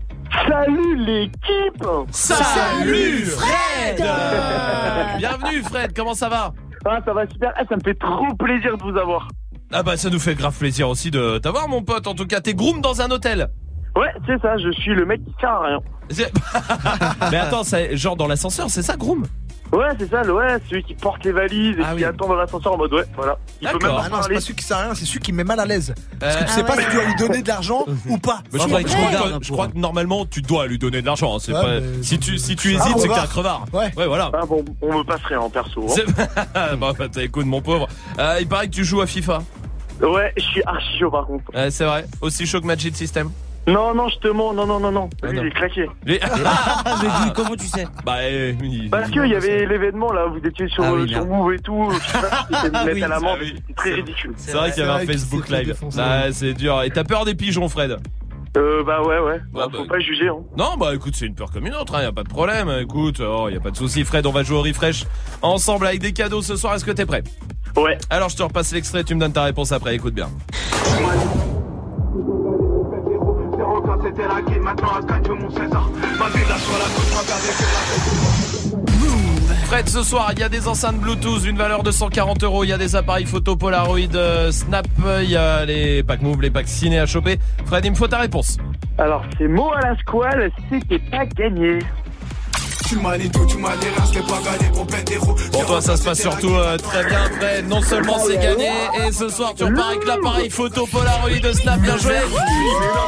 Salut 0.48 0.96
l'équipe 1.04 1.86
Salut 2.10 3.26
Fred 3.26 3.96
Bienvenue 5.18 5.62
Fred, 5.62 5.92
comment 5.94 6.14
ça 6.14 6.28
va? 6.28 6.52
Ah 6.84 6.98
ça 7.04 7.12
va 7.12 7.28
super, 7.28 7.52
Ah, 7.56 7.62
ça 7.68 7.76
me 7.76 7.80
fait 7.80 7.94
trop 7.94 8.34
plaisir 8.36 8.76
de 8.76 8.82
vous 8.82 8.98
avoir. 8.98 9.28
Ah 9.72 9.84
bah 9.84 9.96
ça 9.96 10.10
nous 10.10 10.18
fait 10.18 10.34
grave 10.34 10.58
plaisir 10.58 10.88
aussi 10.88 11.12
de 11.12 11.38
t'avoir 11.38 11.68
mon 11.68 11.82
pote. 11.82 12.08
En 12.08 12.16
tout 12.16 12.26
cas, 12.26 12.40
t'es 12.40 12.54
groom 12.54 12.80
dans 12.80 13.02
un 13.02 13.10
hôtel. 13.12 13.50
Ouais, 13.96 14.08
c'est 14.26 14.40
ça, 14.42 14.56
je 14.58 14.70
suis 14.72 14.94
le 14.94 15.06
mec 15.06 15.24
qui 15.24 15.32
sert 15.40 15.50
à 15.50 15.66
rien. 15.66 15.78
Mais 17.30 17.36
attends, 17.38 17.64
c'est 17.64 17.96
genre 17.96 18.16
dans 18.16 18.26
l'ascenseur, 18.26 18.68
c'est 18.70 18.82
ça 18.82 18.96
groom? 18.96 19.24
Ouais, 19.72 19.88
c'est 19.98 20.08
ça, 20.10 20.22
le- 20.22 20.34
ouais, 20.34 20.58
celui 20.68 20.84
qui 20.84 20.94
porte 20.94 21.24
les 21.24 21.32
valises 21.32 21.76
et 21.78 21.96
qui 21.96 22.04
attend 22.04 22.28
dans 22.28 22.34
l'ascenseur 22.36 22.74
en 22.74 22.76
mode 22.76 22.92
ouais, 22.92 23.04
voilà. 23.16 23.38
Il 23.60 23.68
peut 23.68 23.78
même 23.86 23.96
Ah 23.98 24.02
pas 24.02 24.08
non, 24.08 24.22
c'est 24.22 24.34
pas 24.34 24.40
celui 24.40 24.54
qui 24.54 24.64
sert 24.64 24.76
à 24.76 24.82
rien, 24.82 24.94
c'est 24.94 25.04
celui 25.04 25.20
qui 25.20 25.32
me 25.32 25.38
met 25.38 25.44
mal 25.44 25.58
à 25.58 25.64
l'aise. 25.64 25.94
Parce 26.20 26.36
que 26.36 26.42
Euh, 26.42 26.46
tu 26.46 26.52
sais 26.52 26.60
ah 26.60 26.64
pas 26.64 26.76
ouais. 26.76 26.82
si 26.82 26.88
tu 26.90 26.94
dois 26.96 27.04
lui 27.06 27.14
donner 27.16 27.42
de 27.42 27.48
l'argent 27.48 27.84
ou 28.08 28.18
pas. 28.18 28.42
Mais 28.52 28.60
je, 28.60 28.66
crois, 28.66 28.80
je 28.80 28.86
crois 28.86 29.10
que, 29.38 29.44
je 29.44 29.52
crois 29.52 29.68
que 29.68 29.78
normalement 29.78 30.26
tu 30.26 30.42
dois 30.42 30.66
lui 30.66 30.78
donner 30.78 31.00
de 31.00 31.06
l'argent. 31.06 31.34
hein, 31.34 31.38
c'est 31.40 31.52
Ouais, 31.52 31.60
pas- 31.62 31.80
mais- 31.80 32.02
Si 32.02 32.18
tu 32.18 32.38
si 32.38 32.54
tu 32.54 32.76
Ah, 32.78 32.84
hésites, 32.84 32.98
c'est 32.98 33.08
que 33.08 33.14
t'es 33.14 33.18
un 33.20 33.26
crevard. 33.26 33.64
Ouais. 33.72 33.90
voilà. 34.06 34.30
Ah 34.34 34.44
bon, 34.46 34.64
on 34.82 34.98
me 34.98 35.02
passerait 35.02 35.36
en 35.36 35.50
perso. 35.50 35.86
Hein. 35.88 36.24
bah, 36.78 36.92
bah, 36.96 37.06
t'as 37.10 37.22
écoute 37.22 37.46
mon 37.46 37.62
pauvre. 37.62 37.88
Euh, 38.18 38.36
il 38.40 38.46
paraît 38.46 38.66
que 38.68 38.74
tu 38.74 38.84
joues 38.84 39.00
à 39.00 39.06
FIFA. 39.06 39.42
Ouais, 40.02 40.32
je 40.36 40.42
suis 40.42 40.62
archi 40.66 40.98
chaud 41.00 41.10
par 41.10 41.26
contre. 41.26 41.44
Ouais, 41.54 41.70
c'est 41.70 41.84
vrai. 41.84 42.04
Aussi 42.20 42.46
chaud 42.46 42.60
que 42.60 42.66
Magic 42.66 42.94
System. 42.96 43.30
Non, 43.66 43.94
non, 43.94 44.08
je 44.08 44.18
te 44.18 44.28
mens, 44.28 44.52
non, 44.52 44.66
non, 44.66 44.78
non, 44.78 44.92
non. 44.92 45.08
Ah, 45.22 45.28
Lui, 45.28 45.36
non. 45.36 45.42
il 45.42 45.46
est 45.48 45.50
claqué. 45.50 45.88
Les- 46.04 46.20
Mais 47.02 47.08
dis, 47.26 47.32
comment 47.34 47.56
tu 47.56 47.66
sais 47.66 47.86
Bah, 48.04 48.16
euh, 48.20 48.52
il- 48.62 48.90
Parce 48.90 49.10
qu'il 49.10 49.26
y 49.26 49.34
avait 49.34 49.64
l'événement 49.66 50.12
là, 50.12 50.26
vous 50.26 50.46
étiez 50.46 50.68
sur, 50.68 50.84
Ah 50.84 50.92
oui, 50.92 51.08
sur 51.08 51.24
merde. 51.24 51.28
Move 51.30 51.52
et 51.54 51.58
tout. 51.60 51.88
Je 51.92 51.96
sais 52.12 52.18
pas 52.20 52.28
si 52.28 52.70
Ah 52.74 52.84
oui, 52.92 53.02
à 53.02 53.08
la 53.08 53.20
main, 53.20 53.34
c'est 53.34 53.40
mais 53.40 53.46
c'était 53.56 53.72
très 53.74 53.90
ridicule. 53.92 54.32
C'est 54.36 54.52
vrai 54.52 54.70
qu'il 54.72 54.82
y 54.82 54.86
avait 54.86 55.02
un 55.02 55.06
Facebook 55.06 55.48
Live. 55.48 55.66
défoncer. 55.66 56.00
Ah, 56.02 56.24
c'est 56.32 56.52
dur. 56.52 56.82
Et 56.82 56.90
t'as 56.90 57.04
peur 57.04 57.24
des 57.24 57.34
pigeons, 57.34 57.68
Fred? 57.68 57.96
Euh, 58.56 58.84
bah 58.84 59.02
ouais, 59.02 59.18
ouais. 59.18 59.40
Bah, 59.52 59.66
bah, 59.66 59.78
faut 59.78 59.84
pas 59.86 59.98
juger, 59.98 60.28
hein. 60.28 60.36
Non, 60.56 60.76
bah 60.78 60.94
écoute, 60.94 61.16
c'est 61.16 61.26
une 61.26 61.34
peur 61.34 61.50
comme 61.50 61.66
une 61.66 61.74
autre, 61.74 61.96
hein, 61.96 62.02
y 62.02 62.06
a 62.06 62.12
pas 62.12 62.22
de 62.22 62.28
problème. 62.28 62.70
Écoute, 62.82 63.20
oh, 63.20 63.48
y 63.48 63.56
a 63.56 63.60
pas 63.60 63.72
de 63.72 63.76
souci, 63.76 64.04
Fred, 64.04 64.26
on 64.26 64.30
va 64.30 64.44
jouer 64.44 64.58
au 64.58 64.62
refresh 64.62 65.04
ensemble 65.42 65.88
avec 65.88 66.00
des 66.00 66.12
cadeaux 66.12 66.40
ce 66.42 66.54
soir. 66.54 66.74
Est-ce 66.74 66.84
que 66.84 66.92
t'es 66.92 67.04
prêt? 67.06 67.24
Ouais. 67.76 67.98
Alors 68.10 68.28
je 68.28 68.36
te 68.36 68.42
repasse 68.44 68.72
l'extrait, 68.72 69.02
tu 69.02 69.16
me 69.16 69.20
donnes 69.20 69.32
ta 69.32 69.42
réponse 69.42 69.72
après. 69.72 69.96
Écoute 69.96 70.14
bien. 70.14 70.28
C'était 74.16 74.28
la 74.28 74.42
guide, 74.42 74.62
maintenant 74.62 74.94
à 74.94 75.02
Cannes, 75.02 75.22
je 75.26 75.32
mon 75.32 75.50
César. 75.50 75.90
Ma 76.18 76.28
vie 76.28 76.48
là 76.48 76.56
sur 76.58 76.78
la 76.78 76.84
côte, 76.84 77.10
regardez 77.18 77.48
Fred, 79.64 79.88
ce 79.88 80.02
soir, 80.04 80.30
il 80.34 80.38
y 80.38 80.42
a 80.44 80.48
des 80.48 80.68
enceintes 80.68 80.98
Bluetooth 80.98 81.42
d'une 81.42 81.56
valeur 81.56 81.82
de 81.82 81.90
140 81.90 82.44
euros. 82.44 82.62
Il 82.62 82.68
y 82.70 82.72
a 82.72 82.78
des 82.78 82.94
appareils 82.94 83.26
photo 83.26 83.56
Polaroid 83.56 84.14
euh, 84.14 84.52
Snap. 84.52 84.86
Il 85.22 85.30
y 85.30 85.36
a 85.36 85.64
les 85.64 86.04
packs 86.04 86.22
Move, 86.22 86.42
les 86.42 86.50
packs 86.50 86.68
ciné 86.68 87.00
à 87.00 87.06
choper. 87.06 87.38
Fred, 87.66 87.84
il 87.84 87.90
me 87.90 87.96
faut 87.96 88.06
ta 88.06 88.18
réponse. 88.18 88.56
Alors, 88.98 89.24
c'est 89.36 89.48
mot 89.48 89.72
à 89.72 89.80
la 89.80 89.96
squale, 89.96 90.52
c'était 90.70 91.00
pas 91.10 91.26
gagné. 91.26 91.80
Tu 92.88 92.96
m'as 92.98 93.16
dit 93.18 93.30
tout, 93.30 93.46
tu 93.46 93.56
m'as 93.58 93.76
dit 93.76 93.86
rien, 93.86 94.04
je 94.12 94.18
l'ai 94.18 94.26
pas 94.26 94.40
gagné 94.44 94.70
pour 94.72 94.86
plein 94.86 95.02
d'héros. 95.02 95.34
Pour 95.52 95.66
toi, 95.66 95.80
ça 95.80 95.96
se 95.96 96.02
passe 96.04 96.20
surtout 96.20 96.54
euh, 96.54 96.76
très 96.76 97.04
bien, 97.04 97.24
Fred. 97.38 97.68
Non 97.68 97.80
seulement 97.82 98.18
c'est 98.18 98.36
gagné, 98.38 98.68
et 99.06 99.12
ce 99.12 99.28
soir, 99.28 99.52
tu 99.56 99.64
repars 99.64 99.88
avec 99.90 100.06
l'appareil 100.06 100.50
photo 100.50 100.86
Polaroid 100.86 101.40
de 101.42 101.52
Snap. 101.52 101.80
Bien 101.80 101.96
joué. 101.96 102.12
Mais 102.14 102.20
non, 102.20 102.28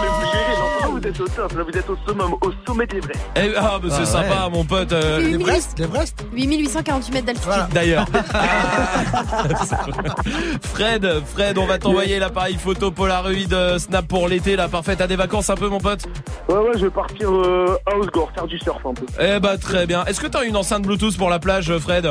mais 0.02 0.08
vous 0.08 0.32
gérez, 0.32 0.54
j'entends, 0.80 0.92
vous 0.92 1.06
êtes 1.06 1.20
au 1.20 1.28
top, 1.28 1.52
là, 1.52 1.62
vous 1.62 1.78
êtes 1.78 1.90
au 1.90 1.96
summum, 2.08 2.34
au 2.40 2.50
sommet 2.66 2.86
des 2.86 3.00
vrais. 3.00 3.12
Eh, 3.36 3.52
ah, 3.56 3.78
bah, 3.82 3.88
c'est 3.90 4.02
Ah, 4.02 4.06
sympa, 4.06 4.48
mon 4.52 4.64
pote. 4.64 4.92
euh, 4.92 5.18
Oui, 5.18 5.24
oui. 5.26 5.32
L'Everest 5.38 5.78
L'Everest 5.78 6.24
8848 6.32 7.12
mètres 7.12 7.26
d'altitude. 7.26 7.66
D'ailleurs. 7.72 8.06
Fred, 10.62 11.06
Fred, 11.26 11.58
on 11.58 11.66
va 11.66 11.78
t'envoyer 11.78 12.18
l'appareil 12.18 12.56
photo 12.56 12.90
Polaroid 12.90 13.52
euh, 13.52 13.78
Snap 13.78 14.06
pour 14.06 14.28
l'été, 14.28 14.56
là. 14.56 14.68
Parfait, 14.68 14.96
t'as 14.96 15.06
des 15.06 15.16
vacances 15.16 15.50
un 15.50 15.54
peu, 15.54 15.68
mon 15.68 15.78
pote? 15.80 16.00
Ouais, 16.48 16.54
ouais, 16.56 16.70
je 16.76 16.84
vais 16.86 16.90
partir 16.90 17.30
euh, 17.30 17.76
à 17.86 17.96
Osgore, 17.96 18.30
faire 18.34 18.46
du 18.46 18.58
surf 18.58 18.84
un 18.86 18.94
peu. 18.94 19.04
Eh 19.20 19.38
bah, 19.40 19.56
très 19.66 19.86
bien. 19.86 20.04
Est-ce 20.04 20.20
que 20.20 20.26
t'as 20.28 20.44
une 20.44 20.56
enceinte 20.56 20.82
Bluetooth 20.82 21.16
pour 21.16 21.28
la 21.28 21.38
plage, 21.38 21.76
Fred? 21.78 22.08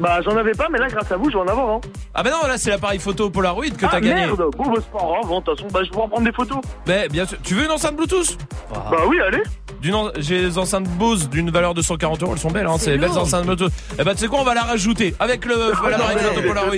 Bah 0.00 0.20
j'en 0.24 0.36
avais 0.36 0.52
pas, 0.52 0.68
mais 0.70 0.78
là 0.78 0.88
grâce 0.88 1.12
à 1.12 1.16
vous, 1.16 1.30
je 1.30 1.34
vais 1.36 1.42
en 1.42 1.46
avoir. 1.48 1.68
Hein. 1.76 1.80
Ah 2.14 2.22
bah 2.22 2.30
non, 2.30 2.48
là 2.48 2.56
c'est 2.58 2.70
l'appareil 2.70 2.98
photo 2.98 3.30
Polaroid 3.30 3.68
que 3.70 3.84
ah, 3.86 3.88
t'as 3.90 4.00
gagné. 4.00 4.14
merde 4.26 4.44
Bon 4.56 4.64
bah 4.66 4.74
c'est 4.76 4.90
pas 4.90 4.98
grave, 4.98 5.26
bon, 5.26 5.40
de 5.40 5.44
toute 5.44 5.56
façon, 5.56 5.68
bah, 5.72 5.80
je 5.84 5.90
vais 5.90 5.96
en 6.02 6.08
prendre 6.08 6.24
des 6.24 6.32
photos. 6.32 6.58
Mais 6.86 7.08
bien 7.08 7.26
sûr, 7.26 7.38
tu 7.42 7.54
veux 7.54 7.64
une 7.64 7.70
enceinte 7.70 7.96
Bluetooth? 7.96 8.36
Bah 8.72 8.96
oui, 9.08 9.20
allez 9.20 9.42
en- 9.94 10.10
J'ai 10.18 10.42
des 10.42 10.58
enceintes 10.58 10.88
Bose 10.88 11.28
d'une 11.30 11.50
valeur 11.50 11.72
de 11.74 11.80
140 11.82 12.22
euros, 12.22 12.32
elles 12.34 12.38
sont 12.38 12.50
belles, 12.50 12.66
hein, 12.66 12.76
c'est 12.78 12.92
des 12.92 12.98
belles 12.98 13.16
enceintes 13.16 13.46
Bluetooth. 13.46 13.72
Eh 13.98 14.04
bah 14.04 14.12
tu 14.14 14.20
sais 14.20 14.26
quoi, 14.28 14.40
on 14.40 14.44
va 14.44 14.54
la 14.54 14.62
rajouter 14.62 15.14
avec 15.20 15.44
le 15.46 15.54
l'appareil 15.90 16.18
photo 16.18 16.42
Polaroid. 16.46 16.74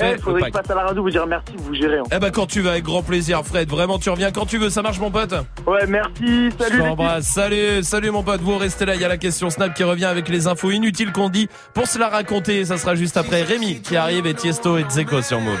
Eh, 0.00 0.18
faudrait 0.18 0.40
que 0.42 0.46
je 0.46 0.52
passe 0.52 0.70
à 0.70 0.74
la 0.74 0.82
radio 0.84 1.02
vous 1.02 1.10
dire 1.10 1.26
merci, 1.26 1.52
vous 1.58 1.74
gérez. 1.74 1.98
hein. 1.98 2.02
Eh 2.14 2.18
bah 2.18 2.30
quand 2.30 2.46
tu 2.46 2.60
veux, 2.62 2.70
avec 2.70 2.84
grand 2.84 3.02
plaisir 3.02 3.42
Fred, 3.44 3.68
vraiment 3.68 3.98
tu 3.98 4.08
reviens 4.10 4.30
quand 4.32 4.46
tu 4.46 4.58
veux, 4.58 4.70
ça 4.70 4.82
marche 4.82 4.98
mon 5.00 5.10
pote? 5.10 5.34
Ouais, 5.66 5.86
merci, 5.86 6.50
salut 6.58 6.76
Je 6.76 6.82
les 6.82 6.88
t'embrasse. 6.88 7.24
Salut, 7.26 7.82
salut 7.82 8.10
mon 8.10 8.22
pote. 8.22 8.40
Vous 8.40 8.56
restez 8.56 8.86
là, 8.86 8.94
il 8.94 9.00
y 9.00 9.04
a 9.04 9.08
la 9.08 9.18
question 9.18 9.50
Snap 9.50 9.74
qui 9.74 9.84
revient 9.84 10.04
avec 10.06 10.28
les 10.28 10.46
infos 10.46 10.70
inutiles 10.70 11.12
qu'on 11.12 11.28
dit 11.28 11.48
pour 11.74 11.86
se 11.86 11.98
la 11.98 12.08
raconter. 12.08 12.64
Ça 12.66 12.78
sera 12.78 12.96
juste 12.96 13.16
après 13.16 13.42
Rémi 13.42 13.80
qui 13.80 13.96
arrive 13.96 14.26
et 14.26 14.34
Tiesto 14.34 14.76
et 14.76 14.82
Dzeko 14.82 15.22
sur 15.22 15.40
Move. 15.40 15.60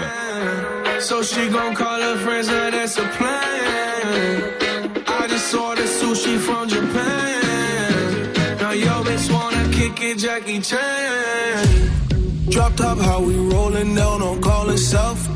So 0.98 1.22
she 1.22 1.48
gon' 1.50 1.72
call 1.74 2.00
her 2.00 2.16
friends, 2.16 2.48
now 2.48 2.70
that's 2.70 2.98
a 2.98 3.04
plan. 3.16 4.42
I 5.06 5.28
just 5.28 5.54
ordered 5.54 5.86
sushi 5.86 6.36
from 6.38 6.68
Japan. 6.68 8.32
Now 8.60 8.72
yo 8.72 9.04
bitch 9.04 9.30
wanna 9.30 9.68
kick 9.70 10.00
it, 10.02 10.18
Jackie 10.18 10.60
Chan. 10.60 10.80
Drop 12.50 12.74
top, 12.74 12.98
how 12.98 13.20
we 13.20 13.36
rollin' 13.36 13.94
down 13.94 14.22
on 14.22 14.40
callin' 14.40 14.76
South 14.76 15.28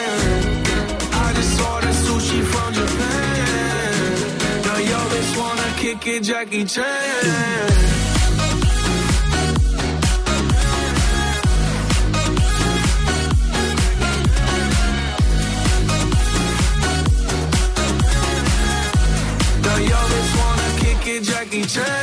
It, 6.07 6.23
Jackie 6.23 6.65
Chan. 6.65 6.85
Now 19.63 19.77
yo 19.77 19.99
bitch 20.11 20.37
wanna 20.37 20.69
kick 20.79 21.07
it, 21.07 21.23
Jackie 21.23 21.65
Chan. 21.65 22.00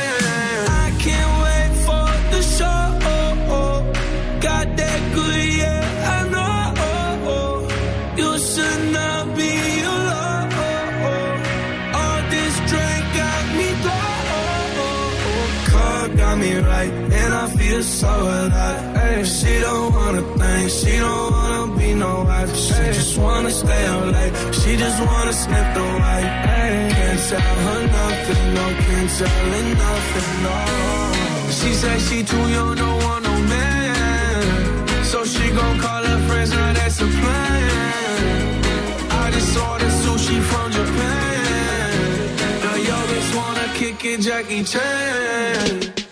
So 17.83 18.07
alive. 18.07 18.97
Ay, 18.97 19.23
she 19.23 19.59
don't 19.59 19.93
wanna 19.93 20.21
think, 20.39 20.69
she 20.69 20.97
don't 20.97 21.31
wanna 21.31 21.77
be 21.77 21.93
no 21.93 22.23
wife. 22.23 22.55
She 22.55 22.73
just 22.97 23.17
wanna 23.17 23.51
stay 23.51 23.85
up 23.85 24.05
late, 24.13 24.33
she 24.59 24.75
just 24.75 24.99
wanna 25.05 25.33
sniff 25.33 25.67
the 25.75 25.85
white. 26.01 26.29
Can't 26.95 27.21
tell 27.29 27.57
her 27.67 27.81
nothing, 27.97 28.53
no, 28.55 28.65
can't 28.85 29.09
tell 29.17 29.45
her 29.53 29.65
nothing, 29.83 30.29
no. 30.45 30.57
She 31.57 31.73
said 31.73 31.99
she 32.07 32.23
too 32.23 32.45
young, 32.55 32.75
don't 32.75 33.03
want 33.03 33.23
no 33.23 33.35
man. 33.53 35.05
So 35.11 35.23
she 35.23 35.45
gon' 35.51 35.79
call 35.79 36.03
her 36.03 36.19
friends, 36.27 36.51
now 36.51 36.73
that's 36.73 36.99
a 37.01 37.07
plan. 37.19 38.63
I 39.23 39.31
just 39.31 39.57
ordered 39.57 39.95
sushi 40.03 40.37
from 40.49 40.67
Japan. 40.71 41.91
Now 42.63 42.75
yo 42.89 42.97
bitch 43.09 43.29
wanna 43.39 43.67
kick 43.79 44.05
it, 44.05 44.19
Jackie 44.21 44.63
Chan. 44.63 46.08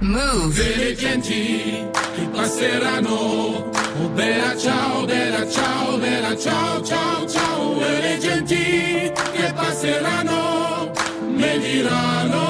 Move. 0.00 0.54
Diligenti 0.54 1.86
che 2.14 2.28
passeranno. 2.32 3.68
Oh 4.00 4.08
bella 4.14 4.56
ciao, 4.56 5.04
bella 5.04 5.46
ciao, 5.46 5.98
bella 5.98 6.36
ciao, 6.36 6.82
ciao, 6.82 7.28
ciao. 7.28 7.80
E 7.80 8.00
le 8.00 8.18
genti 8.18 9.12
che 9.32 9.52
passeranno 9.54 10.90
mi 11.28 11.58
diranno 11.58 12.49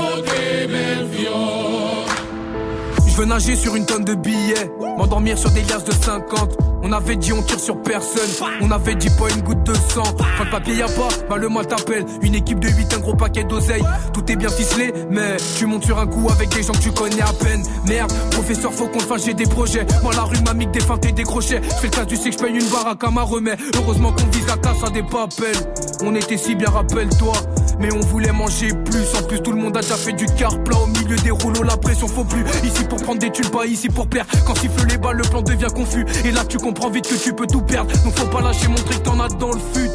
veux 3.21 3.27
nager 3.27 3.55
sur 3.55 3.77
une 3.77 3.85
tonne 3.85 4.05
de 4.05 4.15
billets, 4.15 4.71
m'endormir 4.97 5.37
sur 5.37 5.51
des 5.51 5.61
liasses 5.61 5.85
de 5.85 5.93
50. 5.93 6.57
On 6.83 6.91
avait 6.91 7.17
dit 7.17 7.35
on 7.35 7.43
tire 7.43 7.61
sur 7.61 7.81
personne, 7.83 8.31
on 8.63 8.71
avait 8.71 8.95
dit 8.95 9.11
pas 9.11 9.29
une 9.29 9.43
goutte 9.43 9.63
de 9.63 9.75
sang. 9.75 10.05
Quand 10.39 10.45
le 10.45 10.51
papier 10.51 10.77
y 10.77 10.83
a 10.83 10.87
pas, 10.87 11.09
bah 11.29 11.37
le 11.37 11.49
mois 11.49 11.65
t'appelle. 11.65 12.07
Une 12.23 12.35
équipe 12.35 12.59
de 12.61 12.69
8, 12.69 12.95
un 12.95 13.01
gros 13.01 13.15
paquet 13.15 13.45
d'oseille. 13.45 13.85
Tout 14.15 14.25
est 14.33 14.37
bien 14.37 14.49
ficelé, 14.49 14.95
mais 15.11 15.37
tu 15.59 15.67
montes 15.67 15.85
sur 15.85 15.99
un 15.99 16.07
coup 16.07 16.31
avec 16.31 16.49
des 16.49 16.63
gens 16.63 16.73
que 16.73 16.79
tu 16.79 16.93
connais 16.93 17.21
à 17.21 17.33
peine. 17.35 17.63
Merde, 17.87 18.11
professeur, 18.31 18.73
faut 18.73 18.89
qu'on 18.89 19.01
fasse, 19.01 19.27
j'ai 19.27 19.35
des 19.35 19.45
projets. 19.45 19.87
Moi 20.03 20.15
la 20.15 20.23
rue 20.23 20.41
m'a 20.47 20.55
mis 20.55 20.67
des 20.69 20.81
feintes 20.81 21.05
et 21.05 21.13
des 21.13 21.25
crochets. 21.25 21.61
Je 21.63 21.75
fais 21.75 21.89
le 21.89 21.91
cas 21.91 22.05
du 22.07 22.17
sais 22.17 22.31
que 22.31 22.39
je 22.39 22.43
paye 22.43 22.55
une 22.55 22.71
baraque 22.71 23.05
à 23.05 23.11
ma 23.11 23.23
remets. 23.23 23.57
Heureusement 23.77 24.13
qu'on 24.13 24.27
vise 24.31 24.47
la 24.47 24.57
casse 24.57 24.83
à 24.83 24.89
des 24.89 25.03
papels. 25.03 25.57
On 26.03 26.15
était 26.15 26.39
si 26.39 26.55
bien, 26.55 26.71
rappelle-toi. 26.71 27.35
Mais 27.81 27.93
on 27.95 28.01
voulait 28.01 28.33
manger 28.33 28.69
plus. 28.69 29.15
En 29.19 29.23
plus, 29.27 29.41
tout 29.41 29.53
le 29.53 29.61
monde 29.61 29.77
a 29.77 29.81
déjà 29.81 29.97
fait 29.97 30.13
du 30.13 30.27
car 30.39 30.63
plat 30.65 30.79
au 30.79 30.87
milieu 30.87 31.17
des 31.17 31.31
rouleaux. 31.31 31.63
La 31.63 31.77
pression 31.77 32.09
faut 32.09 32.25
plus. 32.25 32.45
Ici 32.63 32.85
pour 32.85 33.03
prendre 33.11 33.21
des 33.23 33.33
thunes, 33.33 33.51
pas 33.51 33.67
ici 33.67 33.89
pour 33.89 34.07
perdre. 34.07 34.31
Quand 34.47 34.55
siffle 34.55 34.87
les 34.89 34.97
balles, 34.97 35.17
le 35.17 35.25
plan 35.25 35.43
devient 35.43 35.67
confus. 35.75 36.07
Et 36.25 36.31
là, 36.31 36.45
tu 36.45 36.59
comprends 36.59 36.91
vite 36.91 37.09
que 37.09 37.17
tu 37.17 37.33
peux 37.33 37.47
tout 37.47 37.61
perdre. 37.61 37.91
Donc 38.05 38.17
faut 38.17 38.27
pas 38.27 38.41
lâcher, 38.41 38.69
montrer 38.69 38.95
que 38.95 39.01
t'en 39.01 39.19
as 39.19 39.29
dans 39.29 39.51
le 39.51 39.59
fut. 39.75 39.91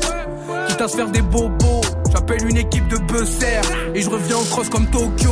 Quitte 0.68 0.82
à 0.82 0.88
se 0.90 0.98
faire 0.98 1.10
des 1.10 1.22
bobos. 1.22 1.82
J'appelle 2.12 2.46
une 2.46 2.58
équipe 2.58 2.90
de 2.90 2.98
buzzers. 2.98 3.62
Et 3.94 4.02
je 4.02 4.10
reviens 4.10 4.36
en 4.36 4.44
cross 4.44 4.68
comme 4.68 4.88
Tokyo. 4.88 5.32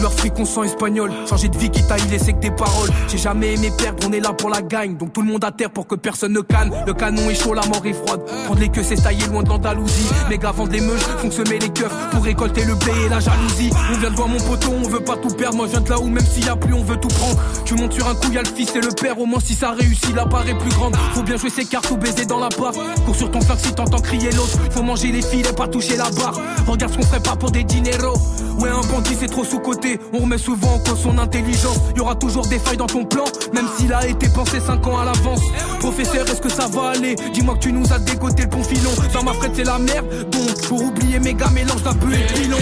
On 0.00 0.04
leur 0.04 0.12
prend 0.12 0.22
tout 0.22 0.32
leur 0.32 0.32
fric, 0.32 0.32
on 0.38 0.44
sent 0.44 0.72
espagnol. 0.72 1.10
Changer 1.28 1.48
de 1.48 1.58
vie, 1.58 1.70
quitte 1.70 1.90
à 1.90 1.98
y 1.98 2.08
laisser 2.08 2.32
que 2.32 2.40
des 2.40 2.50
paroles. 2.50 2.88
J'ai 3.08 3.18
jamais 3.18 3.54
aimé 3.54 3.70
perdre, 3.76 4.06
on 4.08 4.12
est 4.12 4.20
là 4.20 4.32
pour 4.32 4.48
la 4.48 4.62
gagne. 4.62 4.96
Donc 4.96 5.12
tout 5.12 5.20
le 5.20 5.30
monde 5.30 5.44
à 5.44 5.50
terre 5.50 5.70
pour 5.70 5.86
que 5.86 5.94
personne 5.94 6.32
ne 6.32 6.40
canne. 6.40 6.72
Le 6.86 6.94
canon 6.94 7.28
est 7.28 7.34
chaud, 7.34 7.52
la 7.52 7.66
mort 7.66 7.84
est 7.84 7.92
froide. 7.92 8.24
Prendre 8.46 8.60
les 8.60 8.68
queues, 8.70 8.82
c'est 8.82 8.96
tailler 8.96 9.26
loin 9.26 9.42
de 9.42 9.48
l'Andalousie. 9.48 10.08
Les 10.30 10.38
gars 10.38 10.52
vendent 10.52 10.70
des 10.70 10.80
meuches, 10.80 11.02
font 11.18 11.30
semer 11.30 11.58
les 11.58 11.68
keufs 11.68 11.92
pour 12.12 12.24
récolter 12.24 12.64
le 12.64 12.74
blé 12.76 12.92
et 13.04 13.08
la 13.08 13.20
jalousie. 13.20 13.70
On 13.92 13.98
vient 13.98 14.10
de 14.10 14.16
voir 14.16 14.28
mon 14.28 14.38
poteau, 14.38 14.70
on 14.72 14.88
veut 14.88 15.04
pas 15.04 15.16
tout 15.16 15.34
perdre. 15.34 15.56
Moi 15.56 15.66
je 15.66 15.72
viens 15.72 15.80
de 15.80 15.90
là 15.90 16.00
où 16.00 16.08
même 16.08 16.24
s'il 16.24 16.46
y 16.46 16.48
a 16.48 16.56
plus, 16.56 16.74
on 16.74 16.82
veut 16.82 16.96
tout 16.96 17.08
prendre. 17.08 17.38
Tu 17.64 17.74
montes 17.74 17.92
sur 17.92 18.08
un 18.08 18.14
coup, 18.14 18.32
y 18.32 18.38
a 18.38 18.42
le 18.42 18.48
fils 18.48 18.74
et 18.74 18.80
le 18.80 18.92
père. 18.92 19.18
Au 19.20 19.26
moins 19.26 19.40
si 19.40 19.54
ça 19.54 19.72
réussit, 19.72 20.14
la 20.14 20.24
part 20.24 20.48
est 20.48 20.58
plus 20.58 20.70
grande. 20.70 20.96
Faut 21.14 21.22
bien 21.22 21.36
jouer 21.36 21.50
ses 21.50 21.66
cartes 21.66 21.90
ou 21.90 21.96
baiser 21.96 22.24
dans 22.24 22.38
la 22.38 22.48
barre. 22.48 22.72
Cours 23.04 23.16
sur 23.16 23.30
ton 23.30 23.40
flingue 23.40 23.58
si 23.58 23.74
t'entends 23.74 24.00
crier 24.00 24.30
l'autre. 24.32 24.58
Faut 24.70 24.82
manger 24.82 25.12
les 25.12 25.22
filets, 25.22 25.52
pas 25.52 25.68
toucher 25.68 25.96
la 25.96 26.10
barre. 26.10 26.40
Regarde 26.66 26.92
ce 26.92 26.98
qu'on 26.98 27.06
ferait 27.06 27.20
pas 27.20 27.36
pour 27.36 27.50
des 27.50 27.64
dineros. 27.64 28.18
Ouais, 28.60 28.68
un 28.68 28.86
bandit 28.92 29.16
c'est 29.18 29.28
trop 29.28 29.44
sous-côté. 29.44 29.98
On 30.12 30.18
remet 30.18 30.38
souvent 30.38 30.74
en 30.74 30.78
cause 30.78 31.00
son 31.02 31.16
intelligence. 31.18 31.78
Y 31.96 32.00
aura 32.00 32.14
toujours 32.14 32.46
des 32.46 32.58
failles 32.58 32.76
dans 32.76 32.86
ton 32.86 33.04
plan, 33.04 33.24
même 33.54 33.66
s'il 33.76 33.92
a 33.92 34.06
été 34.06 34.28
pensé 34.28 34.60
5 34.60 34.86
ans 34.86 34.98
à 34.98 35.04
l'avance. 35.06 35.40
Professeur, 35.78 36.28
est-ce 36.28 36.40
que 36.40 36.50
ça 36.50 36.66
va 36.68 36.90
aller? 36.90 37.14
Dis-moi 37.32 37.54
que 37.54 37.60
tu 37.60 37.72
nous 37.72 37.90
as 37.92 37.98
dégoté 37.98 38.42
le 38.42 38.48
bon 38.48 38.62
filon. 38.62 38.90
Dans 39.14 39.22
ma 39.22 39.32
c'est 39.54 39.64
la 39.64 39.78
merde. 39.78 40.06
Donc, 40.30 40.68
pour 40.68 40.82
oublier 40.82 41.18
mes 41.18 41.34
gars, 41.34 41.50
mélange 41.50 41.82
d'abus 41.82 42.14
et 42.14 42.26
pilon. 42.34 42.58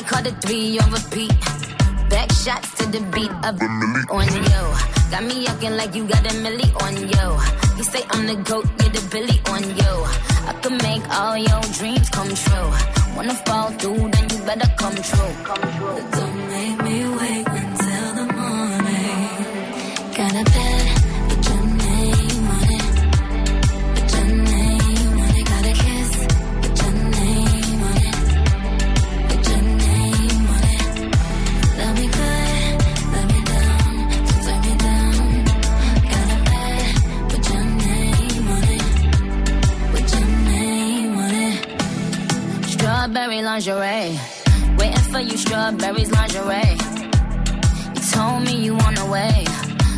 I 0.00 0.02
caught 0.02 0.26
at 0.26 0.40
three 0.40 0.78
on 0.78 0.90
repeat. 0.92 1.28
Back 2.08 2.32
shots 2.32 2.72
to 2.78 2.86
the 2.88 3.00
beat 3.12 3.30
of 3.44 3.58
the 3.60 3.68
on 4.08 4.28
you. 4.48 4.64
Got 5.10 5.24
me 5.24 5.46
acting 5.46 5.76
like 5.76 5.94
you 5.94 6.08
got 6.08 6.24
a 6.24 6.34
milli 6.40 6.68
on 6.84 6.96
you. 6.96 7.28
You 7.76 7.84
say 7.84 8.02
I'm 8.08 8.24
the 8.26 8.36
goat, 8.36 8.64
you're 8.80 8.94
the 8.96 9.04
billy 9.12 9.38
on 9.52 9.62
you. 9.62 9.94
I 10.48 10.54
could 10.62 10.82
make 10.82 11.04
all 11.12 11.36
your 11.36 11.60
dreams 11.76 12.08
come 12.08 12.32
true. 12.32 12.70
Wanna 13.14 13.34
fall 13.44 13.72
through, 13.72 14.08
then 14.08 14.24
you 14.30 14.38
better 14.48 14.70
come 14.78 14.96
true. 14.96 15.32
Come 15.44 15.68
true. 15.76 16.00
Don't 16.16 16.48
make 16.48 16.82
me 16.82 16.96
wait 17.18 17.49
Lingerie. 43.42 44.18
Waiting 44.76 45.06
for 45.12 45.20
you, 45.20 45.36
strawberries 45.36 46.10
lingerie. 46.12 46.76
You 47.94 48.00
told 48.12 48.44
me 48.44 48.54
you 48.64 48.74
on 48.74 48.94
the 48.94 49.06
way. 49.06 49.44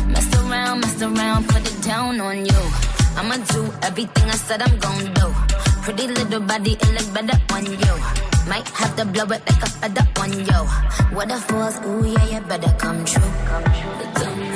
Mess 0.07 0.29
around, 0.41 0.81
mess 0.81 1.01
around, 1.01 1.47
put 1.49 1.61
it 1.71 1.81
down 1.83 2.19
on 2.21 2.45
you. 2.45 2.61
I'ma 3.17 3.37
do 3.53 3.71
everything 3.81 4.29
I 4.29 4.35
said 4.35 4.61
I'm 4.61 4.77
gon' 4.79 5.13
do. 5.13 5.27
Pretty 5.83 6.07
little 6.07 6.41
body, 6.41 6.73
it 6.73 6.91
look 6.93 7.13
better 7.13 7.39
on 7.53 7.65
you. 7.65 7.93
Might 8.47 8.67
have 8.69 8.95
to 8.97 9.05
blow 9.05 9.25
it 9.25 9.41
like 9.49 9.63
a 9.63 9.69
feather 9.69 10.07
on 10.19 10.31
you. 10.31 10.61
What 11.15 11.31
if 11.31 11.51
was, 11.51 11.79
ooh 11.85 12.05
yeah, 12.05 12.39
you 12.39 12.41
better 12.41 12.73
come 12.77 13.03
true. 13.05 13.31
But 13.97 14.09
don't 14.15 14.52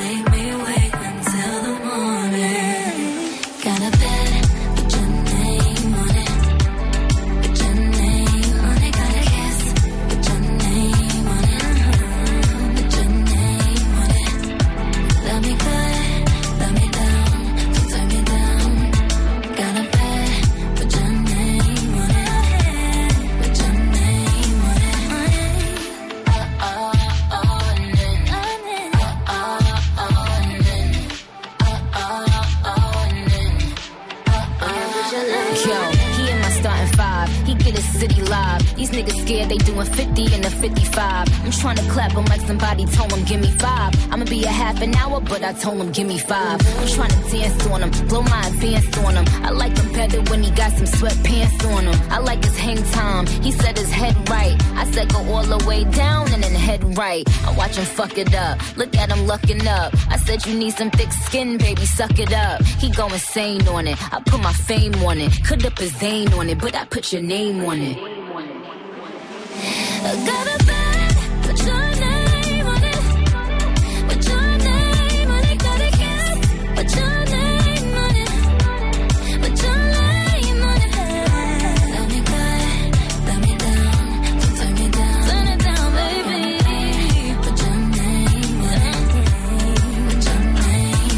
scared 39.27 39.49
they 39.49 39.57
doing 39.57 39.85
50 39.85 40.33
in 40.35 40.41
the 40.41 40.49
55. 40.49 41.27
I'm 41.43 41.51
trying 41.51 41.75
to 41.75 41.83
clap 41.91 42.13
him 42.13 42.23
like 42.25 42.39
somebody 42.41 42.85
told 42.85 43.11
him, 43.11 43.25
give 43.25 43.41
me 43.41 43.51
five. 43.59 43.91
I'ma 44.11 44.23
be 44.23 44.43
a 44.45 44.53
half 44.63 44.81
an 44.81 44.95
hour, 44.95 45.19
but 45.19 45.43
I 45.43 45.51
told 45.51 45.81
him, 45.81 45.91
give 45.91 46.07
me 46.07 46.17
five. 46.17 46.57
I'm 46.79 46.87
trying 46.87 47.09
to 47.09 47.21
dance 47.29 47.67
on 47.67 47.83
him, 47.83 47.91
blow 48.07 48.21
my 48.21 48.47
advance 48.47 48.97
on 48.99 49.15
him. 49.15 49.25
I 49.43 49.49
like 49.49 49.77
him 49.77 49.91
better 49.91 50.21
when 50.31 50.43
he 50.43 50.51
got 50.51 50.71
some 50.71 50.87
sweatpants 50.97 51.59
on 51.75 51.83
him. 51.89 51.97
I 52.09 52.19
like 52.19 52.41
his 52.41 52.57
hang 52.57 52.81
time. 52.93 53.27
He 53.43 53.51
said 53.51 53.77
his 53.77 53.91
head 53.91 54.15
right. 54.29 54.55
I 54.81 54.89
said 54.91 55.11
go 55.11 55.19
all 55.33 55.43
the 55.43 55.61
way 55.67 55.83
down 55.83 56.31
and 56.31 56.41
then 56.41 56.55
head 56.55 56.97
right. 56.97 57.25
I 57.45 57.51
watch 57.57 57.75
him 57.75 57.85
fuck 57.85 58.17
it 58.17 58.33
up. 58.33 58.55
Look 58.77 58.95
at 58.95 59.11
him 59.11 59.27
lucking 59.27 59.67
up. 59.67 59.93
I 60.09 60.17
said 60.17 60.45
you 60.45 60.57
need 60.57 60.73
some 60.73 60.89
thick 60.91 61.11
skin, 61.11 61.57
baby, 61.57 61.85
suck 61.85 62.17
it 62.17 62.31
up. 62.31 62.63
He 62.63 62.89
go 62.91 63.07
insane 63.07 63.67
on 63.67 63.87
it. 63.87 63.97
I 64.13 64.21
put 64.21 64.41
my 64.41 64.53
fame 64.53 64.95
on 65.03 65.17
it. 65.19 65.31
Could 65.45 65.63
have 65.63 65.75
put 65.75 65.89
Zane 65.99 66.31
on 66.33 66.47
it, 66.49 66.59
but 66.59 66.75
I 66.75 66.85
put 66.85 67.11
your 67.11 67.21
name 67.21 67.65
on 67.65 67.81
it. 67.81 68.16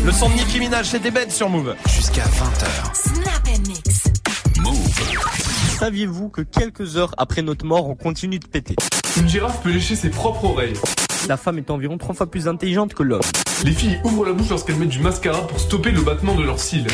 Le 0.10 0.14
son 0.16 0.30
de 0.30 0.34
Nicki 0.34 0.60
Minaj, 0.60 0.88
c'était 0.88 1.12
bête 1.12 1.32
sur 1.32 1.50
Move. 1.50 1.76
Jusqu'à 1.88 2.24
20h. 2.24 3.39
Saviez-vous 5.80 6.30
que 6.30 6.42
quelques 6.42 6.98
heures 6.98 7.14
après 7.18 7.42
notre 7.42 7.66
mort, 7.66 7.88
on 7.88 7.96
continue 7.96 8.38
de 8.40 8.46
péter? 8.48 8.76
Une 9.18 9.30
girafe 9.30 9.62
peut 9.62 9.72
lécher 9.72 9.96
ses 9.96 10.10
propres 10.10 10.44
oreilles. 10.46 10.74
La 11.28 11.38
femme 11.38 11.58
est 11.58 11.70
environ 11.70 11.98
trois 11.98 12.14
fois 12.14 12.30
plus 12.30 12.48
intelligente 12.48 12.94
que 12.94 13.04
l'homme. 13.04 13.22
Les 13.64 13.72
filles 13.72 14.00
ouvrent 14.04 14.26
la 14.26 14.34
bouche 14.34 14.50
lorsqu'elles 14.50 14.76
mettent 14.76 14.90
du 14.90 15.00
mascara 15.00 15.46
pour 15.48 15.60
stopper 15.60 15.92
le 15.92 16.02
battement 16.02 16.36
de 16.36 16.44
leurs 16.44 16.60
cils. 16.60 16.86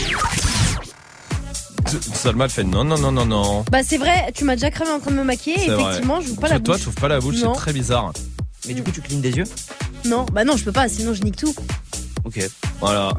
Salma 2.13 2.47
fait 2.49 2.63
non, 2.63 2.83
non, 2.83 2.97
non, 2.97 3.11
non, 3.11 3.25
non. 3.25 3.65
Bah 3.71 3.81
c'est 3.83 3.97
vrai, 3.97 4.31
tu 4.35 4.43
m'as 4.43 4.55
déjà 4.55 4.69
cramé 4.71 4.91
en 4.91 4.99
train 4.99 5.11
de 5.11 5.17
me 5.17 5.23
maquiller 5.23 5.55
et 5.57 5.65
C'est 5.65 5.71
vrai. 5.71 5.83
effectivement 5.83 6.21
je 6.21 6.29
ouvre 6.29 6.35
pas 6.35 6.41
Parce 6.41 6.53
la 6.53 6.59
que 6.59 6.63
toi, 6.63 6.75
bouche. 6.75 6.83
tu 6.83 6.89
ouvres 6.89 6.99
pas 7.01 7.07
la 7.07 7.19
bouche, 7.19 7.41
Non. 7.43 7.53
c'est 7.53 7.59
très 7.59 7.73
bizarre. 7.73 8.11
Mais 8.67 8.73
du 8.73 8.83
coup, 8.83 8.91
tu 8.91 9.01
clignes 9.01 9.21
des 9.21 9.31
yeux? 9.31 9.43
Non, 10.05 10.25
bah 10.31 10.43
non, 10.43 10.57
je 10.57 10.63
peux 10.63 10.71
pas, 10.71 10.89
sinon 10.89 11.13
je 11.13 11.23
nique 11.23 11.35
tout. 11.37 11.53
Ok. 12.23 12.39
Voilà. 12.79 13.13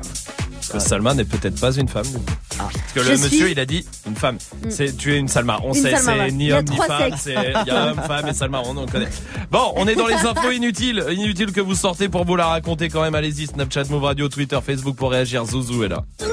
Parce 0.57 0.69
que 0.73 0.79
Salma 0.79 1.15
n'est 1.15 1.25
peut-être 1.25 1.61
pas 1.61 1.73
une 1.77 1.89
femme. 1.89 2.07
coup. 2.07 2.23
Parce 2.59 2.73
que 2.95 3.03
Je 3.03 3.11
le 3.11 3.17
suis- 3.17 3.25
monsieur, 3.25 3.51
il 3.51 3.61
a 3.61 3.67
dit 3.67 3.85
une 4.07 4.17
femme. 4.17 4.37
Mm. 4.37 4.71
C'est 4.71 4.97
tu 4.97 5.15
es 5.15 5.19
une 5.19 5.29
Salma. 5.29 5.61
On 5.63 5.73
Une 5.73 5.83
sait, 5.83 5.95
c'est 5.97 6.31
ni 6.33 6.51
homme 6.53 6.65
ni 6.69 6.77
femme. 6.77 7.13
il 7.27 7.33
y 7.67 7.71
a 7.71 7.87
homme, 7.91 8.01
femme 8.07 8.27
et 8.29 8.33
Salma. 8.33 8.63
On 8.65 8.77
en 8.77 8.87
connaît. 8.87 9.09
Bon, 9.51 9.73
on 9.77 9.87
est 9.87 9.95
dans 9.95 10.07
les 10.07 10.15
infos 10.15 10.51
inutiles, 10.51 11.05
inutiles 11.13 11.53
que 11.53 11.61
vous 11.61 11.75
sortez 11.75 12.09
pour 12.09 12.25
vous 12.25 12.37
la 12.37 12.47
raconter 12.47 12.89
quand 12.89 13.03
même. 13.03 13.15
Allez-y, 13.15 13.47
Snapchat, 13.47 13.85
Move 13.91 14.05
Radio, 14.05 14.29
Twitter, 14.29 14.59
Facebook 14.65 14.97
pour 14.97 15.11
réagir. 15.13 15.45
Zouzou 15.45 15.85
est 15.85 15.89
là. 15.89 16.05
Oui. 16.21 16.27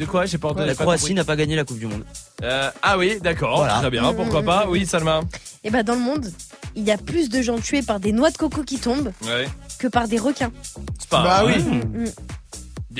De 0.00 0.06
quoi 0.06 0.24
J'ai 0.26 0.38
pas 0.38 0.48
entendu. 0.48 0.66
La 0.66 0.74
Croatie 0.74 1.12
n'a 1.14 1.24
pas 1.24 1.36
gagné 1.36 1.54
la 1.56 1.64
Coupe 1.64 1.78
du 1.78 1.86
Monde. 1.86 2.04
Euh, 2.42 2.70
ah 2.82 2.96
oui, 2.96 3.18
d'accord. 3.22 3.58
Voilà. 3.58 3.74
Très 3.80 3.90
bien. 3.90 4.12
Pourquoi 4.14 4.42
pas 4.42 4.66
Oui, 4.68 4.86
Salma. 4.86 5.20
Et 5.62 5.70
bah 5.70 5.82
dans 5.82 5.94
le 5.94 6.00
monde, 6.00 6.32
il 6.74 6.84
y 6.84 6.90
a 6.90 6.96
plus 6.96 7.28
de 7.28 7.42
gens 7.42 7.58
tués 7.58 7.82
par 7.82 8.00
des 8.00 8.12
noix 8.12 8.30
de 8.30 8.36
coco 8.38 8.62
qui 8.62 8.78
tombent 8.78 9.12
Ouais. 9.26 9.46
que 9.78 9.86
par 9.88 10.08
des 10.08 10.18
requins. 10.18 10.50
C'est 10.98 11.08
pas. 11.10 11.22
Bah 11.22 11.42
vrai. 11.42 11.56
oui. 11.58 11.74
Mm. 11.74 12.04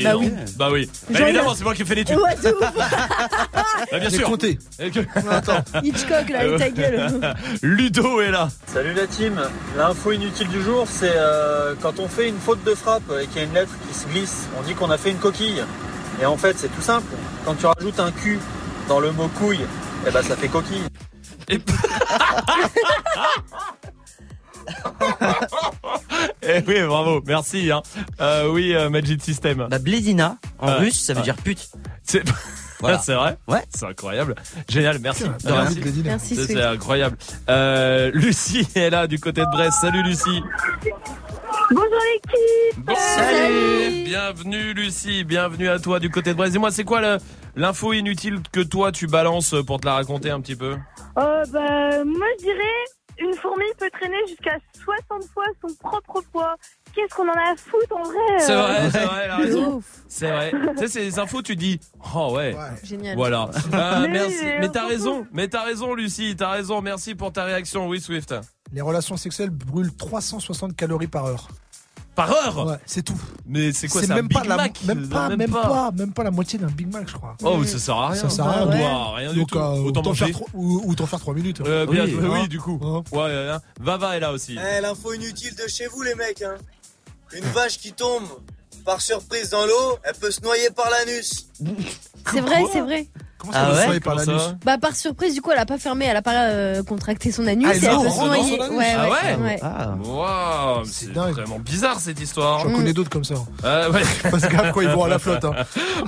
Bah 0.05 0.17
oui. 0.19 0.33
Bah 0.57 0.69
oui. 0.71 0.89
Bah 1.09 1.19
Genre, 1.19 1.29
évidemment, 1.29 1.51
a- 1.51 1.55
c'est 1.57 1.65
moi 1.65 1.75
qui 1.75 1.83
ai 1.83 1.85
fait 1.87 1.95
l'étude. 1.97 2.17
Ouais, 2.19 2.37
de 2.37 2.55
ouf. 2.55 2.61
Bah, 3.91 3.99
bien 3.99 4.09
J'ai 4.11 4.19
sûr. 4.19 4.27
compté. 4.29 4.59
Que- 4.79 5.01
Hitchcock 5.83 6.29
là, 6.29 6.41
avec 6.41 6.59
ta 6.59 6.71
gueule. 6.71 7.35
Ludo 7.63 8.21
est 8.21 8.31
là. 8.31 8.49
Salut 8.73 8.93
la 8.93 9.07
team, 9.07 9.41
l'info 9.77 10.13
inutile 10.13 10.49
du 10.49 10.63
jour 10.63 10.87
c'est 10.89 11.15
euh, 11.17 11.75
quand 11.81 11.99
on 11.99 12.07
fait 12.09 12.29
une 12.29 12.39
faute 12.39 12.63
de 12.63 12.75
frappe 12.75 13.11
et 13.21 13.27
qu'il 13.27 13.39
y 13.39 13.41
a 13.41 13.45
une 13.45 13.55
lettre 13.55 13.73
qui 13.89 13.99
se 13.99 14.07
glisse, 14.07 14.49
on 14.59 14.63
dit 14.63 14.75
qu'on 14.75 14.91
a 14.91 14.99
fait 14.99 15.11
une 15.11 15.17
coquille. 15.19 15.63
Et 16.21 16.27
en 16.27 16.37
fait 16.37 16.57
c'est 16.59 16.69
tout 16.69 16.83
simple, 16.83 17.07
quand 17.45 17.55
tu 17.55 17.67
rajoutes 17.67 18.01
un 18.01 18.11
Q 18.13 18.39
dans 18.89 19.01
le 19.01 19.13
mot 19.13 19.29
couille, 19.29 19.61
eh 20.07 20.11
ben 20.11 20.23
ça 20.23 20.37
fait 20.37 20.49
coquille. 20.49 20.87
Eh 26.43 26.63
oui, 26.67 26.83
bravo, 26.87 27.23
merci. 27.27 27.71
Hein. 27.71 27.83
Euh, 28.21 28.49
oui, 28.51 28.75
euh, 28.75 28.91
Magic 28.91 29.23
System. 29.23 29.67
Bah, 29.71 29.79
Blédina, 29.79 30.37
en 30.59 30.77
russe, 30.79 31.01
ça 31.01 31.15
veut 31.15 31.23
dire 31.23 31.37
pute. 31.37 31.71
C'est 32.03 32.23
Voilà. 32.81 32.99
c'est 32.99 33.15
vrai 33.15 33.37
Ouais. 33.47 33.63
C'est 33.75 33.85
incroyable. 33.85 34.35
Génial, 34.69 34.99
merci. 35.01 35.25
Merci. 35.45 35.81
Merci. 36.03 36.37
C'est 36.47 36.63
incroyable. 36.63 37.19
Euh, 37.51 38.11
Lucie 38.15 38.67
est 38.75 38.89
là 38.89 39.07
du 39.07 39.19
côté 39.19 39.43
de 39.43 39.51
Brest. 39.51 39.79
Salut 39.83 40.03
Lucie. 40.03 40.43
Bonjour 41.71 41.89
l'équipe 42.15 42.85
Bon, 42.85 42.95
Salut. 42.97 44.05
Bienvenue 44.05 44.73
Lucie, 44.75 45.25
bienvenue 45.25 45.69
à 45.69 45.79
toi 45.79 46.01
du 46.01 46.11
côté 46.11 46.31
de 46.31 46.37
Brest. 46.37 46.53
Dis-moi, 46.53 46.71
c'est 46.71 46.85
quoi 46.85 47.01
le- 47.01 47.19
l'info 47.57 47.93
inutile 47.93 48.41
que 48.53 48.61
toi 48.61 48.91
tu 48.93 49.07
balances 49.07 49.55
pour 49.67 49.81
te 49.81 49.87
la 49.87 49.95
raconter 49.95 50.31
un 50.31 50.41
petit 50.41 50.57
peu? 50.57 50.73
Euh, 51.19 51.45
bah, 51.53 52.05
moi 52.05 52.27
je 52.39 52.45
dirais, 52.45 52.85
une 53.19 53.35
fourmi 53.35 53.65
peut 53.79 53.91
traîner 53.93 54.17
jusqu'à 54.29 54.57
60 54.85 55.25
fois 55.33 55.45
son 55.61 55.75
propre 55.77 56.23
poids. 56.33 56.57
Qu'est-ce 57.03 57.15
qu'on 57.15 57.29
en 57.29 57.33
a 57.33 57.53
à 57.53 57.57
foutre 57.57 57.97
en 57.97 58.03
vrai 58.03 58.39
C'est 58.41 58.53
euh 58.53 58.63
vrai, 58.63 58.91
c'est 58.91 59.05
vrai, 59.05 59.21
elle 59.25 59.31
a 59.31 59.37
raison. 59.37 59.75
ouf. 59.77 59.85
C'est 60.09 60.31
vrai. 60.31 60.53
tu 60.73 60.79
sais, 60.79 60.89
c'est 60.89 61.01
des 61.01 61.19
infos, 61.19 61.41
tu 61.43 61.57
dis, 61.57 61.81
oh 62.15 62.35
ouais. 62.35 62.55
Génial. 62.83 63.17
Voilà. 63.17 63.49
Euh, 63.75 64.01
Mais 64.03 64.09
merci. 64.09 64.37
oui, 64.43 64.51
Mais 64.61 64.69
t'as 64.69 64.87
raison. 64.87 65.27
Mais 65.33 65.49
t'as 65.49 65.63
raison, 65.65 65.95
Lucie. 65.95 66.35
T'as 66.37 66.51
raison. 66.51 66.81
Merci 66.83 67.15
pour 67.15 67.33
ta 67.33 67.45
réaction. 67.45 67.89
Oui, 67.89 68.01
Swift. 68.01 68.35
Les 68.73 68.81
relations 68.81 69.17
sexuelles 69.17 69.51
brûlent 69.51 69.95
360 69.97 70.77
calories 70.77 71.07
par 71.07 71.27
heure. 71.27 71.49
Par 72.17 72.31
heure? 72.33 72.67
Ouais, 72.67 72.77
c'est 72.87 73.03
tout. 73.03 73.19
Mais 73.47 73.73
c'est 73.73 73.89
quoi 73.89 74.01
C'est 74.01 74.09
C'est 74.09 74.13
un 74.13 74.17
même 74.17 74.27
Big 74.29 74.37
pas 74.39 74.45
la 74.45 74.57
Mac? 74.57 74.81
même 74.85 75.09
pas 75.09 75.29
même 75.37 75.51
pas 75.51 75.91
même 75.97 76.13
pas 76.13 76.25
la 76.25 76.31
moitié 76.33 76.59
d'un 76.59 76.67
Big 76.67 76.93
Mac, 76.93 77.09
je 77.09 77.15
crois. 77.15 77.37
Oh, 77.43 77.63
ça 77.65 77.79
sert 77.79 77.95
à 77.97 78.09
rien. 78.09 78.17
Ça 78.21 78.29
sert 78.29 78.47
à 78.47 78.65
rien. 78.65 78.67
Ouais. 78.67 79.15
rien 79.17 79.33
du 79.33 79.47
tout. 79.47 79.57
euh, 79.59 79.77
Autant 79.85 80.01
autant 80.01 80.15
faire 80.15 80.31
trois- 80.31 80.47
ou, 80.55 80.83
ou 80.85 80.95
t'en 80.95 81.07
faire 81.07 81.21
3 81.21 81.35
minutes. 81.35 81.61
Euh, 81.65 81.87
bien, 81.87 82.05
Oui, 82.05 82.17
oui, 82.21 82.29
hein. 82.43 82.47
du 82.49 82.59
coup. 82.59 82.79
Hein. 82.83 83.03
Ouais, 83.13 83.49
hein. 83.53 83.61
Vava 83.81 84.17
est 84.17 84.21
là 84.21 84.33
aussi. 84.33 84.59
Eh, 84.59 84.81
l'info 84.81 85.13
inutile 85.15 85.55
de 85.55 85.69
chez 85.69 85.87
vous 85.87 86.03
les 86.03 86.15
mecs 86.17 86.43
hein. 86.43 86.57
Une 87.33 87.45
vache 87.45 87.79
qui 87.79 87.93
tombe 87.93 88.25
par 88.85 89.01
surprise 89.01 89.51
dans 89.51 89.67
l'eau, 89.67 89.99
elle 90.05 90.15
peut 90.15 90.31
se 90.31 90.41
noyer 90.41 90.71
par 90.71 90.89
l'anus. 90.91 91.47
C'est 92.33 92.41
vrai, 92.41 92.63
c'est 92.73 92.81
vrai. 92.81 93.07
Comment 93.39 93.53
Ah 93.57 93.59
ça, 93.59 93.71
ouais 93.71 93.75
vous 93.75 93.87
savez 93.87 94.01
par 94.01 94.15
Comment 94.17 94.27
l'anus 94.33 94.43
ça 94.43 94.55
Bah 94.65 94.79
par 94.79 94.95
surprise, 94.97 95.35
du 95.35 95.41
coup, 95.41 95.51
elle 95.51 95.59
a 95.59 95.65
pas 95.67 95.79
fermé, 95.79 96.05
elle 96.07 96.17
a 96.17 96.23
pas 96.23 96.49
euh, 96.49 96.83
contracté 96.83 97.33
son 97.33 97.47
anus 97.47 97.67
Ah, 97.71 97.75
elle 97.75 97.85
et 97.85 97.87
elle 97.87 97.95
a 97.95 97.99
peut 97.99 98.11
se 98.11 98.21
noyer. 98.25 98.57
son 98.57 98.63
anus. 98.63 98.77
Ouais, 98.79 98.93
Ah 98.97 99.05
ouais, 99.05 99.11
ouais 99.11 99.43
ouais. 99.43 99.59
Ah. 99.63 99.95
Waouh, 100.03 100.85
C'est 100.85 101.07
c'est 101.07 101.13
dingue. 101.13 101.33
vraiment 101.33 101.59
bizarre 101.59 102.01
cette 102.01 102.21
histoire. 102.21 102.59
J'en 102.61 102.73
connais 102.75 102.93
d'autres 102.93 103.09
comme 103.11 103.25
ça. 103.25 103.35
Euh, 103.65 103.91
ouais. 103.93 104.03
Gaffe 104.25 104.73
quand 104.73 104.81
ils 104.83 104.89
vont 104.89 105.05
à 105.05 105.09
la 105.09 105.19
flotte. 105.19 105.45
hein. 105.45 105.53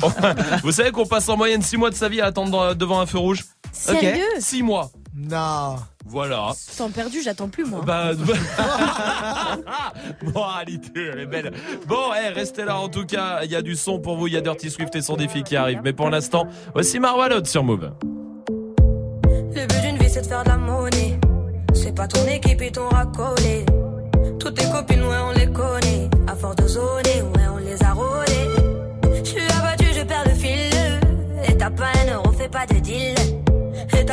Vous 0.63 0.73
savez 0.73 0.91
qu'on 0.91 1.07
passe 1.07 1.29
en 1.29 1.37
moyenne 1.37 1.63
6 1.63 1.77
mois 1.79 1.91
de 1.91 1.95
sa 1.95 2.09
vie 2.09 2.21
à 2.21 2.27
attendre 2.27 2.51
dans- 2.51 2.75
devant 2.75 3.01
un 3.01 3.07
feu 3.07 3.19
rouge 3.19 3.45
Sérieux? 3.73 4.25
6 4.39 4.63
mois. 4.63 4.91
Non. 5.15 5.77
Voilà. 6.07 6.53
Temps 6.79 6.91
perdu, 6.91 7.19
j'attends 7.23 7.49
plus 7.49 7.65
moi. 7.67 7.83
Bah, 7.87 8.13
bon,Alité, 10.23 11.11
elle 11.13 11.21
est 11.21 11.27
belle. 11.27 11.53
Bon, 11.87 12.13
eh, 12.15 12.29
restez 12.31 12.65
là 12.65 12.79
en 12.79 12.89
tout 12.89 13.05
cas. 13.05 13.41
Il 13.45 13.51
y 13.51 13.57
a 13.57 13.61
du 13.63 13.77
son 13.77 13.99
pour 14.01 14.17
vous. 14.17 14.27
Il 14.27 14.33
y 14.33 14.37
a 14.39 14.41
Dirty 14.41 14.71
Swift 14.71 14.95
et 14.97 15.03
son 15.03 15.17
défi 15.17 15.43
qui 15.43 15.55
arrive. 15.57 15.81
Mais 15.85 15.93
pour 15.93 16.09
l'instant, 16.09 16.47
voici 16.73 16.99
Marwalod 16.99 17.47
sur 17.47 17.63
Move. 17.63 17.93
Le 19.55 19.67
but 19.67 19.81
d'une 19.83 19.99
vie 19.99 20.09
c'est 20.09 20.23
de 20.23 20.27
faire 20.27 20.45
de 20.45 20.49
la 20.49 20.57
monnaie. 20.57 21.21
C'est 21.75 21.95
pas 21.95 22.09
ton 22.09 22.27
équipe 22.27 22.63
et 22.63 22.73
ton 22.73 22.89
racolé. 22.89 23.67
Toutes 24.41 24.55
tes 24.55 24.71
copines, 24.71 25.03
ouais, 25.03 25.17
on 25.29 25.33
les 25.33 25.47
connaît. 25.53 26.09
À 26.27 26.35
force 26.35 26.57
de 26.57 26.67
zoner, 26.67 27.21
ouais, 27.37 27.47
on 27.53 27.59
les 27.59 27.83
a 27.83 27.93
rôlées. 27.93 28.49
Je 29.23 29.25
suis 29.25 29.43
abattu, 29.59 29.87
je 29.95 30.03
perds 30.05 30.25
le 30.27 30.35
fil. 30.35 30.73
Et 31.49 31.57
t'as 31.57 31.71
pas 31.71 31.89
un 32.07 32.15
euro, 32.15 32.32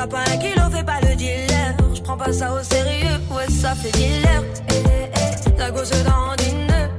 Pas 0.08 0.24
un 0.32 0.38
kilo, 0.38 0.62
fais 0.72 0.84
pas 0.84 1.02
le 1.02 1.14
dealer. 1.16 1.76
Je 1.94 2.02
prends 2.02 2.16
pas 2.16 2.32
ça 2.32 2.54
au 2.54 2.64
sérieux, 2.64 3.20
ouais, 3.32 3.48
ça 3.50 3.76
fait 3.76 3.92
dealer. 3.92 4.44
Eh, 4.70 4.74
eh, 4.74 5.10
eh, 5.14 5.58
la 5.60 5.72
gosse 5.72 5.92
dandine. 5.92 6.72
Eh, 6.72 6.99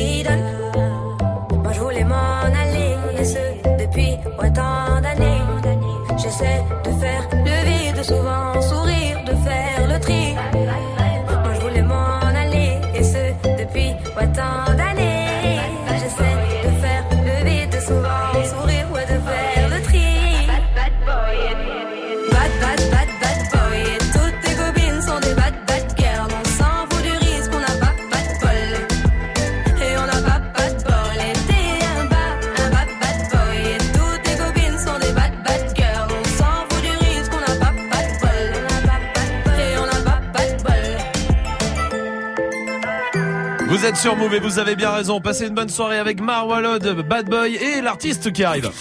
sur 43.95 44.15
Move 44.15 44.37
vous 44.41 44.59
avez 44.59 44.75
bien 44.75 44.91
raison. 44.91 45.19
Passez 45.19 45.47
une 45.47 45.53
bonne 45.53 45.69
soirée 45.69 45.97
avec 45.97 46.21
Marwalod, 46.21 47.07
Bad 47.07 47.29
Boy 47.29 47.55
et 47.55 47.81
l'artiste 47.81 48.31
qui 48.31 48.43
arrive. 48.43 48.71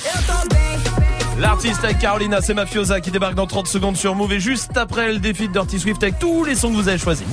L'artiste 1.40 1.82
avec 1.84 1.98
Carolina, 1.98 2.42
c'est 2.42 2.52
Mafiosa 2.52 3.00
qui 3.00 3.10
débarque 3.10 3.34
dans 3.34 3.46
30 3.46 3.66
secondes 3.66 3.96
sur 3.96 4.14
Move 4.14 4.34
et 4.34 4.40
juste 4.40 4.76
après 4.76 5.10
le 5.10 5.18
défi 5.20 5.48
de 5.48 5.52
Dirty 5.54 5.80
Swift 5.80 6.02
avec 6.02 6.18
tous 6.18 6.44
les 6.44 6.54
sons 6.54 6.68
que 6.68 6.74
vous 6.74 6.88
avez 6.88 6.98
choisis. 6.98 7.24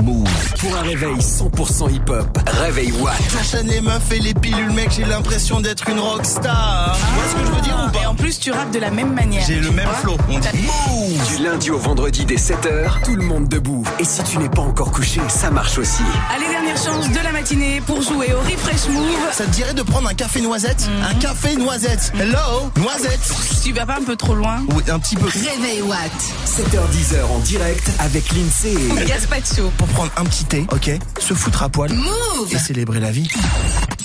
Move 0.00 0.28
pour 0.60 0.76
un 0.76 0.82
réveil 0.82 1.16
100% 1.16 1.92
hip-hop. 1.92 2.38
Réveil 2.46 2.92
Watt. 2.92 3.16
J'enchaîne 3.32 3.66
les 3.66 3.80
meufs 3.80 4.12
et 4.12 4.20
les 4.20 4.32
pilules, 4.32 4.70
mec, 4.70 4.92
j'ai 4.96 5.04
l'impression 5.04 5.60
d'être 5.60 5.88
une 5.88 5.98
rockstar. 5.98 6.96
Tu 6.96 7.14
vois 7.14 7.24
ce 7.28 7.34
que 7.34 7.46
je 7.46 7.56
veux 7.56 7.62
dire 7.62 7.84
ou 7.88 7.90
pas 7.90 8.02
Et 8.02 8.06
en 8.06 8.14
plus, 8.14 8.38
tu 8.38 8.52
rappes 8.52 8.70
de 8.70 8.78
la 8.78 8.92
même 8.92 9.12
manière. 9.12 9.42
J'ai 9.44 9.58
le 9.58 9.72
même 9.72 9.88
flow. 10.02 10.16
On 10.28 10.38
dit 10.38 11.36
Du 11.36 11.42
lundi 11.42 11.72
au 11.72 11.78
vendredi 11.78 12.24
dès 12.26 12.36
7h, 12.36 13.02
tout 13.04 13.16
le 13.16 13.24
monde 13.24 13.48
debout. 13.48 13.84
Et 13.98 14.04
si 14.04 14.22
tu 14.22 14.38
n'es 14.38 14.48
pas 14.48 14.62
encore 14.62 14.92
couché, 14.92 15.20
ça 15.26 15.50
marche 15.50 15.78
aussi. 15.78 16.04
Allez, 16.32 16.46
dernière 16.48 16.76
chance 16.76 17.10
de 17.10 17.24
la 17.24 17.32
matinée 17.32 17.82
pour 17.84 18.02
jouer 18.02 18.32
au 18.34 18.38
Refresh 18.38 18.88
Move. 18.88 19.32
Ça 19.32 19.46
te 19.46 19.50
dirait 19.50 19.74
de 19.74 19.82
prendre 19.82 20.08
un 20.08 20.14
café 20.14 20.40
noisette? 20.40 20.88
Un 21.10 21.14
café 21.14 21.56
noisette. 21.56 22.12
Hello 22.20 22.70
Noisette. 22.76 23.15
Tu 23.62 23.72
vas 23.72 23.86
pas 23.86 23.96
un 23.96 24.04
peu 24.04 24.16
trop 24.16 24.34
loin 24.34 24.62
Oui, 24.74 24.82
un 24.90 24.98
petit 24.98 25.16
peu. 25.16 25.26
Réveil 25.26 25.82
Watt. 25.82 26.12
7h10h 26.46 27.24
en 27.34 27.38
direct 27.40 27.90
avec 27.98 28.24
l'INSEE. 28.32 29.06
Gaspacho. 29.06 29.70
Pour 29.76 29.88
prendre 29.88 30.12
un 30.16 30.24
petit 30.24 30.44
thé, 30.44 30.66
ok 30.70 30.90
Se 31.18 31.34
foutre 31.34 31.62
à 31.64 31.68
poil. 31.68 31.92
Move 31.92 32.52
Et 32.52 32.58
célébrer 32.58 33.00
la 33.00 33.10
vie. 33.10 33.28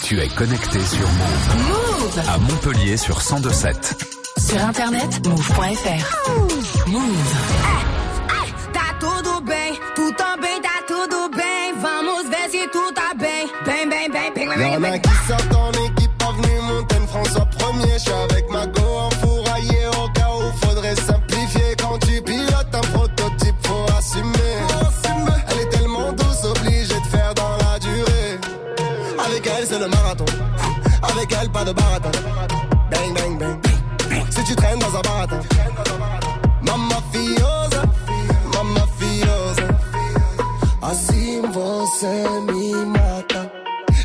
Tu 0.03 0.19
es 0.19 0.27
connecté 0.29 0.79
sur 0.79 1.07
Move. 1.07 1.67
Move 1.67 2.19
À 2.27 2.37
Montpellier 2.39 2.97
sur 2.97 3.17
1027. 3.19 4.05
Sur 4.49 4.63
internet, 4.65 5.27
move.fr. 5.27 6.87
Move. 6.87 7.01
Tá 8.73 8.95
tudo 8.99 9.41
bem, 9.41 9.73
tu 9.95 10.11
também 10.13 10.61
tá 10.61 10.81
tudo 10.87 11.29
bem. 11.35 11.73
Vamos 11.81 12.23
ver 12.29 12.49
se 12.49 12.67
tu 12.71 12.91
tá 12.93 13.13
bem. 13.17 13.47
Bem, 13.65 13.87
bem, 13.89 14.09
bem, 14.09 14.33
bem, 14.33 14.47
bem, 14.49 14.71
Y'en 14.71 14.79
bem, 14.79 14.89
a 14.89 14.91
bem. 14.91 15.01
qui 15.01 15.09
sortent 15.27 15.55
en 15.55 15.71
équipe, 15.71 16.11
avenue 16.23 16.61
Montaigne, 16.61 17.07
François 17.07 17.45
Premier. 17.45 17.97
Je 17.99 18.30
Assim 41.91 42.07
você 42.07 42.51
me 42.51 42.85
mata. 42.85 43.51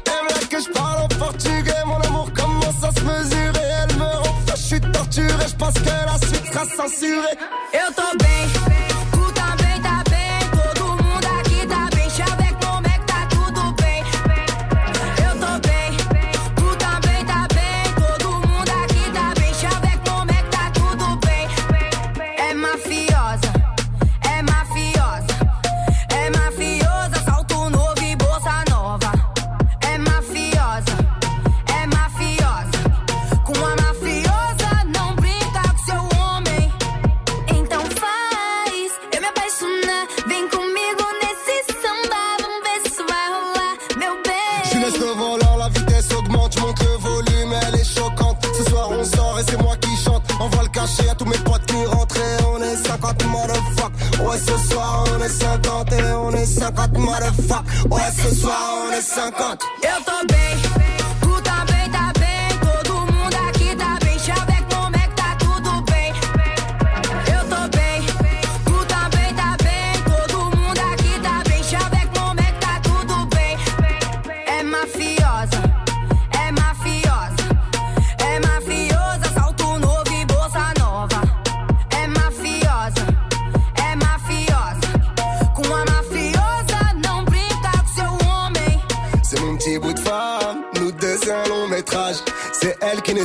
Et 0.06 0.32
là 0.32 0.46
que 0.50 0.60
je 0.60 0.70
parle 0.70 1.04
en 1.04 1.08
portugais, 1.08 1.84
mon 1.86 2.00
amour 2.00 2.32
commence 2.32 2.82
à 2.82 2.90
se 2.90 3.04
mesurer. 3.04 3.68
Elle 3.82 3.96
me 3.96 4.04
rend 4.04 4.36
je 4.48 4.62
suis 4.62 4.80
torturé, 4.80 5.48
je 5.48 5.54
pense 5.54 5.74
que 5.74 5.88
la 5.88 6.18
suite 6.18 6.52
sera 6.52 6.64
censurée. 6.64 7.38
Eu 7.72 7.94
tô 7.94 8.02
Ouais, 54.36 54.42
ce 54.42 54.68
soir 54.68 55.04
on 55.14 55.24
est 55.24 55.28
50 55.30 55.92
et 55.92 56.12
on 56.12 56.30
est 56.32 56.44
50 56.44 56.98
motherfuck. 56.98 57.64
Ouais, 57.90 58.02
ce 58.22 58.34
soir 58.34 58.84
on 58.86 58.92
est 58.92 59.00
50. 59.00 59.62
Eu 59.82 60.04
tô 60.04 60.26
bem, 60.28 60.65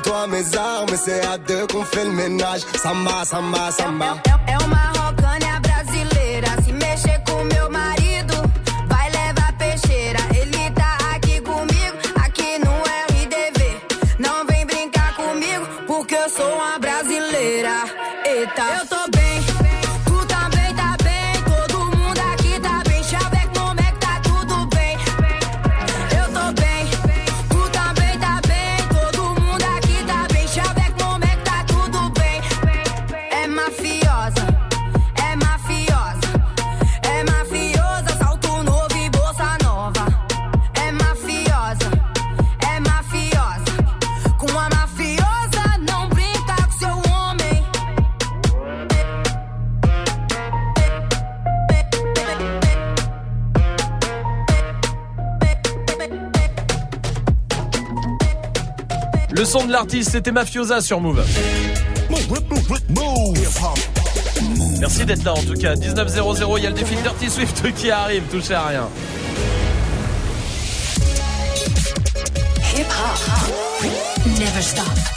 C'est 0.04 0.10
elle 0.10 0.26
qui 0.26 0.26
nettoie 0.26 0.28
mes 0.28 0.58
armes, 0.58 0.94
et 0.94 0.98
c'est 0.98 1.26
à 1.26 1.38
deux 1.38 1.68
qu'on 1.68 1.86
fait 1.86 2.06
le 2.06 2.12
ménage. 2.12 2.62
Samba, 2.82 3.24
samba, 3.26 3.72
samba. 3.72 4.18
É 4.48 4.58
uma 4.58 4.92
rocânia 5.00 5.60
brasileira. 5.60 6.48
Se 6.64 6.72
mexer 6.74 7.22
com 7.28 7.44
meu 7.44 7.70
marido, 7.70 8.34
vai 8.88 9.10
levar 9.10 9.54
peixeira. 9.58 10.20
Ele 10.36 10.72
tá 10.72 10.98
aqui 11.16 11.42
comigo, 11.42 11.98
aqui 12.16 12.58
no 12.60 12.72
RDV. 13.10 13.82
Não 14.20 14.46
vem 14.46 14.66
brincar 14.66 15.16
comigo, 15.16 15.66
porque 15.88 16.16
eu 16.16 16.30
sou 16.30 16.52
uma 16.56 16.80
brasileira. 16.80 17.76
Eita, 18.26 18.64
eu 18.80 18.88
tô 18.88 19.12
bem, 19.12 19.21
l'artiste, 59.72 60.12
c'était 60.12 60.32
Mafiosa 60.32 60.82
sur 60.82 61.00
Move. 61.00 61.24
Merci 64.80 65.06
d'être 65.06 65.24
là 65.24 65.34
en 65.34 65.44
tout 65.44 65.54
cas. 65.54 65.76
19.00, 65.76 66.58
il 66.58 66.64
y 66.64 66.68
a 66.68 66.70
le 66.70 66.76
défi 66.76 66.96
de 66.96 67.02
Dirty 67.02 67.30
Swift 67.30 67.74
qui 67.76 67.90
arrive, 67.90 68.24
touchez 68.24 68.54
à 68.54 68.68
rien. 68.68 68.90
Hip 72.76 72.86
hop. 72.86 73.88
Never 74.40 74.62
stop. 74.62 75.11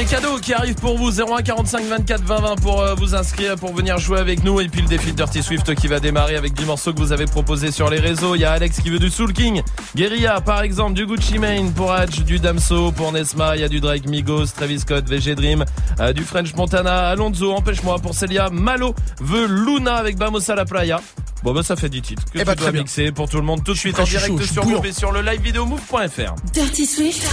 Des 0.00 0.06
cadeaux 0.06 0.38
qui 0.38 0.54
arrivent 0.54 0.76
pour 0.76 0.96
vous 0.96 1.20
01 1.20 1.42
45 1.42 1.84
24 1.84 2.22
20 2.22 2.40
20 2.40 2.56
pour 2.62 2.80
euh, 2.80 2.94
vous 2.94 3.14
inscrire 3.14 3.56
pour 3.56 3.74
venir 3.74 3.98
jouer 3.98 4.18
avec 4.18 4.42
nous 4.44 4.58
et 4.58 4.66
puis 4.68 4.80
le 4.80 4.88
défi 4.88 5.08
de 5.12 5.16
Dirty 5.16 5.42
Swift 5.42 5.74
qui 5.74 5.88
va 5.88 6.00
démarrer 6.00 6.36
avec 6.36 6.54
10 6.54 6.64
morceaux 6.64 6.94
que 6.94 6.98
vous 6.98 7.12
avez 7.12 7.26
proposés 7.26 7.70
sur 7.70 7.90
les 7.90 7.98
réseaux. 7.98 8.34
Il 8.34 8.40
y 8.40 8.46
a 8.46 8.52
Alex 8.52 8.80
qui 8.80 8.88
veut 8.88 8.98
du 8.98 9.10
Soul 9.10 9.34
King, 9.34 9.60
Guerilla 9.94 10.40
par 10.40 10.62
exemple, 10.62 10.94
du 10.94 11.04
Gucci 11.04 11.38
Mane 11.38 11.74
pour 11.74 11.92
Hatch, 11.92 12.20
du 12.20 12.38
Damso 12.38 12.92
pour 12.92 13.12
Nesma, 13.12 13.56
il 13.56 13.60
y 13.60 13.64
a 13.64 13.68
du 13.68 13.80
Drake 13.80 14.06
Migos, 14.08 14.46
Travis 14.56 14.80
Scott, 14.80 15.06
VG 15.06 15.34
Dream, 15.34 15.66
euh, 16.00 16.14
du 16.14 16.24
French 16.24 16.54
Montana, 16.54 17.10
Alonso, 17.10 17.52
empêche-moi 17.52 17.98
pour 17.98 18.14
Celia, 18.14 18.48
Malo 18.48 18.94
veut 19.20 19.46
Luna 19.46 19.96
avec 19.96 20.16
Bamos 20.16 20.50
à 20.50 20.54
la 20.54 20.64
Playa. 20.64 21.02
Bon 21.42 21.52
bah 21.54 21.62
ça 21.62 21.74
fait 21.76 21.88
10 21.88 22.02
titres 22.02 22.24
que 22.24 22.30
Eh 22.36 22.40
tu 22.40 22.44
bah, 22.44 22.54
dois 22.54 22.64
très 22.64 22.72
bien. 22.72 22.82
mixer 22.82 23.12
pour 23.12 23.28
tout 23.28 23.38
le 23.38 23.42
monde 23.44 23.64
tout 23.64 23.72
de 23.72 23.78
suite 23.78 23.98
en 23.98 24.04
direct 24.04 24.28
chaud, 24.38 24.40
sur. 24.44 24.66
Move 24.66 24.86
et 24.86 24.92
sur 24.92 25.10
le 25.12 25.22
live 25.22 25.40
vidéo 25.40 25.64
move.fr. 25.66 26.34
Dirty 26.52 26.86
Swift. 26.86 27.26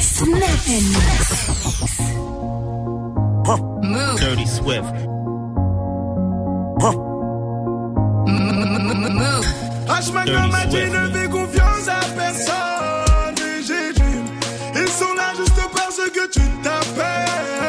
Snap 0.00 0.40
Move. 3.46 4.18
Dirty 4.18 4.46
Swift. 4.46 4.94
H-Magnum 9.86 10.50
m'a 10.50 10.66
dit 10.66 10.76
ne 10.76 11.08
fais 11.12 11.28
confiance 11.28 11.88
à 11.88 12.00
personne. 12.16 13.34
Ils 14.76 14.88
sont 14.88 15.14
là 15.14 15.32
juste 15.36 15.60
parce 15.74 15.96
que 15.96 16.26
tu 16.30 16.40
t'appelles 16.62 17.63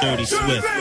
Dirty 0.00 0.24
Swift. 0.24 0.79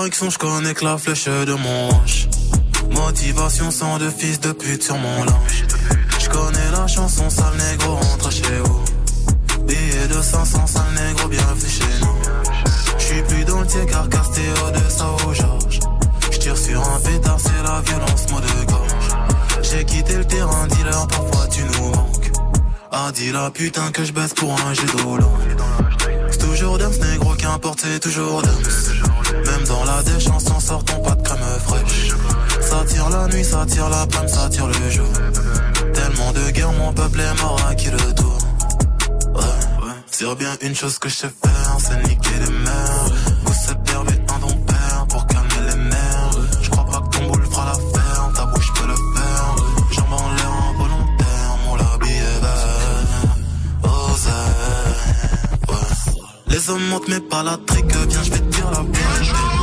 Direction, 0.00 0.30
je 0.30 0.38
connais 0.38 0.72
que 0.72 0.84
la 0.84 0.96
flèche 0.96 1.26
de 1.26 1.52
mon. 1.52 1.88
Motivation 2.90 3.70
sans 3.70 3.98
de 3.98 4.08
fils 4.08 4.40
de 4.40 4.52
pute 4.52 4.82
sur 4.82 4.96
mon 4.96 5.24
linge. 5.24 5.66
Je 6.18 6.28
connais 6.28 6.70
la 6.72 6.86
chanson, 6.86 7.28
sale 7.28 7.56
négro, 7.58 7.96
rentre 7.96 8.32
chez 8.32 8.60
vous. 8.64 8.82
Billet 9.66 10.08
de 10.08 10.22
500, 10.22 10.66
sale 10.66 10.82
négro, 10.94 11.28
bienvenue 11.28 11.68
chez 11.68 11.94
nous. 12.00 12.98
J'suis 12.98 13.22
plus 13.22 13.44
dans 13.44 13.60
le 13.60 13.66
car 13.66 14.08
Castéo 14.08 14.54
de 14.72 15.28
au 15.28 15.34
Georges. 15.34 15.80
J'tire 16.30 16.56
sur 16.56 16.80
un 16.80 17.00
pétard, 17.00 17.38
c'est 17.38 17.62
la 17.62 17.82
violence, 17.82 18.30
mot 18.30 18.40
de 18.40 18.70
gorge. 18.70 19.62
J'ai 19.62 19.84
quitté 19.84 20.16
le 20.16 20.24
terrain, 20.24 20.66
dealer, 20.68 21.06
parfois 21.08 21.46
tu 21.48 21.62
nous 21.62 21.90
manques. 21.90 22.32
Ah, 22.90 23.10
dis 23.14 23.32
la 23.32 23.50
putain 23.50 23.90
que 23.92 24.04
je 24.04 24.12
baisse 24.12 24.34
pour 24.34 24.52
un 24.66 24.72
jeu 24.72 24.86
d'eau 24.96 25.18
C'est 26.30 26.38
toujours 26.38 26.78
Dums, 26.78 26.98
négro, 27.12 27.34
qu'importe, 27.34 27.80
c'est 27.82 28.00
toujours 28.00 28.42
Dums. 28.42 28.99
La 29.90 30.02
déchéance, 30.04 30.48
en 30.50 30.60
sortant 30.60 31.00
pas 31.00 31.16
de 31.16 31.22
crème 31.22 31.38
fraîche. 31.66 32.14
Ça 32.60 32.84
tire 32.86 33.10
la 33.10 33.26
nuit, 33.26 33.44
ça 33.44 33.66
tire 33.66 33.88
la 33.88 34.06
plume, 34.06 34.28
ça 34.28 34.48
tire 34.48 34.68
le 34.68 34.88
jour. 34.88 35.12
Tellement 35.92 36.32
de 36.32 36.50
guerre, 36.52 36.72
mon 36.72 36.92
peuple 36.92 37.20
est 37.20 37.42
mort 37.42 37.60
à 37.68 37.74
qui 37.74 37.90
le 37.90 38.14
tour? 38.14 38.38
Ouais, 39.34 39.42
ouais. 39.42 39.98
Sur 40.10 40.36
bien 40.36 40.56
une 40.62 40.76
chose 40.76 40.98
que 41.00 41.08
je 41.08 41.16
sais 41.16 41.32
faire, 41.42 41.76
c'est 41.80 42.08
niquer 42.08 42.38
les 42.38 42.52
mères. 42.52 43.06
Vous 43.44 43.52
c'est 43.66 43.82
permis 43.82 44.12
un 44.34 44.38
don 44.38 44.54
père 44.64 45.06
pour 45.08 45.26
calmer 45.26 45.62
les 45.68 45.76
mères. 45.76 46.30
Je 46.62 46.70
crois 46.70 46.86
pas 46.86 47.00
que 47.00 47.18
ton 47.18 47.26
boule 47.26 47.44
fera 47.50 47.66
l'affaire, 47.66 48.30
ta 48.34 48.46
bouche 48.46 48.72
peut 48.74 48.86
le 48.86 48.94
faire. 48.94 49.56
Jambes 49.90 50.12
en 50.12 50.30
l'air 50.36 50.52
involontaire, 50.70 51.58
mon 51.66 51.74
labie 51.74 52.10
est 52.10 52.40
vert. 52.42 53.34
Ouais. 55.68 55.76
Les 56.46 56.70
hommes 56.70 56.86
montent 56.90 57.08
mais 57.08 57.20
pas 57.20 57.42
la 57.42 57.58
viens 57.68 58.22
je 58.22 58.30
vais 58.30 58.38
te 58.38 58.54
dire 58.54 58.70
la 58.70 58.82
vérité. 58.82 59.59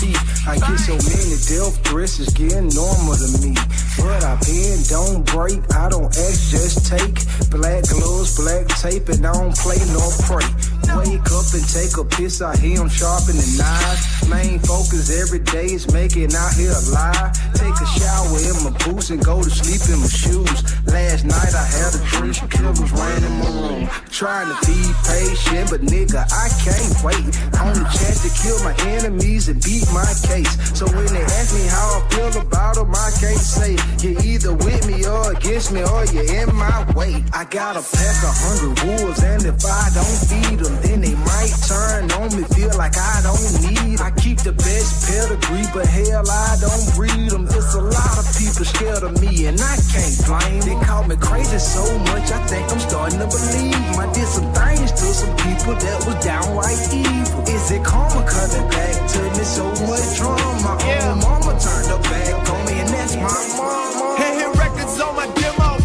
Teeth. 0.00 0.20
I 0.46 0.56
get 0.58 0.78
so 0.78 0.94
many 0.94 1.36
death 1.46 1.76
threats, 1.86 2.18
it's 2.18 2.32
getting 2.32 2.68
normal 2.74 3.14
to 3.14 3.28
me. 3.42 3.54
But 3.98 4.24
I 4.24 4.34
bend, 4.42 4.88
don't 4.88 5.24
break, 5.24 5.60
I 5.74 5.88
don't 5.88 6.10
ask, 6.10 6.50
just 6.50 6.86
take. 6.86 7.16
Black 7.50 7.84
gloves, 7.88 8.36
black 8.36 8.66
tape, 8.80 9.08
and 9.08 9.26
I 9.26 9.32
don't 9.32 9.56
play 9.56 9.78
nor 9.92 10.10
pray. 10.26 10.48
Wake 10.96 11.28
up 11.32 11.48
and 11.52 11.66
take 11.66 11.96
a 11.98 12.04
piss, 12.04 12.40
I 12.40 12.56
hear 12.56 12.80
'em 12.80 12.88
sharpening 12.88 13.56
knives. 13.58 14.02
Main 14.28 14.58
focus 14.58 15.06
every 15.22 15.38
day 15.38 15.66
is 15.66 15.86
making 15.92 16.34
out 16.34 16.52
here 16.54 16.74
alive. 16.74 17.30
Take 17.54 17.78
a 17.78 17.86
shower 17.94 18.38
in 18.42 18.56
my 18.66 18.74
boots 18.82 19.10
and 19.10 19.22
go 19.24 19.42
to 19.42 19.50
sleep 19.50 19.86
in 19.86 20.00
my 20.02 20.10
shoes. 20.10 20.58
Last 20.86 21.24
night 21.24 21.54
I 21.54 21.62
had 21.62 21.94
a 21.94 22.02
dream, 22.10 22.34
killers 22.50 22.90
ran 22.90 23.22
in 23.22 23.32
my 23.38 23.50
room. 23.54 23.88
Trying 24.10 24.50
to 24.50 24.56
be 24.66 24.78
patient, 25.06 25.70
but 25.70 25.80
nigga, 25.86 26.26
I 26.26 26.50
can't 26.58 26.94
wait. 27.06 27.30
On 27.62 27.72
the 27.78 27.86
chance 27.94 28.26
to 28.26 28.30
kill 28.42 28.58
my 28.66 28.74
enemies 28.98 29.48
and 29.48 29.62
beat 29.62 29.86
my 29.94 30.10
case. 30.26 30.50
So 30.74 30.86
when 30.90 31.06
they 31.06 31.22
ask 31.22 31.54
me 31.54 31.66
how 31.70 32.02
I 32.02 32.08
feel 32.10 32.42
about 32.42 32.74
them, 32.76 32.90
I 32.90 33.10
can't 33.20 33.38
say 33.38 33.78
you're 34.02 34.20
either 34.22 34.54
with 34.54 34.86
me 34.90 35.06
or 35.06 35.32
against 35.32 35.70
me 35.70 35.82
or 35.86 36.04
you're 36.10 36.26
in 36.42 36.50
my 36.54 36.82
way. 36.98 37.22
I 37.32 37.44
got 37.44 37.76
a 37.78 37.82
pack 37.82 38.18
of 38.26 38.34
hundred 38.42 38.74
wolves, 38.82 39.22
and 39.22 39.44
if 39.46 39.62
I 39.64 39.86
don't 39.94 40.18
feed 40.26 40.58
them, 40.58 40.74
then 40.82 41.00
they 41.00 41.14
might 41.14 41.54
turn 41.68 42.10
on 42.18 42.34
me. 42.34 42.42
Feel 42.56 42.74
like 42.76 42.96
I 42.96 43.22
don't 43.22 43.46
need. 43.70 44.00
I 44.00 44.15
keep 44.16 44.38
the 44.40 44.52
best 44.52 45.06
pedigree, 45.08 45.66
but 45.72 45.86
hell, 45.86 46.24
I 46.28 46.56
don't 46.60 46.86
breed 46.94 47.30
them. 47.30 47.46
It's 47.50 47.74
a 47.74 47.80
lot 47.80 48.16
of 48.18 48.26
people 48.36 48.64
scared 48.64 49.02
of 49.02 49.20
me, 49.20 49.46
and 49.46 49.60
I 49.60 49.76
can't 49.92 50.16
blame. 50.26 50.60
They 50.62 50.76
call 50.84 51.04
me 51.04 51.16
crazy 51.16 51.58
so 51.58 51.84
much, 52.10 52.30
I 52.32 52.40
think 52.46 52.70
I'm 52.72 52.80
starting 52.80 53.18
to 53.20 53.28
believe. 53.28 53.76
I 53.98 54.06
did 54.12 54.28
some 54.28 54.48
things 54.52 54.90
to 54.92 55.06
some 55.14 55.34
people 55.44 55.74
that 55.74 55.98
was 56.06 56.16
downright 56.24 56.80
evil. 56.92 57.42
Is 57.48 57.70
it 57.70 57.84
karma 57.84 58.22
coming 58.26 58.66
back 58.70 58.94
to 59.12 59.20
me? 59.36 59.44
So 59.46 59.64
much 59.86 60.16
drama. 60.18 60.42
Oh, 60.42 60.60
my 60.64 60.76
own 61.06 61.18
mama 61.20 61.52
turned 61.60 61.88
her 61.88 62.00
back 62.02 62.50
on 62.50 62.60
me, 62.66 62.80
and 62.80 62.88
that's 62.90 63.14
my 63.16 63.30
mama. 63.56 64.16
Hey, 64.18 64.32
hit 64.40 64.50
records 64.58 65.00
on 65.00 65.14
my 65.14 65.26
demo. 65.38 65.78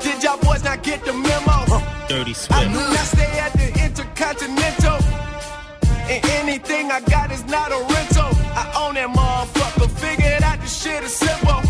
Did 0.00 0.22
y'all 0.22 0.38
boys 0.38 0.62
not 0.64 0.82
get 0.82 1.04
the 1.04 1.12
memo? 1.12 1.80
Dirty 2.08 2.30
I 2.30 2.34
Swift. 2.34 2.62
do 2.62 2.78
not 2.78 3.06
stay 3.06 3.38
at 3.38 3.52
the 3.52 3.68
Intercontinental. 3.84 5.01
And 6.12 6.22
anything 6.44 6.90
I 6.90 7.00
got 7.00 7.32
is 7.32 7.42
not 7.46 7.72
a 7.72 7.80
rental. 7.94 8.30
I 8.52 8.64
own 8.82 8.94
that 8.96 9.08
motherfucker. 9.08 9.88
Figured 9.98 10.42
out 10.42 10.60
this 10.60 10.82
shit 10.82 11.02
is 11.02 11.14
simple. 11.14 11.62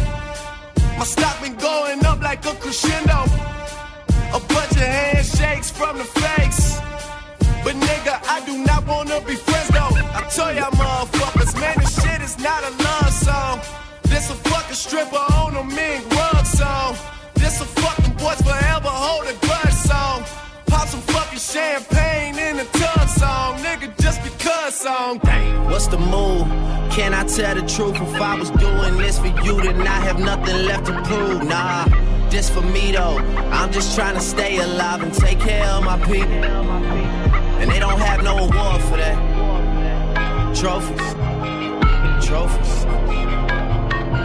My 0.98 1.04
stock 1.04 1.40
been 1.40 1.54
going 1.54 2.04
up 2.04 2.20
like 2.20 2.44
a 2.44 2.54
crescendo. 2.54 3.20
A 4.38 4.40
bunch 4.52 4.72
of 4.72 4.88
handshakes 4.98 5.70
from 5.70 5.98
the 5.98 6.04
fakes. 6.04 6.80
But 7.62 7.76
nigga, 7.86 8.14
I 8.26 8.44
do 8.44 8.58
not 8.58 8.84
wanna 8.84 9.20
be 9.20 9.36
friends 9.36 9.68
though. 9.68 9.94
I 10.18 10.26
tell 10.34 10.52
y'all 10.52 10.72
motherfuckers, 10.72 11.54
man, 11.60 11.78
this 11.78 12.02
shit 12.02 12.20
is 12.20 12.36
not 12.40 12.64
a 12.64 12.70
love 12.82 13.12
song. 13.12 13.60
This 14.10 14.28
a 14.28 14.34
fucking 14.34 14.74
stripper 14.74 15.31
What's 25.72 25.86
the 25.86 25.96
move? 25.96 26.46
Can 26.92 27.14
I 27.14 27.24
tell 27.24 27.54
the 27.54 27.62
truth? 27.62 27.96
If 27.96 28.20
I 28.20 28.38
was 28.38 28.50
doing 28.50 28.98
this 28.98 29.18
for 29.18 29.28
you, 29.42 29.58
then 29.62 29.80
I 29.80 30.00
have 30.00 30.18
nothing 30.18 30.66
left 30.66 30.84
to 30.84 30.92
prove. 31.04 31.44
Nah, 31.44 31.86
this 32.28 32.50
for 32.50 32.60
me 32.60 32.92
though. 32.92 33.16
I'm 33.50 33.72
just 33.72 33.96
trying 33.96 34.14
to 34.14 34.20
stay 34.20 34.58
alive 34.58 35.02
and 35.02 35.14
take 35.14 35.40
care 35.40 35.64
of 35.64 35.82
my 35.82 35.98
people. 36.04 36.44
And 37.58 37.70
they 37.70 37.78
don't 37.78 37.98
have 37.98 38.22
no 38.22 38.36
award 38.36 38.82
for 38.82 38.98
that. 38.98 39.16
Trophies. 40.54 41.14
Trophies. 42.28 42.84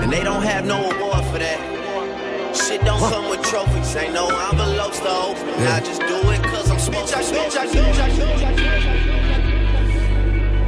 And 0.03 0.11
they 0.11 0.26
don't 0.26 0.44
have 0.44 0.65
no 0.65 0.91
award 0.91 1.24
for 1.32 1.40
that. 1.40 2.53
Shit 2.53 2.84
don't 2.84 2.99
come 2.99 3.30
with 3.30 3.41
trophies. 3.44 3.95
Ain't 3.95 4.14
no 4.14 4.28
envelopes 4.49 4.99
to 4.99 5.10
open. 5.10 5.48
I 5.64 5.80
just 5.80 6.02
do 6.02 6.30
it 6.30 6.44
cause 6.44 6.69
I'm 6.69 6.78
supposed 6.78 7.14
to. 7.14 9.16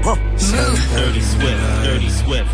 Do. 0.04 0.16
Dirty 0.96 1.22
Swift, 1.22 1.84
Dirty 1.84 2.10
Swift. 2.10 2.50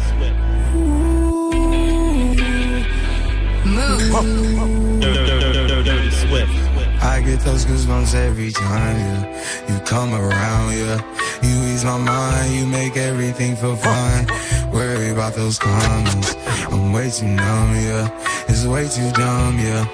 Dirty 5.86 6.10
Swift. 6.12 6.52
I 7.02 7.22
get 7.24 7.40
those 7.42 7.66
goosebumps 7.66 8.16
every 8.16 8.52
time 8.52 8.98
yeah. 8.98 9.74
you 9.74 9.80
come 9.86 10.14
around, 10.14 10.74
yeah. 10.74 11.02
You 11.44 11.74
ease 11.74 11.86
my 11.86 11.98
mind, 11.98 12.54
you 12.56 12.66
make 12.66 12.98
everything 12.98 13.56
feel 13.56 13.76
fine. 13.76 14.28
Worry 14.72 15.10
about 15.10 15.36
those 15.36 15.60
comments. 15.60 16.36
I'm 16.72 16.92
way 16.92 17.10
too 17.10 17.28
numb, 17.28 17.76
yeah. 17.76 18.46
It's 18.48 18.66
way 18.66 18.88
too 18.88 19.12
dumb, 19.12 19.60
yeah. 19.60 19.86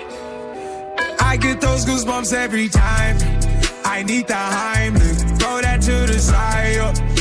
I 1.20 1.38
get 1.38 1.60
those 1.62 1.86
goosebumps 1.86 2.34
every 2.34 2.70
time. 2.70 3.18
I 3.84 4.04
need 4.04 4.28
the 4.28 4.34
Heimlich, 4.34 5.40
throw 5.40 5.62
that 5.62 5.82
to 5.82 5.92
the 6.12 6.20
side. 6.20 6.76
yeah. 6.76 7.21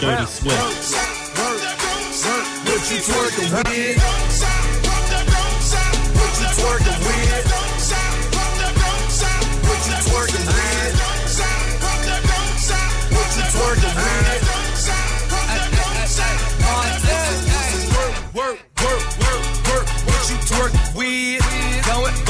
Dirty 0.00 0.26
sweat. 0.26 0.60
What 2.66 2.90
you 2.90 2.98
twerking 2.98 3.50
with? 3.64 4.35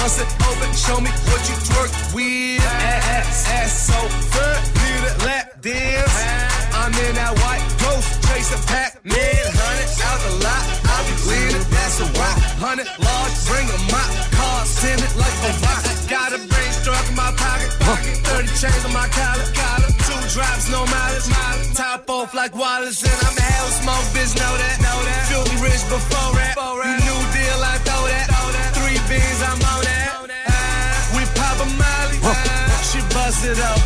Bust 0.07 0.23
it 0.23 0.31
open. 0.47 0.71
Show 0.75 0.99
me 1.03 1.11
what 1.27 1.43
you 1.51 1.57
twerk 1.67 1.91
with. 2.15 2.63
Ass, 2.63 3.51
ass 3.51 3.73
so 3.91 3.99
good. 4.31 4.61
Need 4.79 5.03
a 5.03 5.15
lap 5.27 5.47
dance. 5.61 6.17
I'm 6.79 6.95
in 6.95 7.15
that 7.19 7.35
white 7.43 7.67
ghost 7.83 8.07
chasing 8.23 8.63
Pac-Man. 8.71 9.43
Hundred 9.51 9.91
out 10.07 10.21
the 10.23 10.33
lot. 10.47 10.63
I 10.87 10.97
be 11.11 11.15
leaning. 11.27 11.67
That's 11.75 11.99
a 11.99 12.07
rock. 12.23 12.39
Hundred 12.63 12.89
large. 13.03 13.35
Bring 13.51 13.67
a 13.67 13.79
mop. 13.91 14.11
Cars 14.31 14.71
tinted 14.79 15.11
like 15.19 15.39
a 15.43 15.53
rock. 15.67 15.83
Got 16.07 16.31
a 16.39 16.39
brain 16.39 16.73
struck 16.79 17.03
in 17.11 17.17
my 17.19 17.31
pocket. 17.35 17.71
pocket. 17.83 18.15
Thirty 18.31 18.51
chains 18.55 18.83
on 18.87 18.95
my 18.95 19.11
collar. 19.11 19.49
collar. 19.59 19.91
Two 20.07 20.21
drops, 20.31 20.71
no 20.71 20.87
mileage. 20.87 21.27
mileage. 21.35 21.75
Top 21.75 22.07
off 22.07 22.31
like 22.31 22.55
Wallace, 22.55 23.03
and 23.03 23.19
I'm 23.27 23.35
a 23.35 23.43
hell 23.43 23.71
smoke 23.83 24.07
bitch. 24.15 24.39
Know 24.39 24.55
that. 24.55 24.77
Know 24.87 24.99
that. 25.03 25.23
Filthy 25.27 25.57
rich 25.67 25.83
before. 25.91 26.15
You 26.87 26.95
new 26.95 27.21
deal, 27.35 27.61
I 27.67 27.75
throw 27.83 28.07
that. 28.07 28.36
Bust 33.37 33.45
it 33.45 33.59
with? 33.59 33.77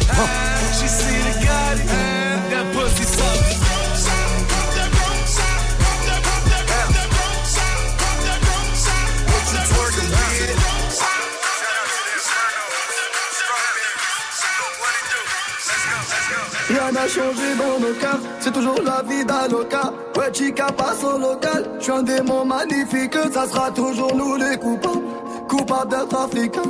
Rien 16.68 16.93
n'a 16.93 17.09
changé 17.09 17.56
dans 17.59 17.81
nos 17.81 17.94
cœurs, 17.94 18.20
c'est 18.39 18.52
toujours 18.52 18.81
la 18.85 19.02
vie 19.02 19.24
d'Aloca. 19.24 19.93
Ouais, 20.16 20.32
chica 20.32 20.66
passe 20.70 21.02
au 21.02 21.18
local, 21.18 21.68
je 21.78 21.82
suis 21.82 21.93
un 21.93 22.02
démon 22.05 22.44
magnifique, 22.44 23.16
ça 23.32 23.48
sera 23.48 23.72
toujours 23.72 24.14
nous 24.14 24.36
les 24.36 24.56
coupables. 24.56 25.01
Coupables 25.48 25.90
d'être 25.90 26.16
africains, 26.16 26.62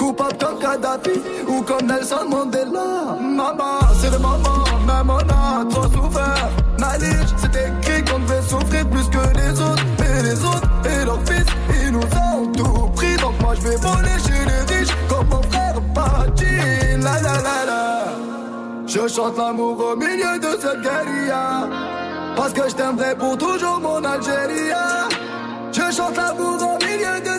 coupables 0.00 0.38
comme 0.38 0.58
Kadhafi 0.58 1.20
ou 1.46 1.60
comme 1.62 1.86
Nelson 1.86 2.24
Mandela. 2.30 3.18
Maman, 3.20 3.80
c'est 4.00 4.10
le 4.10 4.18
moment, 4.18 4.64
même 4.86 5.10
on 5.10 5.18
a 5.18 5.64
trop 5.70 5.88
souffert. 5.94 6.48
Malige, 6.78 7.30
c'est 7.36 7.54
écrit 7.68 8.02
qu'on 8.04 8.20
devait 8.20 8.42
souffrir 8.42 8.88
plus 8.88 9.08
que 9.10 9.22
les 9.38 9.60
autres. 9.60 9.84
Et 10.08 10.22
les 10.22 10.44
autres, 10.44 10.68
et 10.86 11.04
leurs 11.04 11.22
fils, 11.28 11.46
ils 11.82 11.92
nous 11.92 12.00
ont 12.00 12.46
tout 12.52 12.88
pris. 12.96 13.16
Donc 13.16 13.34
moi 13.42 13.54
je 13.54 13.60
vais 13.68 13.76
voler 13.76 14.16
chez 14.26 14.42
les 14.50 14.74
riches, 14.74 14.94
comme 15.08 15.28
mon 15.28 15.42
frère 15.50 15.76
Pachi. 15.94 16.56
La 17.02 17.14
la 17.26 17.34
la 17.46 17.58
la. 17.70 17.90
Je 18.86 19.06
chante 19.06 19.36
l'amour 19.36 19.78
au 19.92 19.96
milieu 19.96 20.38
de 20.40 20.60
cette 20.60 20.80
guérilla 20.82 21.68
Parce 22.34 22.52
que 22.52 22.68
je 22.68 22.74
t'aimerai 22.74 23.14
pour 23.14 23.38
toujours 23.38 23.78
mon 23.80 24.02
Algérie 24.02 24.72
Je 25.70 25.94
chante 25.94 26.16
l'amour 26.16 26.56
au 26.60 26.84
milieu 26.84 27.20
de 27.20 27.29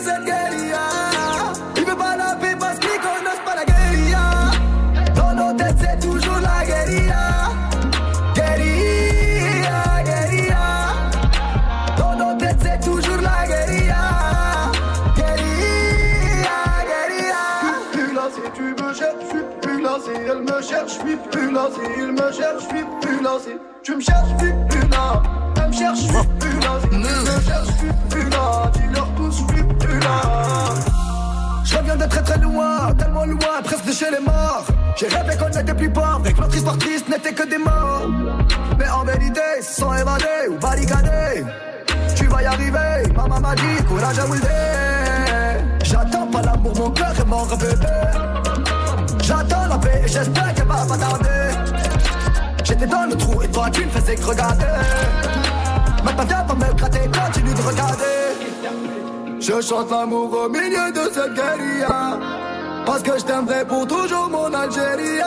cherche, 20.82 20.94
je 20.94 21.08
suis 21.08 21.18
plus 21.32 21.52
là 21.52 21.68
il 21.98 22.12
me 22.12 22.32
cherche, 22.32 22.64
suis 22.64 22.86
plus 23.02 23.24
là 23.24 23.32
tu 23.84 23.95
me 23.95 24.02
cherches, 24.02 24.28
suis 24.40 24.53
plus 24.70 24.90
là 24.90 25.24
Elle 25.58 25.68
me 25.68 25.74
cherche, 25.74 25.99
suis 25.99 26.28
plus 26.40 26.60
là 26.60 26.80
tu 26.90 26.98
me 26.98 27.41
cherches, 27.41 27.68
je 27.68 27.72
suis 27.72 27.91
plus 28.10 28.30
là 28.30 28.72
Dis-leur 28.74 29.08
tous, 29.16 29.32
suis 29.32 29.64
plus 29.80 29.99
là 29.99 30.22
Je 31.64 31.78
reviens 31.78 31.95
de 31.95 32.06
très 32.06 32.22
très 32.22 32.38
loin, 32.38 32.94
tellement 32.98 33.26
loin, 33.26 33.62
presque 33.64 33.86
de 33.86 33.91
chez 33.91 34.12
les 34.12 34.20
morts. 34.20 34.66
J'ai 34.98 35.08
rêvé 35.08 35.36
qu'on 35.38 35.49
n'était 35.49 35.74
plus 35.74 35.90
pauvres, 35.90 36.20
avec 36.24 36.38
notre 36.40 36.56
histoire 36.56 36.78
triste 36.78 37.08
n'était 37.10 37.34
que 37.34 37.48
des 37.48 37.58
morts. 37.58 38.10
Mais 38.78 38.90
en 38.90 39.03
vérité, 39.03 39.41
ils 39.58 39.64
se 39.64 39.82
sont 39.82 39.94
évadés 39.94 40.48
ou 40.49 40.58
barricadés. 40.60 41.44
Tu 42.16 42.26
vas 42.28 42.41
y 42.44 42.45
arriver, 42.45 43.14
maman 43.16 43.40
m'a 43.40 43.56
dit, 43.56 43.84
courage 43.88 44.20
à. 44.20 44.26
J'attends 45.84 46.28
pas 46.28 46.41
l'amour, 46.41 46.74
mon 46.78 46.91
cœur 46.91 47.14
est 47.20 47.26
mort, 47.26 47.48
bébé. 47.58 47.88
J'attends 49.24 49.61
et 49.61 49.61
j'espère 50.12 50.54
qu'elle 50.54 50.68
va 50.68 50.86
pas 50.86 50.98
tarder. 50.98 51.42
J'étais 52.64 52.88
dans 52.88 53.06
le 53.10 53.16
trou 53.16 53.42
et 53.42 53.48
toi 53.48 53.70
tu 53.72 53.86
ne 53.86 53.90
faisais 53.90 54.16
que 54.16 54.26
regarder. 54.26 54.66
Maintenant 56.04 56.26
viens 56.28 56.44
pas 56.44 56.56
me 56.56 56.74
gratter, 56.74 57.10
continue 57.20 57.54
de 57.54 57.62
regarder. 57.62 58.22
Je 59.40 59.62
chante 59.62 59.90
l'amour 59.90 60.32
au 60.46 60.50
milieu 60.50 60.92
de 60.92 61.12
cette 61.14 61.34
guérilla. 61.34 62.20
Parce 62.86 63.04
que 63.04 63.18
je 63.18 63.24
t'aimerai 63.24 63.66
pour 63.66 63.88
toujours 63.88 64.30
mon 64.30 64.54
Algérie. 64.54 65.22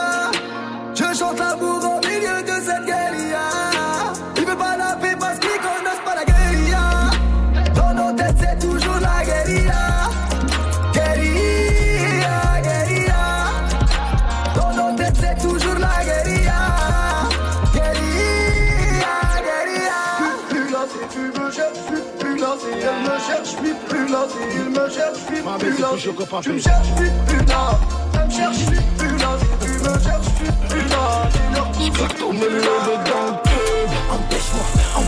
Je 0.93 1.17
chante 1.17 1.39
l'amour 1.39 1.79
au 1.83 2.07
milieu 2.07 2.41
de 2.43 2.61
cette 2.63 2.85
guérilla. 2.85 3.74
Il 24.51 24.69
me 24.69 24.89
cherche, 24.89 25.19
plus 25.27 25.37
si 25.37 26.41
Tu 26.41 26.51
me 26.51 26.59
cherches, 26.59 26.95
plus. 26.95 27.11
Elle 28.13 28.25
me 28.25 28.31
cherche, 28.31 28.57
je 28.57 28.65
suis 28.65 28.81
plus 28.97 29.07
tu 29.07 29.77
me 29.79 29.99
cherches, 29.99 30.31
plus 30.69 30.81
me 30.81 32.49
dans 33.05 33.31
le 33.31 33.54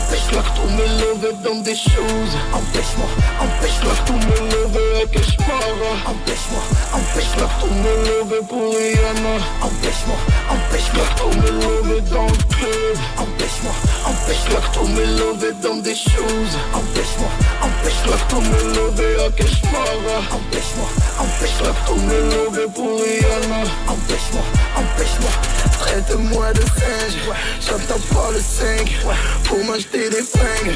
Empêche-moi, 0.08 0.40
empêche-moi 0.40 0.42
Claque 0.42 0.70
me 0.72 0.84
lever 1.00 1.36
dans 1.44 1.60
des 1.60 1.74
choses. 1.76 2.34
Empêche-moi, 2.54 3.08
empêche-moi 3.40 3.92
Claque 3.92 4.24
me 4.24 4.36
lever 4.48 4.96
avec 4.96 5.16
Eshmara 5.20 5.92
Empêche-moi, 6.06 6.62
empêche-moi 6.94 7.48
Claque 7.48 7.70
me 7.70 7.92
lever 8.08 8.42
pour 8.48 8.74
Rihanna 8.74 9.34
Empêche-moi, 9.60 10.16
empêche-moi 10.48 11.04
Claque 11.16 11.36
me 11.36 11.50
lever 11.60 12.00
dans 12.10 12.26
le 12.26 12.42
club. 12.54 12.96
Empêche-moi, 13.18 13.74
empêche-moi 14.06 14.60
Claque 14.72 14.88
me 14.88 15.04
lever 15.20 15.52
dans 15.62 15.76
des 15.76 15.94
choses. 15.94 16.54
Empêche-moi, 16.72 17.30
empêche-moi 17.62 18.16
Claque 18.28 18.42
me 18.42 18.60
lever 18.76 19.20
avec 19.20 19.40
Eshmara 19.40 20.18
Empêche-moi, 20.32 20.88
empêche-moi 21.20 21.74
Claque 21.84 21.98
me 21.98 22.18
lever 22.32 22.68
pour 22.74 22.96
Rihanna 22.96 23.60
Empêche-moi, 23.86 24.42
empêche-moi 24.74 25.67
Traite-moi 25.78 26.52
de 26.52 26.60
singe, 26.60 27.18
j'attends 27.60 28.00
pas 28.14 28.30
le 28.32 28.40
5 28.40 28.96
Pour 29.44 29.64
m'acheter 29.64 30.10
des 30.10 30.22
fringues. 30.22 30.74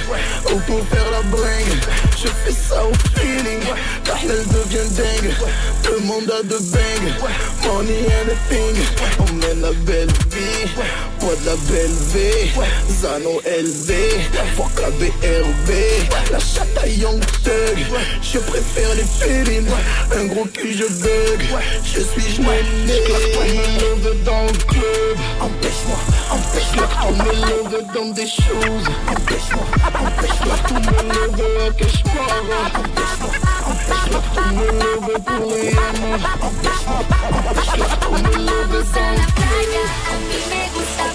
Ou 0.53 0.59
pour 0.61 0.87
faire 0.89 1.11
la 1.11 1.23
bringue. 1.23 1.79
Je 2.17 2.29
fais 2.29 2.53
ça 2.53 2.85
au 2.85 2.93
feeling, 3.19 3.63
car 4.05 4.19
elle 4.23 4.47
devient 4.47 4.89
dingue. 4.95 5.33
Le 5.93 5.99
monde 6.07 6.31
a 6.31 6.43
de 6.43 6.57
bang, 6.73 7.05
money 7.67 8.07
anything 8.23 8.83
On 9.19 9.33
mène 9.35 9.61
la 9.61 9.73
belle 9.85 10.09
vie, 10.31 10.71
moi 11.21 11.33
de 11.39 11.47
la 11.47 11.57
belle 11.71 11.91
V 11.91 12.51
Zano 12.89 13.43
LV, 13.45 13.93
fuck 14.57 14.81
la 14.81 14.91
BRB 14.91 15.71
La 16.31 16.39
chatte 16.39 16.79
à 16.83 16.87
Young 16.87 17.21
Thug, 17.45 17.85
je 18.23 18.39
préfère 18.39 18.95
les 18.95 19.05
feelings. 19.05 19.69
Un 20.17 20.25
gros 20.27 20.47
cul 20.47 20.73
je 20.73 20.87
bug, 21.03 21.43
je 21.85 22.01
suis 22.01 22.43
ton 24.25 24.47
me 24.47 24.53
club 24.67 25.02
Empêche-moi, 25.41 25.99
empêche-moi 26.31 26.87
Tout 27.01 27.15
me 27.15 27.33
lever 27.33 27.85
dans 27.95 28.11
des 28.13 28.27
choses 28.27 28.87
Empêche-moi, 29.09 29.67
empêche-moi 30.01 30.57
me 30.73 30.87
lever 31.13 31.67
à 31.67 31.73
Keshmara 31.73 32.61
Empêche-moi, 32.79 33.33
empêche-moi 33.67 34.45
me 34.53 34.67
lever 34.67 35.19
pour 35.27 35.45
Rihanna 35.53 36.13
Empêche-moi, 36.41 37.01
empêche-moi 37.51 38.19
me 38.23 38.33
lever 38.39 38.83
dans 38.93 39.01
la 39.01 39.23
noche, 39.23 40.49
me 40.51 40.63
gusta. 40.75 41.07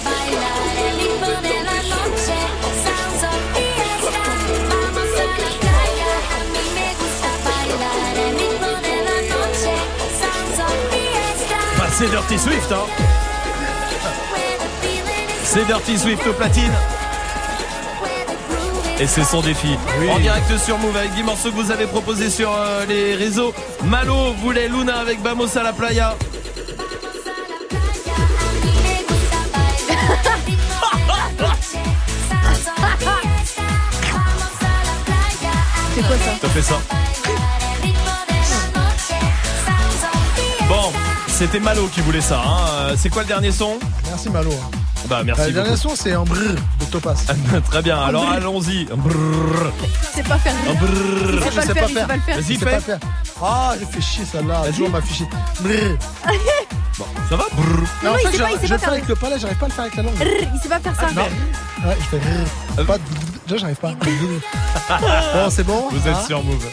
Bah, 11.78 11.90
Dirty 12.00 12.38
Swift, 12.38 12.72
hein. 12.72 13.27
C'est 15.50 15.66
Dirty 15.66 15.98
Swift 15.98 16.26
au 16.28 16.34
platine. 16.34 16.72
Et 19.00 19.08
c'est 19.08 19.24
son 19.24 19.42
défi. 19.42 19.78
En 20.12 20.20
direct 20.20 20.58
sur 20.58 20.78
Move 20.80 20.98
avec 20.98 21.14
10 21.14 21.24
morceaux 21.24 21.52
que 21.52 21.56
vous 21.56 21.72
avez 21.72 21.86
proposés 21.86 22.30
sur 22.30 22.52
euh, 22.52 22.86
les 22.88 23.16
réseaux. 23.16 23.54
Malo 23.86 24.34
voulait 24.42 24.68
Luna 24.68 25.00
avec 25.00 25.22
Bamos 25.22 25.56
à 25.58 25.64
la 25.64 25.72
playa. 25.74 26.16
C'est 35.96 36.02
quoi 36.06 36.18
ça 36.18 36.32
T'as 36.42 36.50
fait 36.50 36.62
ça. 36.62 36.80
Bon, 40.68 40.92
c'était 41.28 41.60
Malo 41.60 41.88
qui 41.88 42.02
voulait 42.02 42.22
ça. 42.22 42.42
hein. 42.46 42.58
Euh, 42.74 42.96
C'est 42.98 43.10
quoi 43.10 43.22
le 43.24 43.28
dernier 43.28 43.52
son? 43.52 43.80
Merci 44.08 44.30
Malo. 44.30 44.52
Bah 45.10 45.22
merci 45.24 45.42
La 45.42 45.52
dernière 45.52 45.74
beaucoup. 45.76 45.90
son, 45.90 45.96
c'est 45.96 46.12
un 46.14 46.24
brrr 46.24 46.56
de 46.80 46.86
Topaz. 46.92 47.26
Très 47.70 47.82
bien, 47.82 47.98
alors 47.98 48.30
allons-y. 48.30 48.86
Brrr. 48.86 49.72
C'est 50.14 50.28
pas 50.28 50.38
faire. 50.38 50.54
Un 50.70 50.74
brrr. 50.74 50.90
Il 51.34 51.42
sait 51.44 51.52
pas 51.52 51.62
le 51.62 51.74
faire, 51.74 51.90
il 51.90 51.94
sait 51.94 52.06
pas 52.06 52.16
le 52.16 52.22
faire. 52.22 52.36
Vas-y, 52.36 52.42
Je 52.42 52.42
sais 52.42 52.66
fais. 52.66 52.66
pas 52.72 52.80
faire. 52.82 53.00
Ah, 53.42 53.74
j'ai 53.80 53.86
fait 53.86 54.02
chier 54.02 54.26
celle-là. 54.30 54.64
Toujours 54.68 54.90
m'a 54.90 55.02
fait 55.02 55.14
chier. 55.14 55.28
Bon, 56.98 57.06
ça 57.30 57.36
va? 57.36 57.44
En 57.44 58.06
Non, 58.06 58.18
il 58.20 58.28
fait, 58.28 58.38
sait 58.38 58.44
pas, 58.44 58.50
je- 58.50 58.56
je 58.56 58.62
le 58.62 58.68
fais 58.68 58.78
faire. 58.80 58.90
avec 58.90 59.08
le 59.08 59.16
palais, 59.16 59.40
j'arrive 59.40 59.58
pas 59.58 59.66
à 59.66 59.70
le 59.70 59.74
faire 59.74 59.84
avec 59.86 59.96
la 59.96 60.04
langue. 60.04 60.14
Il 60.54 60.60
sait 60.60 60.70
pas 60.70 60.80
faire 60.80 60.96
ça. 60.96 61.08
Non. 61.16 61.88
Ouais, 61.88 61.96
je 62.00 62.06
fais 62.06 62.18
brrr. 62.18 62.86
Pas 62.86 62.98
de- 62.98 63.04
Déjà, 63.48 63.58
j'arrive 63.62 63.76
pas. 63.78 63.92
Bon, 65.34 65.50
c'est 65.50 65.64
bon 65.64 65.88
Vous 65.92 66.08
êtes 66.08 66.16
hein 66.16 66.24
sur 66.28 66.44
Move. 66.44 66.66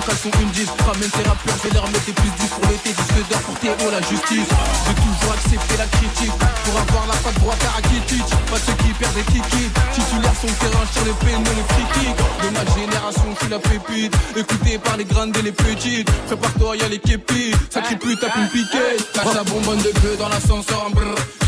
Mon 0.00 0.06
caleçon 0.06 0.30
une 0.40 0.50
10 0.50 0.66
Ramène 0.86 1.10
tes 1.10 1.28
rappeurs, 1.28 1.56
je 1.62 1.68
vais 1.68 1.74
leur 1.74 1.86
mettre 1.88 2.12
plus 2.12 2.30
10 2.40 2.48
pour 2.48 2.64
l'été. 2.70 2.90
Disque 2.90 3.28
d'or 3.28 3.40
pour 3.40 3.54
Théo, 3.60 3.90
la 3.90 4.00
justice. 4.00 4.50
J'ai 4.86 4.96
toujours 4.96 5.32
accepté 5.34 5.76
la 5.76 5.86
critique. 5.86 6.36
Pour 6.64 6.74
avoir 6.80 7.06
la 7.06 7.16
patte 7.20 7.38
droite 7.40 7.62
à 7.68 7.70
Rakitic 7.76 8.26
Pas 8.50 8.60
ceux 8.64 8.76
qui 8.80 8.90
perdent 8.94 9.14
des 9.14 9.28
tickets. 9.32 9.70
Titulaire 9.92 10.36
son 10.40 10.52
terrain 10.60 10.86
sur 10.92 11.04
les 11.04 11.16
peines 11.24 11.44
et 11.44 11.56
les 11.58 11.66
free 11.68 11.88
kicks 11.94 12.16
De 12.16 12.48
ma 12.56 12.64
génération, 12.72 13.28
je 13.34 13.38
suis 13.40 13.50
la 13.50 13.58
pépite. 13.58 14.14
Écouté 14.36 14.78
par 14.78 14.96
les 14.96 15.04
grandes 15.04 15.36
et 15.36 15.42
les 15.42 15.52
petites. 15.52 16.10
Prépare-toi, 16.26 16.76
y'a 16.76 16.88
les 16.88 16.98
képis 16.98 17.52
Sacré 17.68 17.96
pute, 17.96 18.20
tape 18.20 18.36
une 18.36 18.48
piquée 18.48 18.96
Cache 19.12 19.34
la 19.34 19.44
bonbonne 19.44 19.82
de 19.82 19.92
queue 20.00 20.16
dans 20.18 20.28
l'ascenseur 20.28 20.86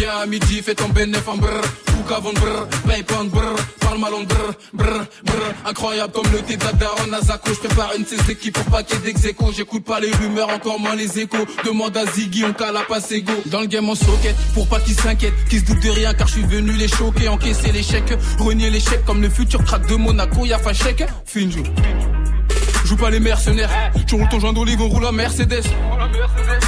Viens 0.03 0.17
à 0.21 0.27
midi, 0.27 0.61
fais 0.63 0.75
ton 0.75 0.89
bénéf 0.89 1.29
en 1.29 1.37
pas 1.39 3.15
en 3.15 3.25
brrr 3.25 3.55
Parle 3.79 3.99
mal 4.01 4.15
en 4.15 4.25
brrr, 4.25 4.53
brrr, 4.73 5.07
brrr. 5.25 5.55
Incroyable 5.65 6.13
comme 6.13 6.27
le 6.33 6.43
thé 6.43 6.57
de 6.57 6.65
la 6.65 6.73
daronne 6.73 7.15
à 7.15 7.21
Zako 7.21 7.51
Je 7.51 7.69
prépare 7.69 7.93
une 7.97 8.03
de 8.03 8.09
ces 8.09 8.33
équipes 8.33 8.59
pour 8.59 8.81
ait 8.81 8.83
d'ex-écho 9.05 9.53
J'écoute 9.57 9.85
pas 9.85 10.01
les 10.01 10.11
rumeurs, 10.11 10.49
encore 10.49 10.81
moins 10.81 10.97
les 10.97 11.21
échos. 11.21 11.47
Demande 11.65 11.97
à 11.97 12.05
Ziggy, 12.07 12.45
on 12.45 12.53
cala 12.53 12.81
pas 12.81 13.01
ses 13.01 13.23
go 13.23 13.33
Dans 13.47 13.61
le 13.61 13.67
game 13.67 13.89
on 13.89 13.95
socket, 13.95 14.35
pour 14.55 14.67
pas 14.67 14.81
qu'ils 14.81 14.99
s'inquiètent 14.99 15.45
Qu'ils 15.49 15.61
se 15.61 15.67
doutent 15.67 15.85
de 15.85 15.91
rien 15.91 16.13
car 16.15 16.27
je 16.27 16.33
suis 16.33 16.47
venu 16.47 16.73
les 16.73 16.89
choquer 16.89 17.29
Encaisser 17.29 17.71
l'échec, 17.71 18.03
renier 18.41 18.71
l'échec 18.71 19.05
Comme 19.05 19.23
le 19.23 19.31
futur 19.31 19.63
crack 19.63 19.87
de 19.87 19.95
Monaco, 19.95 20.45
y'a 20.45 20.59
Fachek 20.59 21.05
Finjou 21.27 21.63
joue 22.85 22.97
pas 22.97 23.11
les 23.11 23.21
mercenaires. 23.21 23.71
Tu 24.07 24.15
roules 24.15 24.29
ton 24.29 24.41
joint 24.41 24.53
d'olive, 24.53 24.81
on 24.81 24.89
roule 24.89 25.03
la 25.03 25.13
Mercedes. 25.13 25.65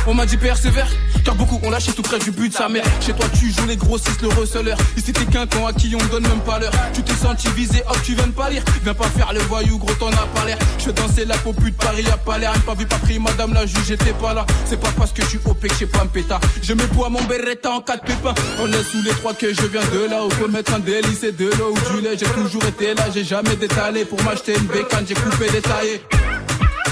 On 0.06 0.14
m'a 0.14 0.26
dit 0.26 0.36
persévère, 0.36 0.88
car 1.24 1.34
beaucoup 1.34 1.58
ont 1.62 1.70
lâché 1.70 1.92
tout 1.92 2.02
près 2.02 2.18
du 2.18 2.30
but 2.30 2.50
de 2.50 2.54
sa 2.54 2.68
mère. 2.68 2.84
Chez 3.00 3.12
toi, 3.12 3.26
tu 3.38 3.50
joues 3.50 3.66
les 3.66 3.76
grossistes, 3.76 4.20
le 4.22 4.28
receleur. 4.28 4.76
Ici, 4.96 5.12
t'es 5.12 5.24
qu'un 5.24 5.46
con 5.46 5.66
à 5.66 5.72
qui 5.72 5.94
on 5.94 6.04
donne 6.12 6.24
même 6.24 6.40
pas 6.40 6.58
l'heure. 6.58 6.72
Tu 6.92 7.02
t'es 7.02 7.14
senti 7.14 7.48
visé, 7.48 7.82
hop, 7.88 7.96
tu 8.02 8.14
viens 8.14 8.26
de 8.26 8.32
pas 8.32 8.50
lire. 8.50 8.62
Viens 8.82 8.94
pas 8.94 9.08
faire 9.08 9.32
le 9.32 9.40
voyou, 9.40 9.78
gros, 9.78 9.94
t'en 9.94 10.08
as 10.08 10.26
pas 10.34 10.44
l'air. 10.46 10.58
Je 10.78 10.84
fais 10.84 10.92
danser 10.92 11.24
la 11.24 11.36
popu 11.38 11.70
de 11.70 11.76
Paris, 11.76 12.02
y'a 12.02 12.16
pas 12.16 12.38
l'air. 12.38 12.52
Pas 12.66 12.74
vu, 12.74 12.86
pas 12.86 12.98
pris, 12.98 13.18
madame 13.18 13.54
la 13.54 13.66
juge, 13.66 13.84
j'étais 13.88 14.12
pas 14.12 14.34
là. 14.34 14.44
C'est 14.66 14.80
pas 14.80 14.90
parce 14.96 15.12
que 15.12 15.22
je 15.22 15.28
suis 15.28 15.40
OP 15.44 15.66
que 15.66 15.74
j'ai 15.78 15.86
pas 15.86 16.02
un 16.02 16.06
pétard. 16.06 16.40
Je 16.62 16.74
mets 16.74 16.86
poids 16.88 17.08
mon 17.08 17.22
beretta 17.24 17.70
en 17.70 17.80
quatre 17.80 18.04
pépins. 18.04 18.34
On 18.60 18.70
est 18.70 18.82
sous 18.82 19.02
les 19.02 19.12
trois 19.12 19.32
que 19.32 19.52
je 19.52 19.66
viens 19.66 19.84
de 19.92 20.10
là. 20.10 20.20
On 20.22 20.28
peut 20.28 20.48
mettre 20.48 20.74
un 20.74 20.80
délice 20.80 21.22
et 21.24 21.32
de 21.32 21.46
l'eau 21.58 21.74
ou 21.74 21.94
du 21.96 22.02
lait. 22.02 22.16
J'ai 22.18 22.26
toujours 22.26 22.64
été 22.66 22.94
là, 22.94 23.04
j'ai 23.12 23.24
jamais 23.24 23.56
détalé. 23.56 24.04
Pour 24.04 24.22
m'acheter 24.22 24.54
une 24.54 24.66
bécane, 24.66 25.04
j'ai 25.08 25.14
coupé 25.14 25.50
détaillé. 25.50 26.02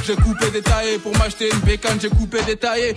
J'ai 0.05 0.17
coupé 0.17 0.51
détaillé 0.51 0.99
pour 0.99 1.17
m'acheter 1.17 1.49
une 1.53 1.61
bécane, 1.61 1.99
j'ai 2.01 2.09
coupé 2.09 2.43
détaillé. 2.43 2.95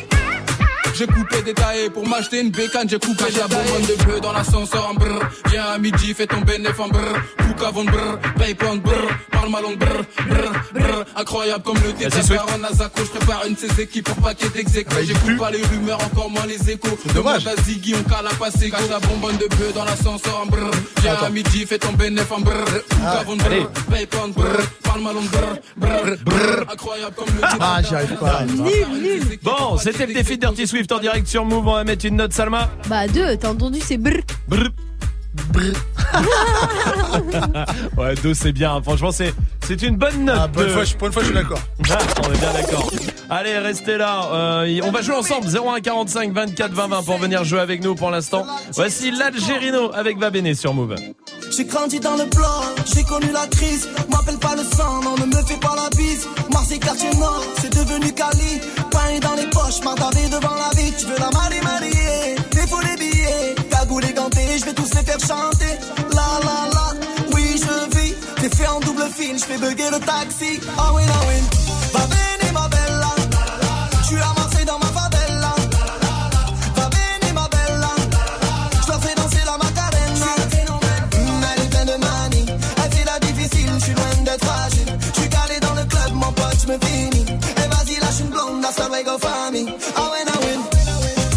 J'ai 0.98 1.08
coupé 1.08 1.42
détaillé 1.44 1.90
pour 1.90 2.08
m'acheter 2.08 2.40
une 2.42 2.52
bécane, 2.52 2.88
j'ai 2.90 2.98
coupé 3.00 3.26
la 3.38 3.48
bonbonne 3.48 3.82
de 3.86 4.04
bleu 4.04 4.20
dans 4.22 4.32
l'ascenseur 4.32 4.90
en 4.90 4.94
brr. 4.94 5.20
Viens 5.52 5.66
à 5.66 5.78
midi, 5.78 6.14
fais 6.14 6.26
ton 6.26 6.40
bénéf 6.42 6.80
en 6.80 6.88
brr. 6.88 7.02
Pouka 7.38 7.72
von 7.72 7.84
brr, 7.84 8.18
paypoint 8.38 8.78
brr, 8.78 8.94
parle 9.30 9.50
ma 9.50 9.60
langue 9.60 9.78
brr, 9.78 10.04
brr, 10.30 10.52
brr. 10.74 11.06
Incroyable 11.18 11.64
comme 11.64 11.76
le 11.78 11.90
Vas-y, 11.92 11.96
détail 12.06 12.24
Swift. 12.24 12.42
en 12.58 12.64
Azako, 12.64 13.02
je 13.04 13.10
prépare 13.20 13.44
une 13.46 13.56
de 13.56 13.60
ces 13.60 13.82
équipes 13.82 14.06
pour 14.06 14.16
paquet 14.24 14.48
d'exéco. 14.50 14.92
J'écoute 15.06 15.38
pas 15.38 15.52
les 15.52 15.64
rumeurs, 15.66 16.00
encore 16.02 16.30
moins 16.30 16.46
les 16.46 16.70
échos. 16.72 16.98
Demande 17.14 17.46
à 17.46 17.62
Ziggy, 17.64 17.94
on 18.00 18.04
cale 18.10 18.28
à 18.28 18.36
passer, 18.36 18.70
cache 18.70 18.90
la 18.90 19.00
bonbonne 19.00 19.38
de 19.38 19.48
bleu 19.56 19.72
dans 19.76 19.84
l'ascenseur 19.84 20.42
en 20.44 20.46
brr. 20.46 20.72
Viens 21.02 21.16
à 21.16 21.30
midi, 21.30 21.66
fais 21.66 21.78
ton 21.78 21.92
bénéf 21.92 22.32
en 22.32 22.40
brr. 22.40 22.54
Von 23.26 23.38
Allez. 23.46 23.60
brr, 23.62 23.70
paypoint 23.92 24.28
brr, 24.30 24.62
parle 24.84 25.02
ma 25.02 25.12
langue 25.12 25.30
brr, 25.30 25.56
brr, 25.76 26.16
brr. 26.24 26.72
Incroyable 26.72 27.16
comme 27.16 27.28
le 27.36 27.42
détail. 27.42 27.58
Ah, 27.60 27.82
j'y 27.84 27.96
arrive 27.96 28.16
pas. 28.16 28.44
Bon, 29.44 29.78
c'était 29.78 30.06
le 30.06 30.14
défi 30.14 30.38
de 30.38 30.42
Dirty 30.46 30.66
Swift 30.68 30.85
en 30.92 31.00
direct 31.00 31.28
sur 31.28 31.46
Move. 31.46 31.68
On 31.68 31.74
va 31.74 31.84
mettre 31.84 32.06
une 32.06 32.16
note, 32.18 32.34
Salma. 32.34 32.70
Bah 32.90 33.08
deux, 33.08 33.38
t'as 33.38 33.50
entendu, 33.50 33.80
c'est 33.82 33.98
brr. 33.98 34.22
Brr. 34.48 34.70
ouais, 37.98 38.16
deux, 38.24 38.34
c'est 38.34 38.54
bien. 38.54 38.82
Franchement, 38.82 39.12
c'est 39.12 39.34
c'est 39.68 39.82
une 39.82 39.98
bonne 39.98 40.24
note. 40.26 40.38
Ah, 40.40 40.48
pour 40.48 40.62
une 40.62 40.68
deux. 40.70 40.74
fois, 40.74 40.84
je- 40.86 40.96
pour 40.96 41.08
une 41.08 41.14
fois, 41.14 41.24
je 41.24 41.28
suis 41.28 41.36
d'accord. 41.36 41.60
Ah, 41.92 41.98
on 42.28 42.34
est 42.34 42.40
bien 42.40 42.54
d'accord. 42.54 42.90
Allez, 43.30 43.58
restez 43.58 43.98
là. 43.98 44.62
Euh, 44.64 44.80
on 44.84 44.92
va 44.92 45.02
jouer 45.02 45.16
ensemble. 45.16 45.48
0145 45.48 46.32
24 46.34 46.72
20 46.72 46.88
20 46.88 47.04
pour 47.04 47.18
venir 47.18 47.44
jouer 47.44 47.60
avec 47.60 47.84
nous 47.84 47.96
pour 47.96 48.12
l'instant. 48.12 48.46
Voici 48.74 49.12
l'Algérino 49.12 49.92
avec 49.94 50.18
Vabene 50.18 50.54
sur 50.56 50.74
Move. 50.74 50.96
J'ai 51.52 51.66
grandi 51.66 52.00
dans 52.00 52.16
le 52.16 52.26
bloc, 52.26 52.76
j'ai 52.94 53.04
connu 53.04 53.32
la 53.32 53.48
crise. 53.48 53.88
M'appelle 54.10 54.38
pas 54.38 54.56
le 54.56 54.64
sang, 54.64 55.02
non, 55.04 55.16
ne 55.16 55.26
me 55.26 55.44
fais 55.46 55.58
pas 55.58 55.76
la 55.76 55.90
bise. 55.96 56.28
Marseille, 56.52 56.80
quartier 56.80 57.14
nord, 57.16 57.44
c'est 57.62 57.74
devenu 57.74 58.12
Cali. 58.12 58.62
Pain 58.92 59.20
dans 59.22 59.36
les 59.36 59.50
poches, 59.50 59.82
mardavé 59.84 60.28
devant 60.30 60.56
la 60.56 60.82
vie. 60.82 60.94
Tu 60.98 61.06
veux 61.06 61.18
la 61.20 61.30
marier, 61.32 61.62
marier, 61.62 62.36
mais 62.56 62.68
faut 62.68 62.82
les 62.82 62.96
billets. 62.98 63.56
Cagoule 63.70 64.06
et 64.06 64.14
ganté, 64.14 64.42
je 64.58 64.66
vais 64.66 64.74
tous 64.74 64.94
les 64.96 65.04
faire 65.04 65.20
chanter. 65.20 65.74
La 66.12 66.28
la 66.44 66.70
la, 66.74 66.94
oui, 67.34 67.56
je 67.58 67.98
vis. 67.98 68.14
T'es 68.42 68.50
fait 68.56 68.68
en 68.68 68.80
double 68.80 69.08
fil, 69.16 69.38
je 69.38 69.46
fais 69.46 69.58
bugger 69.58 69.90
le 69.92 70.00
taxi. 70.00 70.60
Ah 70.78 70.92
oui, 70.94 71.04
ah 71.08 71.26
oui. 71.28 72.25
Et 86.84 87.68
vas-y, 87.70 88.00
lâche 88.00 88.20
une 88.20 88.28
blonde, 88.28 88.66
hasta 88.66 88.88
luego, 88.90 89.18
famille. 89.18 89.74
Ah 89.96 90.02
ouais, 90.12 90.26
ah 90.28 90.40
ouais. 90.40 90.58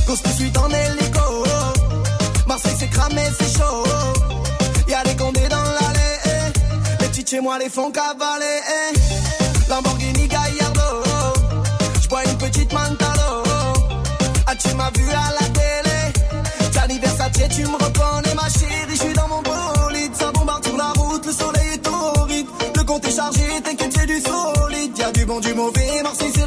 Cause 0.07 0.21
que 0.23 0.31
suis 0.31 0.53
en 0.59 0.69
hélico. 0.69 1.45
Marseille, 2.47 2.77
c'est 2.79 2.89
cramé, 2.89 3.23
c'est 3.39 3.59
chaud. 3.59 3.85
Y'a 4.89 5.03
des 5.05 5.17
condés 5.17 5.49
dans 5.49 5.63
l'allée. 5.63 6.49
Les 7.01 7.09
petites 7.09 7.31
chez 7.31 7.41
moi 7.41 7.59
les 7.59 7.69
font 7.69 7.91
cavaler. 7.91 8.61
Lamborghini 9.69 10.27
Gallardo. 10.29 11.03
J'bois 12.03 12.25
une 12.25 12.39
petite 12.39 12.73
Mantalo. 12.73 13.43
Ah, 14.47 14.57
tu 14.57 14.75
m'as 14.75 14.91
vu 14.97 15.09
à 15.11 15.31
la 15.39 15.47
télé. 15.51 16.73
Gianni 16.73 16.99
Versace, 16.99 17.49
tu 17.55 17.63
me 17.63 17.75
reconnais, 17.75 18.35
ma 18.35 18.49
chérie. 18.49 18.97
Je 18.97 19.18
bon, 25.29 25.41
du 25.41 25.55
mauvais. 25.55 26.03
C'est 26.15 26.38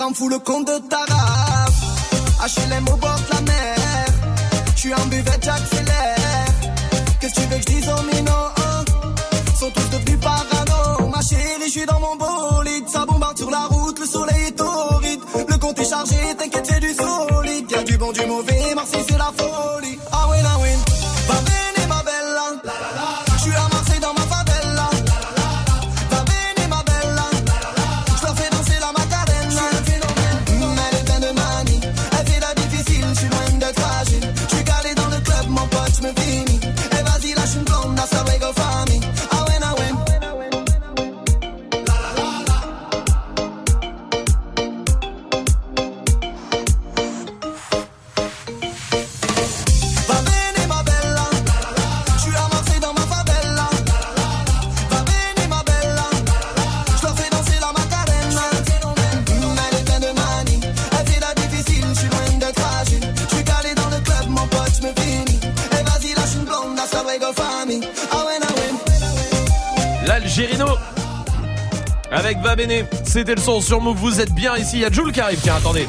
rends 0.00 0.14
fou 0.14 0.28
le 0.28 0.38
compte 0.38 0.66
de 0.66 0.78
ta 0.88 1.00
race. 1.12 2.56
HLM 2.56 2.88
au 2.88 2.96
bord 2.96 3.20
de 3.28 3.34
la 3.34 3.40
mer. 3.42 4.06
Je 4.74 4.80
suis 4.80 4.94
en 4.94 5.06
buvette, 5.06 5.44
j'accélère. 5.44 6.46
Qu'est-ce 7.20 7.34
que 7.34 7.40
tu 7.40 7.46
veux 7.48 7.56
que 7.56 7.62
je 7.62 7.74
dise 7.76 7.88
aux 7.88 8.02
minots 8.14 8.50
hein? 8.56 8.84
Sont 9.58 9.70
tous 9.70 9.90
devenus 9.90 10.20
parano. 10.20 11.08
Ma 11.08 11.20
chérie, 11.20 11.70
je 11.74 11.84
dans 11.86 12.00
mon 12.00 12.16
bolide. 12.16 12.88
Ça 12.88 13.04
bombarde 13.04 13.36
sur 13.36 13.50
la 13.50 13.66
route, 13.66 13.98
le 13.98 14.06
soleil 14.06 14.44
est 14.48 14.52
torride. 14.52 15.20
Le 15.48 15.56
compte 15.58 15.78
est 15.78 15.88
chargé, 15.88 16.16
t'inquiète, 16.38 16.66
c'est 16.66 16.80
du 16.80 16.94
solide. 16.94 17.70
Y'a 17.70 17.82
du 17.82 17.98
bon, 17.98 18.12
du 18.12 18.24
mauvais, 18.26 18.74
Marseille, 18.74 19.04
c'est 19.06 19.18
la 19.18 19.32
folie. 19.36 19.89
Avec 72.30 72.42
Vabene. 72.42 72.86
C'était 73.04 73.34
le 73.34 73.40
son 73.40 73.60
sur 73.60 73.80
Move. 73.80 73.96
Vous 73.96 74.20
êtes 74.20 74.32
bien 74.34 74.56
ici. 74.56 74.76
Il 74.76 74.80
y 74.80 74.84
a 74.84 74.90
Jules 74.90 75.12
qui 75.12 75.20
arrive. 75.20 75.40
Tiens, 75.42 75.56
attendez. 75.56 75.88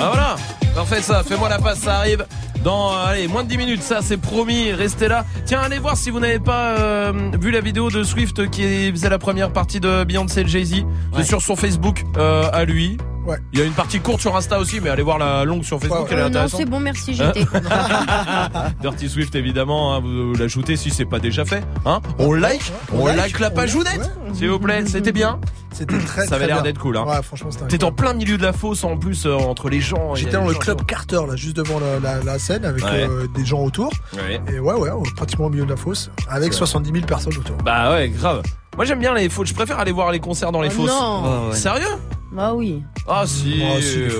Ah 0.00 0.08
voilà. 0.08 0.36
Parfait 0.74 1.00
ça. 1.00 1.22
Fais-moi 1.22 1.48
la 1.48 1.58
passe. 1.58 1.78
Ça 1.78 1.98
arrive 1.98 2.26
dans 2.64 2.92
euh, 2.92 3.06
allez 3.06 3.28
moins 3.28 3.44
de 3.44 3.48
10 3.48 3.58
minutes. 3.58 3.82
Ça 3.82 4.00
c'est 4.02 4.16
promis. 4.16 4.72
Restez 4.72 5.06
là. 5.06 5.24
Tiens, 5.46 5.60
allez 5.60 5.78
voir 5.78 5.96
si 5.96 6.10
vous 6.10 6.18
n'avez 6.18 6.40
pas 6.40 6.76
euh, 6.78 7.12
vu 7.40 7.52
la 7.52 7.60
vidéo 7.60 7.88
de 7.88 8.02
Swift 8.02 8.50
qui 8.50 8.90
faisait 8.90 9.08
la 9.08 9.18
première 9.18 9.52
partie 9.52 9.78
de 9.78 10.02
Beyoncé 10.02 10.40
et 10.40 10.46
Jay-Z. 10.46 10.84
C'est 11.16 11.24
sur 11.24 11.40
son 11.40 11.54
Facebook 11.54 12.04
euh, 12.16 12.48
à 12.52 12.64
lui. 12.64 12.98
Ouais. 13.26 13.36
Il 13.52 13.58
y 13.58 13.62
a 13.62 13.64
une 13.64 13.72
partie 13.72 14.00
courte 14.00 14.20
sur 14.20 14.36
Insta 14.36 14.58
aussi, 14.58 14.80
mais 14.80 14.90
allez 14.90 15.02
voir 15.02 15.18
la 15.18 15.44
longue 15.44 15.64
sur 15.64 15.80
Facebook. 15.80 16.06
Elle 16.10 16.18
est 16.18 16.20
non, 16.22 16.26
intéressante. 16.28 16.60
c'est 16.60 16.66
bon, 16.68 16.80
merci, 16.80 17.16
Hein 17.20 17.32
j'étais. 17.34 17.46
Dirty 18.82 19.08
Swift 19.08 19.34
évidemment, 19.34 19.94
hein, 19.94 20.00
vous, 20.00 20.28
vous 20.28 20.34
l'ajoutez 20.34 20.76
si 20.76 20.90
c'est 20.90 21.04
pas 21.04 21.18
déjà 21.18 21.44
fait. 21.44 21.62
Hein 21.86 22.00
on 22.18 22.32
like, 22.32 22.60
on, 22.92 23.00
on 23.02 23.06
like, 23.06 23.16
like, 23.16 23.40
la 23.40 23.50
page 23.50 23.74
like, 23.74 23.86
Ounette, 23.94 24.10
s'il 24.34 24.50
vous 24.50 24.58
plaît. 24.58 24.84
C'était 24.86 25.12
bien. 25.12 25.40
C'était 25.72 25.98
très 25.98 26.26
Ça 26.26 26.36
avait 26.36 26.46
l'air 26.46 26.62
d'être 26.62 26.78
cool. 26.78 26.96
Hein. 26.96 27.04
Ouais, 27.04 27.22
franchement, 27.22 27.50
c'était 27.50 27.66
T'es 27.78 27.84
en 27.84 27.90
plein 27.90 28.12
milieu 28.14 28.36
de 28.38 28.42
la 28.44 28.52
fosse 28.52 28.84
en 28.84 28.96
plus 28.96 29.26
euh, 29.26 29.34
entre 29.34 29.68
les 29.68 29.80
gens. 29.80 30.14
J'étais 30.14 30.32
dans 30.32 30.46
le 30.46 30.52
gens- 30.52 30.58
club 30.60 30.84
Carter, 30.86 31.20
là, 31.28 31.34
juste 31.34 31.56
devant 31.56 31.80
la, 31.80 31.98
la- 31.98 32.22
la 32.22 32.38
scène, 32.38 32.64
avec 32.64 32.84
Ouais. 32.84 33.06
euh, 33.08 33.26
des 33.34 33.44
gens 33.44 33.60
autour. 33.60 33.90
Ouais. 34.12 34.40
Et 34.54 34.60
ouais, 34.60 34.74
ouais, 34.74 34.90
pratiquement 35.16 35.46
au 35.46 35.50
milieu 35.50 35.64
de 35.64 35.70
la 35.70 35.76
fosse, 35.76 36.10
avec 36.28 36.52
C'est 36.52 36.58
70 36.58 36.92
000 36.92 37.06
personnes 37.06 37.36
autour. 37.36 37.56
Bah 37.64 37.90
ouais, 37.92 38.08
grave. 38.10 38.42
Moi 38.76 38.84
j'aime 38.84 38.98
bien 39.00 39.14
les 39.14 39.28
fosses. 39.28 39.48
Je 39.48 39.54
préfère 39.54 39.78
aller 39.80 39.92
voir 39.92 40.12
les 40.12 40.20
concerts 40.20 40.52
dans 40.52 40.60
les 40.62 40.68
Oh 40.68 40.82
fosses. 40.82 40.90
non. 40.90 41.22
Ouais, 41.22 41.48
ouais. 41.50 41.56
Sérieux? 41.56 41.86
Bah 42.34 42.52
oui. 42.54 42.82
Ah 43.06 43.24
si, 43.26 43.54
les 43.54 43.62
euh, 43.96 44.10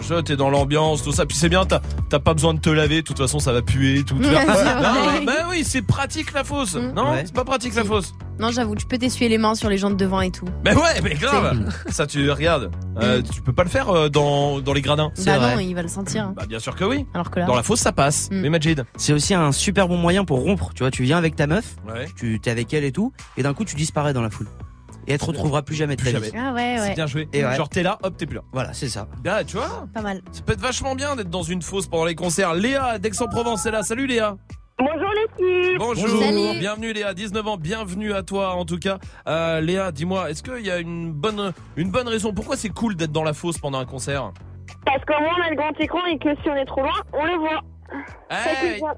je 0.00 0.14
t'es 0.20 0.36
dans 0.36 0.48
l'ambiance, 0.48 1.02
tout 1.02 1.12
ça. 1.12 1.26
Puis 1.26 1.36
c'est 1.36 1.48
bien, 1.48 1.66
t'as 1.66 1.80
t'as 2.08 2.18
pas 2.18 2.32
besoin 2.32 2.54
de 2.54 2.60
te 2.60 2.70
laver. 2.70 2.96
De 3.02 3.06
toute 3.06 3.18
façon, 3.18 3.38
ça 3.40 3.52
va 3.52 3.60
puer, 3.62 4.04
tout. 4.04 4.14
non, 4.18 4.28
bah 5.26 5.32
oui, 5.50 5.64
c'est 5.64 5.82
pratique 5.82 6.32
la 6.32 6.44
fausse. 6.44 6.74
Non, 6.76 7.10
Ouais. 7.10 7.22
c'est 7.26 7.34
pas 7.34 7.44
pratique 7.44 7.74
la 7.74 7.84
fausse. 7.84 8.14
Non, 8.38 8.50
j'avoue, 8.52 8.76
tu 8.76 8.86
peux 8.86 8.96
t'essuyer 8.98 9.28
les 9.28 9.36
mains 9.38 9.54
sur 9.56 9.68
les 9.68 9.78
gens 9.78 9.90
de 9.90 9.96
devant 9.96 10.20
et 10.20 10.30
tout. 10.30 10.46
Mais 10.64 10.72
ouais, 10.74 11.00
mais 11.02 11.14
grave. 11.14 11.68
ça, 11.88 12.06
tu 12.06 12.30
regardes. 12.30 12.70
Euh, 13.02 13.20
tu 13.20 13.42
peux 13.42 13.52
pas 13.52 13.64
le 13.64 13.68
faire 13.68 13.90
euh, 13.90 14.08
dans 14.08 14.60
dans 14.60 14.72
les 14.72 14.80
gradins. 14.82 15.10
Bah 15.26 15.38
non, 15.54 15.58
il 15.58 15.74
va 15.74 15.82
le 15.82 15.88
sentir. 15.88 16.24
hein. 16.24 16.34
Bah 16.36 16.44
bien 16.48 16.60
sûr 16.60 16.74
que 16.76 16.84
oui. 16.84 17.04
Alors 17.14 17.30
que 17.30 17.40
là. 17.40 17.46
Dans 17.46 17.56
la 17.56 17.62
fosse, 17.62 17.80
ça 17.80 17.92
passe. 17.92 18.30
Mm. 18.30 18.40
Mais 18.40 18.48
Majid. 18.50 18.84
C'est 18.96 19.12
aussi 19.12 19.34
un 19.34 19.52
super 19.52 19.88
bon 19.88 19.96
moyen 19.96 20.24
pour 20.24 20.40
rompre. 20.40 20.70
Tu 20.74 20.84
vois, 20.84 20.90
tu 20.90 21.02
viens 21.02 21.18
avec 21.18 21.34
ta 21.36 21.46
meuf, 21.46 21.74
Ouais. 21.88 22.06
tu 22.16 22.38
t'es 22.40 22.50
avec 22.50 22.72
elle 22.72 22.84
et 22.84 22.92
tout, 22.92 23.12
et 23.36 23.42
d'un 23.42 23.52
coup 23.54 23.64
tu 23.64 23.74
disparais 23.76 24.12
dans 24.12 24.22
la 24.22 24.30
foule. 24.30 24.46
Et 25.08 25.12
elle 25.12 25.18
te 25.18 25.24
retrouvera 25.24 25.62
plus 25.62 25.74
jamais 25.74 25.96
de 25.96 26.02
Plus 26.02 26.12
ta 26.12 26.18
vie. 26.20 26.26
jamais. 26.30 26.38
Ah 26.38 26.52
ouais, 26.52 26.74
C'est 26.78 26.88
ouais. 26.90 26.94
bien 26.94 27.06
joué. 27.06 27.28
Et 27.32 27.44
ouais. 27.44 27.56
Genre 27.56 27.68
t'es 27.70 27.82
là, 27.82 27.98
hop, 28.02 28.16
t'es 28.16 28.26
plus 28.26 28.36
là. 28.36 28.42
Voilà, 28.52 28.74
c'est 28.74 28.88
ça. 28.88 29.08
Bah 29.24 29.42
tu 29.42 29.56
vois, 29.56 29.86
Pas 29.94 30.02
mal. 30.02 30.20
ça 30.32 30.42
peut 30.42 30.52
être 30.52 30.60
vachement 30.60 30.94
bien 30.94 31.16
d'être 31.16 31.30
dans 31.30 31.42
une 31.42 31.62
fosse 31.62 31.86
pendant 31.86 32.04
les 32.04 32.14
concerts. 32.14 32.54
Léa 32.54 32.98
d'Aix-en-Provence 32.98 33.64
est 33.66 33.70
là. 33.70 33.82
Salut 33.82 34.06
Léa. 34.06 34.36
Bonjour 34.78 35.10
l'équipe 35.10 35.78
Bonjour. 35.78 36.22
Salut. 36.22 36.58
Bienvenue 36.60 36.92
Léa, 36.92 37.12
19 37.14 37.46
ans, 37.48 37.56
bienvenue 37.56 38.12
à 38.12 38.22
toi 38.22 38.54
en 38.54 38.64
tout 38.64 38.78
cas. 38.78 38.98
Euh, 39.26 39.60
Léa, 39.60 39.90
dis-moi, 39.92 40.30
est-ce 40.30 40.42
qu'il 40.42 40.64
y 40.64 40.70
a 40.70 40.78
une 40.78 41.10
bonne, 41.12 41.52
une 41.76 41.90
bonne 41.90 42.06
raison? 42.06 42.32
Pourquoi 42.32 42.56
c'est 42.56 42.68
cool 42.68 42.94
d'être 42.94 43.10
dans 43.10 43.24
la 43.24 43.32
fosse 43.32 43.58
pendant 43.58 43.78
un 43.80 43.86
concert? 43.86 44.30
Parce 44.84 45.04
qu'au 45.04 45.20
moins 45.20 45.32
on 45.40 45.42
a 45.46 45.50
le 45.50 45.56
grand 45.56 45.72
écran 45.80 46.04
et 46.06 46.18
que 46.18 46.28
si 46.42 46.48
on 46.50 46.54
est 46.54 46.64
trop 46.66 46.82
loin, 46.82 46.92
on 47.14 47.24
le 47.24 47.38
voit. 47.38 47.60
Ça 48.30 48.50
Eh, 48.62 48.76
bien. 48.78 48.88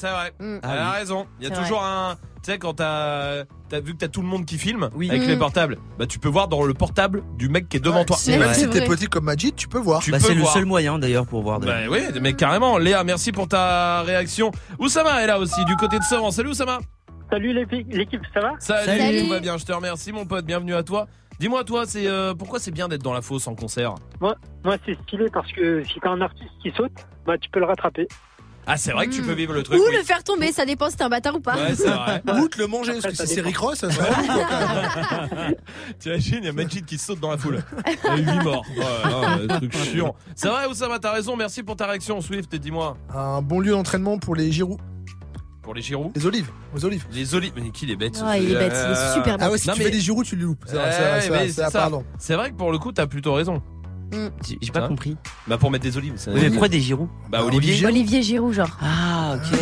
C'est 0.00 0.10
vrai, 0.10 0.32
Mm. 0.40 0.60
elle 0.62 0.78
a 0.78 0.90
raison. 0.92 1.26
Il 1.40 1.46
y 1.48 1.52
a 1.52 1.54
toujours 1.54 1.82
un... 1.84 2.16
Tu 2.42 2.50
sais, 2.52 2.58
quand 2.58 2.72
t'as 2.72 3.40
as 3.72 3.80
vu 3.84 3.92
que 3.92 3.98
t'as 3.98 4.08
tout 4.08 4.22
le 4.22 4.26
monde 4.26 4.46
qui 4.46 4.56
filme 4.56 4.88
Oui. 4.94 5.10
avec 5.10 5.24
Mm. 5.24 5.28
les 5.28 5.36
portables, 5.36 5.76
bah 5.98 6.06
tu 6.06 6.18
peux 6.18 6.30
voir 6.30 6.48
dans 6.48 6.62
le 6.64 6.72
portable 6.72 7.22
du 7.36 7.50
mec 7.50 7.68
qui 7.68 7.76
est 7.76 7.80
devant 7.80 8.02
toi. 8.06 8.16
Si- 8.16 8.24
C'est 8.32 8.38
Même 8.38 8.44
vrai. 8.48 8.54
si 8.54 8.70
t'es 8.70 8.82
petit 8.86 9.08
comme 9.08 9.24
Majid, 9.24 9.54
tu 9.54 9.68
peux 9.68 9.78
voir. 9.78 10.00
Tu 10.00 10.10
Bah, 10.10 10.18
c'est 10.18 10.32
le 10.32 10.44
seul 10.46 10.64
moyen 10.64 10.98
d'ailleurs 10.98 11.26
pour 11.26 11.42
voir. 11.42 11.60
de- 11.60 11.66
Bah 11.66 11.74
oui, 11.90 12.00
mais 12.22 12.32
carrément. 12.32 12.78
Léa, 12.78 13.04
merci 13.04 13.30
pour 13.30 13.46
ta 13.46 14.00
réaction. 14.04 14.52
Oussama 14.78 15.22
est 15.22 15.26
là 15.26 15.38
aussi, 15.38 15.62
du 15.66 15.76
côté 15.76 15.98
de 15.98 16.02
Sevran. 16.04 16.30
Salut 16.30 16.48
Oussama. 16.48 16.78
Salut 17.30 17.52
l'équipe, 17.52 18.22
ça 18.32 18.40
va? 18.40 18.52
Salut, 18.58 18.86
Salut. 18.98 19.20
tout 19.20 19.28
va 19.28 19.40
bien, 19.40 19.58
je 19.58 19.64
te 19.66 19.72
remercie 19.72 20.10
mon 20.10 20.24
pote, 20.24 20.46
bienvenue 20.46 20.74
à 20.74 20.82
toi. 20.82 21.08
Dis-moi 21.38 21.62
toi, 21.64 21.84
c'est 21.86 22.06
euh, 22.06 22.34
pourquoi 22.34 22.58
c'est 22.58 22.70
bien 22.72 22.88
d'être 22.88 23.02
dans 23.02 23.12
la 23.12 23.22
fosse 23.22 23.46
en 23.46 23.54
concert? 23.54 23.94
Moi, 24.20 24.34
moi 24.64 24.76
c'est 24.86 24.98
stylé 25.02 25.26
parce 25.32 25.50
que 25.52 25.84
si 25.84 26.00
t'as 26.00 26.10
un 26.10 26.20
artiste 26.22 26.50
qui 26.62 26.70
saute, 26.76 26.90
bah 27.26 27.36
tu 27.38 27.48
peux 27.50 27.60
le 27.60 27.66
rattraper. 27.66 28.08
Ah, 28.72 28.76
c'est 28.76 28.92
vrai 28.92 29.08
que 29.08 29.12
tu 29.12 29.22
peux 29.22 29.32
vivre 29.32 29.52
le 29.52 29.62
truc. 29.64 29.78
Ou 29.80 29.82
oui. 29.84 29.96
le 29.96 30.04
faire 30.04 30.22
tomber, 30.22 30.52
ça 30.52 30.64
dépend 30.64 30.88
si 30.90 30.96
t'es 30.96 31.02
un 31.02 31.08
bâtard 31.08 31.34
ou 31.34 31.40
pas. 31.40 31.56
Ouais, 31.56 31.74
c'est 31.74 31.88
vrai. 31.88 32.22
Ou 32.40 32.46
te 32.48 32.58
le 32.58 32.68
manger, 32.68 32.92
parce 32.92 33.06
que 33.06 33.14
ça 33.16 33.26
si 33.26 33.34
c'est. 33.34 33.40
Rick 33.40 33.56
Ross, 33.58 33.78
ça 33.78 33.90
serait. 33.90 34.08
T'imagines, 35.98 36.38
il 36.42 36.44
y 36.44 36.48
a 36.48 36.52
Majid 36.52 36.84
qui 36.84 36.96
saute 36.98 37.18
dans 37.18 37.30
la 37.30 37.38
foule. 37.38 37.62
Il 38.16 38.24
y 38.24 38.28
a 38.28 38.34
8 38.34 38.44
morts. 38.44 38.64
Ouais, 38.76 39.48
truc 39.58 39.76
chiant. 39.76 40.14
C'est 40.36 40.48
vrai, 40.48 40.66
Oussama, 40.66 40.98
t'as 41.00 41.12
raison, 41.12 41.36
merci 41.36 41.62
pour 41.62 41.74
ta 41.76 41.86
réaction, 41.86 42.20
Swift, 42.20 42.52
et 42.54 42.58
dis-moi. 42.58 42.96
Un 43.14 43.42
bon 43.42 43.58
lieu 43.60 43.72
d'entraînement 43.72 44.18
pour 44.18 44.36
les 44.36 44.52
Giroud. 44.52 44.78
Pour 45.62 45.74
les 45.74 45.82
Giroud 45.82 46.12
Les 46.14 46.24
olives. 46.26 46.50
Aux 46.74 46.84
olives. 46.84 47.06
Les 47.12 47.34
olives. 47.34 47.52
Mais 47.56 47.70
qui 47.70 47.86
les 47.86 47.96
bête 47.96 48.22
Ah, 48.24 48.38
il 48.38 48.50
est 48.50 48.54
bête, 48.54 48.72
il 48.72 48.92
est 48.92 49.14
super 49.14 49.36
bête. 49.36 49.46
Ah 49.46 49.50
ouais, 49.50 49.58
si 49.58 49.68
Non, 49.68 49.74
tu 49.74 49.80
mais- 49.80 49.84
fais 49.86 49.90
des 49.90 50.00
Giroud, 50.00 50.24
tu 50.24 50.36
les 50.36 50.42
loupes. 50.42 50.64
Vrai, 50.66 50.78
vrai, 50.90 51.28
vrai, 51.28 51.46
vrai, 51.48 51.66
pardon. 51.72 52.04
C'est 52.18 52.34
vrai 52.34 52.50
que 52.50 52.56
pour 52.56 52.72
le 52.72 52.78
coup, 52.78 52.92
t'as 52.92 53.06
plutôt 53.06 53.34
raison. 53.34 53.62
J'ai 54.46 54.58
j'ai 54.60 54.72
pas 54.72 54.88
compris. 54.88 55.16
Bah, 55.46 55.58
pour 55.58 55.70
mettre 55.70 55.84
des 55.84 55.96
olives. 55.96 56.14
c'est- 56.16 56.30
Oui, 56.32 56.40
mais 56.42 56.48
pourquoi 56.50 56.68
des 56.68 56.80
gyros 56.80 57.08
Bah, 57.30 57.44
Olivier. 57.44 57.84
Olivier 57.86 58.22
Giroud, 58.22 58.52
genre. 58.54 58.76
Ah, 58.80 59.36
ok. 59.36 59.58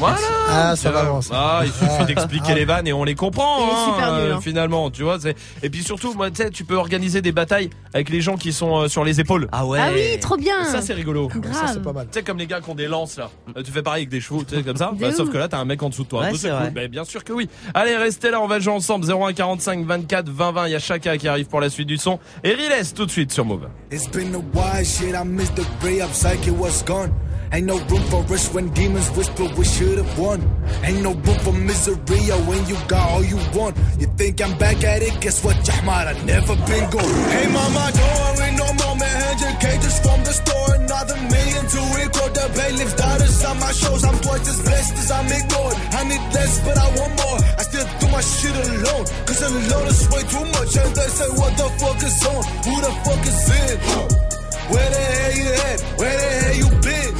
Voilà. 0.00 0.16
Ah, 0.48 0.76
ça 0.76 0.90
va 0.90 1.00
avancer. 1.00 1.30
Ah, 1.32 1.60
il 1.64 1.70
suffit 1.72 2.04
d'expliquer 2.06 2.52
Ah. 2.52 2.54
les 2.54 2.64
vannes 2.64 2.86
et 2.86 2.92
on 2.94 3.04
les 3.04 3.14
comprend. 3.14 3.66
Hein, 3.68 3.92
super 3.92 4.12
nul, 4.14 4.20
euh, 4.30 4.34
hein. 4.36 4.40
Finalement, 4.40 4.90
tu 4.90 5.02
vois. 5.02 5.18
Et 5.62 5.68
puis 5.70 5.82
surtout, 5.82 6.14
moi, 6.14 6.30
tu 6.30 6.36
sais, 6.42 6.50
tu 6.50 6.64
peux 6.64 6.74
organiser 6.76 7.20
des 7.20 7.32
batailles 7.32 7.68
avec 7.92 8.08
les 8.08 8.22
gens 8.22 8.36
qui 8.36 8.52
sont 8.54 8.76
euh, 8.84 8.88
sur 8.88 9.04
les 9.04 9.20
épaules. 9.20 9.46
Ah 9.52 9.66
ouais. 9.66 9.78
Ah 9.80 9.90
oui, 9.94 10.18
trop 10.18 10.36
bien. 10.38 10.64
Ça, 10.64 10.80
c'est 10.80 10.94
rigolo. 10.94 11.28
Ça, 11.52 11.66
c'est 11.74 11.82
pas 11.82 11.92
mal. 11.92 12.06
Tu 12.10 12.18
sais, 12.18 12.22
comme 12.24 12.38
les 12.38 12.46
gars 12.46 12.60
qui 12.62 12.70
ont 12.70 12.74
des 12.74 12.88
lances 12.88 13.18
là. 13.18 13.30
Euh, 13.56 13.62
Tu 13.62 13.70
fais 13.70 13.82
pareil 13.82 14.00
avec 14.02 14.08
des 14.08 14.20
chevaux, 14.20 14.42
tu 14.42 14.56
sais, 14.56 14.62
comme 14.62 14.76
ça. 14.76 14.90
Bah, 14.98 15.12
sauf 15.12 15.30
que 15.30 15.36
là, 15.38 15.48
t'as 15.48 15.58
un 15.58 15.64
mec 15.66 15.82
en 15.82 15.90
dessous 15.90 16.04
de 16.04 16.08
toi. 16.08 16.22
Ouais, 16.22 16.32
c'est 16.34 16.48
cool. 16.50 16.70
Bah, 16.70 16.88
bien 16.88 17.04
sûr 17.04 17.22
que 17.22 17.32
oui. 17.34 17.48
Allez, 17.74 17.96
restez 17.96 18.30
là, 18.30 18.40
on 18.40 18.46
va 18.46 18.58
jouer 18.58 18.72
ensemble. 18.72 19.04
0145 19.06 19.84
24 19.84 20.28
20 20.30 20.52
20. 20.52 20.66
Il 20.68 20.72
y 20.72 20.74
a 20.74 20.78
Chaka 20.78 21.18
qui 21.18 21.28
arrive 21.28 21.46
pour 21.46 21.60
la 21.60 21.68
suite 21.68 21.88
du 21.88 21.98
son. 21.98 22.18
Et 22.42 22.54
Riles 22.54 22.92
tout 22.94 23.04
de 23.04 23.10
suite 23.10 23.32
sur 23.32 23.44
Move. 23.44 23.68
It's 23.92 24.08
been 24.08 24.34
a 24.34 24.38
while, 24.38 24.84
shit. 24.84 25.14
I 25.14 25.24
missed 25.26 25.56
the 25.56 25.66
ray 25.84 26.00
up, 26.00 26.10
psyche 26.14 26.50
was 26.58 26.82
gone? 26.86 27.10
Ain't 27.52 27.66
no 27.66 27.78
room 27.90 28.02
for 28.04 28.22
us 28.32 28.54
when 28.54 28.68
demons 28.74 29.10
whisper 29.10 29.48
we 29.58 29.64
should've 29.64 30.18
won. 30.18 30.38
Ain't 30.84 31.02
no 31.02 31.14
room 31.14 31.38
for 31.42 31.52
misery 31.52 31.98
oh, 32.30 32.38
when 32.46 32.64
you 32.68 32.76
got 32.86 33.10
all 33.10 33.24
you 33.24 33.38
want. 33.52 33.76
You 33.98 34.06
think 34.16 34.40
I'm 34.40 34.56
back 34.56 34.84
at 34.84 35.02
it? 35.02 35.20
Guess 35.20 35.42
what, 35.42 35.56
Jahmar? 35.64 36.06
I 36.06 36.14
never 36.24 36.54
been 36.54 36.86
gone. 36.90 37.14
Hey 37.34 37.48
mama, 37.50 37.90
don't 37.90 38.18
worry 38.22 38.54
no 38.54 38.66
more, 38.78 38.96
man. 39.02 39.34
100k 39.34 39.82
just 39.82 40.00
from 40.02 40.22
the 40.22 40.32
store, 40.32 40.74
another 40.78 41.16
million 41.16 41.64
to 41.74 41.80
record 41.98 42.32
the 42.38 42.46
bailiff's 42.54 42.94
daughters 42.94 43.44
on 43.44 43.58
my 43.58 43.72
shows. 43.72 44.04
I'm 44.04 44.18
twice 44.20 44.46
as 44.46 44.62
blessed 44.62 44.94
as 44.94 45.10
I'm 45.10 45.26
ignored. 45.26 45.76
I 45.98 46.04
need 46.04 46.22
less, 46.30 46.54
but 46.62 46.78
I 46.78 46.86
want 46.94 47.12
more. 47.18 47.38
I 47.58 47.62
still 47.66 47.86
do 47.98 48.06
my 48.14 48.22
shit 48.22 48.54
alone, 48.54 49.04
cause 49.26 49.42
alone 49.42 49.88
is 49.90 50.06
way 50.06 50.22
too 50.22 50.46
much. 50.54 50.76
And 50.78 50.94
they 50.94 51.08
say, 51.18 51.28
what 51.34 51.52
the 51.58 51.68
fuck 51.82 51.98
is 51.98 52.26
on? 52.30 52.42
Who 52.62 52.74
the 52.78 52.92
fuck 53.02 53.26
is 53.26 53.42
in? 53.50 54.29
Where 54.72 54.90
the 54.90 55.02
hell 55.12 55.32
you 55.40 55.48
at? 55.68 55.80
Where 56.00 56.16
the 56.22 56.28
hell 56.40 56.54
you 56.62 56.68
been? 56.86 57.12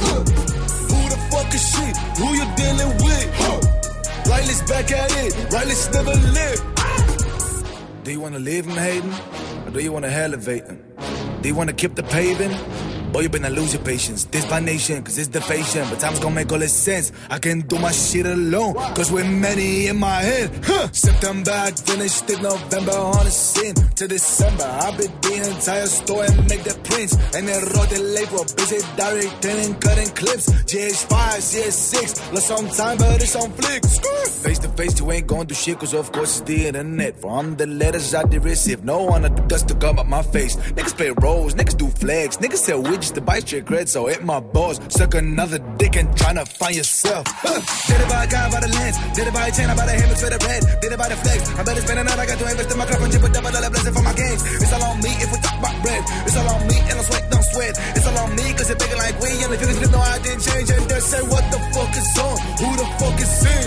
Who 0.91 0.99
the 1.13 1.19
fuck 1.31 1.53
is 1.53 1.63
she? 1.71 1.85
Who 2.19 2.27
you 2.39 2.45
dealing 2.55 2.93
with? 3.05 3.27
Riley's 4.27 4.61
back 4.63 4.91
at 4.91 5.11
it. 5.23 5.31
Riley's 5.51 5.89
never 5.91 6.15
lived. 6.37 6.63
Do 8.03 8.11
you 8.11 8.19
wanna 8.19 8.39
live 8.39 8.65
in 8.67 8.75
Hayden? 8.75 9.13
Or 9.65 9.71
do 9.71 9.79
you 9.79 9.91
wanna 9.91 10.07
elevate 10.07 10.65
him? 10.65 10.79
Do 11.41 11.47
you 11.49 11.55
wanna 11.55 11.73
keep 11.73 11.95
the 11.95 12.03
paving? 12.03 12.51
Boy, 13.11 13.21
you 13.21 13.29
better 13.29 13.49
lose 13.49 13.73
your 13.73 13.83
patience. 13.83 14.23
This 14.25 14.49
my 14.49 14.61
nation, 14.61 15.03
cause 15.03 15.17
it's 15.17 15.27
the. 15.27 15.41
But 15.41 15.99
time's 15.99 16.19
gonna 16.19 16.35
make 16.35 16.51
all 16.51 16.59
this 16.59 16.71
sense. 16.71 17.11
I 17.29 17.39
can 17.39 17.61
do 17.61 17.77
my 17.77 17.91
shit 17.91 18.25
alone, 18.25 18.73
cause 18.95 19.11
we're 19.11 19.25
many 19.25 19.87
in 19.87 19.97
my 19.99 20.21
head. 20.21 20.49
Huh. 20.63 20.87
September, 20.93 21.51
I 21.51 21.71
finished 21.71 22.29
it. 22.29 22.41
November 22.41 22.93
on 22.93 23.25
the 23.25 23.31
scene. 23.31 23.75
To 23.75 24.07
December, 24.07 24.63
I 24.63 24.95
beat 24.97 25.21
the 25.21 25.33
entire 25.35 25.87
store 25.87 26.23
and 26.23 26.47
make 26.47 26.63
the 26.63 26.73
prints. 26.83 27.13
And 27.35 27.47
then 27.47 27.61
wrote 27.75 27.89
the 27.89 28.01
label, 28.01 28.45
busy 28.55 28.79
directing 28.95 29.59
and 29.59 29.81
cutting 29.81 30.09
clips. 30.15 30.49
GH5, 30.71 31.11
CS6, 31.51 32.33
lost 32.33 32.47
some 32.47 32.67
time, 32.69 32.97
but 32.97 33.21
it's 33.21 33.35
on 33.35 33.51
flick. 33.51 33.83
Face 34.41 34.59
to 34.59 34.69
face, 34.69 34.99
you 34.99 35.11
ain't 35.11 35.27
gonna 35.27 35.45
do 35.45 35.53
shit, 35.53 35.77
cause 35.77 35.93
of 35.93 36.11
course 36.11 36.39
it's 36.39 36.47
the 36.47 36.67
internet. 36.67 37.19
From 37.19 37.57
the 37.57 37.67
letters 37.67 38.15
I 38.15 38.23
did 38.23 38.43
receive, 38.43 38.83
no 38.83 39.03
one 39.03 39.25
of 39.25 39.35
the 39.35 39.41
dust 39.43 39.67
to 39.67 39.75
come 39.75 39.99
up 39.99 40.07
my 40.07 40.23
face. 40.23 40.55
Niggas 40.55 40.95
play 40.95 41.11
roles, 41.11 41.53
niggas 41.53 41.77
do 41.77 41.87
flags, 41.89 42.37
niggas 42.37 42.57
sell 42.57 42.81
widgets 43.01 43.13
to 43.13 43.21
bite 43.21 43.51
your 43.51 43.61
cred, 43.61 43.87
so 43.87 44.07
hit 44.07 44.23
my 44.23 44.39
balls. 44.39 44.79
Suck 44.89 45.15
another 45.15 45.59
dick 45.77 45.95
and 45.95 46.09
tryna 46.09 46.47
find 46.47 46.75
yourself. 46.75 47.25
Huh. 47.27 47.59
Did 47.87 48.01
it 48.01 48.09
by 48.09 48.23
a 48.23 48.27
guy, 48.27 48.49
by 48.51 48.59
the 48.59 48.67
lens. 48.67 48.97
Did 49.15 49.27
it 49.27 49.33
by 49.33 49.47
a 49.47 49.51
chain, 49.51 49.69
I 49.69 49.75
buy 49.75 49.85
the 49.85 49.93
hammers 49.93 50.21
for 50.21 50.29
the 50.29 50.39
red. 50.45 50.61
Did 50.81 50.91
it 50.91 50.99
by 50.99 51.09
the 51.09 51.15
flex. 51.15 51.49
I 51.57 51.63
better 51.63 51.81
spend 51.81 51.99
another, 51.99 52.21
I 52.21 52.25
got 52.25 52.37
to 52.39 52.45
invest 52.49 52.71
in 52.71 52.77
my 52.77 52.85
craft 52.85 53.03
and 53.03 53.11
chip 53.11 53.23
a 53.23 53.29
double 53.29 53.51
dollar 53.51 53.69
blessing 53.69 53.93
for 53.93 54.03
my 54.03 54.13
gains. 54.13 54.41
It's 54.61 54.73
all 54.73 54.83
on 54.83 54.97
me 55.01 55.11
if 55.17 55.29
we 55.31 55.37
talk 55.41 55.57
about 55.57 55.75
bread. 55.81 56.03
It's 56.25 56.37
all 56.37 56.49
on 56.49 56.61
me 56.67 56.77
and 56.77 56.97
I 56.99 57.03
sweat, 57.03 57.23
don't 57.31 57.45
sweat. 57.51 57.73
It's 57.97 58.07
all 58.07 58.17
on 58.21 58.29
me 58.35 58.45
cause 58.53 58.69
it's 58.69 58.79
bigger 58.81 58.97
like 58.97 59.17
we. 59.19 59.29
And 59.41 59.51
if 59.53 59.59
you 59.61 59.67
just 59.81 59.91
know 59.91 60.01
I 60.01 60.19
didn't 60.21 60.43
change 60.45 60.69
and 60.69 60.83
they 60.85 61.01
say 61.01 61.21
what 61.25 61.45
the 61.49 61.59
fuck 61.73 61.93
is 61.97 62.09
on? 62.21 62.35
Who 62.61 62.69
the 62.77 62.87
fuck 63.01 63.17
is 63.17 63.33
in? 63.49 63.65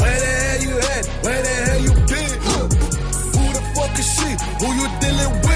Where 0.00 0.18
the 0.18 0.32
hell 0.42 0.60
you 0.66 0.74
at? 0.80 1.04
Where 1.22 1.40
the 1.42 1.54
hell 1.68 1.80
you 1.86 1.92
been? 2.10 2.32
Who 3.36 3.44
the 3.56 3.62
fuck 3.76 3.94
is 4.00 4.08
she? 4.16 4.30
Who 4.60 4.68
you 4.72 4.86
dealing 5.00 5.34
with? 5.44 5.51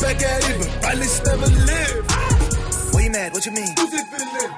Back 0.00 0.22
at 0.22 0.40
but 0.58 0.82
Riley's 0.82 1.20
never 1.24 1.46
lived. 1.46 2.10
Where 2.94 3.04
you 3.04 3.10
mad? 3.10 3.32
What 3.32 3.44
you 3.44 3.52
mean? 3.52 3.74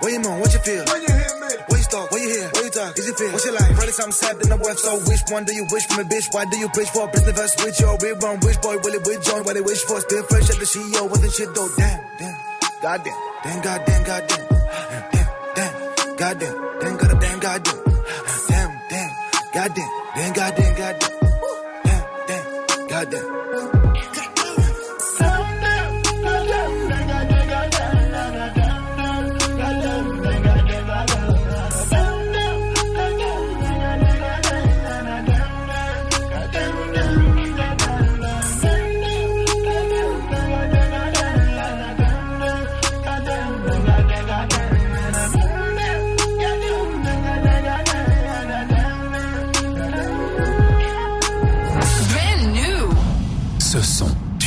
Where 0.00 0.12
you 0.12 0.20
moan? 0.20 0.40
What 0.40 0.52
you 0.54 0.60
feel? 0.60 0.84
When 0.86 1.02
you 1.02 1.12
hear 1.12 1.34
me? 1.42 1.50
Where 1.66 1.78
you 1.78 1.84
start? 1.84 2.10
Where 2.10 2.22
you 2.22 2.30
hear? 2.30 2.48
Where 2.54 2.64
you 2.64 2.70
talk? 2.70 2.96
Is 2.96 3.08
it 3.08 3.16
feel? 3.18 3.32
What's 3.32 3.44
your 3.44 3.54
life? 3.54 3.74
Probably 3.74 3.92
something 3.92 4.12
sad 4.12 4.40
in 4.40 4.48
the 4.48 4.56
world. 4.56 4.78
So 4.78 4.98
which 5.02 5.20
one 5.28 5.44
do 5.44 5.52
you 5.54 5.66
wish 5.70 5.86
from 5.86 6.00
a 6.00 6.08
bitch? 6.08 6.32
Why 6.32 6.44
do 6.46 6.56
you 6.58 6.68
preach 6.70 6.88
for? 6.88 7.08
a 7.08 7.12
Business 7.12 7.36
verse 7.36 7.54
with 7.58 7.80
your 7.80 7.98
real 7.98 8.16
wrong. 8.22 8.38
Which 8.40 8.60
boy 8.62 8.78
will 8.78 8.94
it 8.94 9.04
with 9.04 9.20
join? 9.26 9.42
What 9.44 9.54
they 9.54 9.60
wish 9.66 9.82
for? 9.82 10.00
Still 10.00 10.22
fresh 10.24 10.48
at 10.48 10.56
the 10.62 10.64
CEO. 10.64 11.10
Wasn't 11.10 11.32
shit 11.32 11.50
though. 11.54 11.68
Damn, 11.76 12.00
damn. 12.18 12.36
Goddamn. 12.80 13.18
Damn, 13.42 13.60
goddamn, 13.62 14.02
goddamn. 14.04 14.42
Damn, 15.12 15.28
damn. 15.58 15.74
Goddamn. 16.16 16.54
Damn, 16.80 16.96
goddamn, 16.96 17.18
damn, 17.18 17.38
goddamn. 17.40 17.78
Damn, 18.48 18.70
damn. 18.88 19.10
Goddamn. 19.52 19.90
Damn, 20.14 20.32
goddamn, 20.32 20.74
goddamn. 20.78 21.21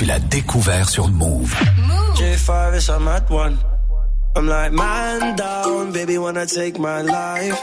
Qu'il 0.05 0.11
a 0.11 0.19
découvert 0.19 0.87
sur 0.87 1.07
Move. 1.07 1.53
J5 2.15 2.77
is 2.77 2.89
a 2.89 2.99
mad 2.99 3.23
one. 3.29 3.57
I'm 4.35 4.47
like, 4.47 4.71
man 4.71 5.35
down, 5.35 5.91
baby, 5.91 6.17
wanna 6.17 6.45
take 6.45 6.77
my 6.77 7.01
life. 7.01 7.57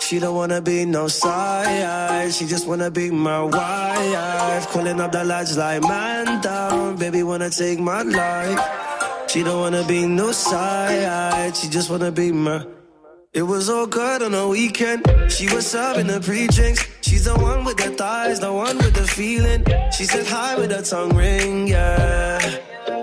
She 0.00 0.18
don't 0.18 0.34
wanna 0.34 0.60
be 0.60 0.84
no 0.84 1.08
side, 1.08 2.32
she 2.32 2.46
just 2.46 2.66
wanna 2.66 2.90
be 2.90 3.10
my 3.10 3.42
wife. 3.42 4.68
Calling 4.70 5.00
up 5.00 5.12
the 5.12 5.24
lads 5.24 5.56
like, 5.56 5.82
man 5.82 6.40
down, 6.42 6.96
baby, 6.96 7.22
wanna 7.22 7.50
take 7.50 7.78
my 7.78 8.02
life. 8.02 8.60
She 9.28 9.42
don't 9.42 9.60
wanna 9.60 9.84
be 9.84 10.06
no 10.06 10.32
side, 10.32 11.56
she 11.56 11.68
just 11.68 11.88
wanna 11.90 12.10
be 12.10 12.32
my. 12.32 12.64
It 13.38 13.46
was 13.46 13.70
all 13.70 13.86
good 13.86 14.20
on 14.20 14.32
the 14.32 14.48
weekend. 14.48 15.06
She 15.30 15.46
was 15.54 15.64
serving 15.64 16.08
the 16.08 16.18
pre-drinks. 16.18 16.84
She's 17.02 17.24
the 17.26 17.36
one 17.38 17.64
with 17.64 17.76
the 17.76 17.90
thighs, 17.90 18.40
the 18.40 18.52
one 18.52 18.76
with 18.78 18.94
the 18.94 19.06
feeling. 19.06 19.64
She 19.96 20.06
said 20.06 20.26
hi 20.26 20.58
with 20.58 20.72
her 20.72 20.82
tongue 20.82 21.14
ring, 21.14 21.68
yeah. 21.68 22.40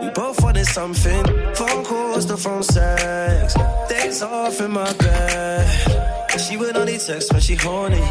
We 0.02 0.10
both 0.10 0.44
wanted 0.44 0.66
something. 0.66 1.24
Phone 1.56 1.86
calls, 1.86 2.28
the 2.28 2.36
phone 2.36 2.64
sex. 2.64 3.56
Days 3.88 4.22
off 4.22 4.60
in 4.60 4.72
my 4.72 4.92
bed. 4.98 6.42
She 6.42 6.58
would 6.58 6.76
only 6.76 6.98
text 6.98 7.32
when 7.32 7.40
she 7.40 7.56
horny. 7.56 8.04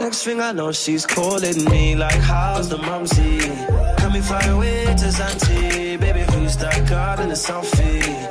Next 0.00 0.24
thing 0.24 0.40
I 0.40 0.50
know, 0.50 0.72
she's 0.72 1.06
calling 1.06 1.64
me 1.66 1.94
like, 1.94 2.18
how's 2.18 2.68
the 2.68 2.78
mumsy? 2.78 3.38
Can 3.98 4.12
we 4.12 4.20
fly 4.20 4.42
away 4.46 4.86
to 4.86 5.06
Zanti? 5.18 6.00
Baby, 6.00 6.24
who's 6.32 6.56
that 6.56 6.88
girl 6.88 7.20
in 7.20 7.28
the 7.28 7.36
selfie? 7.36 8.23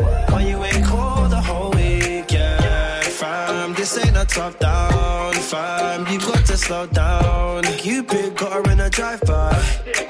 This 3.83 3.97
ain't 3.97 4.15
a 4.15 4.23
top 4.23 4.57
down, 4.59 5.33
fam. 5.33 6.07
You 6.07 6.17
got 6.17 6.45
to 6.45 6.55
slow 6.55 6.87
down. 6.87 7.63
Cupid 7.63 8.37
got 8.37 8.53
her 8.53 8.71
in 8.71 8.79
a 8.79 8.89
drive-by. 8.89 9.61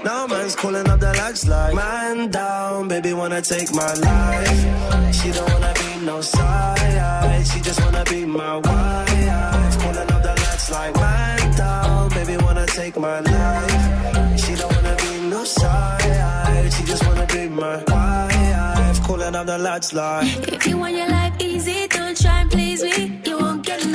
Now 0.06 0.28
man's 0.28 0.56
calling 0.56 0.88
up 0.88 1.00
the 1.00 1.12
lads 1.14 1.48
like, 1.48 1.74
man 1.74 2.30
down, 2.30 2.88
baby 2.88 3.14
wanna 3.14 3.42
take 3.42 3.74
my 3.74 3.92
life. 3.96 5.16
She 5.16 5.32
don't 5.32 5.52
wanna 5.52 5.74
be 5.74 6.06
no 6.06 6.22
side, 6.22 7.48
she 7.48 7.60
just 7.62 7.82
wanna 7.84 8.04
be 8.04 8.26
my 8.26 8.58
wife. 8.58 9.80
Calling 9.82 10.12
up 10.12 10.22
the 10.22 10.36
lads 10.44 10.70
like, 10.70 10.96
man 10.96 11.58
down, 11.58 12.10
baby 12.10 12.38
wanna 12.38 12.68
take 12.68 12.96
my 12.96 13.22
life. 13.22 14.40
She 14.40 14.54
don't 14.54 14.72
wanna 14.72 14.96
be 14.98 15.30
no 15.32 15.44
side, 15.46 16.72
she 16.72 16.84
just 16.84 17.04
wanna 17.08 17.26
be 17.26 17.50
my 17.50 17.78
wife. 17.88 19.02
Calling 19.02 19.36
up 19.36 19.48
the 19.48 19.58
lads 19.58 19.94
like. 19.94 20.54
If 20.54 20.68
you 20.68 20.78
want 20.78 20.94
your 20.94 21.10
life 21.10 21.34
easy, 21.40 21.88
don't 21.88 22.16
try 22.16 22.42
and 22.42 22.52
please 22.52 22.84
me. 22.84 23.33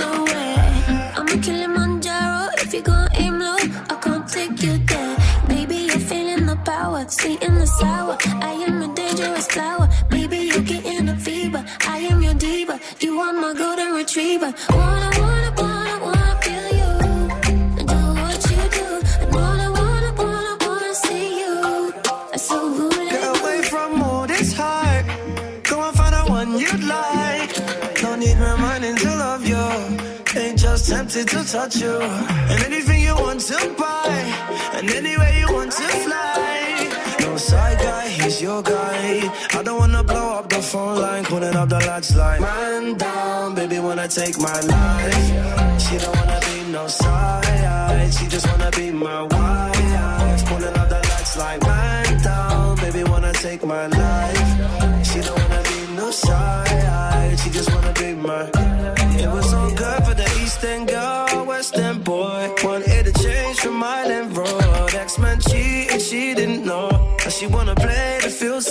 I'm 0.00 1.26
a 1.26 1.38
Kilimanjaro. 1.40 2.50
If 2.58 2.72
you 2.74 2.82
gon' 2.82 3.08
aim 3.14 3.38
low, 3.38 3.56
I 3.90 3.98
can't 4.00 4.28
take 4.28 4.62
you 4.62 4.78
there. 4.78 5.16
Baby, 5.48 5.76
you're 5.88 5.98
feeling 5.98 6.46
the 6.46 6.56
power, 6.64 7.04
sweet 7.08 7.42
and 7.42 7.56
the 7.60 7.66
sour. 7.66 8.16
I 8.42 8.52
am 8.66 8.82
a 8.82 8.94
dangerous 8.94 9.46
flower. 9.46 9.88
Baby, 10.10 10.38
you're 10.50 10.62
getting 10.62 11.08
a 11.08 11.16
fever. 11.16 11.64
I 11.80 11.98
am 12.10 12.22
your 12.22 12.34
diva. 12.34 12.80
You 13.00 13.18
are 13.20 13.32
my 13.32 13.54
golden 13.54 13.92
retriever. 13.94 14.54
Wanna, 14.70 15.10
wanna, 15.20 15.37
tempted 31.24 31.46
to 31.46 31.52
touch 31.52 31.76
you. 31.76 32.00
And 32.50 32.64
anything 32.64 33.02
you 33.02 33.14
want 33.14 33.40
to 33.40 33.74
buy. 33.78 34.08
And 34.74 34.90
anywhere 34.90 35.32
you 35.38 35.52
want 35.52 35.72
to 35.72 35.82
fly. 35.82 37.16
No 37.20 37.36
side 37.36 37.78
guy, 37.78 38.08
he's 38.08 38.40
your 38.42 38.62
guy. 38.62 39.28
I 39.58 39.62
don't 39.62 39.78
wanna 39.78 40.04
blow 40.04 40.38
up 40.38 40.48
the 40.48 40.62
phone 40.62 40.98
line. 41.00 41.24
Calling 41.24 41.56
up 41.56 41.68
the 41.68 41.80
lights 41.86 42.14
like, 42.16 42.40
man 42.40 42.96
down, 42.96 43.54
baby 43.54 43.78
wanna 43.78 44.08
take 44.08 44.38
my 44.38 44.60
life. 44.60 45.80
She 45.82 45.98
don't 45.98 46.14
wanna 46.16 46.40
be 46.46 46.72
no 46.72 46.86
side. 46.86 48.12
She 48.12 48.26
just 48.28 48.46
wanna 48.50 48.70
be 48.70 48.90
my 48.90 49.22
wife. 49.22 50.44
Calling 50.48 50.76
up 50.80 50.88
the 50.88 51.00
lights 51.10 51.36
like, 51.36 51.60
man 51.62 52.22
down, 52.22 52.76
baby 52.76 53.02
wanna 53.04 53.32
take 53.32 53.64
my 53.64 53.86
life. 53.86 54.47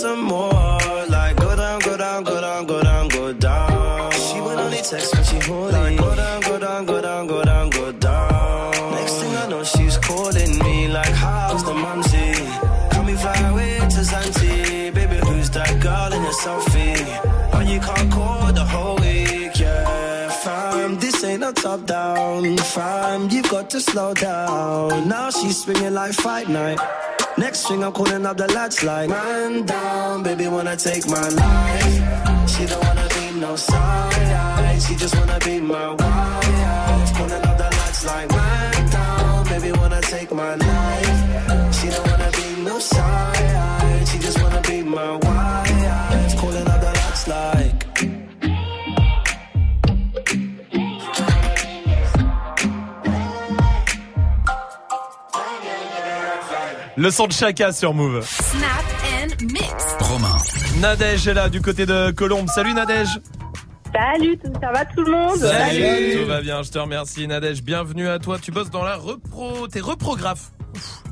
Some 0.08 0.20
more. 0.22 0.57
Top 21.68 21.84
down, 21.84 22.56
fam. 22.74 23.28
You've 23.30 23.50
got 23.50 23.68
to 23.70 23.80
slow 23.80 24.14
down. 24.14 25.08
Now 25.08 25.28
she's 25.30 25.62
swinging 25.62 25.94
like 26.00 26.14
fight 26.14 26.48
night. 26.48 26.78
Next 27.36 27.68
thing 27.68 27.84
I'm 27.84 27.92
calling 27.92 28.24
up 28.24 28.36
the 28.36 28.48
lads 28.56 28.82
like, 28.82 29.08
man 29.10 29.66
down, 29.66 30.22
baby 30.22 30.46
wanna 30.48 30.76
take 30.76 31.06
my 31.16 31.28
life. 31.42 31.96
She 32.52 32.62
don't 32.70 32.82
wanna 32.86 33.06
be 33.16 33.40
no 33.44 33.52
side, 33.56 34.82
she 34.84 34.94
just 35.02 35.14
wanna 35.18 35.38
be 35.46 35.60
my 35.60 35.88
wife. 36.00 37.08
Calling 37.16 37.44
up 37.50 37.56
the 37.62 37.70
lads 37.78 38.00
like, 38.10 38.28
man 38.30 38.90
down, 38.90 39.44
baby 39.50 39.70
wanna 39.80 40.00
take 40.00 40.30
my 40.32 40.54
life. 40.54 41.18
She 41.76 41.86
don't 41.94 42.06
wanna 42.08 42.30
be 42.38 42.46
no 42.68 42.78
side, 42.78 44.08
she 44.08 44.18
just 44.18 44.38
wanna 44.42 44.62
be 44.62 44.82
my 44.82 45.16
wife. 45.16 45.47
Le 56.98 57.12
son 57.12 57.28
de 57.28 57.32
Chaka 57.32 57.70
sur 57.70 57.94
Move. 57.94 58.26
Snap 58.26 58.70
and 59.22 59.44
mix. 59.52 59.72
Romain. 60.00 60.36
Nadège 60.80 61.28
est 61.28 61.34
là 61.34 61.48
du 61.48 61.60
côté 61.60 61.86
de 61.86 62.10
Colombe. 62.10 62.48
Salut 62.48 62.74
Nadège. 62.74 63.20
Salut, 63.94 64.36
ça 64.60 64.72
va 64.72 64.84
tout 64.84 65.04
le 65.04 65.12
monde 65.12 65.36
Salut. 65.36 66.18
Tout 66.18 66.26
va 66.26 66.40
bien, 66.40 66.60
je 66.64 66.72
te 66.72 66.78
remercie 66.80 67.28
Nadège. 67.28 67.62
Bienvenue 67.62 68.08
à 68.08 68.18
toi. 68.18 68.40
Tu 68.42 68.50
bosses 68.50 68.70
dans 68.70 68.82
la 68.82 68.96
repro. 68.96 69.68
T'es 69.68 69.78
reprographe. 69.78 70.50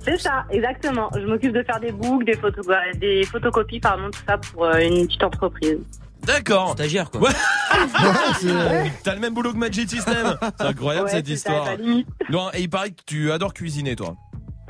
C'est 0.05 0.19
ça, 0.19 0.45
exactement. 0.51 1.09
Je 1.15 1.25
m'occupe 1.25 1.53
de 1.53 1.63
faire 1.63 1.79
des 1.79 1.93
books, 1.93 2.25
des, 2.25 2.35
photos, 2.35 2.67
des 2.97 3.23
photocopies, 3.23 3.79
pardon, 3.79 4.11
tout 4.11 4.23
ça 4.27 4.39
pour 4.39 4.65
euh, 4.65 4.79
une 4.79 5.07
petite 5.07 5.23
entreprise. 5.23 5.79
D'accord. 6.25 6.73
Stagiaire 6.73 7.13
quoi. 7.13 7.21
Ouais. 7.21 7.35
T'as 9.05 9.15
le 9.15 9.21
même 9.21 9.35
boulot 9.35 9.53
que 9.53 9.59
Magic 9.59 9.89
System. 9.89 10.37
C'est 10.59 10.67
incroyable 10.67 11.07
Ouais, 11.07 11.13
cette 11.13 11.29
ça, 11.29 11.33
histoire. 11.33 11.69
Non, 12.29 12.51
et 12.55 12.63
il 12.63 12.71
paraît 12.71 12.91
que 12.91 13.03
tu 13.07 13.31
adores 13.31 13.55
cuisiner 13.55 13.95
toi. 13.95 14.17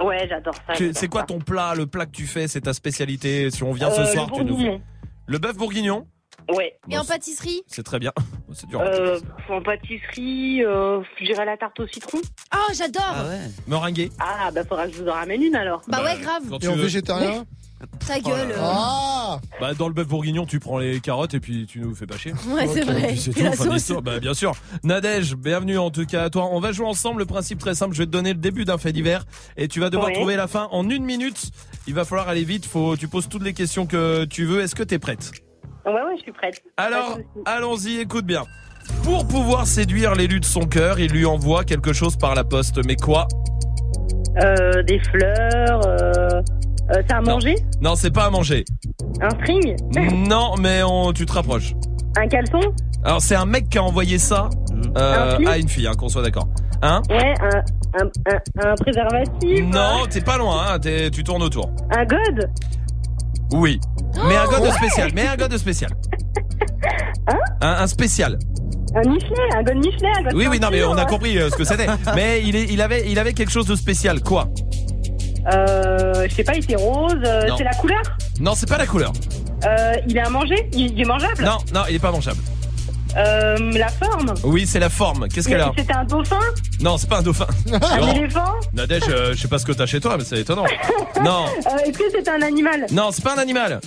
Ouais, 0.02 0.26
j'adore 0.28 0.54
ça. 0.66 0.74
C'est 0.92 1.08
quoi 1.08 1.20
ça. 1.22 1.26
ton 1.26 1.38
plat, 1.38 1.74
le 1.74 1.86
plat 1.86 2.06
que 2.06 2.10
tu 2.12 2.26
fais, 2.26 2.48
c'est 2.48 2.60
ta 2.62 2.72
spécialité 2.74 3.50
Si 3.50 3.62
on 3.62 3.72
vient 3.72 3.90
ce 3.90 4.00
Euh, 4.02 4.06
soir, 4.06 4.26
le 4.30 4.32
tu 4.36 4.40
nous 4.44 4.48
bourguignon. 4.48 4.80
Le 5.26 5.38
bœuf 5.38 5.56
bourguignon 5.56 6.06
Ouais. 6.54 6.78
Et 6.90 6.98
en 6.98 7.04
pâtisserie? 7.04 7.62
C'est 7.66 7.82
très 7.82 7.98
bien. 7.98 8.12
C'est 8.52 8.68
dur. 8.68 8.80
Euh, 8.80 9.18
en 9.48 9.60
pâtisserie, 9.62 10.62
euh, 10.64 11.00
je 11.18 11.24
dirais 11.24 11.44
la 11.44 11.56
tarte 11.56 11.80
au 11.80 11.86
citron. 11.88 12.18
Oh, 12.54 12.72
j'adore 12.74 13.24
Meringué. 13.66 14.10
Ah, 14.20 14.50
bah 14.52 14.62
faudra 14.64 14.86
que 14.86 14.92
je 14.94 15.02
vous 15.02 15.08
en 15.08 15.14
ramène 15.14 15.42
une 15.42 15.56
alors. 15.56 15.82
Bah 15.88 16.04
ouais, 16.04 16.18
grave. 16.20 16.42
Quand 16.48 16.62
Et 16.62 16.68
en 16.68 16.76
végétarien? 16.76 17.44
Ta 18.06 18.18
gueule. 18.20 18.52
euh. 18.52 18.58
Ah 18.58 19.38
Bah 19.60 19.74
dans 19.74 19.88
le 19.88 19.94
bœuf 19.94 20.06
bourguignon, 20.06 20.46
tu 20.46 20.58
prends 20.60 20.78
les 20.78 21.00
carottes 21.00 21.34
et 21.34 21.40
puis 21.40 21.66
tu 21.66 21.80
nous 21.80 21.94
fais 21.94 22.06
pas 22.06 22.16
chier. 22.16 22.32
Ouais, 22.48 22.66
c'est 22.66 22.82
vrai. 22.82 23.14
C'est 23.16 23.32
tout, 23.32 23.42
la 23.42 23.52
fin 23.52 23.64
sauce. 23.64 23.74
d'histoire. 23.74 24.02
Bah 24.02 24.18
bien 24.18 24.32
sûr. 24.34 24.52
Nadège, 24.82 25.34
bienvenue 25.36 25.76
en 25.78 25.90
tout 25.90 26.06
cas 26.06 26.24
à 26.24 26.30
toi. 26.30 26.48
On 26.52 26.60
va 26.60 26.72
jouer 26.72 26.86
ensemble. 26.86 27.20
Le 27.20 27.26
principe 27.26 27.58
très 27.58 27.74
simple. 27.74 27.94
Je 27.94 27.98
vais 27.98 28.06
te 28.06 28.10
donner 28.10 28.32
le 28.32 28.38
début 28.38 28.64
d'un 28.64 28.78
fait 28.78 28.92
divers 28.92 29.24
et 29.56 29.68
tu 29.68 29.80
vas 29.80 29.90
devoir 29.90 30.08
Ouais. 30.08 30.14
trouver 30.14 30.36
la 30.36 30.46
fin 30.46 30.68
en 30.72 30.88
une 30.88 31.04
minute. 31.04 31.50
Il 31.86 31.94
va 31.94 32.04
falloir 32.04 32.28
aller 32.28 32.44
vite. 32.44 32.64
Faut, 32.66 32.96
tu 32.96 33.08
poses 33.08 33.28
toutes 33.28 33.42
les 33.44 33.52
questions 33.54 33.86
que 33.86 34.24
tu 34.24 34.44
veux. 34.46 34.60
Est-ce 34.62 34.74
que 34.74 34.82
t'es 34.82 34.98
prête? 34.98 35.32
Ouais, 35.84 35.92
ouais, 35.92 36.16
je 36.16 36.22
suis 36.22 36.32
prête. 36.32 36.62
Alors, 36.78 37.18
allons-y. 37.44 37.98
Écoute 37.98 38.24
bien. 38.24 38.44
Pour 39.02 39.26
pouvoir 39.26 39.66
séduire 39.66 40.14
l'élu 40.14 40.40
de 40.40 40.44
son 40.44 40.60
cœur, 40.66 40.98
il 41.00 41.10
lui 41.12 41.26
envoie 41.26 41.64
quelque 41.64 41.92
chose 41.92 42.16
par 42.16 42.34
la 42.34 42.44
poste. 42.44 42.78
Mais 42.86 42.96
quoi? 42.96 43.26
Euh, 44.42 44.82
des 44.82 44.98
fleurs, 45.00 45.80
euh, 45.86 46.40
euh, 46.90 47.02
c'est 47.08 47.12
à 47.14 47.20
manger? 47.20 47.54
Non, 47.80 47.94
c'est 47.96 48.10
pas 48.10 48.24
à 48.26 48.30
manger. 48.30 48.64
Un 49.20 49.30
string? 49.30 49.76
Non, 50.28 50.54
mais 50.60 50.82
on, 50.82 51.12
tu 51.12 51.26
te 51.26 51.32
rapproches. 51.32 51.74
Un 52.16 52.26
caleçon? 52.28 52.60
Alors 53.04 53.20
c'est 53.20 53.34
un 53.36 53.46
mec 53.46 53.68
qui 53.68 53.78
a 53.78 53.82
envoyé 53.84 54.18
ça 54.18 54.48
euh, 54.96 55.32
Un 55.32 55.36
flic 55.36 55.48
à 55.48 55.58
une 55.58 55.68
fille, 55.68 55.86
hein, 55.86 55.92
qu'on 55.98 56.08
soit 56.08 56.22
d'accord. 56.22 56.48
Hein? 56.82 57.02
Ouais, 57.08 57.34
un, 57.40 58.02
un, 58.02 58.06
un, 58.32 58.70
un 58.70 58.74
préservatif 58.74 59.64
Non, 59.66 60.06
t'es 60.10 60.20
pas 60.20 60.36
loin, 60.38 60.64
hein, 60.68 60.78
t'es- 60.78 61.10
tu 61.10 61.22
tournes 61.24 61.42
autour. 61.42 61.70
Un 61.96 62.04
god? 62.04 62.50
Oui. 63.52 63.80
Mais 64.28 64.36
un 64.36 64.44
god 64.46 64.70
spécial. 64.72 65.10
Mais 65.14 65.26
un 65.26 65.36
god 65.36 65.56
spécial. 65.56 65.90
un, 67.60 67.68
un 67.82 67.86
spécial. 67.86 68.38
Un 68.94 69.08
Michelet, 69.08 69.54
un 69.54 69.62
god 69.62 69.76
Michelet, 69.76 70.08
un 70.18 70.22
god 70.22 70.34
Oui, 70.34 70.46
oui, 70.50 70.58
non, 70.60 70.68
mais 70.70 70.82
on 70.84 70.92
a 70.92 70.96
ceinture. 70.98 71.06
compris 71.10 71.38
euh, 71.38 71.50
ce 71.50 71.56
que 71.56 71.64
c'était. 71.64 71.86
Mais 72.14 72.42
il, 72.44 72.56
est, 72.56 72.64
il, 72.64 72.80
avait, 72.80 73.10
il 73.10 73.18
avait 73.18 73.34
quelque 73.34 73.50
chose 73.52 73.66
de 73.66 73.74
spécial. 73.74 74.20
Quoi? 74.22 74.48
Euh, 75.52 76.26
je 76.28 76.34
sais 76.34 76.44
pas, 76.44 76.54
il 76.54 76.64
était 76.64 76.76
rose. 76.76 77.14
euh, 77.24 77.46
Non. 77.48 77.56
c'est 77.56 77.64
la 77.64 77.74
couleur 77.74 78.02
Non, 78.40 78.54
c'est 78.54 78.68
pas 78.68 78.78
la 78.78 78.86
couleur. 78.86 79.12
euh, 79.64 79.92
Il 80.08 80.16
est 80.16 80.20
à 80.20 80.28
manger 80.30 80.68
Il 80.72 80.92
il 80.92 81.00
est 81.00 81.04
mangeable 81.04 81.44
Non, 81.44 81.58
non, 81.74 81.82
il 81.88 81.94
est 81.96 82.00
pas 82.00 82.10
mangeable. 82.10 82.40
Euh, 83.16 83.56
la 83.72 83.88
forme 83.88 84.34
Oui, 84.44 84.66
c'est 84.66 84.78
la 84.80 84.90
forme. 84.90 85.28
Qu'est-ce 85.28 85.48
qu'elle 85.48 85.60
a 85.60 85.72
C'était 85.76 85.94
un 85.94 86.04
dauphin 86.04 86.40
Non, 86.80 86.98
c'est 86.98 87.08
pas 87.08 87.18
un 87.18 87.22
dauphin. 87.22 87.46
Un 87.72 87.98
Non. 88.00 88.12
éléphant 88.14 88.52
Nadège, 88.74 89.04
euh, 89.08 89.32
je 89.34 89.40
sais 89.40 89.48
pas 89.48 89.58
ce 89.58 89.64
que 89.64 89.72
t'as 89.72 89.86
chez 89.86 90.00
toi, 90.00 90.16
mais 90.18 90.24
c'est 90.24 90.38
étonnant. 90.40 90.64
Non, 91.24 91.46
Euh, 91.46 91.78
Est-ce 91.86 91.96
que 91.98 92.04
c'est 92.12 92.28
un 92.28 92.42
animal 92.42 92.84
non, 92.92 93.08
c'est 93.12 93.24
pas 93.24 93.34
un 93.34 93.38
animal. 93.38 93.80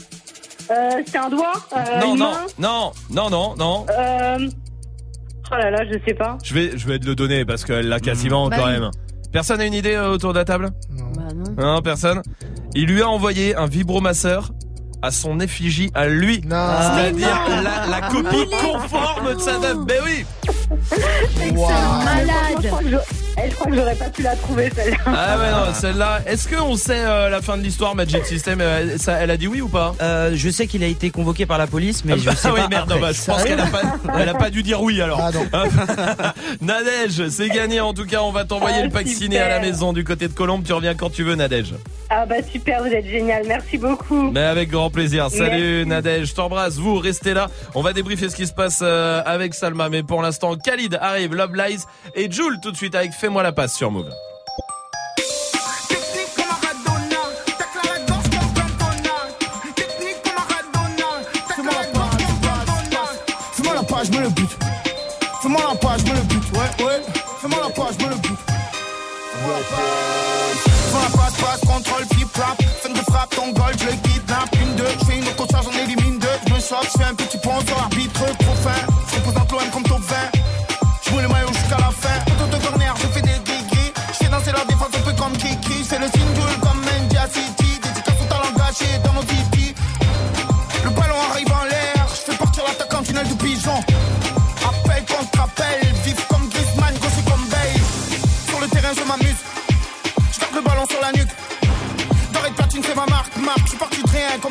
euh, 0.71 0.89
C'est 1.05 1.17
un 1.19 1.29
doigt 1.29 1.53
euh, 1.77 1.99
non, 2.01 2.13
une 2.13 2.19
non, 2.19 2.31
main 2.31 2.45
non, 2.57 2.91
non, 3.11 3.29
non, 3.29 3.55
non. 3.55 3.85
Euh... 3.91 4.49
Oh 5.51 5.55
là 5.55 5.69
là, 5.71 5.83
je 5.91 5.97
sais 6.07 6.13
pas. 6.15 6.37
Je 6.43 6.53
vais, 6.53 6.71
je 6.77 6.87
vais 6.87 6.97
te 6.99 7.05
le 7.05 7.13
donner 7.15 7.43
parce 7.45 7.65
qu'elle 7.65 7.87
l'a 7.87 7.99
quasiment 7.99 8.49
Bah 8.49 8.57
quand 8.57 8.65
oui. 8.65 8.71
même. 8.79 8.89
Personne 9.31 9.61
a 9.61 9.65
une 9.65 9.73
idée 9.73 9.93
euh, 9.93 10.11
autour 10.11 10.33
de 10.33 10.39
la 10.39 10.45
table? 10.45 10.69
Bah 10.89 11.21
non. 11.35 11.75
Non, 11.75 11.81
personne. 11.81 12.21
Il 12.73 12.85
lui 12.87 13.01
a 13.01 13.07
envoyé 13.09 13.55
un 13.55 13.67
vibromasseur 13.67 14.51
à 15.01 15.11
son 15.11 15.39
effigie 15.39 15.91
à 15.93 16.07
lui. 16.07 16.41
C'est-à-dire 16.43 17.27
non. 17.49 17.61
la, 17.61 17.87
la 17.87 18.07
copie 18.09 18.49
conforme 18.49 19.35
de 19.35 19.39
sa 19.39 19.57
dame. 19.59 19.85
Ben 19.85 20.01
oui. 20.03 20.25
Malade. 21.53 23.01
Je 23.49 23.55
crois 23.55 23.67
que 23.67 23.71
je- 23.73 23.75
je 23.77 23.81
j'aurais 23.81 23.95
pas 23.95 24.09
pu 24.09 24.21
la 24.23 24.35
trouver 24.35 24.69
celle-là. 24.75 24.97
Ah 25.05 25.37
ouais 25.37 25.51
non, 25.51 25.73
celle-là. 25.73 26.19
Est-ce 26.25 26.47
qu'on 26.47 26.75
sait 26.75 26.99
euh, 27.05 27.29
la 27.29 27.41
fin 27.41 27.57
de 27.57 27.63
l'histoire 27.63 27.95
Magic 27.95 28.25
System 28.25 28.59
euh, 28.61 28.97
ça, 28.97 29.13
Elle 29.13 29.31
a 29.31 29.37
dit 29.37 29.47
oui 29.47 29.61
ou 29.61 29.67
pas? 29.69 29.95
Euh, 30.01 30.31
je 30.35 30.49
sais 30.49 30.67
qu'il 30.67 30.83
a 30.83 30.87
été 30.87 31.09
convoqué 31.11 31.45
par 31.45 31.57
la 31.57 31.67
police, 31.67 32.03
mais 32.05 32.13
Ah 32.13 32.17
je 32.19 32.25
bah 32.25 32.35
sais 32.35 32.49
oui, 32.49 32.59
pas. 32.61 32.67
merde, 32.67 32.91
après. 32.91 33.01
bah, 33.01 33.11
je 33.13 33.21
pense 33.25 33.43
qu'elle 33.43 33.59
a 33.59 33.65
pas, 33.67 33.81
elle 34.19 34.29
a 34.29 34.33
pas 34.33 34.49
dû 34.49 34.63
dire 34.63 34.81
oui 34.81 35.01
alors. 35.01 35.19
Ah 35.21 35.31
non. 35.31 35.45
Nadège, 36.61 37.27
c'est 37.29 37.49
gagné 37.49 37.79
en 37.79 37.93
tout 37.93 38.05
cas. 38.05 38.21
On 38.21 38.31
va 38.31 38.45
t'envoyer 38.45 38.77
Ah, 38.81 38.85
le 38.85 38.89
pack 38.89 39.07
ciné 39.07 39.39
à 39.39 39.47
la 39.49 39.59
maison 39.59 39.93
du 39.93 40.03
côté 40.03 40.27
de 40.27 40.33
Colombe. 40.33 40.63
Tu 40.65 40.73
reviens 40.73 40.95
quand 40.95 41.09
tu 41.11 41.23
veux, 41.23 41.35
Nadège. 41.35 41.73
Ah 42.11 42.25
bah 42.25 42.35
super, 42.51 42.81
vous 42.81 42.89
êtes 42.89 43.05
génial. 43.05 43.43
Merci 43.47 43.77
beaucoup. 43.77 44.31
Mais 44.31 44.41
avec 44.41 44.69
grand 44.71 44.89
plaisir. 44.89 45.29
Salut 45.29 45.85
Merci. 45.85 45.89
Nadège, 45.89 46.27
je 46.29 46.33
t'embrasse. 46.35 46.75
Vous 46.77 46.95
restez 46.97 47.33
là. 47.33 47.47
On 47.75 47.81
va 47.81 47.93
débriefer 47.93 48.29
ce 48.29 48.35
qui 48.35 48.47
se 48.47 48.53
passe 48.53 48.79
euh, 48.81 49.21
avec 49.25 49.53
Salma. 49.53 49.89
Mais 49.89 50.01
pour 50.03 50.21
l'instant, 50.23 50.55
Khalid 50.55 50.97
arrive, 51.01 51.35
Love 51.35 51.55
Lies 51.55 51.83
et 52.15 52.31
Jules 52.31 52.57
tout 52.61 52.71
de 52.71 52.77
suite 52.77 52.95
avec 52.95 53.13
Fais-moi 53.29 53.43
la 53.43 53.51
passe 53.51 53.75
sur 53.75 53.91
Move. 53.91 54.09
Page, 63.87 64.09
me 64.09 64.19
le. 64.19 64.49
Fais-moi 65.41 65.61
la 65.61 65.75
page, 65.75 66.03
me 66.05 66.15
le 66.15 66.21
but. 66.21 66.43
Ouais, 66.53 66.85
ouais. 66.85 67.01
Fais-moi 67.39 67.59
la 67.61 67.69
page, 67.69 67.97
me 67.99 68.09
le 68.09 68.15
but. 68.15 68.39
Fais-moi 69.33 69.53
la 69.53 69.63
page. 69.77 71.59
Contrôle, 71.67 72.05
ton 73.27 73.51
je 73.77 73.85
le 73.85 73.91
deux, 74.75 74.85
je 74.99 75.05
fais 75.05 75.17
une 75.17 75.25
j'en. 76.17 76.39
Je 76.47 76.53
me 76.53 76.59
je 76.83 76.97
fais 76.97 77.03
un 77.03 77.13
petit 77.13 77.37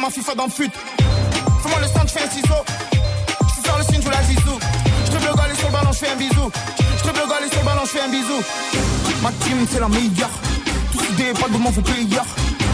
un 0.09 0.11
FIFA 0.11 0.35
dans 0.37 0.45
le 0.45 0.51
fut. 0.51 0.71
Fais-moi 1.63 1.81
le 1.81 1.87
stand, 1.87 2.09
je 2.09 2.13
fais 2.13 2.25
un 2.25 2.31
ciseau. 2.31 2.65
Je 3.43 3.55
fais 3.55 3.63
faire 3.63 3.79
le 3.79 3.85
signe, 3.85 4.03
je 4.03 4.09
la 4.09 4.23
zizou. 4.23 4.59
Je 5.05 5.13
le 5.13 5.35
galet 5.37 5.55
sur 5.55 5.69
le 5.69 5.73
ballon, 5.73 5.93
je 5.93 5.99
fais 5.99 6.09
un 6.09 6.17
bisou. 6.17 6.51
Je 6.79 7.07
le 7.09 7.29
galet 7.29 7.49
sur 7.51 7.61
le 7.61 7.67
ballon, 7.67 7.83
je 7.85 7.91
fais 7.91 8.01
un 8.01 8.09
bisou. 8.09 8.41
Ma 9.23 9.33
team, 9.33 9.67
c'est 9.71 9.81
la 9.81 9.89
meilleure. 9.89 10.31
Tous 10.93 11.05
idées, 11.13 11.33
pas 11.39 11.49
de 11.49 11.53
moment, 11.53 11.71
faut 11.73 11.83
player. 11.83 12.23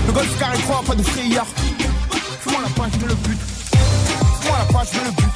Le 0.07 0.13
golf 0.13 0.39
carré 0.39 0.59
3, 0.59 0.83
pas 0.83 0.95
de 0.95 1.03
frayeur. 1.03 1.47
Fais-moi 2.41 2.61
la 2.63 2.69
page, 2.69 2.93
je 2.95 2.99
veux 3.01 3.09
le 3.09 3.15
but. 3.15 3.39
Fais-moi 4.41 4.59
la 4.59 4.73
page, 4.73 4.89
je 4.93 4.99
veux 4.99 5.05
le 5.07 5.11
but. 5.11 5.34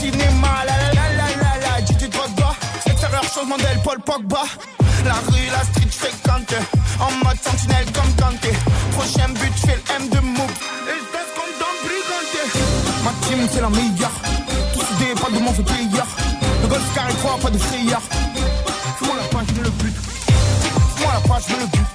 Cinéma. 0.00 0.52
La 0.68 0.76
la 0.82 0.88
la 0.96 1.06
la 1.18 1.26
la 1.42 1.52
la, 1.64 1.72
Gigi 1.86 2.08
Drogba. 2.08 2.54
Extérieur, 2.86 3.24
changement 3.34 3.58
d'aile, 3.58 3.80
Paul 3.84 4.00
Pogba. 4.00 4.42
La 5.04 5.14
rue, 5.28 5.48
la 5.52 5.62
street, 5.68 5.92
fréquente. 6.00 6.54
En 7.00 7.10
mode 7.24 7.40
sentinelle 7.42 7.88
comme 7.92 8.12
Kanté. 8.20 8.52
Prochain 8.96 9.28
but, 9.40 9.54
fais 9.64 9.78
le 9.80 9.84
M 9.96 10.08
de 10.08 10.20
Moog. 10.20 10.52
Et 10.90 10.98
je 11.00 11.22
comme 11.36 11.52
Don 11.60 11.74
Brigante. 11.84 12.40
Ma 13.04 13.12
team, 13.26 13.48
c'est 13.52 13.60
la 13.60 13.70
meilleure. 13.70 14.16
Tous 14.72 14.86
idées, 14.94 15.14
pas 15.20 15.30
de 15.30 15.38
mon 15.44 15.52
fait 15.52 15.62
player. 15.62 16.08
Le 16.62 16.68
golf 16.68 16.94
carré 16.94 17.14
3, 17.14 17.38
pas 17.38 17.50
de 17.50 17.58
frayeur. 17.58 18.02
Fais-moi 18.98 19.16
la 19.16 19.28
page, 19.28 19.46
je 19.56 19.62
le 19.62 19.70
but. 19.70 19.94
Fais-moi 20.96 21.12
la 21.14 21.28
page, 21.28 21.44
je 21.48 21.56
le 21.56 21.66
but. 21.66 21.89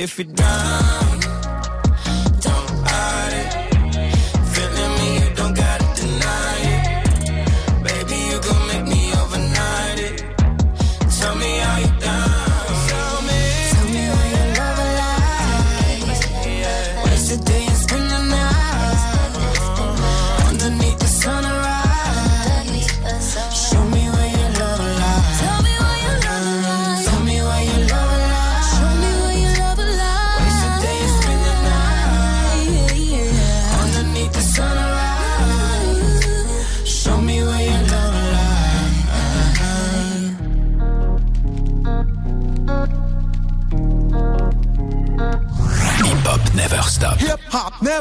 If 0.00 0.16
you're 0.18 0.24
down, 0.28 1.39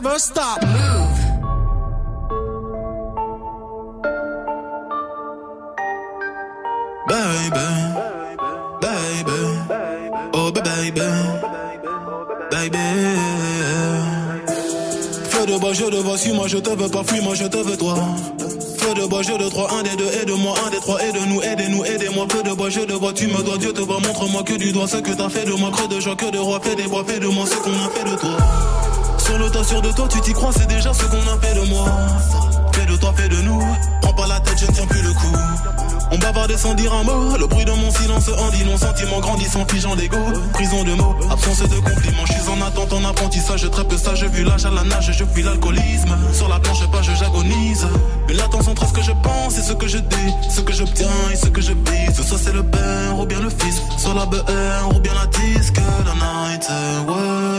never 0.02 0.18
stop. 0.18 0.61
Baby, 7.10 7.68
baby, 8.80 9.40
oh 10.34 10.52
baby, 10.52 11.02
baby. 12.52 12.78
Feu 15.30 15.45
de 15.45 15.58
bois, 15.60 15.74
je 15.74 15.86
te 15.86 15.95
vois, 15.95 16.18
suis-moi, 16.18 16.48
je 16.48 16.58
te 16.58 16.69
veux 16.69 16.90
pas, 16.90 17.03
fuis-moi, 17.03 17.36
je 17.36 17.45
te 17.45 17.58
veux 17.58 17.76
toi. 17.76 17.95
Feu 18.78 18.94
de 18.94 19.06
bois, 19.06 19.22
je 19.22 19.34
de 19.34 19.50
trois, 19.50 19.69
un 19.74 19.84
des 19.84 19.95
deux, 19.98 20.08
aide-moi, 20.22 20.56
un 20.66 20.69
des 20.69 20.78
trois, 20.78 21.02
aide-nous, 21.03 21.42
aidez-nous, 21.42 21.84
aidez-moi. 21.84 22.26
Feu 22.30 22.44
de 22.44 22.53
bois, 22.53 22.69
je 22.69 22.82
te 22.82 22.94
vois, 22.94 23.11
tu 23.11 23.28
me 23.28 23.44
dois, 23.44 23.58
Dieu 23.58 23.74
te 23.74 23.82
voit, 23.82 24.00
montre-moi 24.00 24.44
que 24.44 24.53
du 24.53 24.72
doigt 24.72 24.88
ce 24.88 24.98
que 24.98 25.11
t'as 25.11 25.30
fait 25.30 25.45
de 25.45 25.53
moi, 25.53 25.72
creux 25.72 25.88
de 25.90 26.00
joie, 26.00 26.16
que 26.16 26.30
de 26.32 26.38
roi, 26.38 26.61
fais 26.61 26.76
des 26.76 26.88
bois, 26.88 27.03
fais 27.06 27.19
de 27.19 27.28
moi 27.28 27.45
ce 27.45 27.56
qu'on 27.56 27.74
a 27.74 27.90
fait 27.90 28.10
de 28.10 28.16
toi. 28.16 28.38
Sur 29.30 29.38
le 29.38 29.48
tas, 29.51 29.64
sûr 29.64 29.80
de 29.80 29.91
toi, 29.91 30.08
tu 30.09 30.19
t'y 30.22 30.33
crois, 30.33 30.49
c'est 30.51 30.67
déjà 30.67 30.91
ce 30.91 31.03
qu'on 31.03 31.22
a 31.22 31.38
fait 31.40 31.53
de 31.53 31.69
moi. 31.69 31.85
Fais 32.74 32.88
de 32.88 32.98
toi, 32.98 33.14
fais 33.16 33.30
de 33.30 33.40
nous. 33.43 33.61
Prends 34.01 34.14
pas 34.14 34.25
la 34.25 34.40
tête, 34.40 34.58
je 34.58 34.66
ne 34.66 34.72
tiens 34.72 34.88
plus 34.88 35.03
le 35.03 35.14
coup. 35.14 35.38
On 36.11 36.17
bavardait 36.17 36.58
sans 36.58 36.74
dire 36.74 36.91
un 36.91 37.03
mot. 37.03 37.38
Le 37.38 37.45
bruit 37.45 37.64
de 37.64 37.72
mon 37.72 37.91
silence 37.91 38.27
en 38.27 38.49
dit 38.49 38.66
non. 38.66 38.75
Sentiment 38.75 39.19
grandissant, 39.19 39.67
figeant 39.67 39.95
d'ego. 39.95 40.17
Prison 40.53 40.83
de 40.83 40.93
mots, 40.95 41.16
absence 41.30 41.59
de 41.59 41.75
compliments. 41.75 42.25
Je 42.25 42.33
suis 42.33 42.49
en 42.49 42.59
attente, 42.66 42.91
en 42.91 43.06
apprentissage. 43.06 43.69
Très 43.69 43.83
peu 43.83 43.98
sage, 43.98 44.25
vu 44.25 44.43
l'âge 44.43 44.66
à 44.66 44.72
la 44.72 44.83
nage. 44.83 45.11
Je 45.16 45.24
fuis 45.24 45.43
l'alcoolisme. 45.43 46.17
Sur 46.33 46.49
la 46.49 46.59
planche, 46.59 46.90
pas, 46.90 47.03
je 47.03 47.11
j'agonise. 47.14 47.88
Mais 48.27 48.33
l'attention 48.33 48.72
entre 48.72 48.88
ce 48.88 48.93
que 48.93 49.03
je 49.03 49.11
pense 49.22 49.59
et 49.59 49.61
ce 49.61 49.74
que 49.74 49.88
je 49.88 49.99
dis. 49.99 50.33
Ce 50.49 50.61
que 50.61 50.74
j'obtiens 50.74 51.06
et 51.32 51.35
ce 51.35 51.49
que 51.49 51.61
je 51.61 51.74
bise. 51.74 52.19
Soit 52.19 52.40
c'est 52.40 52.53
le 52.53 52.64
père 52.64 53.19
ou 53.19 53.27
bien 53.27 53.41
le 53.41 53.49
fils. 53.49 53.80
Soit 53.95 54.16
la 54.16 54.25
BR 54.25 54.95
ou 54.95 54.99
bien 54.99 55.14
la 55.14 55.27
disque. 55.27 55.77
La 55.77 56.16
night, 56.16 56.67
ouais. 57.08 57.58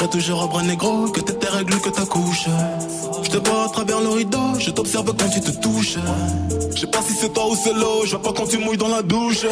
je 0.00 0.06
toujours 0.06 0.42
un 0.42 0.46
bras 0.46 0.62
négro, 0.62 1.08
que 1.10 1.20
tes 1.20 1.48
règles, 1.48 1.80
que 1.80 1.88
ta 1.88 2.06
couche. 2.06 2.46
Je 3.22 3.30
te 3.30 3.48
vois 3.48 3.64
à 3.64 3.68
travers 3.68 4.00
le 4.00 4.08
rideau, 4.08 4.58
je 4.58 4.70
t'observe 4.70 5.12
quand 5.16 5.28
tu 5.28 5.40
te 5.40 5.50
touches. 5.50 5.98
Je 6.74 6.80
sais 6.80 6.86
pas 6.86 7.02
si 7.02 7.14
c'est 7.14 7.32
toi 7.32 7.48
ou 7.50 7.56
c'est 7.56 7.72
l'eau, 7.72 8.04
je 8.04 8.10
vois 8.10 8.22
pas 8.22 8.32
quand 8.32 8.46
tu 8.46 8.58
mouilles 8.58 8.76
dans 8.76 8.88
la 8.88 9.02
douche. 9.02 9.46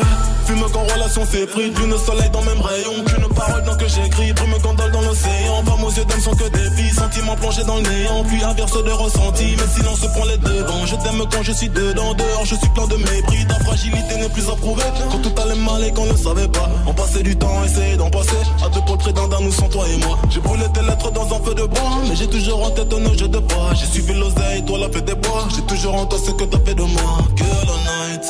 Fume 0.46 0.64
quand 0.72 0.84
relation 0.94 1.26
s'est 1.26 1.46
pris, 1.46 1.70
lune 1.70 1.94
soleil 1.98 2.30
dans 2.30 2.42
même 2.42 2.60
rayon. 2.60 2.92
Qu'une 3.04 3.28
parole 3.34 3.64
dans 3.64 3.76
que 3.76 3.88
j'écris, 3.88 4.32
brume 4.32 4.54
gondole 4.62 4.92
dans 4.92 5.00
l'océan. 5.00 5.64
Pas 5.64 5.72
aux 5.72 5.90
yeux 5.90 6.04
d'âme 6.04 6.20
sont 6.20 6.36
que 6.36 6.48
des 6.48 6.70
filles, 6.76 6.94
sentiments 6.94 7.34
plongés 7.34 7.64
dans 7.64 7.76
le 7.76 7.82
néant. 7.82 8.22
Puis 8.28 8.44
inverse 8.44 8.84
de 8.84 8.90
ressenti, 8.90 9.56
mais 9.58 9.66
silence 9.74 10.06
prend 10.14 10.24
les 10.26 10.38
devants. 10.38 10.86
Je 10.86 10.94
t'aime 10.94 11.24
quand 11.32 11.42
je 11.42 11.52
suis 11.52 11.68
dedans, 11.68 12.14
dehors 12.14 12.44
je 12.44 12.54
suis 12.54 12.68
plein 12.68 12.86
de 12.86 12.96
mépris. 12.96 13.44
Ta 13.48 13.58
fragilité 13.64 14.16
n'est 14.18 14.28
plus 14.28 14.48
à 14.48 14.54
prouver. 14.54 14.84
Quand 15.10 15.18
tout 15.18 15.42
allait 15.42 15.58
mal 15.58 15.82
et 15.82 15.92
qu'on 15.92 16.06
ne 16.06 16.16
savait 16.16 16.48
pas, 16.48 16.70
on 16.86 16.94
passait 16.94 17.24
du 17.24 17.34
temps, 17.34 17.64
essayer 17.64 17.96
d'en 17.96 18.10
passer. 18.10 18.38
À 18.64 18.68
près 18.96 19.12
d'un 19.12 19.26
d'un, 19.26 19.40
nous 19.40 19.52
sans 19.52 19.68
toi 19.68 19.84
et 19.88 19.96
moi. 20.06 20.16
J'ai 20.36 20.42
brûlé 20.42 20.64
tes 20.74 20.82
lettres 20.82 21.10
dans 21.12 21.34
un 21.34 21.42
feu 21.42 21.54
de 21.54 21.62
bois, 21.62 22.02
mais 22.06 22.14
j'ai 22.14 22.26
toujours 22.26 22.62
en 22.62 22.70
tête 22.70 22.92
nos 22.92 23.14
jeux 23.14 23.26
de 23.26 23.38
bois. 23.38 23.72
J'ai 23.72 23.86
suivi 23.86 24.12
l'oseille, 24.12 24.62
toi 24.66 24.76
la 24.76 24.90
fée 24.90 25.00
des 25.00 25.14
bois. 25.14 25.48
J'ai 25.48 25.62
toujours 25.62 25.94
en 25.94 26.04
toi 26.04 26.18
ce 26.22 26.30
que 26.30 26.44
t'as 26.44 26.58
fait 26.58 26.74
de 26.74 26.82
moi. 26.82 27.24
Que 27.34 27.42
la 27.42 28.10
night. 28.10 28.22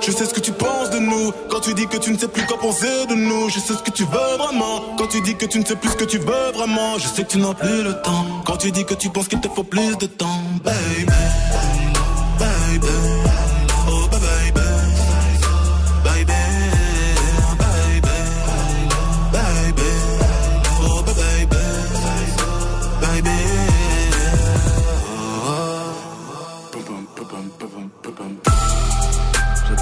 Je 0.00 0.10
sais 0.10 0.24
ce 0.24 0.32
que 0.32 0.40
tu 0.40 0.52
penses 0.52 0.88
de 0.88 1.00
nous 1.00 1.32
Quand 1.50 1.60
tu 1.60 1.74
dis 1.74 1.86
que 1.86 1.98
tu 1.98 2.10
ne 2.10 2.16
sais 2.16 2.28
plus 2.28 2.46
quoi 2.46 2.58
penser 2.58 3.04
de 3.10 3.14
nous 3.14 3.50
Je 3.50 3.58
sais 3.58 3.74
ce 3.74 3.82
que 3.82 3.90
tu 3.90 4.04
veux 4.04 4.36
vraiment 4.38 4.96
Quand 4.96 5.06
tu 5.06 5.20
dis 5.20 5.34
que 5.34 5.44
tu 5.44 5.58
ne 5.58 5.66
sais 5.66 5.76
plus 5.76 5.90
ce 5.90 5.96
que 5.96 6.04
tu 6.04 6.16
veux 6.16 6.52
vraiment 6.54 6.96
Je 6.96 7.06
sais 7.06 7.24
que 7.24 7.32
tu 7.32 7.38
n'as 7.38 7.52
plus 7.52 7.82
le 7.82 7.92
temps 8.00 8.24
Quand 8.46 8.56
tu 8.56 8.72
dis 8.72 8.86
que 8.86 8.94
tu 8.94 9.10
penses 9.10 9.28
qu'il 9.28 9.40
te 9.40 9.48
faut 9.48 9.64
plus 9.64 9.98
de 9.98 10.06
temps 10.06 10.40
Baby 10.64 11.04
Baby 12.38 13.17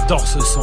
J'adore 0.09 0.25
ce 0.25 0.39
son. 0.39 0.61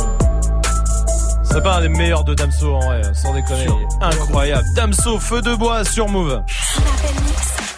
C'est 1.45 1.63
pas 1.63 1.77
un 1.77 1.83
des 1.83 1.91
meilleurs 1.91 2.25
de 2.25 2.33
Damso 2.33 2.77
en 2.77 2.81
vrai, 2.81 3.03
sans 3.13 3.35
déconner. 3.35 3.67
Incroyable. 4.01 4.65
Damso, 4.75 5.19
feu 5.19 5.43
de 5.43 5.55
bois 5.55 5.85
sur 5.85 6.09
Move. 6.09 6.43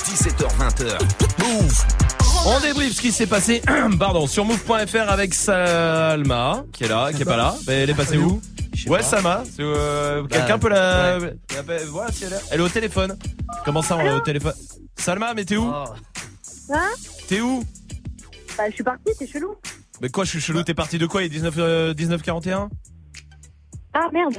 17h20h. 0.04 0.96
Move. 1.40 1.84
On 2.46 2.60
débriefe 2.60 2.92
ce 2.94 3.00
qui 3.00 3.10
s'est 3.10 3.26
passé, 3.26 3.62
pardon, 3.98 4.28
sur 4.28 4.44
move.fr 4.44 5.08
avec 5.10 5.34
Salma, 5.34 6.62
qui 6.72 6.84
est 6.84 6.88
là, 6.88 7.10
qui 7.12 7.22
est 7.22 7.24
pas 7.24 7.36
là. 7.36 7.56
Mais 7.66 7.82
elle 7.82 7.90
est 7.90 7.94
passée 7.94 8.16
où? 8.18 8.40
Ouais, 8.86 9.02
Salma. 9.02 9.42
euh, 9.58 10.22
Quelqu'un 10.28 10.60
peut 10.60 10.68
la. 10.68 11.18
la- 11.18 11.84
voilà, 11.90 12.12
si 12.12 12.26
elle 12.26 12.34
est. 12.34 12.42
Elle 12.52 12.60
est 12.60 12.64
au 12.64 12.68
téléphone. 12.68 13.18
Comment 13.64 13.82
ça, 13.82 13.96
on 13.96 14.02
est 14.02 14.12
au 14.12 14.20
téléphone? 14.20 14.54
Salma, 14.96 15.34
mais 15.34 15.44
t'es 15.44 15.56
où? 15.56 15.64
Hein? 15.66 16.90
T'es 17.26 17.40
où? 17.40 17.64
Bah, 18.56 18.64
je 18.70 18.74
suis 18.74 18.84
partie, 18.84 19.10
c'est 19.18 19.26
chelou. 19.26 19.56
Mais 20.00 20.08
quoi, 20.10 20.24
je 20.24 20.30
suis 20.30 20.40
chelou, 20.40 20.62
t'es 20.62 20.74
parti 20.74 20.98
de 20.98 21.06
quoi 21.06 21.22
Il 21.22 21.26
est 21.26 21.30
19, 21.30 21.54
euh, 21.58 21.94
1941 21.94 22.68
Ah, 23.94 24.08
merde. 24.12 24.36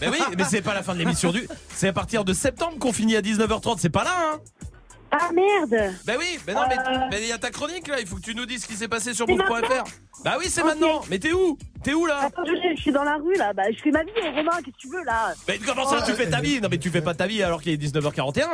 Mais 0.00 0.08
oui, 0.08 0.18
mais 0.38 0.44
c'est 0.44 0.62
pas 0.62 0.74
la 0.74 0.82
fin 0.82 0.94
de 0.94 0.98
l'émission 1.00 1.32
du. 1.32 1.46
C'est 1.68 1.88
à 1.88 1.92
partir 1.92 2.24
de 2.24 2.32
septembre 2.32 2.78
qu'on 2.78 2.92
finit 2.92 3.16
à 3.16 3.20
19h30, 3.20 3.78
c'est 3.78 3.90
pas 3.90 4.04
là, 4.04 4.14
hein 4.34 4.40
Ah, 5.10 5.30
merde. 5.34 5.92
Bah 6.06 6.14
oui, 6.18 6.38
mais 6.46 6.54
non, 6.54 6.62
mais 6.68 6.78
Euh. 6.78 6.98
mais 7.10 7.20
il 7.20 7.28
y 7.28 7.32
a 7.32 7.38
ta 7.38 7.50
chronique 7.50 7.88
là, 7.88 8.00
il 8.00 8.06
faut 8.06 8.16
que 8.16 8.22
tu 8.22 8.34
nous 8.34 8.46
dises 8.46 8.62
ce 8.62 8.66
qui 8.68 8.74
s'est 8.74 8.88
passé 8.88 9.12
sur 9.12 9.26
C'est 9.26 9.34
move.fr. 9.34 9.52
maintenant 9.52 9.84
Bah 10.24 10.36
oui, 10.38 10.46
c'est 10.48 10.62
Ok. 10.62 10.68
maintenant. 10.68 11.02
Mais 11.10 11.18
t'es 11.18 11.32
où? 11.32 11.58
T'es 11.82 11.92
où 11.92 12.06
là? 12.06 12.20
Attends, 12.22 12.44
je, 12.46 12.74
je 12.76 12.80
suis 12.80 12.92
dans 12.92 13.04
la 13.04 13.16
rue 13.16 13.34
là. 13.34 13.52
Bah, 13.52 13.64
je 13.70 13.78
fais 13.82 13.90
ma 13.90 14.02
vie, 14.04 14.10
Romain, 14.34 14.52
qu'est-ce 14.64 14.70
que 14.76 14.80
tu 14.80 14.88
veux 14.88 15.04
là? 15.04 15.34
Mais 15.46 15.58
comment 15.58 15.86
ça, 15.86 16.00
tu 16.02 16.12
fais 16.12 16.30
ta 16.30 16.40
vie? 16.40 16.60
Non, 16.60 16.68
mais 16.70 16.78
tu 16.78 16.88
fais 16.90 17.02
pas 17.02 17.12
ta 17.14 17.26
vie 17.26 17.42
alors 17.42 17.60
qu'il 17.60 17.72
est 17.72 17.76
19h41. 17.76 18.46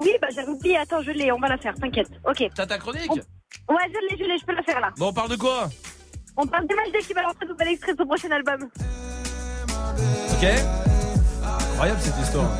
Oui, 0.00 0.10
bah, 0.20 0.28
j'avais 0.34 0.48
oublié. 0.48 0.76
Attends, 0.76 1.00
je 1.00 1.12
l'ai, 1.12 1.32
on 1.32 1.38
va 1.38 1.48
la 1.48 1.56
faire, 1.56 1.74
t'inquiète. 1.74 2.10
Ok. 2.28 2.44
T'as 2.54 2.66
ta 2.66 2.76
chronique? 2.76 3.10
On- 3.10 3.20
Ouais, 3.68 3.76
je 3.88 4.14
l'ai, 4.16 4.22
je 4.24 4.28
l'ai, 4.30 4.38
je 4.38 4.44
peux 4.44 4.54
la 4.54 4.62
faire 4.62 4.80
là. 4.80 4.90
Bon, 4.96 5.08
on 5.08 5.12
parle 5.12 5.30
de 5.30 5.36
quoi? 5.36 5.68
On 6.36 6.46
parle 6.46 6.66
d'MHD 6.66 7.04
qui 7.06 7.12
va 7.14 7.22
lancer 7.22 7.36
un 7.42 7.46
nouvel 7.46 7.68
extrait 7.68 7.92
de 7.92 7.98
son 7.98 8.06
prochain 8.06 8.30
album. 8.30 8.68
Ok? 10.32 10.46
Incroyable 11.72 12.00
cette 12.00 12.18
histoire. 12.22 12.50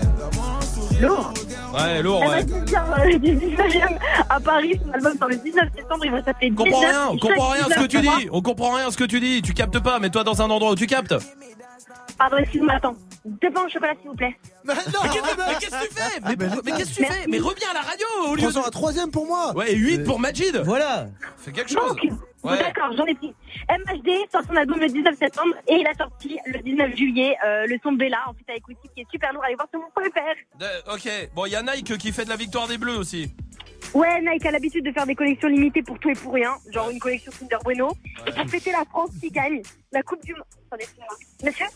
Lourd. 1.01 1.33
Ouais, 1.75 2.03
lourd, 2.03 2.23
Elle 2.23 2.29
ouais. 2.31 2.37
va 2.37 2.61
dire 2.65 2.85
euh, 2.99 3.19
du 3.19 3.37
19e 3.37 3.99
à 4.31 4.41
Paris, 4.41 4.81
son 4.83 4.93
album 4.93 5.19
sort 5.19 5.29
le 5.29 5.37
19 5.37 5.65
septembre, 5.77 6.05
il 6.07 6.11
va 6.11 6.25
s'appeler 6.25 6.51
On 6.53 6.55
comprend 6.55 6.81
19, 6.81 6.91
rien, 6.91 7.09
on 7.11 7.19
comprend 7.19 7.49
rien 7.51 7.65
ce 7.65 7.75
que 7.75 7.87
19, 7.87 7.89
tu 7.89 8.01
dis. 8.01 8.29
On 8.33 8.43
comprend 8.43 8.71
rien 8.73 8.91
ce 8.91 8.97
que 8.97 9.05
tu 9.05 9.21
dis. 9.21 9.43
Tu 9.43 9.53
captes 9.53 9.79
pas, 9.81 9.99
mets-toi 9.99 10.25
dans 10.25 10.41
un 10.41 10.49
endroit 10.49 10.71
où 10.71 10.75
tu 10.75 10.87
captes. 10.87 11.15
Pardon, 12.19 12.37
excuse-moi, 12.39 12.75
attends. 12.75 12.97
Deux 13.25 13.51
pains 13.51 13.65
au 13.65 13.69
chocolat, 13.69 13.95
s'il 14.01 14.09
vous 14.09 14.15
plaît. 14.17 14.37
Mais 14.65 14.75
qu'est-ce 14.75 14.87
mais 14.91 15.55
qu'est-ce 15.61 15.71
que 15.83 15.89
tu 15.89 15.95
fais 15.95 16.21
mais, 16.21 16.37
pourquoi- 16.37 16.63
mais 16.65 16.73
qu'est-ce 16.73 16.91
que 16.99 17.05
tu 17.05 17.05
fais 17.05 17.27
Mais 17.29 17.39
reviens 17.39 17.71
à 17.71 17.75
la 17.75 17.81
radio 17.81 18.07
au 18.29 18.35
lieu 18.37 18.43
Prends-en 18.43 18.63
de... 18.63 18.67
un 18.67 18.71
troisième 18.71 19.11
pour 19.11 19.27
moi. 19.27 19.53
Ouais, 19.57 19.75
8 19.75 20.05
pour 20.05 20.19
Majid. 20.21 20.57
Voilà. 20.65 21.09
Fais 21.39 21.53
quelque 21.53 21.71
chose. 21.71 21.97
Donc, 21.97 22.01
Ouais. 22.45 22.59
d'accord, 22.59 22.93
j'en 22.97 23.05
ai 23.07 23.15
pris. 23.15 23.35
MHD 23.69 24.31
sort 24.31 24.43
son 24.47 24.55
album 24.55 24.79
le 24.79 24.87
19 24.87 25.19
septembre 25.19 25.53
et 25.67 25.75
il 25.81 25.87
a 25.87 25.95
sorti 25.95 26.39
le 26.47 26.61
19 26.61 26.95
juillet 26.95 27.35
euh, 27.45 27.67
le 27.67 27.77
son 27.83 27.93
Bella 27.93 28.19
en 28.29 28.35
fait 28.35 28.53
avec 28.53 28.69
Whisky 28.69 28.89
qui 28.95 29.01
est 29.01 29.07
super 29.11 29.33
lourd. 29.33 29.43
Allez 29.45 29.57
voir 29.57 29.67
sur 29.69 29.81
mon 29.81 29.89
faire. 30.13 30.35
De- 30.61 30.95
ok, 30.95 31.31
bon, 31.35 31.47
il 31.47 31.53
y 31.53 31.57
a 31.57 31.63
Nike 31.63 31.99
qui 31.99 32.13
fait 32.13 32.25
de 32.25 32.29
la 32.29 32.37
victoire 32.37 32.69
des 32.69 32.79
Bleus 32.79 32.97
aussi. 32.97 33.35
Ouais, 33.95 34.21
Nike 34.21 34.47
a 34.47 34.53
l'habitude 34.53 34.85
de 34.85 34.93
faire 34.93 35.07
des 35.07 35.17
collections 35.17 35.49
limitées 35.49 35.83
pour 35.83 35.99
tout 35.99 36.11
et 36.11 36.15
pour 36.15 36.35
rien, 36.35 36.55
genre 36.73 36.89
une 36.91 37.01
collection 37.01 37.33
Kinder 37.37 37.59
Bueno. 37.65 37.89
Et 38.27 38.31
pour 38.33 38.49
fêter 38.49 38.71
la 38.71 38.85
France 38.85 39.11
qui 39.21 39.31
gagne 39.31 39.63
la 39.91 40.03
Coupe 40.05 40.23
du 40.25 40.33
Monde. 40.35 40.45
Attendez, 40.69 40.85
excusez-moi. 40.85 41.17
Monsieur 41.45 41.67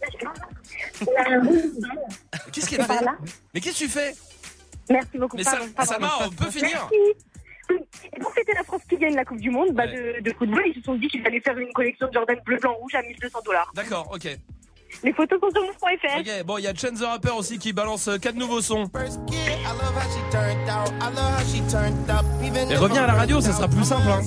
Qu'est-ce 2.52 2.68
qu'elle 2.70 2.82
fait 2.84 3.00
Mais 3.54 3.60
qu'est-ce 3.60 3.78
que 3.80 3.84
tu 3.84 3.88
fais 3.90 4.14
Merci 4.90 5.18
beaucoup. 5.18 5.36
Mais 5.36 5.42
pardon, 5.44 5.64
ça- 5.64 5.70
pardon. 5.74 5.92
Salma, 5.92 6.10
on 6.26 6.30
peut 6.30 6.50
finir. 6.50 6.88
Et 8.14 8.20
pour 8.20 8.32
fêter 8.32 8.52
la 8.54 8.62
France 8.62 8.82
qui 8.88 8.96
gagne 8.96 9.16
la 9.16 9.24
Coupe 9.24 9.40
du 9.40 9.50
Monde 9.50 9.72
bah, 9.72 9.86
de, 9.88 10.20
de 10.20 10.32
football, 10.34 10.62
ils 10.66 10.74
se 10.76 10.82
sont 10.82 10.94
dit 10.94 11.08
qu'ils 11.08 11.26
allaient 11.26 11.40
faire 11.40 11.58
une 11.58 11.72
collection 11.72 12.06
de 12.06 12.12
Jordan 12.12 12.38
bleu, 12.44 12.58
blanc, 12.58 12.74
rouge 12.74 12.94
à 12.94 13.02
1200 13.02 13.40
dollars. 13.44 13.72
D'accord, 13.74 14.08
ok. 14.14 14.28
Les 15.02 15.12
photos 15.12 15.38
sont 15.40 15.50
sur 15.50 15.62
move.fr. 15.62 16.20
Ok, 16.20 16.44
bon, 16.44 16.58
il 16.58 16.64
y 16.64 16.66
a 16.66 16.74
Chance 16.74 17.00
the 17.00 17.04
Rapper 17.04 17.30
aussi 17.38 17.58
qui 17.58 17.72
balance 17.72 18.08
4 18.20 18.34
nouveaux 18.34 18.60
sons. 18.60 18.90
Et 22.70 22.76
reviens 22.76 23.04
à 23.04 23.06
la 23.06 23.12
radio, 23.14 23.40
ça 23.40 23.52
sera 23.52 23.68
plus 23.68 23.84
simple. 23.84 24.08
Hein. 24.08 24.20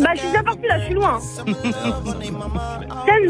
Bah, 0.00 0.10
je 0.14 0.20
suis 0.20 0.28
déjà 0.28 0.42
partie 0.42 0.66
là, 0.66 0.78
je 0.80 0.84
suis 0.86 0.94
loin. 0.94 1.18
Chance 1.20 1.54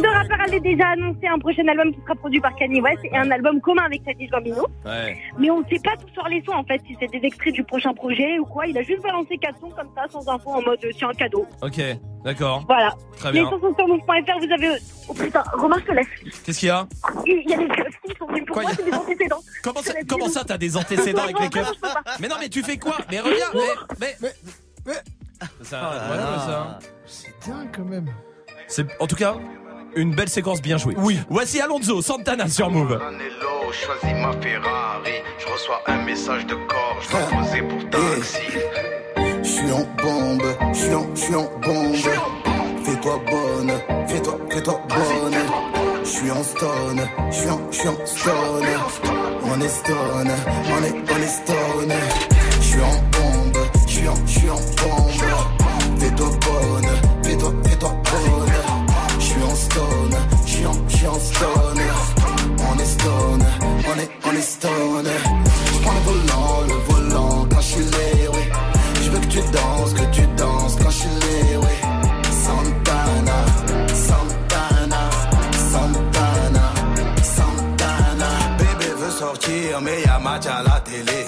de 0.02 0.08
rappeur 0.08 0.40
avait 0.46 0.60
déjà 0.60 0.88
annoncé 0.88 1.26
un 1.26 1.38
prochain 1.38 1.66
album 1.68 1.92
qui 1.92 2.00
sera 2.00 2.14
produit 2.14 2.40
par 2.40 2.54
Kanye 2.56 2.80
West 2.80 3.00
et 3.04 3.16
un 3.16 3.30
album 3.30 3.60
commun 3.60 3.84
avec 3.84 4.04
Tati 4.04 4.26
Gambino. 4.26 4.66
Ouais. 4.84 5.16
Mais 5.38 5.50
on 5.50 5.60
ne 5.60 5.64
sait 5.66 5.80
pas 5.82 5.96
tout 5.96 6.08
sur 6.12 6.26
les 6.28 6.42
sons 6.44 6.52
en 6.52 6.64
fait, 6.64 6.80
si 6.86 6.96
c'est 7.00 7.08
des 7.10 7.24
extraits 7.26 7.54
du 7.54 7.64
prochain 7.64 7.92
projet 7.94 8.38
ou 8.38 8.44
quoi. 8.44 8.66
Il 8.66 8.76
a 8.78 8.82
juste 8.82 9.02
balancé 9.02 9.38
quatre 9.38 9.60
sons 9.60 9.70
comme 9.70 9.88
ça, 9.94 10.06
sans 10.10 10.28
info, 10.28 10.50
en 10.50 10.62
mode 10.62 10.78
euh, 10.84 10.90
c'est 10.98 11.04
un 11.04 11.12
cadeau. 11.12 11.46
Ok, 11.62 11.80
d'accord. 12.24 12.64
Voilà. 12.66 12.94
Très 13.18 13.32
Les 13.32 13.40
bien. 13.40 13.50
sons 13.50 13.60
sont 13.60 13.74
sur 13.74 13.88
move.fr, 13.88 14.38
vous 14.38 14.52
avez. 14.52 14.78
Oh 15.08 15.14
putain, 15.14 15.42
je 15.78 15.84
te 15.84 15.92
laisse. 15.92 16.06
Qu'est-ce 16.44 16.58
qu'il 16.58 16.68
y 16.68 16.70
a 16.70 16.86
Il 17.26 17.50
y 17.50 17.54
a 17.54 17.56
des 17.58 17.68
keufs 17.68 17.86
qui 18.06 18.14
sont 18.18 18.26
venus 18.26 18.44
pour 18.46 18.54
Quoi, 18.54 18.62
moi, 18.64 18.72
y 18.72 18.74
a- 18.74 18.76
c'est 18.76 18.84
des 18.90 18.94
antécédents. 18.96 19.40
Comment 19.62 19.82
ça, 19.82 19.92
comment 20.08 20.28
ça 20.28 20.44
t'as 20.44 20.58
des 20.58 20.76
antécédents 20.76 21.22
avec 21.22 21.38
les 21.40 21.48
keufs 21.50 21.72
Mais 22.20 22.28
non, 22.28 22.36
mais 22.40 22.48
tu 22.48 22.62
fais 22.62 22.76
quoi 22.78 22.96
Mais 23.10 23.20
reviens, 23.20 23.46
mais. 24.00 24.16
mais, 24.22 24.32
mais, 24.86 24.94
Ça, 25.62 25.90
ouais, 26.10 26.16
ça. 26.46 26.78
C'est 27.06 27.34
dingue 27.48 27.68
quand 27.74 27.84
même. 27.84 28.10
C'est 28.66 28.86
en 29.00 29.06
tout 29.06 29.16
cas 29.16 29.36
une 29.96 30.14
belle 30.14 30.28
séquence 30.28 30.60
bien 30.60 30.76
jouée. 30.76 30.94
Oui. 30.98 31.18
Voici 31.30 31.60
Alonso 31.60 32.02
Santana 32.02 32.48
sur 32.48 32.70
Move. 32.70 32.92
Anello, 33.00 33.72
choisis 33.72 34.18
ma 34.20 34.32
Ferrari. 34.40 35.12
Je 35.38 35.46
reçois 35.46 35.80
un 35.86 36.02
message 36.04 36.46
de 36.46 36.54
corps, 36.54 36.98
je 37.00 37.10
dois 37.10 37.20
poser 37.22 37.62
pour 37.62 37.90
taxi. 37.90 38.38
Je 39.48 39.54
suis 39.54 39.72
en 39.72 39.86
bombe, 40.02 40.42
je 40.74 40.78
suis 40.78 40.94
en, 40.94 41.06
je 41.14 41.20
suis 41.20 41.34
en 41.34 41.48
bombe. 41.64 41.94
Fais-toi 42.84 43.20
bonne, 43.30 43.72
fais-toi, 44.06 44.38
fais-toi 44.50 44.80
bonne. 44.90 45.38
Je 46.04 46.08
suis 46.08 46.30
en 46.30 46.42
stone, 46.42 47.00
je 47.30 47.34
suis 47.34 47.48
en, 47.48 47.60
je 47.70 47.76
suis 47.78 47.88
en 47.88 47.96
stone. 48.04 48.66
On 49.44 49.60
est 49.62 49.68
stone, 49.68 50.30
on 50.70 50.84
est, 50.84 50.94
on 51.12 51.22
est 51.22 51.26
stone. 51.26 51.92
Je 52.60 52.66
suis 52.66 52.80
en 52.80 52.92
bombe, 52.92 53.62
je 53.86 53.90
suis 53.90 54.08
en, 54.08 54.14
je 54.26 54.38
suis 54.38 54.50
en 54.50 54.56
bombe. 54.56 55.98
Fais-toi 55.98 56.28
bonne, 56.28 56.90
fais-toi, 57.22 57.52
fais-toi 57.64 57.90
bonne. 58.04 58.52
Je 59.18 59.24
suis 59.24 59.42
en 59.42 59.54
stone, 59.54 60.18
je 60.44 60.50
suis 60.50 60.66
en, 60.66 60.74
je 60.88 60.96
suis 60.98 61.06
en 61.06 61.18
stone. 61.18 61.82
On 62.70 62.78
est 62.78 62.84
stone, 62.84 63.46
on 63.62 63.98
est, 63.98 64.10
on 64.26 64.36
est 64.36 64.42
stone. 64.42 65.08
Tu 69.40 69.50
danses, 69.50 69.92
que 69.94 70.04
tu 70.12 70.26
danses 70.36 70.76
quand 70.76 70.90
je 70.90 70.98
suis 70.98 71.08
là, 71.08 71.58
oui. 71.62 71.76
Santana, 72.44 73.38
Santana, 74.08 75.10
Santana, 75.72 76.72
Santana. 77.22 78.30
Bébé 78.58 78.92
veut 78.96 79.10
sortir, 79.10 79.80
mais 79.82 80.02
y'a 80.02 80.18
match 80.18 80.46
à 80.46 80.62
la 80.62 80.80
télé. 80.80 81.26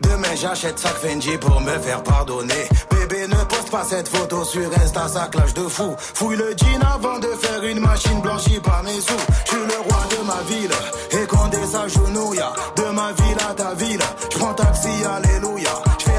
Demain 0.00 0.34
j'achète 0.34 0.78
sac 0.78 0.94
Fendi 0.94 1.36
pour 1.38 1.60
me 1.60 1.78
faire 1.78 2.02
pardonner. 2.02 2.68
Bébé 2.90 3.26
ne 3.28 3.44
poste 3.44 3.70
pas 3.70 3.84
cette 3.84 4.08
photo 4.08 4.44
sur 4.44 4.68
Insta, 4.82 5.08
ça 5.08 5.28
clash 5.30 5.54
de 5.54 5.68
fou. 5.68 5.94
Fouille 5.98 6.36
le 6.36 6.54
jean 6.56 6.80
avant 6.94 7.18
de 7.18 7.28
faire 7.28 7.62
une 7.64 7.80
machine 7.80 8.20
blanchie 8.20 8.60
par 8.60 8.82
mes 8.82 9.00
sous. 9.00 9.24
Je 9.44 9.50
suis 9.50 9.66
le 9.66 9.80
roi 9.88 10.02
de 10.10 10.26
ma 10.26 10.42
ville, 10.48 11.22
et 11.22 11.26
Condé 11.26 11.64
s'agenouille. 11.66 12.42
De 12.76 12.90
ma 12.90 13.12
ville 13.12 13.38
à 13.48 13.54
ta 13.54 13.74
ville, 13.74 14.00
je 14.32 14.38
prends 14.38 14.54
taxi, 14.54 14.88
alléluia. 15.04 15.70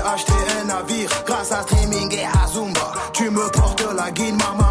Acheter 0.06 0.34
un 0.62 0.66
navire 0.66 1.10
grâce 1.26 1.52
à 1.52 1.62
streaming 1.62 2.14
et 2.14 2.26
à 2.26 2.48
Zumba. 2.48 2.92
Tu 3.14 3.30
me 3.30 3.50
portes 3.52 3.86
la 3.96 4.12
guine, 4.12 4.38
maman 4.38 4.63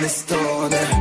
l'estone 0.00 0.99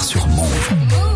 sur 0.00 0.26
Move. 0.28 1.11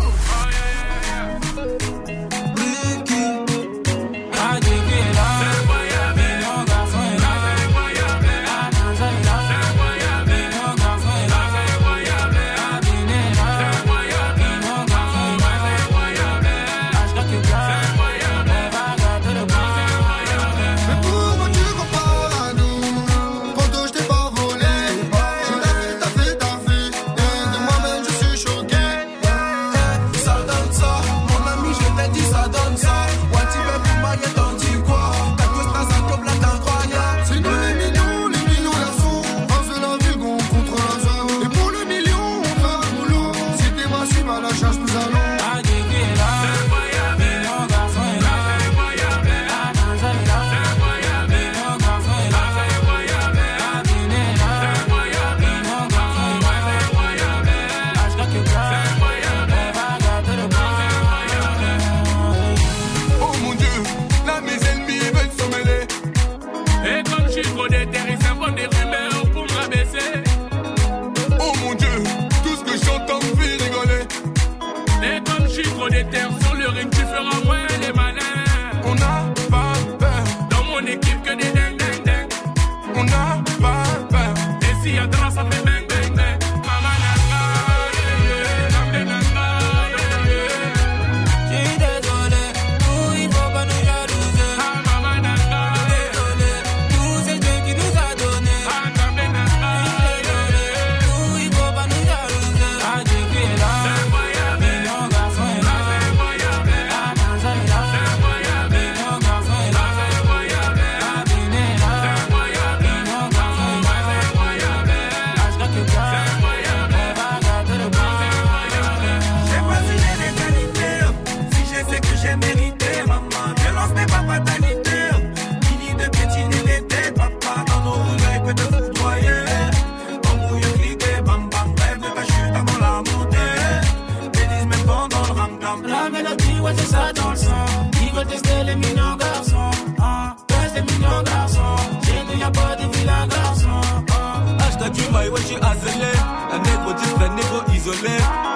suis 145.47 145.55
azelé. 145.55 146.11
Un 146.51 146.59
nègre 146.59 146.93
dit 146.95 147.09
vrai 147.15 147.29
négro 147.29 147.61
isolé. 147.73 148.46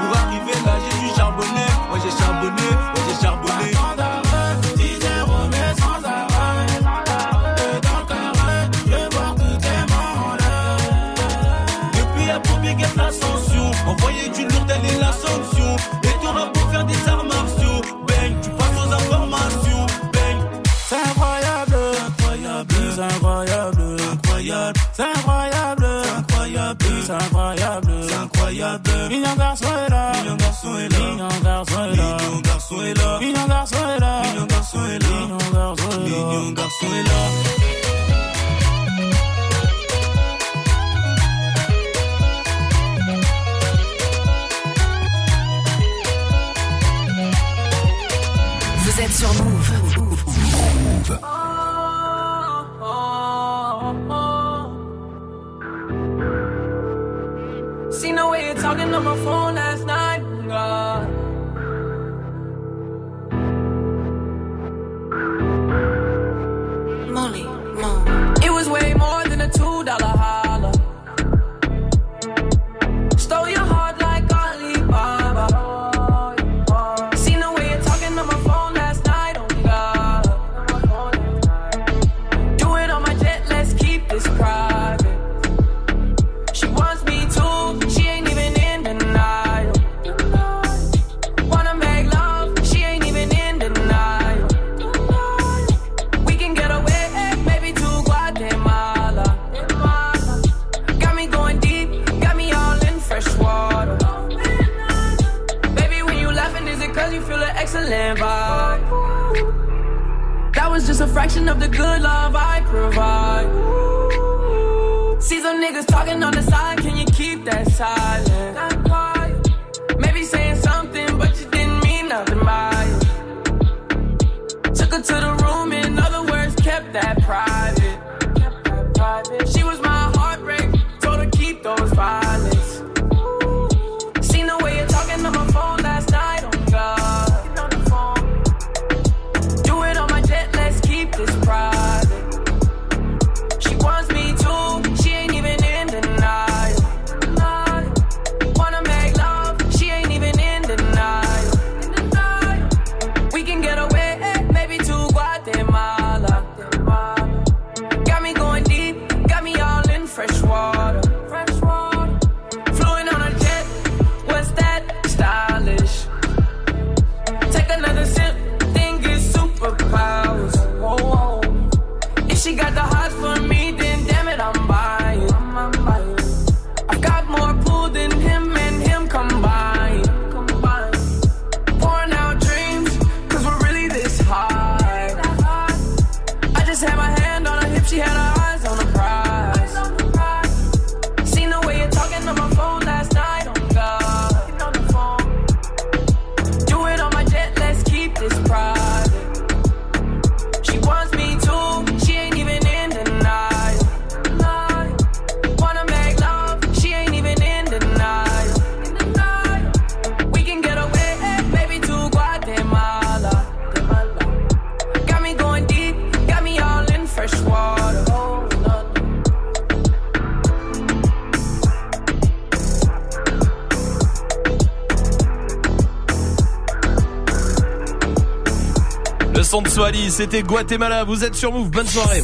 Son 229.52 229.62
de 229.62 229.70
c'était 230.10 230.44
Guatemala. 230.44 231.04
Vous 231.04 231.26
êtes 231.26 231.36
sur 231.36 231.52
Move. 231.52 231.70
Bonne 231.72 231.86
soirée. 231.86 232.24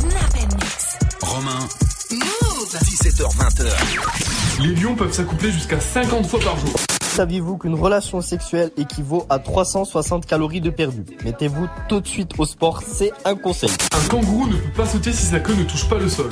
Romain. 1.21 1.59
17h20h. 2.09 3.65
Les 4.61 4.73
lions 4.73 4.95
peuvent 4.95 5.11
s'accoupler 5.11 5.51
jusqu'à 5.51 5.81
50 5.81 6.25
fois 6.25 6.39
par 6.39 6.57
jour. 6.57 6.71
Saviez-vous 7.03 7.57
qu'une 7.57 7.75
relation 7.75 8.21
sexuelle 8.21 8.71
équivaut 8.77 9.25
à 9.29 9.39
360 9.39 10.25
calories 10.25 10.61
de 10.61 10.69
perdu? 10.69 11.03
Mettez-vous 11.25 11.67
tout 11.89 11.99
de 11.99 12.07
suite 12.07 12.31
au 12.37 12.45
sport, 12.45 12.81
c'est 12.87 13.11
un 13.25 13.35
conseil. 13.35 13.71
Un 13.91 14.07
kangourou 14.07 14.47
ne 14.47 14.55
peut 14.55 14.71
pas 14.77 14.85
sauter 14.85 15.11
si 15.11 15.25
sa 15.25 15.41
queue 15.41 15.55
ne 15.55 15.65
touche 15.65 15.89
pas 15.89 15.97
le 15.97 16.07
sol. 16.07 16.29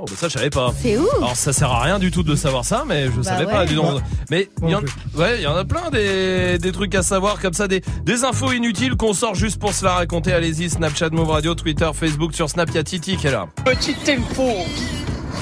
Oh, 0.00 0.06
bah 0.08 0.12
ça, 0.16 0.26
je 0.26 0.32
savais 0.34 0.50
pas. 0.50 0.72
C'est 0.82 0.98
ouf. 0.98 1.06
Alors, 1.18 1.36
ça 1.36 1.52
sert 1.52 1.70
à 1.70 1.80
rien 1.82 2.00
du 2.00 2.10
tout 2.10 2.24
de 2.24 2.34
savoir 2.34 2.64
ça, 2.64 2.82
mais 2.84 3.04
je 3.04 3.10
Bah 3.10 3.22
savais 3.22 3.44
ouais. 3.46 3.52
pas. 3.52 3.64
dis 3.64 3.76
donc. 3.76 4.00
Mais 4.28 4.50
il 4.62 4.70
y, 4.70 4.74
en... 4.74 4.80
ouais, 5.16 5.38
il 5.38 5.42
y 5.42 5.46
en 5.46 5.56
a 5.56 5.64
plein 5.64 5.90
des, 5.90 6.58
des 6.58 6.72
trucs 6.72 6.94
à 6.94 7.02
savoir 7.02 7.40
comme 7.40 7.52
ça, 7.54 7.68
des, 7.68 7.82
des 8.04 8.24
infos 8.24 8.52
inutiles 8.52 8.96
qu'on 8.96 9.12
sort 9.14 9.34
juste 9.34 9.58
pour 9.58 9.72
se 9.72 9.84
la 9.84 9.94
raconter. 9.94 10.32
Allez-y, 10.32 10.70
Snapchat, 10.70 11.10
Move 11.10 11.30
Radio, 11.30 11.54
Twitter, 11.54 11.90
Facebook, 11.94 12.34
sur 12.34 12.48
Snap, 12.50 12.68
il 12.70 12.76
y 12.76 12.78
a 12.78 12.84
Titi 12.84 13.16
qui 13.16 13.26
est 13.26 13.32
là. 13.32 13.46
Petite 13.64 14.08
info. 14.08 14.50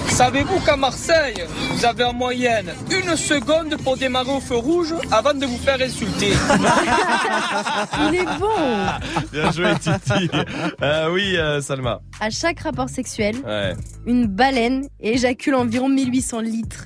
Savez-vous 0.09 0.59
qu'à 0.61 0.77
Marseille, 0.77 1.35
vous 1.71 1.85
avez 1.87 2.05
en 2.05 2.13
moyenne 2.13 2.67
une 2.91 3.17
seconde 3.17 3.77
pour 3.83 3.97
démarrer 3.97 4.31
au 4.33 4.41
feu 4.41 4.57
rouge 4.57 4.93
avant 5.11 5.33
de 5.33 5.47
vous 5.47 5.57
faire 5.57 5.81
insulter? 5.81 6.33
Il 8.09 8.15
est 8.17 8.39
bon. 8.39 8.49
Bien 9.33 9.51
joué, 9.53 9.73
Titi. 9.81 10.29
Euh, 10.83 11.11
oui, 11.13 11.37
euh, 11.37 11.61
Salma. 11.61 12.01
À 12.21 12.31
chaque 12.31 12.61
rapport 12.61 12.89
sexuel, 12.89 13.37
Ouais. 13.47 13.75
une 14.07 14.27
baleine 14.27 14.87
éjacule 15.01 15.55
environ 15.55 15.89
1800 15.89 16.41
litres. 16.41 16.82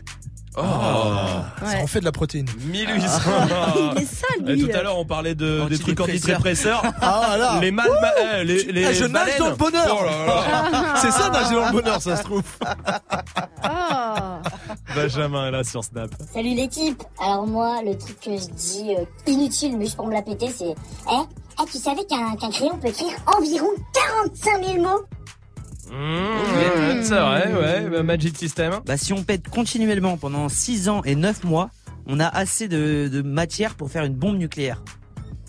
Ça 1.73 1.83
en 1.83 1.87
fait 1.87 2.01
de 2.01 2.05
la 2.05 2.13
protéine. 2.13 2.47
1800. 2.67 3.31
Il 3.97 4.03
est 4.03 4.07
sale, 4.07 4.45
lui. 4.45 4.63
Et 4.63 4.67
tout 4.69 4.77
à 4.77 4.83
l'heure, 4.83 4.99
on 4.99 5.05
parlait 5.05 5.35
de, 5.35 5.67
des 5.69 5.79
trucs 5.79 6.01
Antidépresseurs. 6.01 6.83
Ah, 7.01 7.25
voilà. 7.29 7.59
Les 7.61 7.71
mâles, 7.71 7.89
eh, 8.41 8.45
les, 8.45 8.63
les 8.65 8.85
Ah, 8.87 8.93
je 8.93 9.05
nage 9.05 9.39
dans 9.39 9.51
le 9.51 9.57
bonheur. 9.57 9.99
Oh 10.01 10.05
là 10.05 10.27
là. 10.71 10.95
C'est 11.03 11.11
ça 11.11 11.29
nager 11.31 11.55
dans 11.55 11.67
le 11.67 11.73
bonheur, 11.73 12.01
ça 12.03 12.17
se 12.17 12.23
trouve. 12.23 12.43
Ah. 13.63 14.41
Benjamin 14.95 15.49
est 15.49 15.51
là 15.51 15.65
sur 15.65 15.85
Snap. 15.85 16.11
Salut 16.33 16.55
l'équipe 16.55 17.03
Alors 17.21 17.47
moi, 17.47 17.81
le 17.85 17.97
truc 17.97 18.19
que 18.21 18.37
je 18.37 18.47
dis 18.47 18.95
euh, 18.97 19.05
inutile, 19.27 19.77
mais 19.77 19.85
juste 19.85 19.97
pour 19.97 20.07
me 20.07 20.13
la 20.13 20.23
péter, 20.23 20.49
c'est... 20.57 20.75
Eh, 21.11 21.15
eh, 21.15 21.65
tu 21.71 21.79
savais 21.79 22.05
qu'un 22.05 22.37
qu'un 22.37 22.51
crayon 22.51 22.79
peut 22.79 22.89
écrire 22.89 23.13
environ 23.37 23.69
45 24.33 24.65
000 24.65 24.83
mots? 24.83 25.05
Mmh, 25.91 27.03
C'est 27.03 27.15
vrai, 27.19 27.53
ouais. 27.55 27.89
bah, 27.91 28.03
Magic 28.03 28.37
System. 28.37 28.75
Bah, 28.87 28.97
si 28.97 29.13
on 29.13 29.23
pète 29.23 29.49
continuellement 29.49 30.17
pendant 30.17 30.49
6 30.49 30.89
ans 30.89 31.03
et 31.05 31.15
9 31.15 31.45
mois, 31.45 31.71
on 32.07 32.21
a 32.21 32.27
assez 32.27 32.69
de, 32.69 33.09
de 33.13 33.23
matière 33.23 33.75
pour 33.75 33.91
faire 33.91 34.05
une 34.05 34.15
bombe 34.15 34.37
nucléaire. 34.37 34.83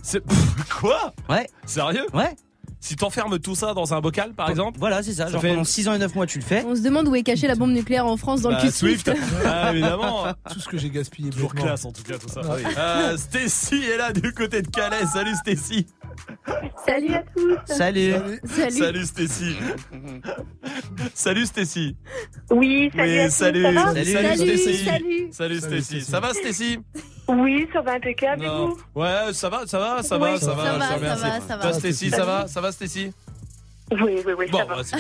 C'est 0.02 0.24
quoi? 0.80 1.14
Ouais. 1.30 1.48
Sérieux? 1.66 2.06
Ouais. 2.14 2.36
Si 2.80 2.96
t'enfermes 2.96 3.40
tout 3.40 3.56
ça 3.56 3.74
dans 3.74 3.94
un 3.96 4.02
bocal, 4.02 4.34
par 4.34 4.50
exemple? 4.52 4.78
Voilà, 4.80 5.02
c'est 5.02 5.14
ça. 5.14 5.26
Ça 5.26 5.32
Genre 5.34 5.42
fait- 5.42 5.50
pendant 5.50 5.64
6 5.64 5.88
ans 5.88 5.94
et 5.94 5.98
9 5.98 6.14
mois, 6.16 6.28
tu 6.28 6.38
le 6.38 6.44
fais. 6.46 6.64
On 6.66 6.76
se 6.76 6.82
demande 6.82 7.08
où 7.08 7.16
est 7.16 7.24
cachée 7.24 7.48
la 7.48 7.56
bombe 7.56 7.72
nucléaire 7.72 8.06
en 8.06 8.18
France 8.18 8.42
dans 8.42 8.52
Bah, 8.52 8.60
le 8.62 8.68
cul 8.70 8.72
Swift. 8.74 9.12
Ah, 9.46 9.72
évidemment. 9.72 10.26
Tout 10.52 10.60
ce 10.60 10.68
que 10.70 10.78
j'ai 10.78 10.90
gaspillé. 10.92 11.32
Toujours 11.32 11.56
classe 11.56 11.84
en 11.86 11.92
tout 11.92 12.04
cas 12.04 12.18
tout 12.20 12.30
ça. 12.30 12.42
Ouais. 12.42 12.62
Euh, 12.78 13.18
Stacy 13.18 13.84
est 13.84 13.98
là 13.98 14.14
du 14.14 14.32
côté 14.32 14.62
de 14.62 14.68
Calais. 14.70 15.06
Salut 15.12 15.34
Stacy. 15.36 15.88
Salut 16.86 17.14
à 17.14 17.24
tous. 17.36 17.58
Salut. 17.66 18.14
Salut. 18.46 18.72
Salut 18.72 19.06
Stacy. 19.06 19.56
Salut 21.14 21.46
Stacy. 21.46 21.96
Oui, 22.52 22.90
salut 22.96 23.10
Oui, 23.12 23.20
à 23.20 23.26
tous. 23.28 23.34
salut. 23.34 23.64
Ça 23.64 23.72
va 23.72 23.82
Salut 23.94 24.06
Salut, 24.06 24.58
Stacy. 24.58 24.86
salut. 24.86 25.28
Salut 25.32 25.60
Stacy. 25.60 26.02
Ça 26.02 26.20
va 26.20 26.34
Stacy? 26.34 26.80
Oui, 27.28 27.68
ça 27.74 27.82
va 27.82 27.94
impeccable. 27.94 28.44
Et 28.44 28.48
Non. 28.48 28.68
vous? 28.70 29.02
Ouais, 29.02 29.34
ça 29.34 29.50
va, 29.50 29.66
ça 29.66 29.80
va, 29.80 30.04
ça 30.04 30.18
va, 30.18 30.34
Oui. 30.34 30.40
ça 30.40 30.54
va. 30.54 30.64
Ça 30.64 30.74
je 30.74 30.80
va, 30.80 31.16
ça 31.16 31.28
va, 31.30 31.40
ça 31.42 31.58
va. 31.58 31.62
Toi 31.64 31.74
Stacy, 31.74 32.10
ça 32.10 32.26
va, 32.26 32.48
ça 32.48 32.62
va 32.62 32.72
Stacy? 32.72 33.12
Oui, 33.90 34.16
oui, 34.26 34.34
oui, 34.38 34.48
Bon, 34.52 34.58
ça 34.60 34.66
va. 34.66 34.76
bah, 34.76 34.82
c'est- 34.84 34.98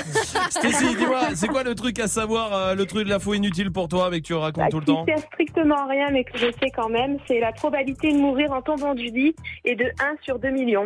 Stacy, 0.49 0.95
dis-moi, 0.95 1.35
c'est 1.35 1.49
quoi 1.49 1.63
le 1.63 1.75
truc 1.75 1.99
à 1.99 2.07
savoir, 2.07 2.53
euh, 2.53 2.73
le 2.73 2.85
truc 2.85 3.03
de 3.05 3.09
l'info 3.09 3.33
inutile 3.33 3.69
pour 3.69 3.89
toi, 3.89 4.09
mais 4.09 4.21
que 4.21 4.27
tu 4.27 4.33
racontes 4.33 4.63
Bah, 4.63 4.69
tout 4.71 4.79
le 4.79 4.85
qui 4.85 4.91
temps? 4.93 5.05
sert 5.05 5.19
strictement 5.33 5.75
à 5.75 5.87
rien, 5.87 6.07
mais 6.11 6.23
que 6.23 6.37
je 6.37 6.45
sais 6.61 6.69
quand 6.73 6.87
même, 6.87 7.17
c'est 7.27 7.41
la 7.41 7.51
probabilité 7.51 8.13
de 8.13 8.17
mourir 8.17 8.49
en 8.53 8.61
tombant 8.61 8.93
du 8.95 9.07
lit 9.07 9.35
est 9.65 9.75
de 9.75 9.83
1 9.99 10.15
sur 10.21 10.39
2 10.39 10.51
millions. 10.51 10.85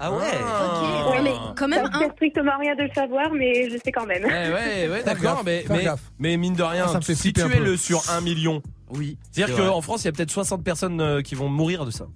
Ah 0.00 0.10
ouais 0.12 0.24
Ah. 0.44 1.06
Ok, 1.08 1.20
mais 1.22 1.32
quand 1.56 1.68
même 1.68 1.84
Ça 1.92 1.98
un. 2.04 2.10
strictement 2.12 2.58
rien 2.58 2.74
de 2.74 2.82
le 2.82 2.90
savoir, 2.94 3.30
mais 3.32 3.70
je 3.70 3.76
sais 3.84 3.92
quand 3.92 4.06
même. 4.06 4.24
Eh 4.24 4.52
ouais, 4.52 4.88
ouais, 4.90 5.02
d'accord, 5.04 5.36
gaffe, 5.36 5.44
mais, 5.44 5.64
mais, 5.70 5.84
gaffe. 5.84 6.02
mais 6.18 6.36
mine 6.36 6.54
de 6.54 6.62
rien, 6.62 6.84
Ah, 6.86 6.92
ça 6.92 6.96
me 6.98 7.02
fait 7.02 7.14
si 7.14 7.22
flipper 7.32 7.42
tu 7.42 7.46
un 7.46 7.50
peu. 7.58 7.64
le 7.64 7.76
sur 7.76 8.02
1 8.10 8.20
million, 8.20 8.60
Oui. 8.90 9.16
c'est-à-dire 9.30 9.56
vrai. 9.56 9.66
qu'en 9.68 9.80
France, 9.80 10.02
il 10.02 10.06
y 10.06 10.08
a 10.08 10.12
peut-être 10.12 10.30
60 10.32 10.64
personnes 10.64 11.00
euh, 11.00 11.22
qui 11.22 11.34
vont 11.36 11.48
mourir 11.48 11.84
de 11.84 11.90
ça. 11.92 12.06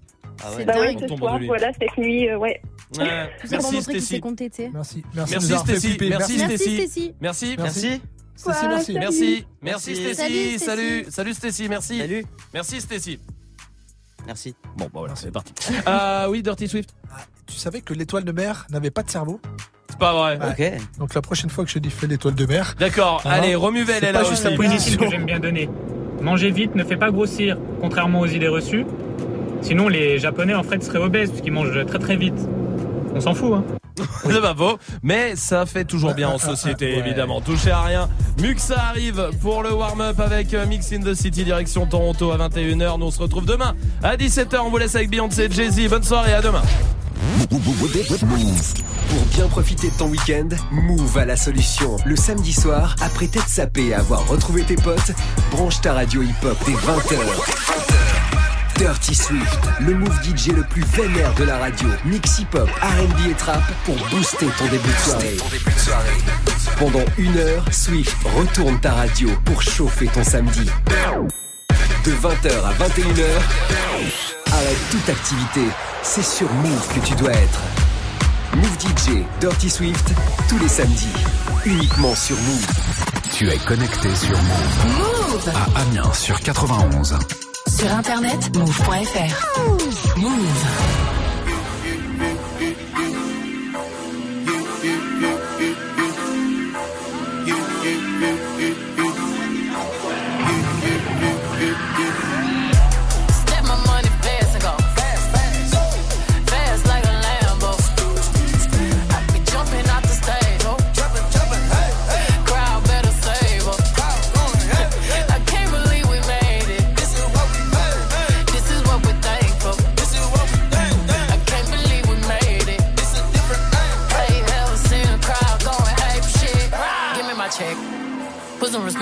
Ah 0.42 0.47
C'est 0.50 0.57
ouais. 0.58 0.65
Bah 0.65 0.81
ouais, 0.81 0.97
ce 1.00 1.05
tombe 1.07 1.18
soir, 1.18 1.34
de 1.34 1.39
lui. 1.40 1.47
voilà, 1.47 1.70
cette 1.81 1.97
nuit, 1.98 2.28
euh, 2.28 2.36
ouais. 2.39 2.60
Ouais. 2.97 3.31
Tout 3.40 3.47
ça 3.47 3.57
pour 3.58 3.65
Merci 3.73 3.74
montrer 3.76 3.92
qu'il 3.92 4.00
s'est 4.02 4.07
Stacy. 4.07 4.20
compté, 4.20 4.50
tu 4.50 4.57
sais. 4.57 4.70
Merci, 4.74 5.05
merci, 5.15 5.32
Merci 5.32 5.34
de 5.34 5.39
nous 5.40 5.52
avoir 5.52 5.66
fait 5.66 5.73
Stacy, 5.78 5.86
flipper. 5.89 6.08
merci 6.10 6.36
Merci 6.39 6.55
Stacy. 6.57 6.76
Stacy. 6.76 7.15
Merci. 7.20 7.57
Merci. 7.58 7.81
Stacy, 7.81 8.60
Quoi, 8.60 8.68
merci. 8.68 8.86
salut. 8.86 8.98
Merci. 8.98 9.47
Merci 9.62 9.90
Merci. 9.90 9.94
Stacy. 10.15 10.15
Salut, 10.15 10.58
Salut. 10.58 11.00
Stacy. 11.02 11.12
Salut 11.12 11.34
Stacy, 11.34 11.68
merci. 11.68 11.98
Salut. 11.98 12.24
Merci 12.55 12.81
Stacy. 12.81 13.20
Merci. 14.26 14.55
Bon, 14.76 14.84
bah 14.86 14.90
voilà, 14.94 15.16
c'est 15.16 15.31
parti. 15.31 15.52
Euh, 15.89 16.26
oui, 16.28 16.42
Dirty 16.42 16.66
Swift. 16.68 16.90
Tu 17.48 17.56
savais 17.56 17.80
que 17.80 17.94
l'étoile 17.94 18.24
de 18.24 18.32
mer 18.32 18.66
n'avait 18.70 18.90
pas 18.90 19.02
de 19.02 19.10
cerveau 19.10 19.40
C'est 19.88 19.98
pas 19.98 20.12
vrai. 20.12 20.38
Ok. 20.50 20.72
Donc 20.98 21.14
la 21.14 21.22
prochaine 21.22 21.50
fois 21.50 21.64
que 21.64 21.70
je 21.70 21.78
dis 21.78 21.90
fais 21.90 22.06
l'étoile 22.06 22.34
de 22.34 22.46
mer, 22.46 22.74
D'accord. 22.78 23.22
Ah. 23.24 23.32
Allez, 23.32 23.54
Romuvel 23.54 24.02
là 24.02 24.12
pas 24.12 24.24
juste 24.24 24.44
la 24.44 24.52
position. 24.56 24.98
que 25.00 25.10
j'aime 25.10 25.24
bien 25.26 25.40
donner. 25.40 25.68
Manger 26.20 26.50
vite 26.50 26.74
ne 26.74 26.84
fait 26.84 26.96
pas 26.96 27.10
grossir, 27.10 27.56
contrairement 27.80 28.20
aux 28.20 28.26
idées 28.26 28.48
reçues. 28.48 28.84
Sinon, 29.62 29.88
les 29.88 30.18
Japonais 30.18 30.54
en 30.54 30.62
fait 30.62 30.82
seraient 30.84 30.98
obèses 30.98 31.30
puisqu'ils 31.30 31.52
mangent 31.52 31.84
très 31.86 31.98
très 31.98 32.16
vite. 32.16 32.38
On 33.14 33.20
s'en 33.20 33.34
fout, 33.34 33.54
hein. 33.54 33.64
C'est 34.24 34.40
pas 34.40 34.54
faux, 34.54 34.78
mais 35.02 35.34
ça 35.34 35.66
fait 35.66 35.84
toujours 35.84 36.14
bien 36.14 36.28
en 36.28 36.38
société, 36.38 36.96
évidemment. 36.98 37.40
Touchez 37.40 37.70
à 37.72 37.82
rien. 37.82 38.08
Muxa 38.40 38.76
arrive 38.78 39.30
pour 39.40 39.62
le 39.64 39.72
warm-up 39.72 40.20
avec 40.20 40.54
euh, 40.54 40.66
Mix 40.66 40.92
in 40.92 41.00
the 41.00 41.14
City, 41.14 41.42
direction 41.44 41.86
Toronto 41.86 42.30
à 42.30 42.36
21h. 42.48 42.98
Nous 42.98 43.06
on 43.06 43.10
se 43.10 43.18
retrouve 43.18 43.44
demain 43.46 43.74
à 44.02 44.16
17h. 44.16 44.58
On 44.64 44.70
vous 44.70 44.78
laisse 44.78 44.94
avec 44.94 45.10
Beyoncé 45.10 45.44
et 45.46 45.50
Jay-Z. 45.50 45.88
Bonne 45.88 46.04
soirée, 46.04 46.32
à 46.34 46.40
demain. 46.42 46.62
Pour 47.48 49.24
bien 49.34 49.46
profiter 49.48 49.88
de 49.88 49.94
ton 49.94 50.08
week-end, 50.08 50.48
Move 50.70 51.16
a 51.16 51.24
la 51.24 51.36
solution. 51.36 51.96
Le 52.04 52.14
samedi 52.14 52.52
soir, 52.52 52.94
après 53.00 53.26
t'être 53.26 53.48
sapé 53.48 53.86
et 53.86 53.94
avoir 53.94 54.26
retrouvé 54.28 54.64
tes 54.64 54.76
potes, 54.76 55.12
branche 55.50 55.80
ta 55.80 55.94
radio 55.94 56.22
hip-hop 56.22 56.58
dès 56.66 56.72
20h. 56.72 57.18
Dirty 58.76 59.14
Swift, 59.14 59.58
le 59.80 59.94
Move 59.94 60.20
DJ 60.22 60.48
le 60.48 60.62
plus 60.62 60.84
vénère 60.84 61.34
de 61.34 61.44
la 61.44 61.58
radio. 61.58 61.88
Mix 62.04 62.38
hip-hop, 62.38 62.68
R&B 62.82 63.30
et 63.30 63.34
trap 63.34 63.62
pour 63.84 63.96
booster 64.10 64.46
ton 64.58 64.64
début 64.66 64.88
de 64.88 65.10
soirée. 65.10 65.36
Pendant 66.78 67.04
une 67.16 67.36
heure, 67.38 67.64
Swift 67.72 68.16
retourne 68.36 68.78
ta 68.80 68.92
radio 68.92 69.30
pour 69.44 69.62
chauffer 69.62 70.06
ton 70.08 70.22
samedi. 70.22 70.66
De 72.04 72.12
20h 72.12 72.50
à 72.64 72.72
21h, 72.74 74.47
arrête 74.58 74.78
toute 74.90 75.08
activité. 75.08 75.60
C'est 76.02 76.24
sur 76.24 76.52
Move 76.52 76.88
que 76.94 77.00
tu 77.06 77.14
dois 77.14 77.30
être. 77.30 77.60
Move 78.54 78.78
DJ, 78.80 79.22
Dirty 79.40 79.70
Swift, 79.70 80.12
tous 80.48 80.58
les 80.58 80.68
samedis. 80.68 81.06
Uniquement 81.64 82.14
sur 82.14 82.36
Move. 82.36 82.66
Tu 83.32 83.48
es 83.48 83.58
connecté 83.58 84.14
sur 84.14 84.36
Move. 84.36 84.98
Move 84.98 85.52
À 85.54 85.80
Amiens 85.82 86.12
sur 86.12 86.40
91. 86.40 87.18
Sur 87.68 87.92
internet, 87.92 88.56
move.fr. 88.56 89.58
Move. 90.16 90.28
Step 90.30 91.07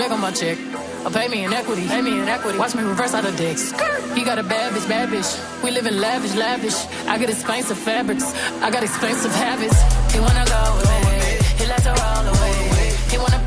Some 0.07 0.15
on 0.15 0.21
my 0.21 0.31
check. 0.31 0.57
Or 1.05 1.11
pay 1.11 1.27
me 1.27 1.43
in 1.43 1.51
equity, 1.51 1.85
pay 1.85 2.01
me 2.01 2.17
in 2.17 2.29
equity. 2.29 2.57
Watch 2.57 2.73
me 2.75 2.81
reverse 2.81 3.13
out 3.13 3.25
of 3.25 3.35
dicks. 3.35 3.71
He 4.15 4.23
got 4.23 4.39
a 4.39 4.43
bad 4.43 4.71
bitch, 4.71 4.87
bad 4.87 5.09
bitch. 5.09 5.29
We 5.61 5.71
live 5.71 5.85
in 5.85 5.99
lavish, 5.99 6.33
lavish. 6.33 6.77
I 7.07 7.17
got 7.17 7.29
expensive 7.29 7.77
fabrics. 7.77 8.23
I 8.61 8.71
got 8.71 8.83
expensive 8.83 9.35
habits. 9.35 9.75
He 10.13 10.21
wanna 10.21 10.45
go 10.45 10.61
me. 10.87 11.19
He 11.59 11.65
like 11.67 11.83
to 11.83 11.93
roll 12.01 12.25
away. 12.33 12.95
He 13.11 13.17
wanna 13.17 13.46